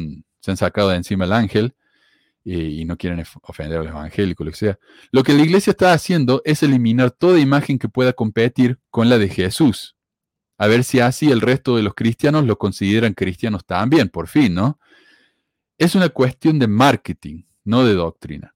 se 0.40 0.50
han 0.50 0.56
sacado 0.56 0.90
de 0.90 0.96
encima 0.96 1.24
el 1.24 1.32
ángel 1.32 1.74
y, 2.44 2.84
no 2.84 2.96
quieren 2.96 3.24
ofender 3.42 3.78
a 3.78 3.82
los 3.82 3.90
evangélicos, 3.90 4.44
lo 4.44 4.50
que 4.50 4.58
sea. 4.58 4.78
Lo 5.10 5.22
que 5.22 5.32
la 5.32 5.42
iglesia 5.42 5.70
está 5.70 5.92
haciendo 5.92 6.42
es 6.44 6.62
eliminar 6.62 7.10
toda 7.10 7.40
imagen 7.40 7.78
que 7.78 7.88
pueda 7.88 8.12
competir 8.12 8.78
con 8.90 9.08
la 9.08 9.18
de 9.18 9.28
Jesús. 9.28 9.96
A 10.58 10.66
ver 10.66 10.84
si 10.84 11.00
así 11.00 11.30
el 11.30 11.40
resto 11.40 11.76
de 11.76 11.82
los 11.82 11.94
cristianos 11.94 12.44
lo 12.44 12.58
consideran 12.58 13.14
cristianos 13.14 13.64
también, 13.64 14.08
por 14.08 14.28
fin, 14.28 14.54
¿no? 14.54 14.78
Es 15.78 15.94
una 15.94 16.10
cuestión 16.10 16.58
de 16.58 16.68
marketing, 16.68 17.44
no 17.64 17.84
de 17.84 17.94
doctrina. 17.94 18.53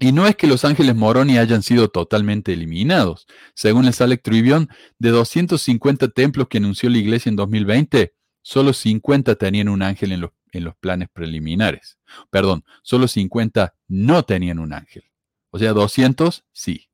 Y 0.00 0.12
no 0.12 0.26
es 0.26 0.36
que 0.36 0.46
los 0.46 0.64
ángeles 0.64 0.94
Moroni 0.94 1.38
hayan 1.38 1.62
sido 1.62 1.88
totalmente 1.88 2.52
eliminados. 2.52 3.26
Según 3.54 3.86
el 3.86 3.94
Salt 3.94 4.22
Tribune, 4.22 4.68
de 4.98 5.10
250 5.10 6.08
templos 6.08 6.48
que 6.48 6.58
anunció 6.58 6.88
la 6.88 6.98
iglesia 6.98 7.30
en 7.30 7.36
2020, 7.36 8.14
solo 8.42 8.72
50 8.72 9.34
tenían 9.34 9.68
un 9.68 9.82
ángel 9.82 10.12
en 10.12 10.20
los, 10.20 10.30
en 10.52 10.64
los 10.64 10.76
planes 10.76 11.08
preliminares. 11.12 11.98
Perdón, 12.30 12.64
solo 12.82 13.08
50 13.08 13.74
no 13.88 14.22
tenían 14.22 14.60
un 14.60 14.72
ángel. 14.72 15.04
O 15.50 15.58
sea, 15.58 15.72
200 15.72 16.44
sí. 16.52 16.88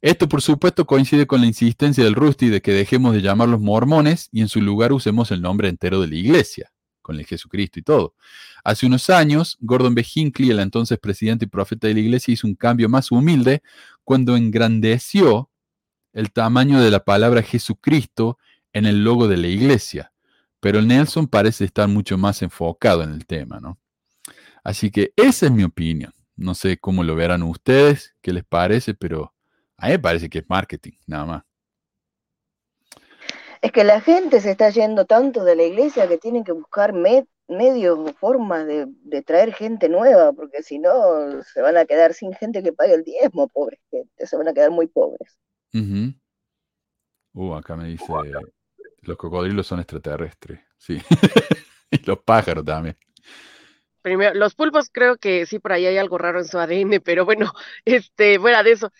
Esto 0.00 0.28
por 0.28 0.42
supuesto 0.42 0.86
coincide 0.86 1.26
con 1.26 1.40
la 1.40 1.46
insistencia 1.46 2.04
del 2.04 2.14
Rusty 2.14 2.48
de 2.48 2.62
que 2.62 2.72
dejemos 2.72 3.14
de 3.14 3.22
llamarlos 3.22 3.60
mormones 3.60 4.28
y 4.32 4.40
en 4.40 4.48
su 4.48 4.60
lugar 4.60 4.92
usemos 4.92 5.30
el 5.30 5.42
nombre 5.42 5.68
entero 5.68 6.00
de 6.00 6.08
la 6.08 6.14
iglesia 6.16 6.73
con 7.04 7.16
el 7.20 7.26
Jesucristo 7.26 7.78
y 7.78 7.82
todo. 7.82 8.14
Hace 8.64 8.86
unos 8.86 9.10
años, 9.10 9.58
Gordon 9.60 9.94
B. 9.94 10.04
Hinckley, 10.14 10.50
el 10.50 10.58
entonces 10.58 10.98
presidente 10.98 11.44
y 11.44 11.48
profeta 11.48 11.86
de 11.86 11.94
la 11.94 12.00
iglesia, 12.00 12.32
hizo 12.32 12.48
un 12.48 12.54
cambio 12.54 12.88
más 12.88 13.12
humilde 13.12 13.62
cuando 14.02 14.36
engrandeció 14.36 15.50
el 16.14 16.32
tamaño 16.32 16.80
de 16.80 16.90
la 16.90 17.04
palabra 17.04 17.42
Jesucristo 17.42 18.38
en 18.72 18.86
el 18.86 19.04
logo 19.04 19.28
de 19.28 19.36
la 19.36 19.48
iglesia. 19.48 20.12
Pero 20.60 20.80
Nelson 20.80 21.28
parece 21.28 21.66
estar 21.66 21.88
mucho 21.88 22.16
más 22.16 22.40
enfocado 22.40 23.02
en 23.02 23.12
el 23.12 23.26
tema, 23.26 23.60
¿no? 23.60 23.78
Así 24.64 24.90
que 24.90 25.12
esa 25.14 25.46
es 25.46 25.52
mi 25.52 25.62
opinión. 25.62 26.14
No 26.36 26.54
sé 26.54 26.78
cómo 26.78 27.04
lo 27.04 27.14
verán 27.14 27.42
ustedes, 27.42 28.14
qué 28.22 28.32
les 28.32 28.44
parece, 28.44 28.94
pero 28.94 29.34
a 29.76 29.86
mí 29.86 29.92
me 29.92 29.98
parece 29.98 30.30
que 30.30 30.38
es 30.38 30.44
marketing, 30.48 30.92
nada 31.06 31.26
más. 31.26 31.42
Es 33.64 33.72
que 33.72 33.82
la 33.82 34.02
gente 34.02 34.42
se 34.42 34.50
está 34.50 34.68
yendo 34.68 35.06
tanto 35.06 35.42
de 35.42 35.56
la 35.56 35.62
iglesia 35.62 36.06
que 36.06 36.18
tienen 36.18 36.44
que 36.44 36.52
buscar 36.52 36.92
medios 36.92 37.98
o 37.98 38.12
formas 38.12 38.66
de, 38.66 39.22
traer 39.22 39.54
gente 39.54 39.88
nueva, 39.88 40.34
porque 40.34 40.62
si 40.62 40.78
no 40.78 41.42
se 41.42 41.62
van 41.62 41.78
a 41.78 41.86
quedar 41.86 42.12
sin 42.12 42.34
gente 42.34 42.62
que 42.62 42.74
pague 42.74 42.92
el 42.92 43.04
diezmo, 43.04 43.48
pobres 43.48 43.80
gente, 43.90 44.26
se 44.26 44.36
van 44.36 44.48
a 44.48 44.52
quedar 44.52 44.70
muy 44.70 44.86
pobres. 44.86 45.38
Uh, 47.32 47.54
acá 47.54 47.74
me 47.74 47.86
dice, 47.86 48.04
los 49.00 49.16
cocodrilos 49.16 49.66
son 49.66 49.80
extraterrestres, 49.80 50.60
sí. 50.76 50.98
y 51.90 52.04
los 52.04 52.18
pájaros 52.18 52.66
también. 52.66 52.98
Primero, 54.04 54.34
los 54.34 54.54
pulpos 54.54 54.90
creo 54.92 55.16
que 55.16 55.46
sí, 55.46 55.58
por 55.58 55.72
ahí 55.72 55.86
hay 55.86 55.96
algo 55.96 56.18
raro 56.18 56.38
en 56.38 56.44
su 56.44 56.58
ADN, 56.58 57.00
pero 57.00 57.24
bueno, 57.24 57.52
este, 57.86 58.38
fuera 58.38 58.62
de 58.62 58.72
eso. 58.72 58.92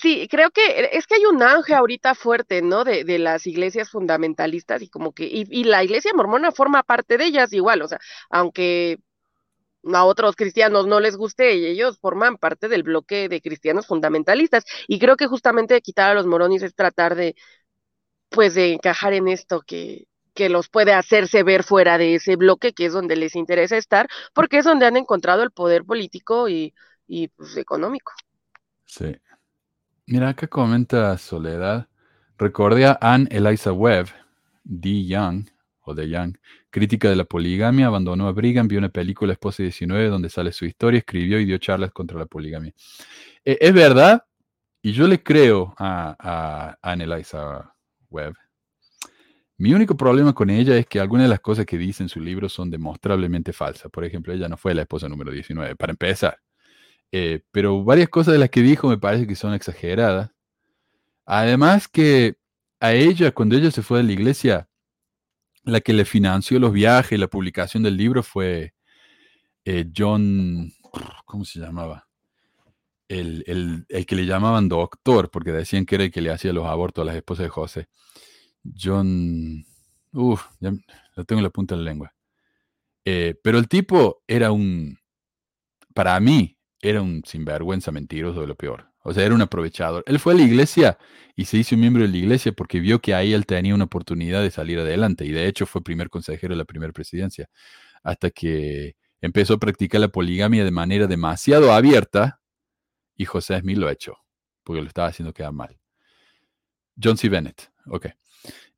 Sí, 0.00 0.26
creo 0.30 0.50
que 0.50 0.88
es 0.92 1.06
que 1.06 1.16
hay 1.16 1.26
un 1.26 1.42
auge 1.42 1.74
ahorita 1.74 2.14
fuerte, 2.14 2.62
¿no? 2.62 2.82
De, 2.84 3.04
de 3.04 3.18
las 3.18 3.46
iglesias 3.46 3.90
fundamentalistas 3.90 4.80
y 4.82 4.88
como 4.88 5.12
que, 5.12 5.24
y, 5.26 5.44
y, 5.50 5.64
la 5.64 5.84
iglesia 5.84 6.12
mormona 6.14 6.50
forma 6.50 6.82
parte 6.82 7.18
de 7.18 7.26
ellas 7.26 7.52
igual, 7.52 7.82
o 7.82 7.88
sea, 7.88 7.98
aunque 8.30 8.98
a 9.94 10.04
otros 10.04 10.36
cristianos 10.36 10.86
no 10.86 11.00
les 11.00 11.16
guste, 11.16 11.52
ellos 11.70 11.98
forman 12.00 12.36
parte 12.38 12.68
del 12.68 12.82
bloque 12.82 13.28
de 13.28 13.40
cristianos 13.42 13.86
fundamentalistas. 13.86 14.64
Y 14.88 14.98
creo 14.98 15.16
que 15.16 15.26
justamente 15.28 15.80
quitar 15.82 16.10
a 16.10 16.14
los 16.14 16.26
moronis 16.26 16.62
es 16.62 16.74
tratar 16.74 17.14
de, 17.16 17.34
pues, 18.30 18.54
de 18.54 18.74
encajar 18.74 19.14
en 19.14 19.28
esto 19.28 19.62
que, 19.66 20.07
que 20.38 20.48
los 20.48 20.68
puede 20.68 20.92
hacerse 20.92 21.42
ver 21.42 21.64
fuera 21.64 21.98
de 21.98 22.14
ese 22.14 22.36
bloque, 22.36 22.72
que 22.72 22.86
es 22.86 22.92
donde 22.92 23.16
les 23.16 23.34
interesa 23.34 23.76
estar, 23.76 24.08
porque 24.32 24.58
es 24.58 24.64
donde 24.64 24.86
han 24.86 24.96
encontrado 24.96 25.42
el 25.42 25.50
poder 25.50 25.84
político 25.84 26.48
y, 26.48 26.72
pues, 27.36 27.56
económico. 27.56 28.12
Sí. 28.84 29.16
Mira, 30.06 30.28
acá 30.28 30.46
comenta 30.46 31.18
Soledad. 31.18 31.88
Recordé 32.38 32.86
a 32.86 32.96
Anne 33.00 33.26
Eliza 33.32 33.72
Webb, 33.72 34.10
D. 34.62 35.06
Young, 35.06 35.48
o 35.80 35.92
de 35.92 36.08
Young, 36.08 36.36
crítica 36.70 37.10
de 37.10 37.16
la 37.16 37.24
poligamia, 37.24 37.88
abandonó 37.88 38.28
a 38.28 38.32
Brigham, 38.32 38.68
vio 38.68 38.78
una 38.78 38.90
película 38.90 39.32
Esposa 39.32 39.64
19 39.64 40.06
donde 40.08 40.30
sale 40.30 40.52
su 40.52 40.66
historia, 40.66 40.98
escribió 40.98 41.40
y 41.40 41.46
dio 41.46 41.58
charlas 41.58 41.90
contra 41.90 42.16
la 42.16 42.26
poligamia. 42.26 42.72
E, 43.44 43.58
es 43.60 43.74
verdad, 43.74 44.24
y 44.82 44.92
yo 44.92 45.08
le 45.08 45.20
creo 45.20 45.74
a, 45.78 46.14
a 46.16 46.78
Anne 46.80 47.02
Eliza 47.02 47.74
Webb, 48.08 48.36
mi 49.58 49.74
único 49.74 49.96
problema 49.96 50.32
con 50.32 50.50
ella 50.50 50.76
es 50.76 50.86
que 50.86 51.00
algunas 51.00 51.24
de 51.24 51.30
las 51.30 51.40
cosas 51.40 51.66
que 51.66 51.76
dice 51.76 52.02
en 52.04 52.08
su 52.08 52.20
libro 52.20 52.48
son 52.48 52.70
demostrablemente 52.70 53.52
falsas. 53.52 53.90
Por 53.90 54.04
ejemplo, 54.04 54.32
ella 54.32 54.48
no 54.48 54.56
fue 54.56 54.74
la 54.74 54.82
esposa 54.82 55.08
número 55.08 55.32
19, 55.32 55.76
para 55.76 55.92
empezar. 55.92 56.38
Eh, 57.10 57.42
pero 57.50 57.82
varias 57.84 58.08
cosas 58.08 58.32
de 58.32 58.38
las 58.38 58.50
que 58.50 58.62
dijo 58.62 58.88
me 58.88 58.98
parece 58.98 59.26
que 59.26 59.34
son 59.34 59.54
exageradas. 59.54 60.30
Además 61.26 61.88
que 61.88 62.36
a 62.80 62.92
ella, 62.92 63.32
cuando 63.32 63.56
ella 63.56 63.70
se 63.70 63.82
fue 63.82 63.98
de 63.98 64.04
la 64.04 64.12
iglesia, 64.12 64.68
la 65.64 65.80
que 65.80 65.92
le 65.92 66.04
financió 66.04 66.58
los 66.58 66.72
viajes 66.72 67.12
y 67.12 67.18
la 67.20 67.28
publicación 67.28 67.82
del 67.82 67.96
libro 67.96 68.22
fue 68.22 68.74
eh, 69.64 69.86
John, 69.94 70.72
¿cómo 71.26 71.44
se 71.44 71.60
llamaba? 71.60 72.06
El, 73.08 73.84
el, 73.88 74.06
que 74.06 74.16
le 74.16 74.26
llamaban 74.26 74.68
doctor, 74.68 75.30
porque 75.30 75.50
decían 75.50 75.86
que 75.86 75.96
era 75.96 76.04
el 76.04 76.12
que 76.12 76.20
le 76.20 76.30
hacía 76.30 76.52
los 76.52 76.66
abortos 76.66 77.02
a 77.02 77.06
las 77.06 77.16
esposas 77.16 77.44
de 77.44 77.50
José. 77.50 77.88
John. 78.64 79.64
Uf, 80.12 80.46
ya 80.60 80.72
lo 81.16 81.24
tengo 81.24 81.40
en 81.40 81.44
la 81.44 81.50
punta 81.50 81.76
de 81.76 81.82
la 81.82 81.90
lengua. 81.90 82.14
Eh, 83.04 83.34
pero 83.42 83.58
el 83.58 83.68
tipo 83.68 84.22
era 84.26 84.52
un. 84.52 84.98
Para 85.94 86.18
mí, 86.20 86.58
era 86.80 87.02
un 87.02 87.22
sinvergüenza 87.24 87.90
mentiroso 87.92 88.40
de 88.40 88.46
lo 88.46 88.56
peor. 88.56 88.90
O 89.02 89.12
sea, 89.14 89.24
era 89.24 89.34
un 89.34 89.42
aprovechador. 89.42 90.04
Él 90.06 90.18
fue 90.18 90.34
a 90.34 90.36
la 90.36 90.42
iglesia 90.42 90.98
y 91.34 91.46
se 91.46 91.56
hizo 91.56 91.76
miembro 91.76 92.02
de 92.02 92.08
la 92.08 92.16
iglesia 92.16 92.52
porque 92.52 92.80
vio 92.80 93.00
que 93.00 93.14
ahí 93.14 93.32
él 93.32 93.46
tenía 93.46 93.74
una 93.74 93.84
oportunidad 93.84 94.42
de 94.42 94.50
salir 94.50 94.78
adelante. 94.78 95.24
Y 95.24 95.32
de 95.32 95.46
hecho 95.46 95.66
fue 95.66 95.82
primer 95.82 96.10
consejero 96.10 96.54
de 96.54 96.58
la 96.58 96.64
primera 96.64 96.92
presidencia. 96.92 97.48
Hasta 98.02 98.30
que 98.30 98.96
empezó 99.20 99.54
a 99.54 99.58
practicar 99.58 100.00
la 100.00 100.08
poligamia 100.08 100.64
de 100.64 100.70
manera 100.70 101.06
demasiado 101.06 101.72
abierta 101.72 102.40
y 103.16 103.24
José 103.24 103.58
Smith 103.60 103.78
lo 103.78 103.90
echó 103.90 104.16
porque 104.68 104.82
lo 104.82 104.88
estaba 104.88 105.08
haciendo 105.08 105.32
quedar 105.32 105.52
mal. 105.52 105.80
John 107.02 107.16
C. 107.16 107.30
Bennett, 107.30 107.72
ok. 107.86 108.08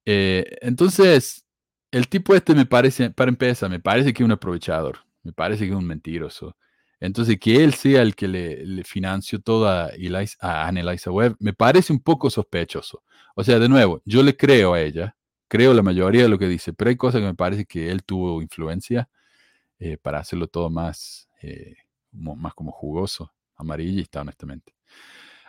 Eh, 0.05 0.57
entonces, 0.63 1.45
el 1.91 2.09
tipo 2.09 2.35
este 2.35 2.55
me 2.55 2.67
parece, 2.67 3.11
para 3.11 3.31
empezar, 3.31 3.71
me 3.71 3.81
parece 3.81 4.13
que 4.13 4.23
es 4.23 4.25
un 4.25 4.33
aprovechador, 4.33 4.99
me 5.23 5.33
parece 5.33 5.65
que 5.65 5.71
es 5.71 5.77
un 5.77 5.87
mentiroso. 5.87 6.57
Entonces, 7.01 7.39
que 7.41 7.65
él 7.65 7.75
sea 7.75 8.03
el 8.03 8.15
que 8.15 8.29
le, 8.29 8.85
financió 8.85 9.41
toda 9.41 9.91
a 10.41 10.69
Anne 10.69 10.81
Eliza 10.81 11.11
Webb, 11.11 11.37
me 11.41 11.55
parece 11.55 11.93
un 11.93 12.01
poco 12.01 12.29
sospechoso. 12.31 13.03
O 13.35 13.43
sea, 13.45 13.59
de 13.59 13.69
nuevo, 13.69 14.03
yo 14.05 14.23
le 14.23 14.37
creo 14.37 14.75
a 14.75 14.81
ella, 14.83 15.17
creo 15.49 15.73
la 15.75 15.83
mayoría 15.83 16.23
de 16.25 16.29
lo 16.29 16.39
que 16.39 16.49
dice, 16.49 16.73
pero 16.75 16.91
hay 16.91 16.97
cosas 16.97 17.21
que 17.23 17.27
me 17.27 17.35
parece 17.35 17.65
que 17.65 17.91
él 17.91 18.05
tuvo 18.05 18.43
influencia 18.43 19.09
eh, 19.79 19.97
para 19.97 20.21
hacerlo 20.21 20.49
todo 20.49 20.71
más, 20.71 21.29
eh, 21.43 21.75
más 22.13 22.55
como 22.55 22.73
jugoso, 22.73 23.33
amarillista, 23.57 24.21
honestamente. 24.21 24.75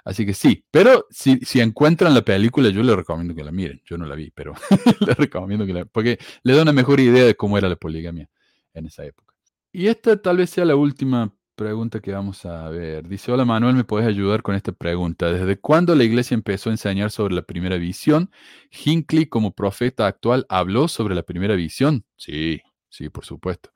Así 0.04 0.26
que 0.26 0.34
sí, 0.34 0.64
pero 0.72 1.06
si, 1.10 1.40
si, 1.42 1.60
encuentran 1.60 2.14
la 2.14 2.24
película, 2.24 2.70
yo 2.70 2.82
les 2.84 2.96
recomiendo 2.96 3.36
que 3.36 3.44
la 3.44 3.52
miren. 3.52 3.82
Yo 3.86 3.98
no 3.98 4.06
la 4.06 4.16
vi, 4.16 4.32
pero 4.32 4.54
les 5.08 5.18
recomiendo 5.18 5.66
que 5.66 5.74
la 5.74 5.86
porque 5.86 6.18
le 6.44 6.56
da 6.56 6.64
una 6.64 6.74
mejor 6.74 7.00
idea 7.00 7.24
de 7.26 7.36
cómo 7.36 7.58
era 7.58 7.70
la 7.70 7.76
poligamia 7.76 8.30
en 8.74 8.86
esa 8.88 9.06
época. 9.06 9.34
Y 9.72 9.88
esta 9.88 10.22
tal 10.22 10.38
vez 10.38 10.50
sea 10.50 10.66
la 10.66 10.76
última 10.76 11.34
pregunta 11.56 12.00
que 12.00 12.12
vamos 12.12 12.46
a 12.46 12.70
ver. 12.70 13.08
Dice, 13.08 13.32
hola 13.32 13.46
Manuel, 13.46 13.76
¿me 13.76 13.84
puedes 13.84 14.08
ayudar 14.08 14.42
con 14.42 14.56
esta 14.56 14.72
pregunta? 14.72 15.32
¿Desde 15.32 15.60
cuándo 15.60 15.94
la 15.96 16.04
iglesia 16.04 16.34
empezó 16.34 16.70
a 16.70 16.74
enseñar 16.74 17.12
sobre 17.12 17.36
la 17.36 17.44
primera 17.44 17.78
visión? 17.78 18.32
¿Hinckley 18.72 19.28
como 19.28 19.52
profeta 19.54 20.08
actual 20.08 20.46
habló 20.50 20.88
sobre 20.88 21.14
la 21.14 21.24
primera 21.24 21.56
visión? 21.56 22.04
Sí, 22.16 22.62
sí, 22.90 23.10
por 23.10 23.26
supuesto. 23.26 23.72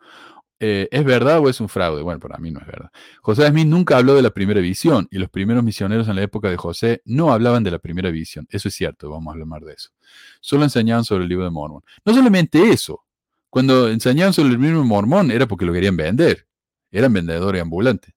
Eh, 0.59 0.87
¿es 0.91 1.03
verdad 1.03 1.39
o 1.39 1.49
es 1.49 1.59
un 1.59 1.69
fraude? 1.69 2.01
Bueno, 2.01 2.19
para 2.19 2.37
mí 2.37 2.51
no 2.51 2.59
es 2.59 2.65
verdad. 2.65 2.89
José 3.21 3.47
Smith 3.47 3.67
nunca 3.67 3.97
habló 3.97 4.15
de 4.15 4.21
la 4.21 4.29
primera 4.29 4.61
visión 4.61 5.07
y 5.11 5.17
los 5.17 5.29
primeros 5.29 5.63
misioneros 5.63 6.07
en 6.07 6.15
la 6.15 6.23
época 6.23 6.49
de 6.49 6.57
José 6.57 7.01
no 7.05 7.31
hablaban 7.31 7.63
de 7.63 7.71
la 7.71 7.79
primera 7.79 8.09
visión. 8.11 8.47
Eso 8.49 8.69
es 8.69 8.75
cierto, 8.75 9.09
vamos 9.09 9.35
a 9.35 9.39
hablar 9.39 9.61
de 9.61 9.73
eso. 9.73 9.89
Solo 10.39 10.63
enseñaban 10.63 11.03
sobre 11.03 11.23
el 11.23 11.29
libro 11.29 11.45
de 11.45 11.51
Mormón. 11.51 11.83
No 12.05 12.13
solamente 12.13 12.69
eso, 12.69 13.03
cuando 13.49 13.89
enseñaban 13.89 14.33
sobre 14.33 14.49
el 14.49 14.61
libro 14.61 14.79
de 14.79 14.85
Mormón 14.85 15.31
era 15.31 15.47
porque 15.47 15.65
lo 15.65 15.73
querían 15.73 15.97
vender. 15.97 16.47
Eran 16.91 17.11
vendedores 17.13 17.61
ambulantes. 17.61 18.13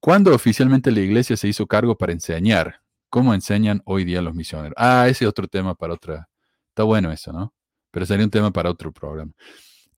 ¿Cuándo 0.00 0.34
oficialmente 0.34 0.92
la 0.92 1.00
iglesia 1.00 1.36
se 1.36 1.48
hizo 1.48 1.66
cargo 1.66 1.96
para 1.98 2.12
enseñar? 2.12 2.80
¿Cómo 3.10 3.34
enseñan 3.34 3.82
hoy 3.84 4.04
día 4.04 4.22
los 4.22 4.34
misioneros? 4.34 4.74
Ah, 4.76 5.08
ese 5.08 5.24
es 5.24 5.28
otro 5.28 5.48
tema 5.48 5.74
para 5.74 5.94
otra. 5.94 6.28
Está 6.68 6.84
bueno 6.84 7.10
eso, 7.10 7.32
¿no? 7.32 7.52
Pero 7.90 8.06
sería 8.06 8.24
un 8.24 8.30
tema 8.30 8.52
para 8.52 8.70
otro 8.70 8.92
programa. 8.92 9.32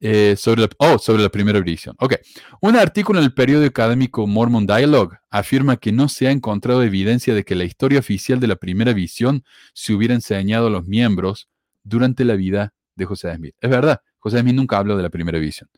Eh, 0.03 0.35
sobre, 0.39 0.63
la, 0.63 0.69
oh, 0.79 0.99
sobre 0.99 1.23
la 1.23 1.29
primera 1.29 1.61
visión. 1.61 1.95
Ok. 1.99 2.15
Un 2.63 2.75
artículo 2.77 3.19
en 3.19 3.27
el 3.27 3.35
periódico 3.35 3.69
académico 3.69 4.27
Mormon 4.27 4.67
Dialogue 4.67 5.19
afirma 5.29 5.77
que 5.77 5.93
no 5.93 6.09
se 6.09 6.27
ha 6.27 6.31
encontrado 6.31 6.83
evidencia 6.83 7.35
de 7.35 7.45
que 7.45 7.55
la 7.55 7.65
historia 7.65 7.99
oficial 7.99 8.41
de 8.41 8.47
la 8.47 8.57
primera 8.57 8.95
visión 8.95 9.45
se 9.75 9.93
hubiera 9.93 10.15
enseñado 10.15 10.69
a 10.69 10.71
los 10.71 10.87
miembros 10.87 11.51
durante 11.83 12.25
la 12.25 12.35
vida 12.35 12.73
de 12.97 13.05
José 13.05 13.35
Smith. 13.35 13.55
Es 13.61 13.69
verdad, 13.69 14.01
José 14.19 14.41
Smith 14.41 14.55
nunca 14.55 14.79
habló 14.79 14.97
de 14.97 15.03
la 15.03 15.11
primera 15.11 15.39
visión. 15.39 15.69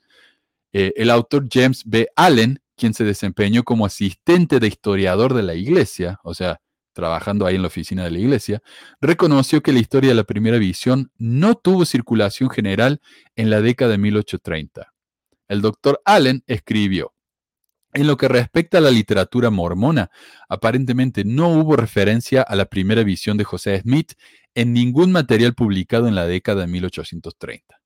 Eh, 0.73 0.93
el 0.97 1.11
autor 1.11 1.49
James 1.51 1.83
B. 1.85 2.09
Allen, 2.15 2.61
quien 2.77 2.95
se 2.95 3.05
desempeñó 3.05 3.65
como 3.65 3.87
asistente 3.87 4.61
de 4.61 4.69
historiador 4.69 5.35
de 5.35 5.43
la 5.43 5.55
iglesia, 5.55 6.21
o 6.23 6.33
sea, 6.33 6.61
trabajando 6.93 7.47
ahí 7.47 7.57
en 7.57 7.63
la 7.63 7.69
oficina 7.69 8.05
de 8.05 8.11
la 8.11 8.19
iglesia, 8.19 8.63
reconoció 9.01 9.63
que 9.63 9.73
la 9.73 9.81
historia 9.81 10.11
de 10.11 10.17
la 10.17 10.25
primera 10.25 10.59
visión 10.59 11.11
no 11.19 11.55
tuvo 11.55 11.85
circulación 11.85 12.51
general 12.51 13.01
en 13.37 13.51
la 13.51 13.61
década 13.61 13.93
de 13.93 13.99
1830. 13.99 14.93
El 15.49 15.61
doctor 15.61 16.01
Allen 16.05 16.43
escribió, 16.47 17.15
en 17.93 18.07
lo 18.07 18.17
que 18.17 18.29
respecta 18.29 18.79
a 18.79 18.81
la 18.81 18.91
literatura 18.91 19.51
mormona, 19.51 20.11
aparentemente 20.49 21.25
no 21.25 21.49
hubo 21.49 21.77
referencia 21.77 22.43
a 22.43 22.57
la 22.57 22.65
primera 22.65 23.03
visión 23.03 23.37
de 23.37 23.45
José 23.45 23.81
Smith 23.81 24.13
en 24.55 24.73
ningún 24.73 25.13
material 25.13 25.55
publicado 25.55 26.09
en 26.09 26.15
la 26.15 26.27
década 26.27 26.63
de 26.63 26.69
1830. 26.69 27.82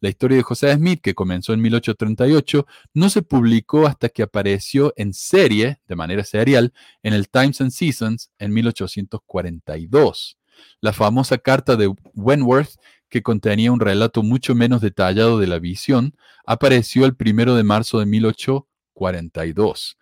La 0.00 0.08
historia 0.08 0.38
de 0.38 0.42
José 0.42 0.72
Smith, 0.74 1.00
que 1.02 1.14
comenzó 1.14 1.52
en 1.52 1.60
1838, 1.60 2.66
no 2.94 3.10
se 3.10 3.20
publicó 3.20 3.86
hasta 3.86 4.08
que 4.08 4.22
apareció 4.22 4.94
en 4.96 5.12
serie, 5.12 5.78
de 5.86 5.96
manera 5.96 6.24
serial, 6.24 6.72
en 7.02 7.12
el 7.12 7.28
Times 7.28 7.60
and 7.60 7.70
Seasons 7.70 8.30
en 8.38 8.54
1842. 8.54 10.38
La 10.80 10.94
famosa 10.94 11.36
carta 11.36 11.76
de 11.76 11.92
Wentworth, 12.14 12.76
que 13.10 13.22
contenía 13.22 13.72
un 13.72 13.80
relato 13.80 14.22
mucho 14.22 14.54
menos 14.54 14.80
detallado 14.80 15.38
de 15.38 15.46
la 15.46 15.58
visión, 15.58 16.16
apareció 16.46 17.04
el 17.04 17.14
primero 17.14 17.54
de 17.54 17.64
marzo 17.64 17.98
de 17.98 18.06
1842 18.06 19.98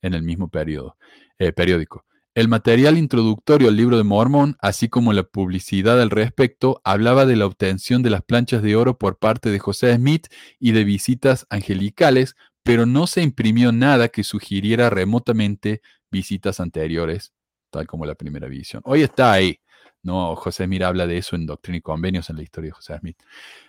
en 0.00 0.14
el 0.14 0.22
mismo 0.22 0.48
periodo, 0.48 0.96
eh, 1.38 1.52
periódico. 1.52 2.06
El 2.34 2.48
material 2.48 2.96
introductorio 2.96 3.68
al 3.68 3.76
libro 3.76 3.98
de 3.98 4.04
Mormón, 4.04 4.56
así 4.58 4.88
como 4.88 5.12
la 5.12 5.22
publicidad 5.22 6.00
al 6.00 6.08
respecto, 6.08 6.80
hablaba 6.82 7.26
de 7.26 7.36
la 7.36 7.44
obtención 7.44 8.02
de 8.02 8.08
las 8.08 8.22
planchas 8.22 8.62
de 8.62 8.74
oro 8.74 8.96
por 8.96 9.18
parte 9.18 9.50
de 9.50 9.58
José 9.58 9.94
Smith 9.94 10.28
y 10.58 10.72
de 10.72 10.84
visitas 10.84 11.46
angelicales, 11.50 12.34
pero 12.62 12.86
no 12.86 13.06
se 13.06 13.20
imprimió 13.20 13.70
nada 13.70 14.08
que 14.08 14.24
sugiriera 14.24 14.88
remotamente 14.88 15.82
visitas 16.10 16.58
anteriores, 16.58 17.34
tal 17.68 17.86
como 17.86 18.06
la 18.06 18.14
primera 18.14 18.48
visión. 18.48 18.80
Hoy 18.86 19.02
está 19.02 19.30
ahí. 19.30 19.60
No, 20.02 20.34
José 20.34 20.64
Smith 20.64 20.82
habla 20.84 21.06
de 21.06 21.18
eso 21.18 21.36
en 21.36 21.44
Doctrina 21.44 21.76
y 21.76 21.80
Convenios 21.82 22.30
en 22.30 22.36
la 22.36 22.42
historia 22.44 22.68
de 22.68 22.72
José 22.72 22.96
Smith. 22.98 23.18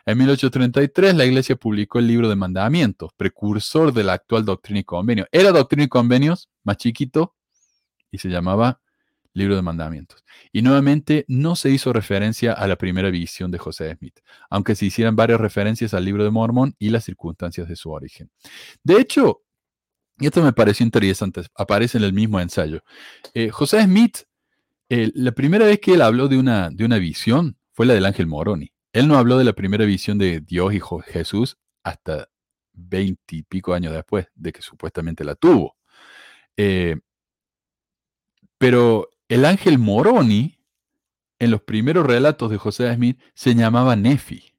En 0.05 0.17
1833 0.17 1.15
la 1.15 1.25
iglesia 1.25 1.57
publicó 1.57 1.99
el 1.99 2.07
libro 2.07 2.29
de 2.29 2.37
mandamientos, 2.37 3.11
precursor 3.17 3.91
de 3.91 4.05
la 4.05 4.13
actual 4.13 4.45
Doctrina 4.45 4.79
y 4.79 4.83
Convenios. 4.85 5.27
Era 5.33 5.51
Doctrina 5.51 5.83
y 5.83 5.89
Convenios, 5.89 6.49
más 6.63 6.77
chiquito, 6.77 7.35
y 8.13 8.19
se 8.19 8.29
llamaba 8.29 8.79
Libro 9.33 9.55
de 9.55 9.63
Mandamientos. 9.63 10.23
Y 10.51 10.61
nuevamente 10.61 11.25
no 11.27 11.55
se 11.55 11.71
hizo 11.71 11.91
referencia 11.91 12.53
a 12.53 12.67
la 12.67 12.77
primera 12.77 13.09
visión 13.09 13.49
de 13.49 13.57
José 13.57 13.93
Smith, 13.97 14.19
aunque 14.49 14.75
se 14.75 14.85
hicieran 14.85 15.15
varias 15.15 15.41
referencias 15.41 15.93
al 15.95 16.05
libro 16.05 16.23
de 16.23 16.29
Mormón 16.29 16.75
y 16.77 16.91
las 16.91 17.03
circunstancias 17.03 17.67
de 17.67 17.75
su 17.75 17.91
origen. 17.91 18.29
De 18.83 19.01
hecho, 19.01 19.41
y 20.19 20.27
esto 20.27 20.43
me 20.43 20.53
pareció 20.53 20.85
interesante, 20.85 21.41
aparece 21.55 21.97
en 21.97 22.03
el 22.03 22.13
mismo 22.13 22.39
ensayo. 22.39 22.83
Eh, 23.33 23.49
José 23.49 23.83
Smith, 23.83 24.19
eh, 24.89 25.11
la 25.15 25.31
primera 25.31 25.65
vez 25.65 25.79
que 25.79 25.95
él 25.95 26.01
habló 26.03 26.27
de 26.27 26.37
una, 26.37 26.69
de 26.69 26.85
una 26.85 26.99
visión 26.99 27.57
fue 27.71 27.87
la 27.87 27.95
del 27.95 28.05
ángel 28.05 28.27
Moroni. 28.27 28.71
Él 28.93 29.07
no 29.07 29.17
habló 29.17 29.39
de 29.39 29.43
la 29.43 29.53
primera 29.53 29.85
visión 29.85 30.19
de 30.19 30.41
Dios 30.41 30.75
y 30.75 30.79
Jesús 31.07 31.57
hasta 31.83 32.29
veintipico 32.73 33.73
años 33.73 33.91
después 33.91 34.27
de 34.35 34.51
que 34.53 34.61
supuestamente 34.61 35.23
la 35.23 35.33
tuvo. 35.33 35.77
Eh, 36.55 36.97
pero 38.63 39.09
el 39.27 39.43
ángel 39.43 39.77
Moroni, 39.77 40.57
en 41.37 41.51
los 41.51 41.61
primeros 41.63 42.07
relatos 42.07 42.49
de 42.49 42.57
José 42.57 42.95
Smith, 42.95 43.19
se 43.33 43.55
llamaba 43.55 43.97
Nefi. 43.97 44.53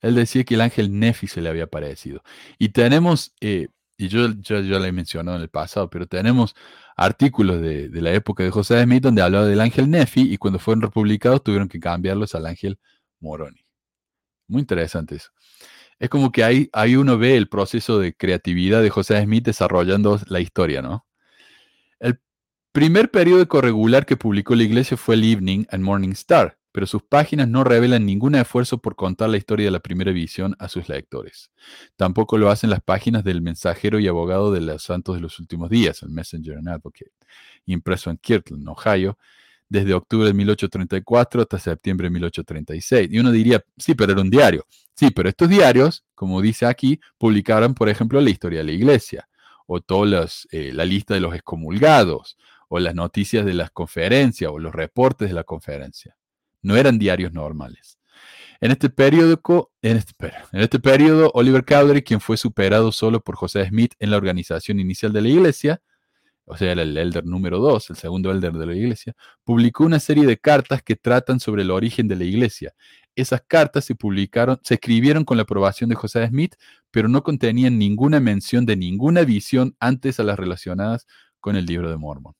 Él 0.00 0.14
decía 0.14 0.42
que 0.44 0.54
el 0.54 0.62
ángel 0.62 0.98
Nefi 0.98 1.26
se 1.26 1.42
le 1.42 1.50
había 1.50 1.64
aparecido. 1.64 2.22
Y 2.58 2.70
tenemos, 2.70 3.34
eh, 3.42 3.68
y 3.98 4.08
yo, 4.08 4.32
yo, 4.40 4.60
yo 4.60 4.78
le 4.78 4.88
he 4.88 4.92
mencionado 4.92 5.36
en 5.36 5.42
el 5.42 5.50
pasado, 5.50 5.90
pero 5.90 6.06
tenemos 6.06 6.56
artículos 6.96 7.60
de, 7.60 7.90
la 7.92 8.14
época 8.14 8.42
de 8.42 8.50
José 8.50 8.82
Smith 8.82 9.02
donde 9.02 9.20
hablaba 9.20 9.44
del 9.44 9.60
ángel 9.60 9.90
Nefi 9.90 10.32
y 10.32 10.38
cuando 10.38 10.58
fueron 10.58 10.80
republicados 10.80 11.42
tuvieron 11.42 11.68
que 11.68 11.78
cambiarlos 11.78 12.34
al 12.34 12.46
ángel 12.46 12.78
Moroni. 13.20 13.66
Muy 14.48 14.60
interesante 14.60 15.16
eso. 15.16 15.28
Es 15.98 16.08
como 16.08 16.32
que 16.32 16.42
ahí, 16.42 16.70
ahí 16.72 16.96
uno 16.96 17.18
ve 17.18 17.36
el 17.36 17.50
proceso 17.50 17.98
de 17.98 18.14
creatividad 18.14 18.80
de 18.80 18.88
José 18.88 19.22
Smith 19.22 19.44
desarrollando 19.44 20.18
la 20.26 20.40
historia, 20.40 20.80
¿no? 20.80 21.05
Primer 22.76 23.10
periódico 23.10 23.62
regular 23.62 24.04
que 24.04 24.18
publicó 24.18 24.54
la 24.54 24.64
iglesia 24.64 24.98
fue 24.98 25.14
el 25.14 25.24
Evening 25.24 25.64
and 25.70 25.82
Morning 25.82 26.10
Star, 26.10 26.58
pero 26.72 26.86
sus 26.86 27.02
páginas 27.02 27.48
no 27.48 27.64
revelan 27.64 28.04
ningún 28.04 28.34
esfuerzo 28.34 28.76
por 28.76 28.96
contar 28.96 29.30
la 29.30 29.38
historia 29.38 29.64
de 29.64 29.70
la 29.70 29.80
primera 29.80 30.12
visión 30.12 30.54
a 30.58 30.68
sus 30.68 30.90
lectores. 30.90 31.50
Tampoco 31.96 32.36
lo 32.36 32.50
hacen 32.50 32.68
las 32.68 32.82
páginas 32.82 33.24
del 33.24 33.40
mensajero 33.40 33.98
y 33.98 34.06
abogado 34.08 34.52
de 34.52 34.60
los 34.60 34.82
santos 34.82 35.14
de 35.14 35.22
los 35.22 35.40
últimos 35.40 35.70
días, 35.70 36.02
el 36.02 36.10
Messenger 36.10 36.58
and 36.58 36.68
Advocate, 36.68 37.12
impreso 37.64 38.10
en 38.10 38.18
Kirtland, 38.18 38.68
Ohio, 38.68 39.16
desde 39.70 39.94
octubre 39.94 40.26
de 40.26 40.34
1834 40.34 41.40
hasta 41.40 41.58
septiembre 41.58 42.08
de 42.08 42.10
1836. 42.10 43.08
Y 43.10 43.18
uno 43.18 43.32
diría, 43.32 43.64
sí, 43.78 43.94
pero 43.94 44.12
era 44.12 44.20
un 44.20 44.28
diario. 44.28 44.66
Sí, 44.94 45.10
pero 45.12 45.30
estos 45.30 45.48
diarios, 45.48 46.04
como 46.14 46.42
dice 46.42 46.66
aquí, 46.66 47.00
publicaron, 47.16 47.72
por 47.72 47.88
ejemplo, 47.88 48.20
la 48.20 48.28
historia 48.28 48.58
de 48.58 48.64
la 48.64 48.72
iglesia, 48.72 49.26
o 49.66 49.80
toda 49.80 50.28
eh, 50.50 50.72
la 50.74 50.84
lista 50.84 51.14
de 51.14 51.20
los 51.20 51.34
excomulgados, 51.34 52.36
o 52.68 52.78
las 52.78 52.94
noticias 52.94 53.44
de 53.44 53.54
las 53.54 53.70
conferencias 53.70 54.50
o 54.50 54.58
los 54.58 54.74
reportes 54.74 55.28
de 55.28 55.34
la 55.34 55.44
conferencia. 55.44 56.16
No 56.62 56.76
eran 56.76 56.98
diarios 56.98 57.32
normales. 57.32 57.98
En 58.60 58.70
este 58.70 58.88
periódico, 58.88 59.72
en 59.82 59.98
este, 59.98 60.14
este 60.52 60.80
periodo, 60.80 61.30
Oliver 61.34 61.64
Cowdery, 61.64 62.02
quien 62.02 62.20
fue 62.20 62.36
superado 62.36 62.90
solo 62.90 63.20
por 63.20 63.36
José 63.36 63.66
Smith 63.66 63.92
en 63.98 64.10
la 64.10 64.16
organización 64.16 64.80
inicial 64.80 65.12
de 65.12 65.20
la 65.20 65.28
iglesia, 65.28 65.82
o 66.46 66.56
sea, 66.56 66.72
el 66.72 66.96
elder 66.96 67.26
número 67.26 67.58
2, 67.58 67.90
el 67.90 67.96
segundo 67.96 68.30
elder 68.30 68.52
de 68.52 68.66
la 68.66 68.74
iglesia, 68.74 69.14
publicó 69.44 69.84
una 69.84 69.98
serie 69.98 70.24
de 70.26 70.38
cartas 70.38 70.80
que 70.80 70.94
tratan 70.94 71.40
sobre 71.40 71.62
el 71.62 71.72
origen 71.72 72.06
de 72.06 72.14
la 72.14 72.24
iglesia. 72.24 72.72
Esas 73.16 73.42
cartas 73.46 73.84
se 73.84 73.96
publicaron, 73.96 74.60
se 74.62 74.74
escribieron 74.74 75.24
con 75.24 75.36
la 75.36 75.42
aprobación 75.42 75.90
de 75.90 75.96
José 75.96 76.26
Smith, 76.28 76.54
pero 76.92 77.08
no 77.08 77.24
contenían 77.24 77.78
ninguna 77.78 78.20
mención 78.20 78.64
de 78.64 78.76
ninguna 78.76 79.24
visión 79.24 79.74
antes 79.80 80.20
a 80.20 80.22
las 80.22 80.38
relacionadas 80.38 81.06
con 81.40 81.56
el 81.56 81.66
libro 81.66 81.90
de 81.90 81.96
Mormon. 81.96 82.34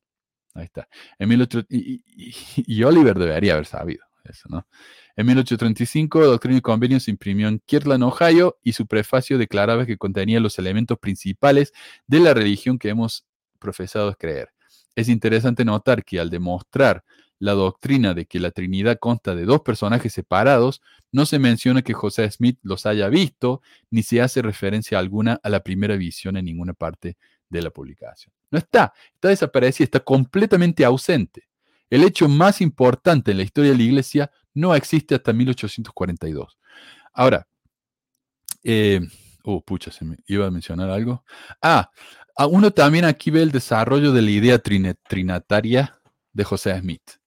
Ahí 0.56 0.64
está. 0.64 0.88
En 1.18 1.30
y, 1.68 2.82
Oliver 2.84 3.18
debería 3.18 3.54
haber 3.54 3.66
sabido 3.66 4.04
eso, 4.24 4.48
¿no? 4.48 4.66
En 5.14 5.26
1835, 5.26 6.26
Doctrina 6.26 6.58
y 6.58 6.60
Convenio 6.60 7.00
se 7.00 7.10
imprimió 7.10 7.48
en 7.48 7.60
Kirtland, 7.64 8.02
Ohio, 8.02 8.58
y 8.62 8.72
su 8.72 8.86
prefacio 8.86 9.38
declaraba 9.38 9.86
que 9.86 9.96
contenía 9.96 10.40
los 10.40 10.58
elementos 10.58 10.98
principales 10.98 11.72
de 12.06 12.20
la 12.20 12.34
religión 12.34 12.78
que 12.78 12.90
hemos 12.90 13.24
profesado 13.58 14.14
creer. 14.14 14.50
Es 14.94 15.08
interesante 15.08 15.64
notar 15.64 16.04
que 16.04 16.20
al 16.20 16.28
demostrar 16.28 17.04
la 17.38 17.52
doctrina 17.52 18.14
de 18.14 18.26
que 18.26 18.40
la 18.40 18.50
Trinidad 18.50 18.98
consta 18.98 19.34
de 19.34 19.44
dos 19.44 19.60
personajes 19.60 20.12
separados, 20.12 20.80
no 21.12 21.26
se 21.26 21.38
menciona 21.38 21.82
que 21.82 21.92
José 21.92 22.30
Smith 22.30 22.58
los 22.62 22.86
haya 22.86 23.08
visto, 23.08 23.62
ni 23.90 24.02
se 24.02 24.22
hace 24.22 24.42
referencia 24.42 24.98
alguna 24.98 25.38
a 25.42 25.48
la 25.50 25.60
primera 25.60 25.96
visión 25.96 26.36
en 26.36 26.46
ninguna 26.46 26.72
parte 26.72 27.16
de 27.48 27.62
la 27.62 27.70
publicación. 27.70 28.35
No 28.50 28.58
está, 28.58 28.92
está 29.14 29.28
desaparecida, 29.28 29.84
está 29.84 30.00
completamente 30.00 30.84
ausente. 30.84 31.48
El 31.90 32.04
hecho 32.04 32.28
más 32.28 32.60
importante 32.60 33.30
en 33.30 33.38
la 33.38 33.42
historia 33.42 33.72
de 33.72 33.76
la 33.76 33.82
iglesia 33.82 34.30
no 34.54 34.74
existe 34.74 35.14
hasta 35.14 35.32
1842. 35.32 36.58
Ahora, 37.12 37.46
eh, 38.62 39.00
oh, 39.44 39.62
pucha, 39.62 39.92
se 39.92 40.04
me 40.04 40.16
iba 40.26 40.46
a 40.46 40.50
mencionar 40.50 40.90
algo. 40.90 41.24
Ah, 41.62 41.90
uno 42.50 42.70
también 42.70 43.04
aquí 43.04 43.30
ve 43.30 43.42
el 43.42 43.52
desarrollo 43.52 44.12
de 44.12 44.22
la 44.22 44.30
idea 44.30 44.58
trinataria 44.58 46.00
de 46.32 46.44
José 46.44 46.78
Smith. 46.78 47.18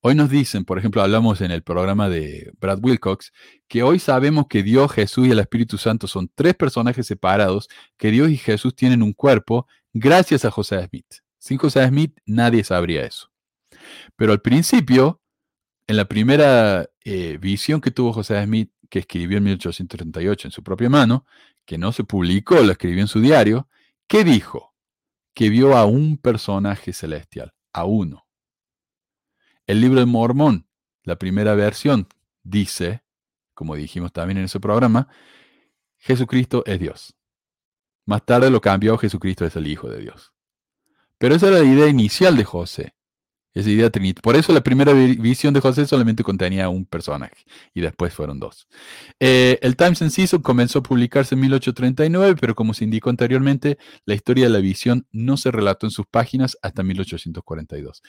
Hoy 0.00 0.14
nos 0.14 0.30
dicen, 0.30 0.64
por 0.64 0.78
ejemplo, 0.78 1.02
hablamos 1.02 1.40
en 1.40 1.50
el 1.50 1.62
programa 1.62 2.08
de 2.08 2.52
Brad 2.60 2.78
Wilcox, 2.80 3.32
que 3.66 3.82
hoy 3.82 3.98
sabemos 3.98 4.46
que 4.48 4.62
Dios, 4.62 4.92
Jesús 4.92 5.26
y 5.26 5.32
el 5.32 5.40
Espíritu 5.40 5.76
Santo 5.76 6.06
son 6.06 6.30
tres 6.34 6.54
personajes 6.54 7.06
separados, 7.06 7.68
que 7.96 8.12
Dios 8.12 8.30
y 8.30 8.36
Jesús 8.36 8.76
tienen 8.76 9.02
un 9.02 9.12
cuerpo, 9.12 9.66
gracias 9.98 10.44
a 10.44 10.50
José 10.50 10.86
Smith. 10.88 11.06
Sin 11.38 11.58
José 11.58 11.86
Smith 11.86 12.18
nadie 12.26 12.64
sabría 12.64 13.04
eso. 13.04 13.30
Pero 14.16 14.32
al 14.32 14.40
principio, 14.40 15.22
en 15.86 15.96
la 15.96 16.06
primera 16.06 16.88
eh, 17.04 17.38
visión 17.38 17.80
que 17.80 17.90
tuvo 17.90 18.12
José 18.12 18.42
Smith, 18.44 18.72
que 18.90 19.00
escribió 19.00 19.38
en 19.38 19.44
1838 19.44 20.48
en 20.48 20.52
su 20.52 20.62
propia 20.62 20.88
mano, 20.88 21.26
que 21.64 21.78
no 21.78 21.92
se 21.92 22.04
publicó, 22.04 22.56
lo 22.60 22.72
escribió 22.72 23.02
en 23.02 23.08
su 23.08 23.20
diario, 23.20 23.68
¿qué 24.06 24.24
dijo? 24.24 24.74
Que 25.34 25.50
vio 25.50 25.76
a 25.76 25.84
un 25.84 26.16
personaje 26.16 26.92
celestial, 26.92 27.54
a 27.72 27.84
uno. 27.84 28.26
El 29.66 29.80
libro 29.80 30.00
de 30.00 30.06
Mormón, 30.06 30.66
la 31.02 31.16
primera 31.16 31.54
versión, 31.54 32.08
dice, 32.42 33.04
como 33.54 33.74
dijimos 33.76 34.12
también 34.12 34.38
en 34.38 34.44
ese 34.44 34.60
programa, 34.60 35.08
Jesucristo 35.98 36.62
es 36.64 36.80
Dios. 36.80 37.17
Más 38.08 38.24
tarde 38.24 38.48
lo 38.48 38.62
cambió, 38.62 38.96
Jesucristo 38.96 39.44
es 39.44 39.54
el 39.54 39.66
Hijo 39.66 39.86
de 39.90 40.00
Dios. 40.00 40.32
Pero 41.18 41.34
esa 41.34 41.48
era 41.48 41.58
la 41.58 41.64
idea 41.64 41.88
inicial 41.88 42.38
de 42.38 42.44
José, 42.44 42.94
esa 43.52 43.68
idea 43.68 43.90
trinitaria. 43.90 44.22
Por 44.22 44.34
eso 44.34 44.50
la 44.54 44.62
primera 44.62 44.94
visión 44.94 45.52
de 45.52 45.60
José 45.60 45.86
solamente 45.86 46.22
contenía 46.22 46.70
un 46.70 46.86
personaje 46.86 47.44
y 47.74 47.82
después 47.82 48.14
fueron 48.14 48.40
dos. 48.40 48.66
Eh, 49.20 49.58
el 49.60 49.76
Times 49.76 49.98
Season 49.98 50.40
comenzó 50.40 50.78
a 50.78 50.82
publicarse 50.82 51.34
en 51.34 51.42
1839, 51.42 52.36
pero 52.40 52.54
como 52.54 52.72
se 52.72 52.84
indicó 52.84 53.10
anteriormente, 53.10 53.76
la 54.06 54.14
historia 54.14 54.44
de 54.44 54.54
la 54.54 54.60
visión 54.60 55.06
no 55.12 55.36
se 55.36 55.50
relató 55.50 55.86
en 55.86 55.90
sus 55.90 56.06
páginas 56.06 56.56
hasta 56.62 56.82
1842. 56.82 58.02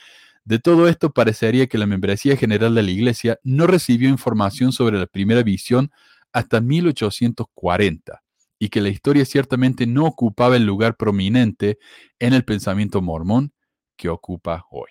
De 0.45 0.59
todo 0.59 0.88
esto 0.88 1.11
parecería 1.11 1.67
que 1.67 1.77
la 1.77 1.88
membresía 1.88 2.38
general 2.38 2.73
de 2.73 2.84
la 2.84 2.91
Iglesia 2.91 3.38
no 3.43 3.67
recibió 3.67 4.07
información 4.07 4.71
sobre 4.71 4.97
la 4.97 5.07
primera 5.07 5.43
visión 5.43 5.91
hasta 6.31 6.61
1840 6.61 8.23
y 8.60 8.69
que 8.69 8.81
la 8.81 8.90
historia 8.90 9.26
ciertamente 9.26 9.88
no 9.88 10.06
ocupaba 10.06 10.57
el 10.57 10.65
lugar 10.65 10.98
prominente 10.98 11.80
en 12.19 12.34
el 12.34 12.44
pensamiento 12.44 13.02
mormón 13.02 13.53
que 13.95 14.10
ocupa 14.10 14.65
hoy. 14.69 14.90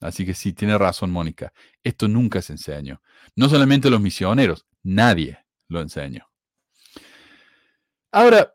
Así 0.00 0.26
que 0.26 0.34
sí, 0.34 0.52
tiene 0.52 0.76
razón 0.76 1.10
Mónica, 1.10 1.52
esto 1.82 2.08
nunca 2.08 2.42
se 2.42 2.54
enseñó. 2.54 3.00
No 3.36 3.48
solamente 3.48 3.90
los 3.90 4.00
misioneros, 4.00 4.66
nadie 4.82 5.38
lo 5.68 5.80
enseñó. 5.80 6.28
Ahora, 8.10 8.54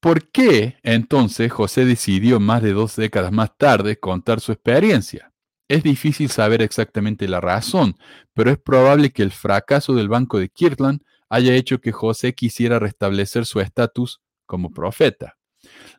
¿por 0.00 0.30
qué 0.30 0.78
entonces 0.82 1.52
José 1.52 1.84
decidió 1.84 2.40
más 2.40 2.62
de 2.62 2.72
dos 2.72 2.96
décadas 2.96 3.32
más 3.32 3.56
tarde 3.56 3.98
contar 3.98 4.40
su 4.40 4.52
experiencia? 4.52 5.32
Es 5.68 5.82
difícil 5.82 6.30
saber 6.30 6.62
exactamente 6.62 7.26
la 7.28 7.40
razón, 7.40 7.96
pero 8.34 8.50
es 8.50 8.58
probable 8.58 9.10
que 9.10 9.22
el 9.22 9.32
fracaso 9.32 9.94
del 9.94 10.08
Banco 10.08 10.38
de 10.38 10.48
Kirtland 10.48 11.02
haya 11.28 11.54
hecho 11.54 11.80
que 11.80 11.92
José 11.92 12.34
quisiera 12.34 12.78
restablecer 12.78 13.46
su 13.46 13.60
estatus 13.60 14.20
como 14.46 14.70
profeta. 14.70 15.36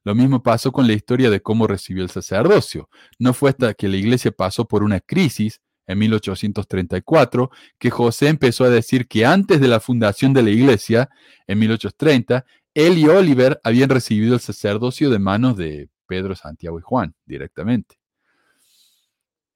Lo 0.04 0.16
mismo 0.16 0.42
pasó 0.42 0.72
con 0.72 0.88
la 0.88 0.94
historia 0.94 1.30
de 1.30 1.42
cómo 1.42 1.68
recibió 1.68 2.04
el 2.04 2.10
sacerdocio. 2.10 2.90
No 3.20 3.34
fue 3.34 3.50
hasta 3.50 3.74
que 3.74 3.88
la 3.88 3.98
iglesia 3.98 4.32
pasó 4.32 4.66
por 4.66 4.84
una 4.84 5.00
crisis 5.00 5.62
en 5.88 6.00
1834 6.00 7.50
que 7.78 7.90
José 7.90 8.28
empezó 8.28 8.66
a 8.66 8.70
decir 8.70 9.08
que 9.08 9.26
antes 9.26 9.60
de 9.60 9.68
la 9.68 9.80
fundación 9.80 10.34
de 10.34 10.44
la 10.44 10.50
iglesia, 10.50 11.10
en 11.48 11.60
1830, 11.60 12.46
él 12.74 12.98
y 12.98 13.08
Oliver 13.08 13.60
habían 13.64 13.90
recibido 13.90 14.36
el 14.36 14.40
sacerdocio 14.40 15.10
de 15.10 15.20
manos 15.20 15.58
de 15.58 15.90
Pedro, 16.06 16.36
Santiago 16.36 16.78
y 16.80 16.84
Juan 16.84 17.16
directamente. 17.26 17.98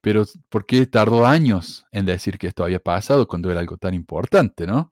Pero 0.00 0.24
¿por 0.48 0.66
qué 0.66 0.84
tardó 0.86 1.24
años 1.24 1.86
en 1.92 2.04
decir 2.04 2.36
que 2.36 2.48
esto 2.48 2.64
había 2.64 2.80
pasado 2.80 3.28
cuando 3.28 3.50
era 3.50 3.60
algo 3.60 3.76
tan 3.76 3.94
importante, 3.94 4.66
no? 4.66 4.91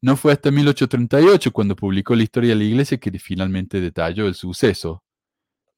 No 0.00 0.16
fue 0.16 0.32
hasta 0.32 0.50
1838 0.50 1.52
cuando 1.52 1.76
publicó 1.76 2.14
la 2.14 2.22
historia 2.24 2.50
de 2.50 2.56
la 2.56 2.64
iglesia 2.64 2.98
que 2.98 3.10
finalmente 3.18 3.80
detalló 3.80 4.26
el 4.26 4.34
suceso 4.34 5.02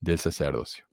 del 0.00 0.18
sacerdocio. 0.18 0.84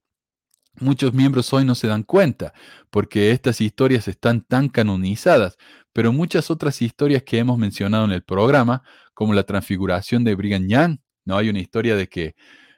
Muchos 0.79 1.13
miembros 1.13 1.51
hoy 1.53 1.65
no 1.65 1.75
se 1.75 1.87
dan 1.87 2.03
cuenta 2.03 2.53
porque 2.89 3.31
estas 3.31 3.59
historias 3.61 4.07
están 4.07 4.41
tan 4.41 4.69
canonizadas, 4.69 5.57
pero 5.93 6.13
muchas 6.13 6.49
otras 6.49 6.81
historias 6.81 7.23
que 7.23 7.39
hemos 7.39 7.57
mencionado 7.57 8.05
en 8.05 8.11
el 8.11 8.23
programa, 8.23 8.83
como 9.13 9.33
la 9.33 9.43
transfiguración 9.43 10.23
de 10.23 10.35
Brigham 10.35 10.67
Young, 10.67 10.97
no 11.25 11.37
hay 11.37 11.49
una 11.49 11.59
historia 11.59 11.95
de 11.95 12.07
que 12.07 12.35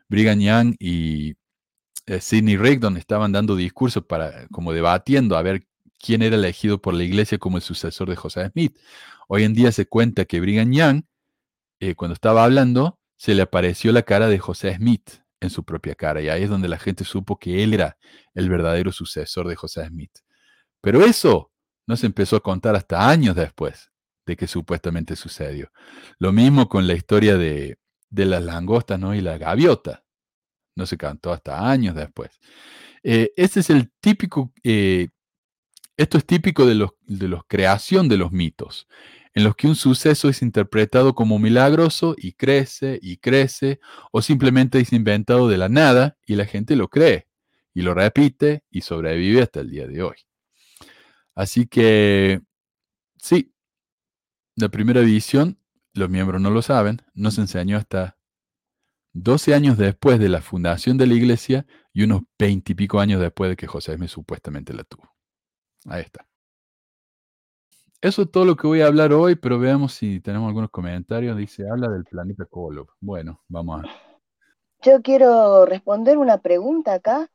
Brigham 0.10 0.40
Young 0.40 0.76
y 0.80 1.36
eh, 2.08 2.20
Sidney 2.20 2.58
Rigdon 2.58 2.98
estaban 2.98 3.32
dando 3.32 3.56
discursos 3.56 4.04
para, 4.06 4.48
como 4.50 4.74
debatiendo 4.74 5.38
a 5.38 5.42
ver 5.42 5.66
quién 6.00 6.22
era 6.22 6.36
elegido 6.36 6.82
por 6.82 6.94
la 6.94 7.04
iglesia 7.04 7.38
como 7.38 7.58
el 7.58 7.64
sucesor 7.64 8.10
de 8.10 8.16
José 8.16 8.50
Smith. 8.50 8.78
Hoy 9.36 9.46
en 9.46 9.56
día 9.56 9.72
se 9.72 9.88
cuenta 9.88 10.26
que 10.26 10.40
Brigham 10.40 10.72
Young, 10.72 11.06
eh, 11.80 11.96
cuando 11.96 12.14
estaba 12.14 12.44
hablando, 12.44 13.00
se 13.18 13.34
le 13.34 13.42
apareció 13.42 13.92
la 13.92 14.04
cara 14.04 14.28
de 14.28 14.38
José 14.38 14.76
Smith 14.76 15.10
en 15.40 15.50
su 15.50 15.64
propia 15.66 15.96
cara, 15.96 16.22
y 16.22 16.30
ahí 16.30 16.44
es 16.44 16.52
donde 16.52 16.68
la 16.68 16.78
gente 16.78 17.04
supo 17.04 17.40
que 17.40 17.64
él 17.64 17.74
era 17.74 17.98
el 18.36 18.48
verdadero 18.48 18.92
sucesor 18.92 19.48
de 19.48 19.56
José 19.56 19.88
Smith. 19.88 20.20
Pero 20.82 21.04
eso 21.04 21.52
no 21.88 21.98
se 21.98 22.06
empezó 22.06 22.36
a 22.36 22.42
contar 22.42 22.76
hasta 22.76 23.10
años 23.10 23.36
después 23.36 23.90
de 24.28 24.36
que 24.36 24.46
supuestamente 24.46 25.16
sucedió. 25.16 25.72
Lo 26.20 26.32
mismo 26.32 26.70
con 26.70 26.86
la 26.86 26.94
historia 26.94 27.36
de, 27.36 27.80
de 28.12 28.26
las 28.28 28.44
langostas 28.44 29.00
¿no? 29.00 29.16
y 29.16 29.22
la 29.22 29.40
gaviota 29.40 30.04
no 30.76 30.86
se 30.86 30.96
cantó 30.96 31.34
hasta 31.34 31.72
años 31.72 31.96
después. 31.96 32.40
Este 33.02 33.62
es 33.62 33.72
el 33.72 33.92
típico, 34.00 34.54
eh, 34.64 35.10
esto 35.98 36.20
es 36.20 36.26
típico 36.28 36.68
de 36.68 36.76
los, 36.76 36.92
de 37.02 37.28
los 37.28 37.42
creación 37.48 38.08
de 38.08 38.18
los 38.18 38.32
mitos, 38.32 38.88
en 39.34 39.44
los 39.44 39.56
que 39.56 39.68
un 39.68 39.76
suceso 39.76 40.30
es 40.30 40.42
interpretado 40.42 41.16
como 41.16 41.40
milagroso 41.40 42.16
y 42.18 42.34
crece 42.34 43.00
y 43.02 43.18
crece, 43.18 43.80
o 44.12 44.22
simplemente 44.22 44.80
es 44.80 44.94
inventado 44.94 45.50
de 45.50 45.58
la 45.58 45.70
nada 45.70 46.18
y 46.26 46.36
la 46.36 46.46
gente 46.46 46.76
lo 46.76 46.88
cree 46.88 47.28
y 47.74 47.82
lo 47.82 47.94
repite 47.94 48.64
y 48.70 48.82
sobrevive 48.82 49.42
hasta 49.42 49.62
el 49.62 49.72
día 49.72 49.88
de 49.88 50.04
hoy. 50.04 50.16
Así 51.36 51.66
que, 51.66 52.42
sí, 53.18 53.54
la 54.56 54.70
primera 54.70 55.02
edición, 55.02 55.60
los 55.94 56.10
miembros 56.10 56.40
no 56.42 56.52
lo 56.52 56.62
saben, 56.62 57.02
no 57.16 57.32
se 57.32 57.42
enseñó 57.42 57.78
hasta 57.78 58.18
12 59.14 59.54
años 59.54 59.78
después 59.78 60.20
de 60.20 60.30
la 60.30 60.42
fundación 60.42 60.98
de 60.98 61.08
la 61.08 61.14
iglesia 61.16 61.66
y 61.94 62.04
unos 62.04 62.22
20 62.38 62.72
y 62.72 62.76
pico 62.76 63.00
años 63.00 63.22
después 63.22 63.50
de 63.50 63.56
que 63.56 63.68
José 63.68 63.98
me 63.98 64.08
supuestamente 64.08 64.74
la 64.74 64.84
tuvo. 64.84 65.12
Ahí 65.86 66.02
está. 66.02 66.28
Eso 68.04 68.24
es 68.24 68.32
todo 68.32 68.44
lo 68.44 68.58
que 68.58 68.68
voy 68.68 68.82
a 68.82 68.88
hablar 68.88 69.14
hoy, 69.14 69.36
pero 69.36 69.58
veamos 69.58 69.94
si 69.94 70.20
tenemos 70.20 70.50
algunos 70.50 70.70
comentarios. 70.72 71.38
Dice, 71.38 71.70
habla 71.70 71.88
del 71.88 72.04
planeta 72.04 72.44
Kolob. 72.44 72.90
Bueno, 73.00 73.42
vamos 73.48 73.82
a... 73.82 73.88
Yo 74.82 75.02
quiero 75.02 75.66
responder 75.66 76.18
una 76.18 76.40
pregunta 76.40 76.96
acá. 76.96 77.32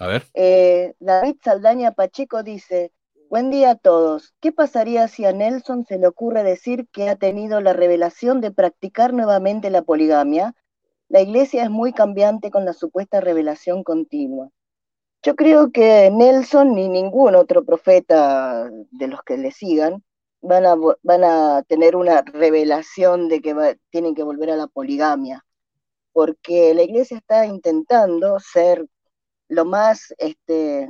A 0.00 0.08
ver. 0.08 0.24
Eh, 0.34 0.96
David 0.98 1.36
Saldaña 1.40 1.92
Pacheco 1.92 2.42
dice, 2.42 2.90
buen 3.30 3.50
día 3.50 3.70
a 3.70 3.74
todos. 3.76 4.34
¿Qué 4.40 4.50
pasaría 4.50 5.06
si 5.06 5.24
a 5.24 5.30
Nelson 5.30 5.86
se 5.86 6.00
le 6.00 6.08
ocurre 6.08 6.42
decir 6.42 6.88
que 6.90 7.08
ha 7.08 7.14
tenido 7.14 7.60
la 7.60 7.72
revelación 7.72 8.40
de 8.40 8.50
practicar 8.50 9.14
nuevamente 9.14 9.70
la 9.70 9.82
poligamia? 9.82 10.56
La 11.08 11.20
iglesia 11.20 11.62
es 11.62 11.70
muy 11.70 11.92
cambiante 11.92 12.50
con 12.50 12.64
la 12.64 12.72
supuesta 12.72 13.20
revelación 13.20 13.84
continua. 13.84 14.50
Yo 15.22 15.36
creo 15.36 15.70
que 15.70 16.10
Nelson 16.12 16.74
ni 16.74 16.88
ningún 16.88 17.36
otro 17.36 17.64
profeta 17.64 18.68
de 18.90 19.06
los 19.06 19.22
que 19.22 19.36
le 19.36 19.52
sigan 19.52 20.02
van 20.40 20.66
a, 20.66 20.76
van 21.02 21.24
a 21.24 21.62
tener 21.64 21.96
una 21.96 22.22
revelación 22.22 23.28
de 23.28 23.40
que 23.40 23.78
tienen 23.90 24.14
que 24.14 24.22
volver 24.22 24.50
a 24.50 24.56
la 24.56 24.66
poligamia, 24.66 25.44
porque 26.12 26.74
la 26.74 26.82
iglesia 26.82 27.18
está 27.18 27.46
intentando 27.46 28.38
ser 28.40 28.86
lo 29.48 29.64
más 29.64 30.14
este, 30.18 30.88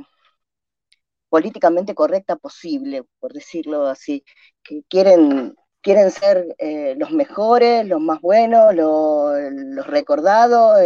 políticamente 1.29 1.95
correcta 1.95 2.35
posible, 2.35 3.03
por 3.19 3.33
decirlo 3.33 3.87
así, 3.87 4.23
que 4.63 4.83
quieren 4.89 5.55
quieren 5.81 6.11
ser 6.11 6.55
eh, 6.57 6.95
los 6.97 7.11
mejores, 7.11 7.87
los 7.87 8.01
más 8.01 8.21
buenos, 8.21 8.75
los 8.75 9.87
recordados, 9.87 10.77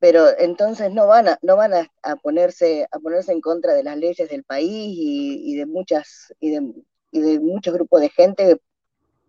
pero 0.00 0.26
entonces 0.38 0.92
no 0.92 1.06
van 1.06 1.28
a, 1.28 1.38
no 1.42 1.56
van 1.56 1.72
a, 1.74 2.16
ponerse, 2.16 2.86
a 2.90 2.98
ponerse 2.98 3.32
en 3.32 3.40
contra 3.40 3.74
de 3.74 3.82
las 3.82 3.96
leyes 3.96 4.28
del 4.28 4.44
país 4.44 4.70
y, 4.70 5.56
de 5.56 5.66
muchas, 5.66 6.32
y 6.40 6.50
de, 6.50 6.72
y 7.12 7.38
muchos 7.40 7.74
grupos 7.74 8.00
de 8.00 8.10
gente 8.10 8.60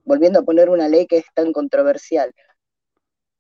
volviendo 0.06 0.40
a 0.40 0.44
poner 0.44 0.70
una 0.70 0.88
ley 0.88 1.08
que 1.08 1.18
es 1.18 1.26
tan 1.34 1.54
controversial. 1.54 2.34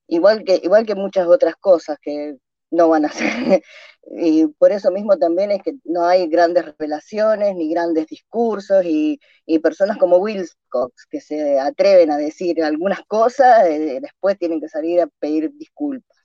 Igual 0.08 0.44
que, 0.44 0.60
igual 0.64 0.86
que 0.86 0.96
muchas 0.96 1.28
otras 1.28 1.56
cosas 1.56 1.98
que 2.02 2.38
no 2.72 2.90
van 2.90 3.06
a 3.06 3.10
ser. 3.10 3.64
Y 4.12 4.48
por 4.48 4.72
eso 4.72 4.92
mismo 4.92 5.18
también 5.18 5.52
es 5.52 5.62
que 5.62 5.74
no 5.84 6.06
hay 6.06 6.28
grandes 6.28 6.66
revelaciones 6.66 7.56
ni 7.56 7.70
grandes 7.70 8.08
discursos 8.08 8.84
y, 8.86 9.20
personas 9.62 9.98
como 9.98 10.18
Wilcox 10.18 11.06
que 11.10 11.22
se 11.22 11.60
atreven 11.60 12.10
a 12.10 12.18
decir 12.18 12.64
algunas 12.64 13.02
cosas, 13.06 13.68
eh, 13.68 14.00
después 14.02 14.38
tienen 14.40 14.62
que 14.62 14.70
salir 14.70 15.02
a 15.02 15.08
pedir 15.20 15.52
disculpas. 15.58 16.19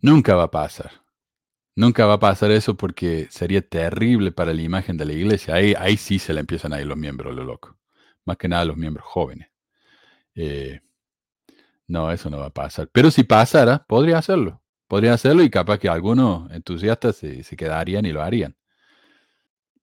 Nunca 0.00 0.34
va 0.34 0.44
a 0.44 0.50
pasar. 0.50 0.92
Nunca 1.76 2.04
va 2.06 2.14
a 2.14 2.18
pasar 2.18 2.50
eso 2.50 2.76
porque 2.76 3.28
sería 3.30 3.62
terrible 3.66 4.32
para 4.32 4.52
la 4.52 4.62
imagen 4.62 4.96
de 4.96 5.04
la 5.04 5.12
iglesia. 5.12 5.54
Ahí, 5.54 5.74
ahí 5.78 5.96
sí 5.96 6.18
se 6.18 6.34
le 6.34 6.40
empiezan 6.40 6.72
a 6.72 6.80
ir 6.80 6.86
los 6.86 6.98
miembros, 6.98 7.34
lo 7.34 7.44
loco. 7.44 7.78
Más 8.24 8.36
que 8.36 8.48
nada 8.48 8.64
los 8.64 8.76
miembros 8.76 9.06
jóvenes. 9.06 9.48
Eh, 10.34 10.80
no, 11.86 12.12
eso 12.12 12.30
no 12.30 12.38
va 12.38 12.46
a 12.46 12.50
pasar. 12.50 12.88
Pero 12.92 13.10
si 13.10 13.24
pasara, 13.24 13.84
podría 13.86 14.18
hacerlo. 14.18 14.62
Podría 14.88 15.14
hacerlo 15.14 15.42
y 15.42 15.50
capaz 15.50 15.78
que 15.78 15.88
algunos 15.88 16.50
entusiastas 16.52 17.16
se, 17.16 17.42
se 17.44 17.56
quedarían 17.56 18.04
y 18.06 18.12
lo 18.12 18.22
harían. 18.22 18.56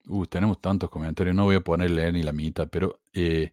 Uh, 0.08 0.26
tenemos 0.26 0.62
tantos 0.62 0.90
comentarios, 0.90 1.36
no 1.36 1.44
voy 1.46 1.58
a 1.58 1.62
poner 1.62 1.92
leer 1.92 2.14
ni 2.14 2.24
la 2.24 2.32
mitad, 2.32 2.70
pero 2.70 3.02
eh, 3.14 3.52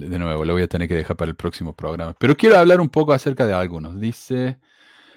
de 0.00 0.18
nuevo, 0.18 0.44
lo 0.44 0.52
voy 0.52 0.62
a 0.62 0.68
tener 0.68 0.88
que 0.88 0.94
dejar 0.94 1.16
para 1.16 1.30
el 1.30 1.36
próximo 1.36 1.74
programa. 1.74 2.14
Pero 2.18 2.36
quiero 2.36 2.58
hablar 2.58 2.80
un 2.80 2.88
poco 2.88 3.12
acerca 3.12 3.46
de 3.46 3.54
algunos. 3.54 4.00
Dice, 4.00 4.58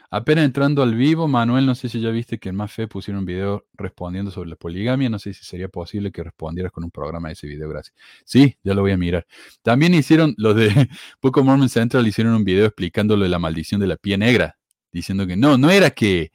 apenas 0.09 0.45
entrando 0.45 0.83
al 0.83 0.95
vivo, 0.95 1.27
Manuel, 1.27 1.65
no 1.65 1.75
sé 1.75 1.89
si 1.89 1.99
ya 1.99 2.09
viste 2.09 2.39
que 2.39 2.49
en 2.49 2.55
Más 2.55 2.71
Fe 2.71 2.87
pusieron 2.87 3.19
un 3.19 3.25
video 3.25 3.67
respondiendo 3.73 4.31
sobre 4.31 4.49
la 4.49 4.55
poligamia, 4.55 5.09
no 5.09 5.19
sé 5.19 5.33
si 5.33 5.43
sería 5.43 5.67
posible 5.67 6.11
que 6.11 6.23
respondieras 6.23 6.71
con 6.71 6.83
un 6.83 6.91
programa 6.91 7.29
de 7.29 7.33
ese 7.33 7.47
video, 7.47 7.67
gracias. 7.69 7.95
Sí, 8.25 8.57
ya 8.63 8.73
lo 8.73 8.81
voy 8.81 8.91
a 8.91 8.97
mirar. 8.97 9.25
También 9.61 9.93
hicieron, 9.93 10.33
los 10.37 10.55
de 10.55 10.69
Poco 11.19 11.43
Mormon 11.43 11.69
Central 11.69 12.07
hicieron 12.07 12.33
un 12.33 12.43
video 12.43 12.65
explicando 12.65 13.17
lo 13.17 13.23
de 13.23 13.29
la 13.29 13.39
maldición 13.39 13.81
de 13.81 13.87
la 13.87 13.97
piel 13.97 14.19
negra, 14.19 14.57
diciendo 14.91 15.27
que 15.27 15.35
no, 15.35 15.57
no 15.57 15.69
era 15.69 15.91
que 15.91 16.31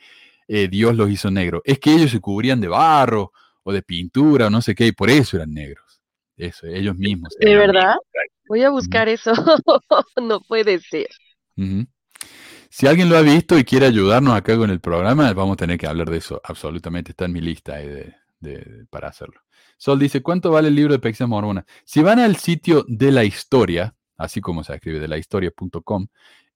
eh, 0.49 0.69
Dios 0.69 0.97
los 0.97 1.11
hizo 1.11 1.31
negro, 1.31 1.63
es 1.65 1.79
que 1.79 1.95
ellos 1.95 2.11
se 2.11 2.21
cubrían 2.21 2.61
de 2.61 2.69
barro 2.69 3.33
o 3.63 3.73
de 3.73 3.83
pintura 3.83 4.49
o 4.49 4.51
no 4.51 4.61
sé 4.61 4.75
qué, 4.75 4.87
y 4.87 4.93
por 4.93 5.11
eso 5.11 5.37
eran 5.37 5.53
negros. 5.53 5.93
Eso, 6.37 6.67
ellos 6.67 6.97
mismos. 6.97 7.35
¿De 7.39 7.55
verdad? 7.57 7.95
Voy 8.49 8.63
a 8.63 8.71
buscar 8.71 9.09
eso. 9.09 9.33
no 10.23 10.41
puede 10.41 10.81
ser. 10.81 11.09
Si 12.71 12.87
alguien 12.87 13.09
lo 13.09 13.17
ha 13.17 13.23
visto 13.23 13.59
y 13.59 13.65
quiere 13.65 13.87
ayudarnos 13.87 14.35
acá 14.35 14.57
con 14.57 14.71
el 14.71 14.81
programa, 14.81 15.33
vamos 15.33 15.55
a 15.55 15.57
tener 15.57 15.79
que 15.79 15.87
hablar 15.87 16.11
de 16.11 16.19
eso. 16.19 16.41
Absolutamente, 16.43 17.11
está 17.13 17.27
en 17.27 17.33
mi 17.33 17.41
lista 17.41 17.77
de, 17.77 18.15
para 18.91 19.09
hacerlo. 19.09 19.41
Sol 19.77 19.99
dice, 19.99 20.23
¿cuánto 20.23 20.51
vale 20.51 20.69
el 20.69 20.75
libro 20.75 20.93
de 20.93 20.99
Pexia 20.99 21.27
Mormona? 21.27 21.65
Si 21.85 22.03
van 22.03 22.19
al 22.19 22.37
sitio 22.37 22.85
de 22.89 23.13
la 23.13 23.25
historia, 23.25 23.95
así 24.17 24.41
como 24.41 24.65
se 24.65 24.75
escribe, 24.75 25.01
de 25.01 25.09
la 25.09 25.19
historia.com, 25.19 26.07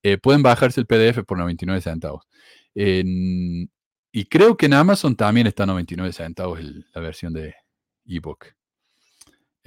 eh, 0.03 0.19
pueden 0.19 0.43
bajarse 0.43 0.81
el 0.81 0.87
PDF 0.87 1.25
por 1.25 1.37
99 1.39 1.81
centavos. 1.81 2.25
En, 2.75 3.71
y 4.13 4.25
creo 4.27 4.57
que 4.57 4.67
en 4.67 4.75
Amazon 4.75 5.17
también 5.17 5.47
está 5.47 5.67
99 5.67 6.13
centavos 6.13 6.61
la 6.63 7.01
versión 7.01 7.33
de 7.33 7.55
ebook. 8.07 8.47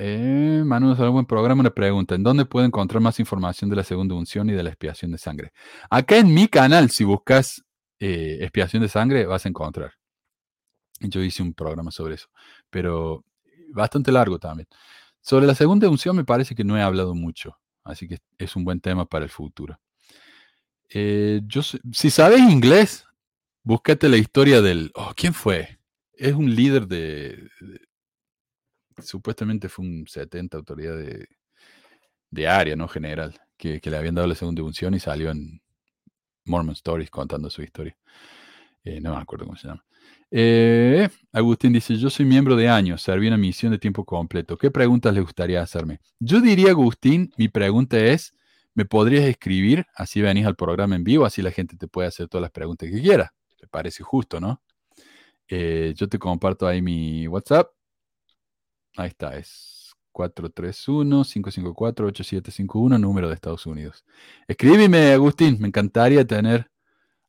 Eh, 0.01 0.63
Manu, 0.65 0.93
un 0.93 1.11
buen 1.11 1.25
programa. 1.25 1.59
Una 1.59 1.71
pregunta: 1.71 2.15
¿En 2.15 2.23
dónde 2.23 2.45
puedo 2.45 2.65
encontrar 2.65 3.01
más 3.01 3.19
información 3.19 3.69
de 3.69 3.75
la 3.75 3.83
segunda 3.83 4.15
unción 4.15 4.49
y 4.49 4.53
de 4.53 4.63
la 4.63 4.69
expiación 4.69 5.11
de 5.11 5.17
sangre? 5.17 5.51
Acá 5.89 6.17
en 6.17 6.33
mi 6.33 6.47
canal, 6.47 6.89
si 6.89 7.03
buscas 7.03 7.63
eh, 7.99 8.37
expiación 8.41 8.81
de 8.81 8.87
sangre, 8.87 9.25
vas 9.25 9.45
a 9.45 9.49
encontrar. 9.49 9.93
Yo 11.01 11.21
hice 11.21 11.43
un 11.43 11.53
programa 11.53 11.91
sobre 11.91 12.15
eso, 12.15 12.29
pero 12.69 13.25
bastante 13.73 14.11
largo 14.11 14.39
también. 14.39 14.67
Sobre 15.21 15.45
la 15.45 15.55
segunda 15.55 15.89
unción 15.89 16.15
me 16.15 16.23
parece 16.23 16.55
que 16.55 16.63
no 16.63 16.77
he 16.77 16.81
hablado 16.81 17.13
mucho, 17.13 17.57
así 17.83 18.07
que 18.07 18.19
es 18.37 18.55
un 18.55 18.63
buen 18.63 18.79
tema 18.79 19.05
para 19.05 19.25
el 19.25 19.31
futuro. 19.31 19.79
Eh, 20.89 21.41
yo, 21.45 21.61
si 21.61 22.09
sabes 22.09 22.39
inglés, 22.39 23.05
Búscate 23.63 24.09
la 24.09 24.17
historia 24.17 24.61
del. 24.61 24.91
Oh, 24.95 25.13
¿Quién 25.15 25.33
fue? 25.33 25.79
Es 26.13 26.33
un 26.33 26.55
líder 26.55 26.87
de. 26.87 27.49
Supuestamente 29.01 29.69
fue 29.69 29.85
un 29.85 30.07
70 30.07 30.57
autoridad 30.57 30.97
de, 30.97 31.27
de 32.31 32.47
área, 32.47 32.75
¿no? 32.75 32.87
General, 32.87 33.39
que, 33.57 33.81
le 33.83 33.97
habían 33.97 34.15
dado 34.15 34.27
la 34.27 34.35
segunda 34.35 34.63
unción 34.63 34.93
y 34.93 34.99
salió 34.99 35.31
en 35.31 35.61
Mormon 36.45 36.73
Stories 36.73 37.09
contando 37.09 37.49
su 37.49 37.61
historia. 37.61 37.95
Eh, 38.83 38.99
no 39.01 39.15
me 39.15 39.21
acuerdo 39.21 39.45
cómo 39.45 39.57
se 39.57 39.67
llama. 39.67 39.83
Eh, 40.31 41.09
Agustín 41.31 41.73
dice, 41.73 41.95
yo 41.95 42.09
soy 42.09 42.25
miembro 42.25 42.55
de 42.55 42.69
años, 42.69 43.01
serví 43.01 43.27
una 43.27 43.37
misión 43.37 43.71
de 43.71 43.79
tiempo 43.79 44.05
completo. 44.05 44.57
¿Qué 44.57 44.71
preguntas 44.71 45.13
le 45.13 45.21
gustaría 45.21 45.61
hacerme? 45.61 45.99
Yo 46.19 46.39
diría, 46.39 46.69
Agustín, 46.69 47.31
mi 47.37 47.49
pregunta 47.49 47.97
es, 47.97 48.33
¿me 48.73 48.85
podrías 48.85 49.25
escribir? 49.25 49.85
Así 49.95 50.21
venís 50.21 50.45
al 50.45 50.55
programa 50.55 50.95
en 50.95 51.03
vivo, 51.03 51.25
así 51.25 51.41
la 51.41 51.51
gente 51.51 51.75
te 51.77 51.87
puede 51.87 52.07
hacer 52.07 52.27
todas 52.27 52.43
las 52.43 52.51
preguntas 52.51 52.89
que 52.89 53.01
quiera. 53.01 53.33
Me 53.61 53.67
parece 53.67 54.03
justo, 54.03 54.39
¿no? 54.39 54.61
Eh, 55.47 55.93
yo 55.97 56.07
te 56.07 56.19
comparto 56.19 56.67
ahí 56.67 56.81
mi 56.81 57.27
WhatsApp. 57.27 57.71
Ahí 58.99 59.09
está, 59.09 59.37
es 59.37 59.93
431-554-8751, 60.13 62.99
número 62.99 63.29
de 63.29 63.35
Estados 63.35 63.65
Unidos. 63.65 64.03
Escríbeme, 64.47 65.13
Agustín, 65.13 65.57
me 65.59 65.67
encantaría 65.67 66.25
tener 66.25 66.69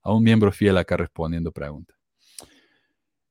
a 0.02 0.12
un 0.12 0.24
miembro 0.24 0.50
fiel 0.50 0.78
acá 0.78 0.96
respondiendo 0.96 1.52
preguntas. 1.52 1.96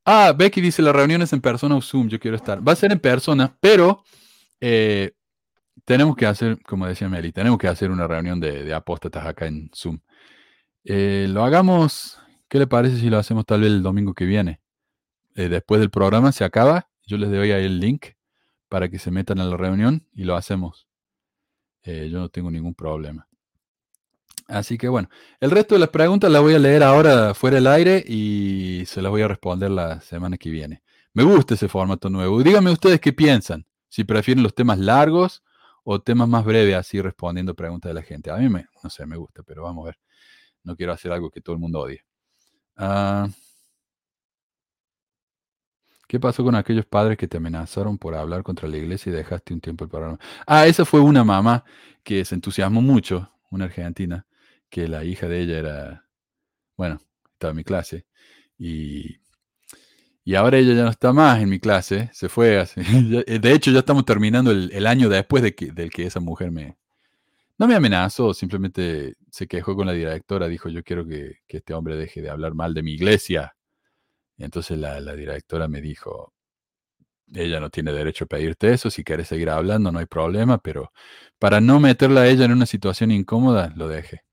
Ah, 0.06 0.34
Becky 0.36 0.62
dice, 0.62 0.82
las 0.82 0.96
reuniones 0.96 1.34
en 1.34 1.42
persona 1.42 1.76
o 1.76 1.82
Zoom, 1.82 2.08
yo 2.08 2.20
quiero 2.20 2.38
estar. 2.38 2.66
Va 2.66 2.72
a 2.72 2.78
ser 2.78 2.92
en 2.92 3.00
persona, 3.00 3.58
pero 3.60 4.04
eh, 4.62 5.12
tenemos 5.84 6.16
que 6.16 6.26
hacer, 6.26 6.62
como 6.64 6.88
decía 6.88 7.10
Meli, 7.10 7.34
tenemos 7.34 7.60
que 7.60 7.68
hacer 7.68 7.92
una 7.92 8.08
reunión 8.08 8.40
de, 8.40 8.74
apóstatas 8.74 9.26
acá 9.26 9.48
en 9.48 9.70
Zoom. 9.76 10.00
Eh, 10.86 11.28
lo 11.30 11.44
hagamos 11.44 12.20
¿Qué 12.50 12.58
le 12.58 12.66
parece 12.66 12.98
si 12.98 13.12
lo 13.12 13.20
hacemos 13.20 13.46
tal 13.46 13.62
vez 13.62 13.70
el 13.70 13.84
domingo 13.84 14.16
que 14.16 14.26
viene? 14.26 14.60
Eh, 15.36 15.50
después 15.50 15.80
del 15.80 15.92
programa 15.92 16.32
se 16.32 16.44
acaba, 16.44 16.90
yo 17.06 17.18
les 17.18 17.30
doy 17.30 17.52
ahí 17.52 17.66
el 17.66 17.80
link 17.80 18.08
para 18.70 18.90
que 18.90 19.00
se 19.00 19.12
metan 19.12 19.40
a 19.40 19.46
la 19.46 19.58
reunión 19.58 20.08
y 20.14 20.24
lo 20.24 20.36
hacemos. 20.36 20.88
Eh, 21.84 22.10
yo 22.12 22.20
no 22.20 22.30
tengo 22.30 22.52
ningún 22.52 22.76
problema. 22.76 23.28
Así 24.48 24.78
que 24.78 24.88
bueno, 24.88 25.10
el 25.40 25.52
resto 25.52 25.76
de 25.76 25.80
las 25.80 25.90
preguntas 25.90 26.32
las 26.32 26.42
voy 26.42 26.56
a 26.56 26.60
leer 26.60 26.84
ahora 26.84 27.34
fuera 27.34 27.56
del 27.56 27.68
aire 27.68 28.04
y 28.08 28.84
se 28.88 29.02
las 29.02 29.12
voy 29.12 29.22
a 29.22 29.28
responder 29.28 29.70
la 29.70 30.02
semana 30.02 30.38
que 30.38 30.50
viene. 30.50 30.82
Me 31.14 31.24
gusta 31.24 31.54
ese 31.54 31.68
formato 31.68 32.10
nuevo. 32.10 32.42
Díganme 32.42 32.72
ustedes 32.72 33.00
qué 33.00 33.14
piensan, 33.14 33.66
si 33.90 34.04
prefieren 34.04 34.44
los 34.44 34.56
temas 34.56 34.80
largos 34.80 35.44
o 35.84 36.02
temas 36.02 36.28
más 36.28 36.46
breves, 36.46 36.76
así 36.76 37.02
respondiendo 37.02 37.56
preguntas 37.56 37.90
de 37.90 37.94
la 37.94 38.02
gente. 38.02 38.32
A 38.32 38.38
mí 38.38 38.50
me, 38.50 38.68
no 38.84 38.90
sé, 38.90 39.06
me 39.06 39.18
gusta, 39.18 39.44
pero 39.44 39.64
vamos 39.64 39.84
a 39.84 39.86
ver. 39.88 40.00
No 40.64 40.76
quiero 40.76 40.94
hacer 40.94 41.12
algo 41.12 41.30
que 41.30 41.42
todo 41.42 41.54
el 41.54 41.60
mundo 41.60 41.80
odie. 41.82 42.04
Ah, 42.76 43.28
¿Qué 46.10 46.20
pasó 46.20 46.44
con 46.44 46.56
aquellos 46.56 46.88
padres 46.88 47.20
que 47.20 47.28
te 47.28 47.38
amenazaron 47.38 48.00
por 48.00 48.16
hablar 48.16 48.42
contra 48.42 48.68
la 48.68 48.78
iglesia 48.78 49.12
y 49.12 49.16
dejaste 49.16 49.54
un 49.54 49.62
tiempo 49.62 49.84
el 49.84 49.92
programa? 49.92 50.18
Ah, 50.48 50.66
esa 50.66 50.84
fue 50.84 51.02
una 51.02 51.24
mamá 51.24 51.64
que 52.04 52.26
se 52.26 52.34
entusiasmó 52.34 52.82
mucho, 52.82 53.32
una 53.52 53.66
argentina, 53.66 54.26
que 54.72 54.88
la 54.88 55.04
hija 55.04 55.28
de 55.28 55.40
ella 55.40 55.60
era, 55.60 56.08
bueno, 56.76 57.00
estaba 57.32 57.52
en 57.52 57.58
mi 57.58 57.64
clase, 57.64 58.08
y, 58.58 59.20
y 60.24 60.34
ahora 60.34 60.58
ella 60.58 60.74
ya 60.74 60.84
no 60.86 60.90
está 60.90 61.14
más 61.14 61.44
en 61.44 61.50
mi 61.50 61.60
clase, 61.60 62.10
se 62.12 62.28
fue. 62.28 62.66
de 62.76 63.54
hecho, 63.54 63.70
ya 63.70 63.78
estamos 63.78 64.04
terminando 64.04 64.50
el, 64.50 64.88
año 64.88 65.10
después 65.10 65.44
de 65.44 65.54
que, 65.54 65.72
del 65.72 65.92
que 65.92 66.08
esa 66.08 66.20
mujer 66.20 66.50
me, 66.50 66.76
no 67.60 67.68
me 67.68 67.76
amenazó, 67.76 68.34
simplemente 68.34 69.14
se 69.30 69.48
quejó 69.48 69.76
con 69.76 69.86
la 69.86 69.94
directora, 69.94 70.48
dijo 70.48 70.70
yo 70.70 70.84
quiero 70.84 71.06
que, 71.06 71.36
este 71.50 71.76
hombre 71.76 71.98
deje 71.98 72.24
de 72.24 72.32
hablar 72.32 72.56
mal 72.56 72.74
de 72.74 72.82
mi 72.82 72.94
iglesia. 72.94 73.56
Y 74.40 74.46
entonces 74.46 74.78
la, 74.78 75.00
directora 75.16 75.68
me 75.68 75.82
dijo, 75.82 76.34
ella 77.34 77.60
no 77.60 77.70
tiene 77.70 77.92
derecho 77.92 78.24
a 78.24 78.28
pedirte 78.28 78.74
eso, 78.74 78.90
si 78.90 79.04
quieres 79.04 79.28
seguir 79.28 79.50
hablando 79.50 79.92
no 79.92 80.00
hay 80.00 80.06
problema, 80.06 80.58
pero 80.58 80.94
para 81.38 81.60
no 81.60 81.82
meterla 81.82 82.22
a 82.22 82.28
ella 82.28 82.46
en 82.46 82.54
una 82.54 82.66
situación 82.66 83.12
incómoda, 83.12 83.74
lo 83.76 83.90
deje 83.90 84.24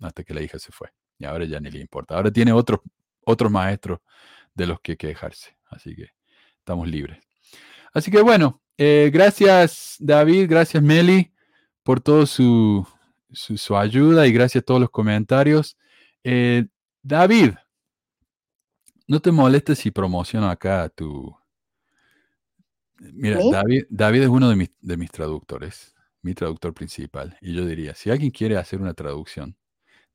hasta 0.00 0.24
que 0.24 0.32
la 0.32 0.40
hija 0.40 0.58
se 0.58 0.72
fue. 0.72 0.88
Y 1.18 1.26
ahora 1.26 1.44
ya 1.44 1.60
ni 1.60 1.70
le 1.70 1.78
importa. 1.78 2.16
Ahora 2.16 2.30
tiene 2.30 2.52
otros 2.52 2.80
otros 3.22 3.52
maestros 3.52 4.00
de 4.54 4.66
los 4.66 4.80
que 4.80 4.96
quejarse. 4.96 5.54
Así 5.68 5.94
que 5.94 6.08
estamos 6.56 6.88
libres. 6.88 7.22
Así 7.92 8.10
que 8.10 8.22
bueno, 8.22 8.62
eh, 8.78 9.10
gracias 9.12 9.96
David, 9.98 10.46
gracias 10.48 10.82
Meli 10.82 11.34
por 11.82 12.00
todo 12.00 12.24
su, 12.24 12.86
su, 13.30 13.76
ayuda 13.76 14.26
y 14.26 14.32
gracias 14.32 14.62
a 14.62 14.64
todos 14.64 14.80
los 14.80 14.90
comentarios. 14.90 15.76
Eh, 16.24 16.64
David, 17.02 17.52
no 19.10 19.18
te 19.20 19.32
molestes 19.32 19.80
si 19.80 19.90
promociono 19.90 20.48
acá 20.48 20.88
tu... 20.88 21.36
Mira, 23.00 23.40
David, 23.50 23.86
David, 23.90 24.22
es 24.22 24.28
uno 24.28 24.48
de 24.48 24.54
mis, 24.54 24.70
de 24.80 24.96
mis 24.96 25.10
traductores, 25.10 25.96
mi 26.22 26.32
traductor 26.32 26.72
principal. 26.72 27.36
Y 27.40 27.54
yo 27.54 27.66
diría, 27.66 27.96
si 27.96 28.10
alguien 28.10 28.30
quiere 28.30 28.56
hacer 28.56 28.80
una 28.80 28.94
traducción, 28.94 29.56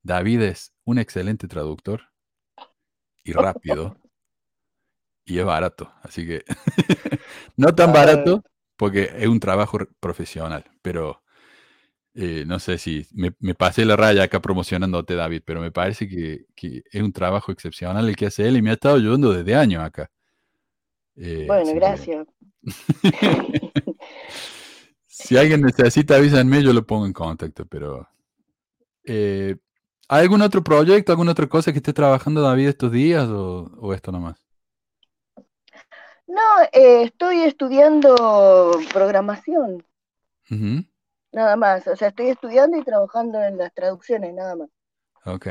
David 0.01 0.43
es 0.43 0.73
un 0.85 0.97
excelente 0.97 1.49
traductor 1.49 2.03
y 3.25 3.33
rápido 3.33 3.97
y 5.25 5.39
es 5.39 5.45
barato. 5.45 5.91
Así 6.01 6.25
que 6.25 6.45
no 7.57 7.75
tan 7.75 7.91
barato 7.91 8.45
porque 8.77 9.11
es 9.17 9.27
un 9.27 9.41
trabajo 9.41 9.77
profesional, 9.99 10.63
pero 10.81 11.21
eh, 12.17 12.45
no 12.47 12.59
sé 12.59 12.77
si 12.77 13.05
me, 13.11 13.31
pasé 13.55 13.83
la 13.83 13.97
raya 13.97 14.23
acá 14.23 14.41
promocionándote, 14.41 15.15
David, 15.15 15.41
pero 15.43 15.59
me 15.59 15.71
parece 15.71 16.07
que, 16.07 16.45
es 16.55 17.01
un 17.01 17.11
trabajo 17.11 17.51
excepcional 17.51 18.07
el 18.07 18.15
que 18.15 18.27
hace 18.27 18.47
él 18.47 18.55
y 18.55 18.61
me 18.61 18.69
ha 18.69 18.73
estado 18.73 18.95
ayudando 18.95 19.33
desde 19.33 19.53
años 19.53 19.83
acá. 19.83 20.09
Eh, 21.17 21.43
bueno, 21.45 21.73
gracias. 21.75 22.25
si 25.07 25.35
alguien 25.35 25.61
necesita, 25.61 26.15
avísenme, 26.15 26.63
yo 26.63 26.71
lo 26.71 26.85
pongo 26.85 27.05
en 27.05 27.13
contacto, 27.13 27.65
pero... 27.65 28.07
Eh, 29.03 29.57
¿Hay 30.07 30.21
algún 30.21 30.41
otro 30.41 30.63
proyecto, 30.63 31.11
alguna 31.11 31.31
otra 31.31 31.47
cosa 31.47 31.73
que 31.73 31.79
esté 31.79 31.91
trabajando 31.91 32.41
David 32.41 32.69
estos 32.69 32.91
días 32.91 33.27
o, 33.27 33.93
esto 33.93 34.11
nomás? 34.11 34.41
No, 36.27 36.41
estoy 36.71 37.41
estudiando 37.41 38.71
programación, 38.93 39.83
nada 41.35 41.55
más. 41.55 41.87
O 41.87 41.95
sea, 41.95 42.07
estoy 42.07 42.29
estudiando 42.29 42.77
y 42.77 42.83
trabajando 42.83 43.43
en 43.43 43.57
las 43.57 43.71
traducciones, 43.73 44.33
nada 44.33 44.55
más. 44.55 44.69
Ok. 45.25 45.47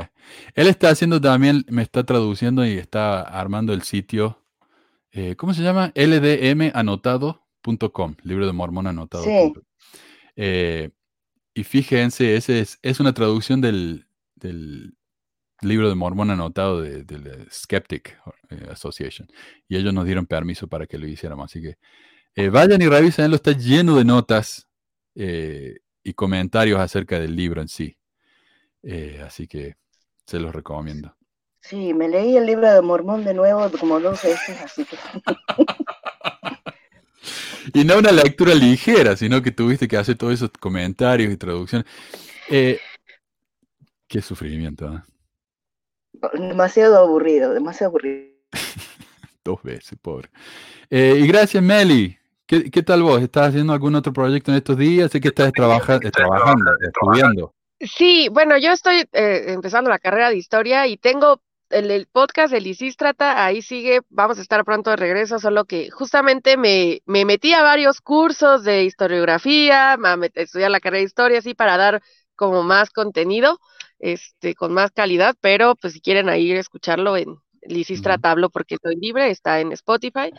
Él 0.55 0.67
está 0.67 0.89
haciendo 0.89 1.21
también, 1.21 1.65
me 1.69 1.83
está 1.83 2.05
traduciendo 2.05 2.67
y 2.67 2.79
está 2.79 3.21
armando 3.21 3.73
el 3.73 3.83
sitio, 3.83 4.43
eh, 5.13 5.37
¿cómo 5.37 5.55
se 5.55 5.63
llama? 5.63 5.93
ldmanotado.com, 5.95 8.17
libro 8.23 8.47
de 8.47 8.53
mormón 8.53 8.87
anotado. 8.87 9.25
Sí. 9.25 9.53
Eh, 10.37 10.91
y 11.53 11.65
fíjense, 11.65 12.37
ese 12.37 12.61
es, 12.61 12.79
es 12.83 12.99
una 12.99 13.13
traducción 13.13 13.61
del, 13.61 14.07
del 14.35 14.97
libro 15.61 15.89
de 15.89 15.95
mormón 15.95 16.31
anotado 16.31 16.81
de, 16.81 17.05
de 17.05 17.19
la 17.19 17.51
Skeptic 17.51 18.19
eh, 18.51 18.69
Association. 18.71 19.29
Y 19.69 19.77
ellos 19.77 19.93
nos 19.93 20.07
dieron 20.07 20.27
permiso 20.27 20.67
para 20.67 20.87
que 20.87 20.99
lo 20.99 21.07
hiciéramos. 21.07 21.51
Así 21.51 21.61
que 21.61 21.77
eh, 22.37 22.49
vayan 22.49 22.81
y 22.81 22.89
revisen, 22.89 23.35
está 23.35 23.53
lleno 23.53 23.97
de 23.97 24.05
notas 24.05 24.69
eh, 25.15 25.79
y 26.03 26.15
comentarios 26.15 26.81
acerca 26.81 27.19
del 27.19 27.35
libro 27.35 27.61
en 27.61 27.69
sí. 27.69 27.97
Eh, 28.83 29.23
así 29.25 29.47
que 29.47 29.77
se 30.27 30.39
los 30.39 30.55
recomiendo. 30.55 31.17
Sí, 31.61 31.95
me 31.95 32.09
leí 32.09 32.37
el 32.37 32.47
libro 32.47 32.71
de 32.71 32.83
Mormón 32.83 33.25
de 33.25 33.33
nuevo 33.33 33.71
como 33.79 33.99
dos 34.01 34.23
veces, 34.23 34.61
así 34.61 34.85
que 34.85 34.97
Y 37.73 37.85
no 37.85 37.99
una 37.99 38.13
lectura 38.13 38.55
ligera, 38.55 39.17
sino 39.17 39.41
que 39.41 39.51
tuviste 39.51 39.89
que 39.89 39.97
hacer 39.97 40.17
todos 40.17 40.35
esos 40.35 40.51
comentarios 40.61 41.33
y 41.33 41.37
traducciones. 41.37 41.87
Eh, 42.51 42.79
qué 44.07 44.21
sufrimiento, 44.21 44.95
¿eh? 44.95 45.01
demasiado 46.35 46.99
aburrido, 46.99 47.55
demasiado 47.55 47.91
aburrido. 47.91 48.29
Dos 49.45 49.63
veces, 49.63 49.99
pobre. 50.01 50.31
Eh, 50.91 51.19
y 51.21 51.27
gracias, 51.27 51.63
Meli. 51.63 52.17
¿Qué, 52.47 52.71
qué 52.71 52.83
tal 52.83 53.03
vos? 53.03 53.23
¿Estás 53.23 53.49
haciendo 53.49 53.73
algún 53.73 53.95
otro 53.95 54.13
proyecto 54.13 54.51
en 54.51 54.59
estos 54.59 54.77
días? 54.77 55.11
Sé 55.11 55.21
que 55.21 55.29
estás 55.29 55.53
trabaja- 55.53 55.99
trabajando, 55.99 56.73
estudiando. 56.81 57.53
Sí, 57.81 58.29
bueno, 58.31 58.57
yo 58.59 58.73
estoy 58.73 59.05
eh, 59.13 59.45
empezando 59.49 59.91
la 59.91 59.99
carrera 59.99 60.31
de 60.31 60.37
historia 60.37 60.87
y 60.87 60.97
tengo 60.97 61.43
el, 61.71 61.91
el 61.91 62.07
podcast 62.07 62.53
de 62.53 62.61
Lisístrata, 62.61 63.45
ahí 63.45 63.63
sigue, 63.63 64.01
vamos 64.09 64.39
a 64.39 64.43
estar 64.43 64.65
pronto 64.65 64.91
de 64.91 64.97
regreso, 64.97 65.39
solo 65.39 65.65
que 65.65 65.91
justamente 65.91 66.57
me, 66.57 67.01
me 67.05 67.25
metí 67.25 67.53
a 67.53 67.63
varios 67.63 68.01
cursos 68.01 68.63
de 68.65 68.85
historiografía, 68.85 69.95
a 69.95 70.19
estudiar 70.35 70.71
la 70.71 70.81
carrera 70.81 71.01
de 71.01 71.07
historia, 71.07 71.39
así 71.41 71.55
para 71.55 71.77
dar 71.77 72.03
como 72.37 72.63
más 72.63 72.91
contenido, 72.91 73.59
este, 73.99 74.55
con 74.55 74.73
más 74.73 74.91
calidad, 74.93 75.35
pero 75.41 75.75
pues 75.77 75.95
si 75.95 76.01
quieren 76.01 76.29
ahí 76.29 76.53
escucharlo 76.53 77.17
en 77.17 77.37
Lisístrata 77.63 78.31
hablo 78.31 78.51
porque 78.51 78.75
estoy 78.75 78.97
libre, 78.97 79.31
está 79.31 79.61
en 79.61 79.73
Spotify 79.73 80.31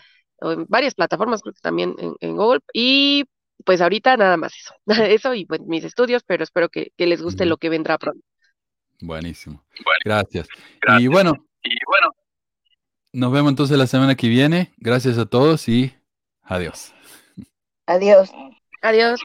o 0.42 0.52
en 0.52 0.66
varias 0.68 0.96
plataformas, 0.96 1.42
creo 1.42 1.54
que 1.54 1.62
también 1.62 1.96
en, 1.98 2.16
en 2.20 2.36
Google, 2.36 2.62
y 2.74 3.26
pues 3.64 3.82
ahorita 3.82 4.18
nada 4.18 4.38
más 4.38 4.54
eso, 4.56 4.74
eso 5.04 5.34
y 5.34 5.46
pues, 5.46 5.62
mis 5.62 5.84
estudios, 5.84 6.24
pero 6.26 6.44
espero 6.44 6.70
que, 6.70 6.92
que 6.98 7.08
les 7.08 7.22
guste 7.22 7.46
lo 7.46 7.58
que 7.58 7.70
vendrá 7.70 7.98
pronto. 7.98 8.24
Buenísimo. 9.02 9.64
Gracias. 10.04 10.48
Y 11.00 11.08
bueno, 11.08 11.34
nos 13.12 13.32
vemos 13.32 13.50
entonces 13.50 13.78
la 13.78 13.88
semana 13.88 14.16
que 14.16 14.28
viene. 14.28 14.74
Gracias 14.78 15.18
a 15.18 15.26
todos 15.26 15.68
y 15.68 15.94
adiós. 16.44 16.94
Adiós. 17.88 18.32
Adiós. 18.82 19.22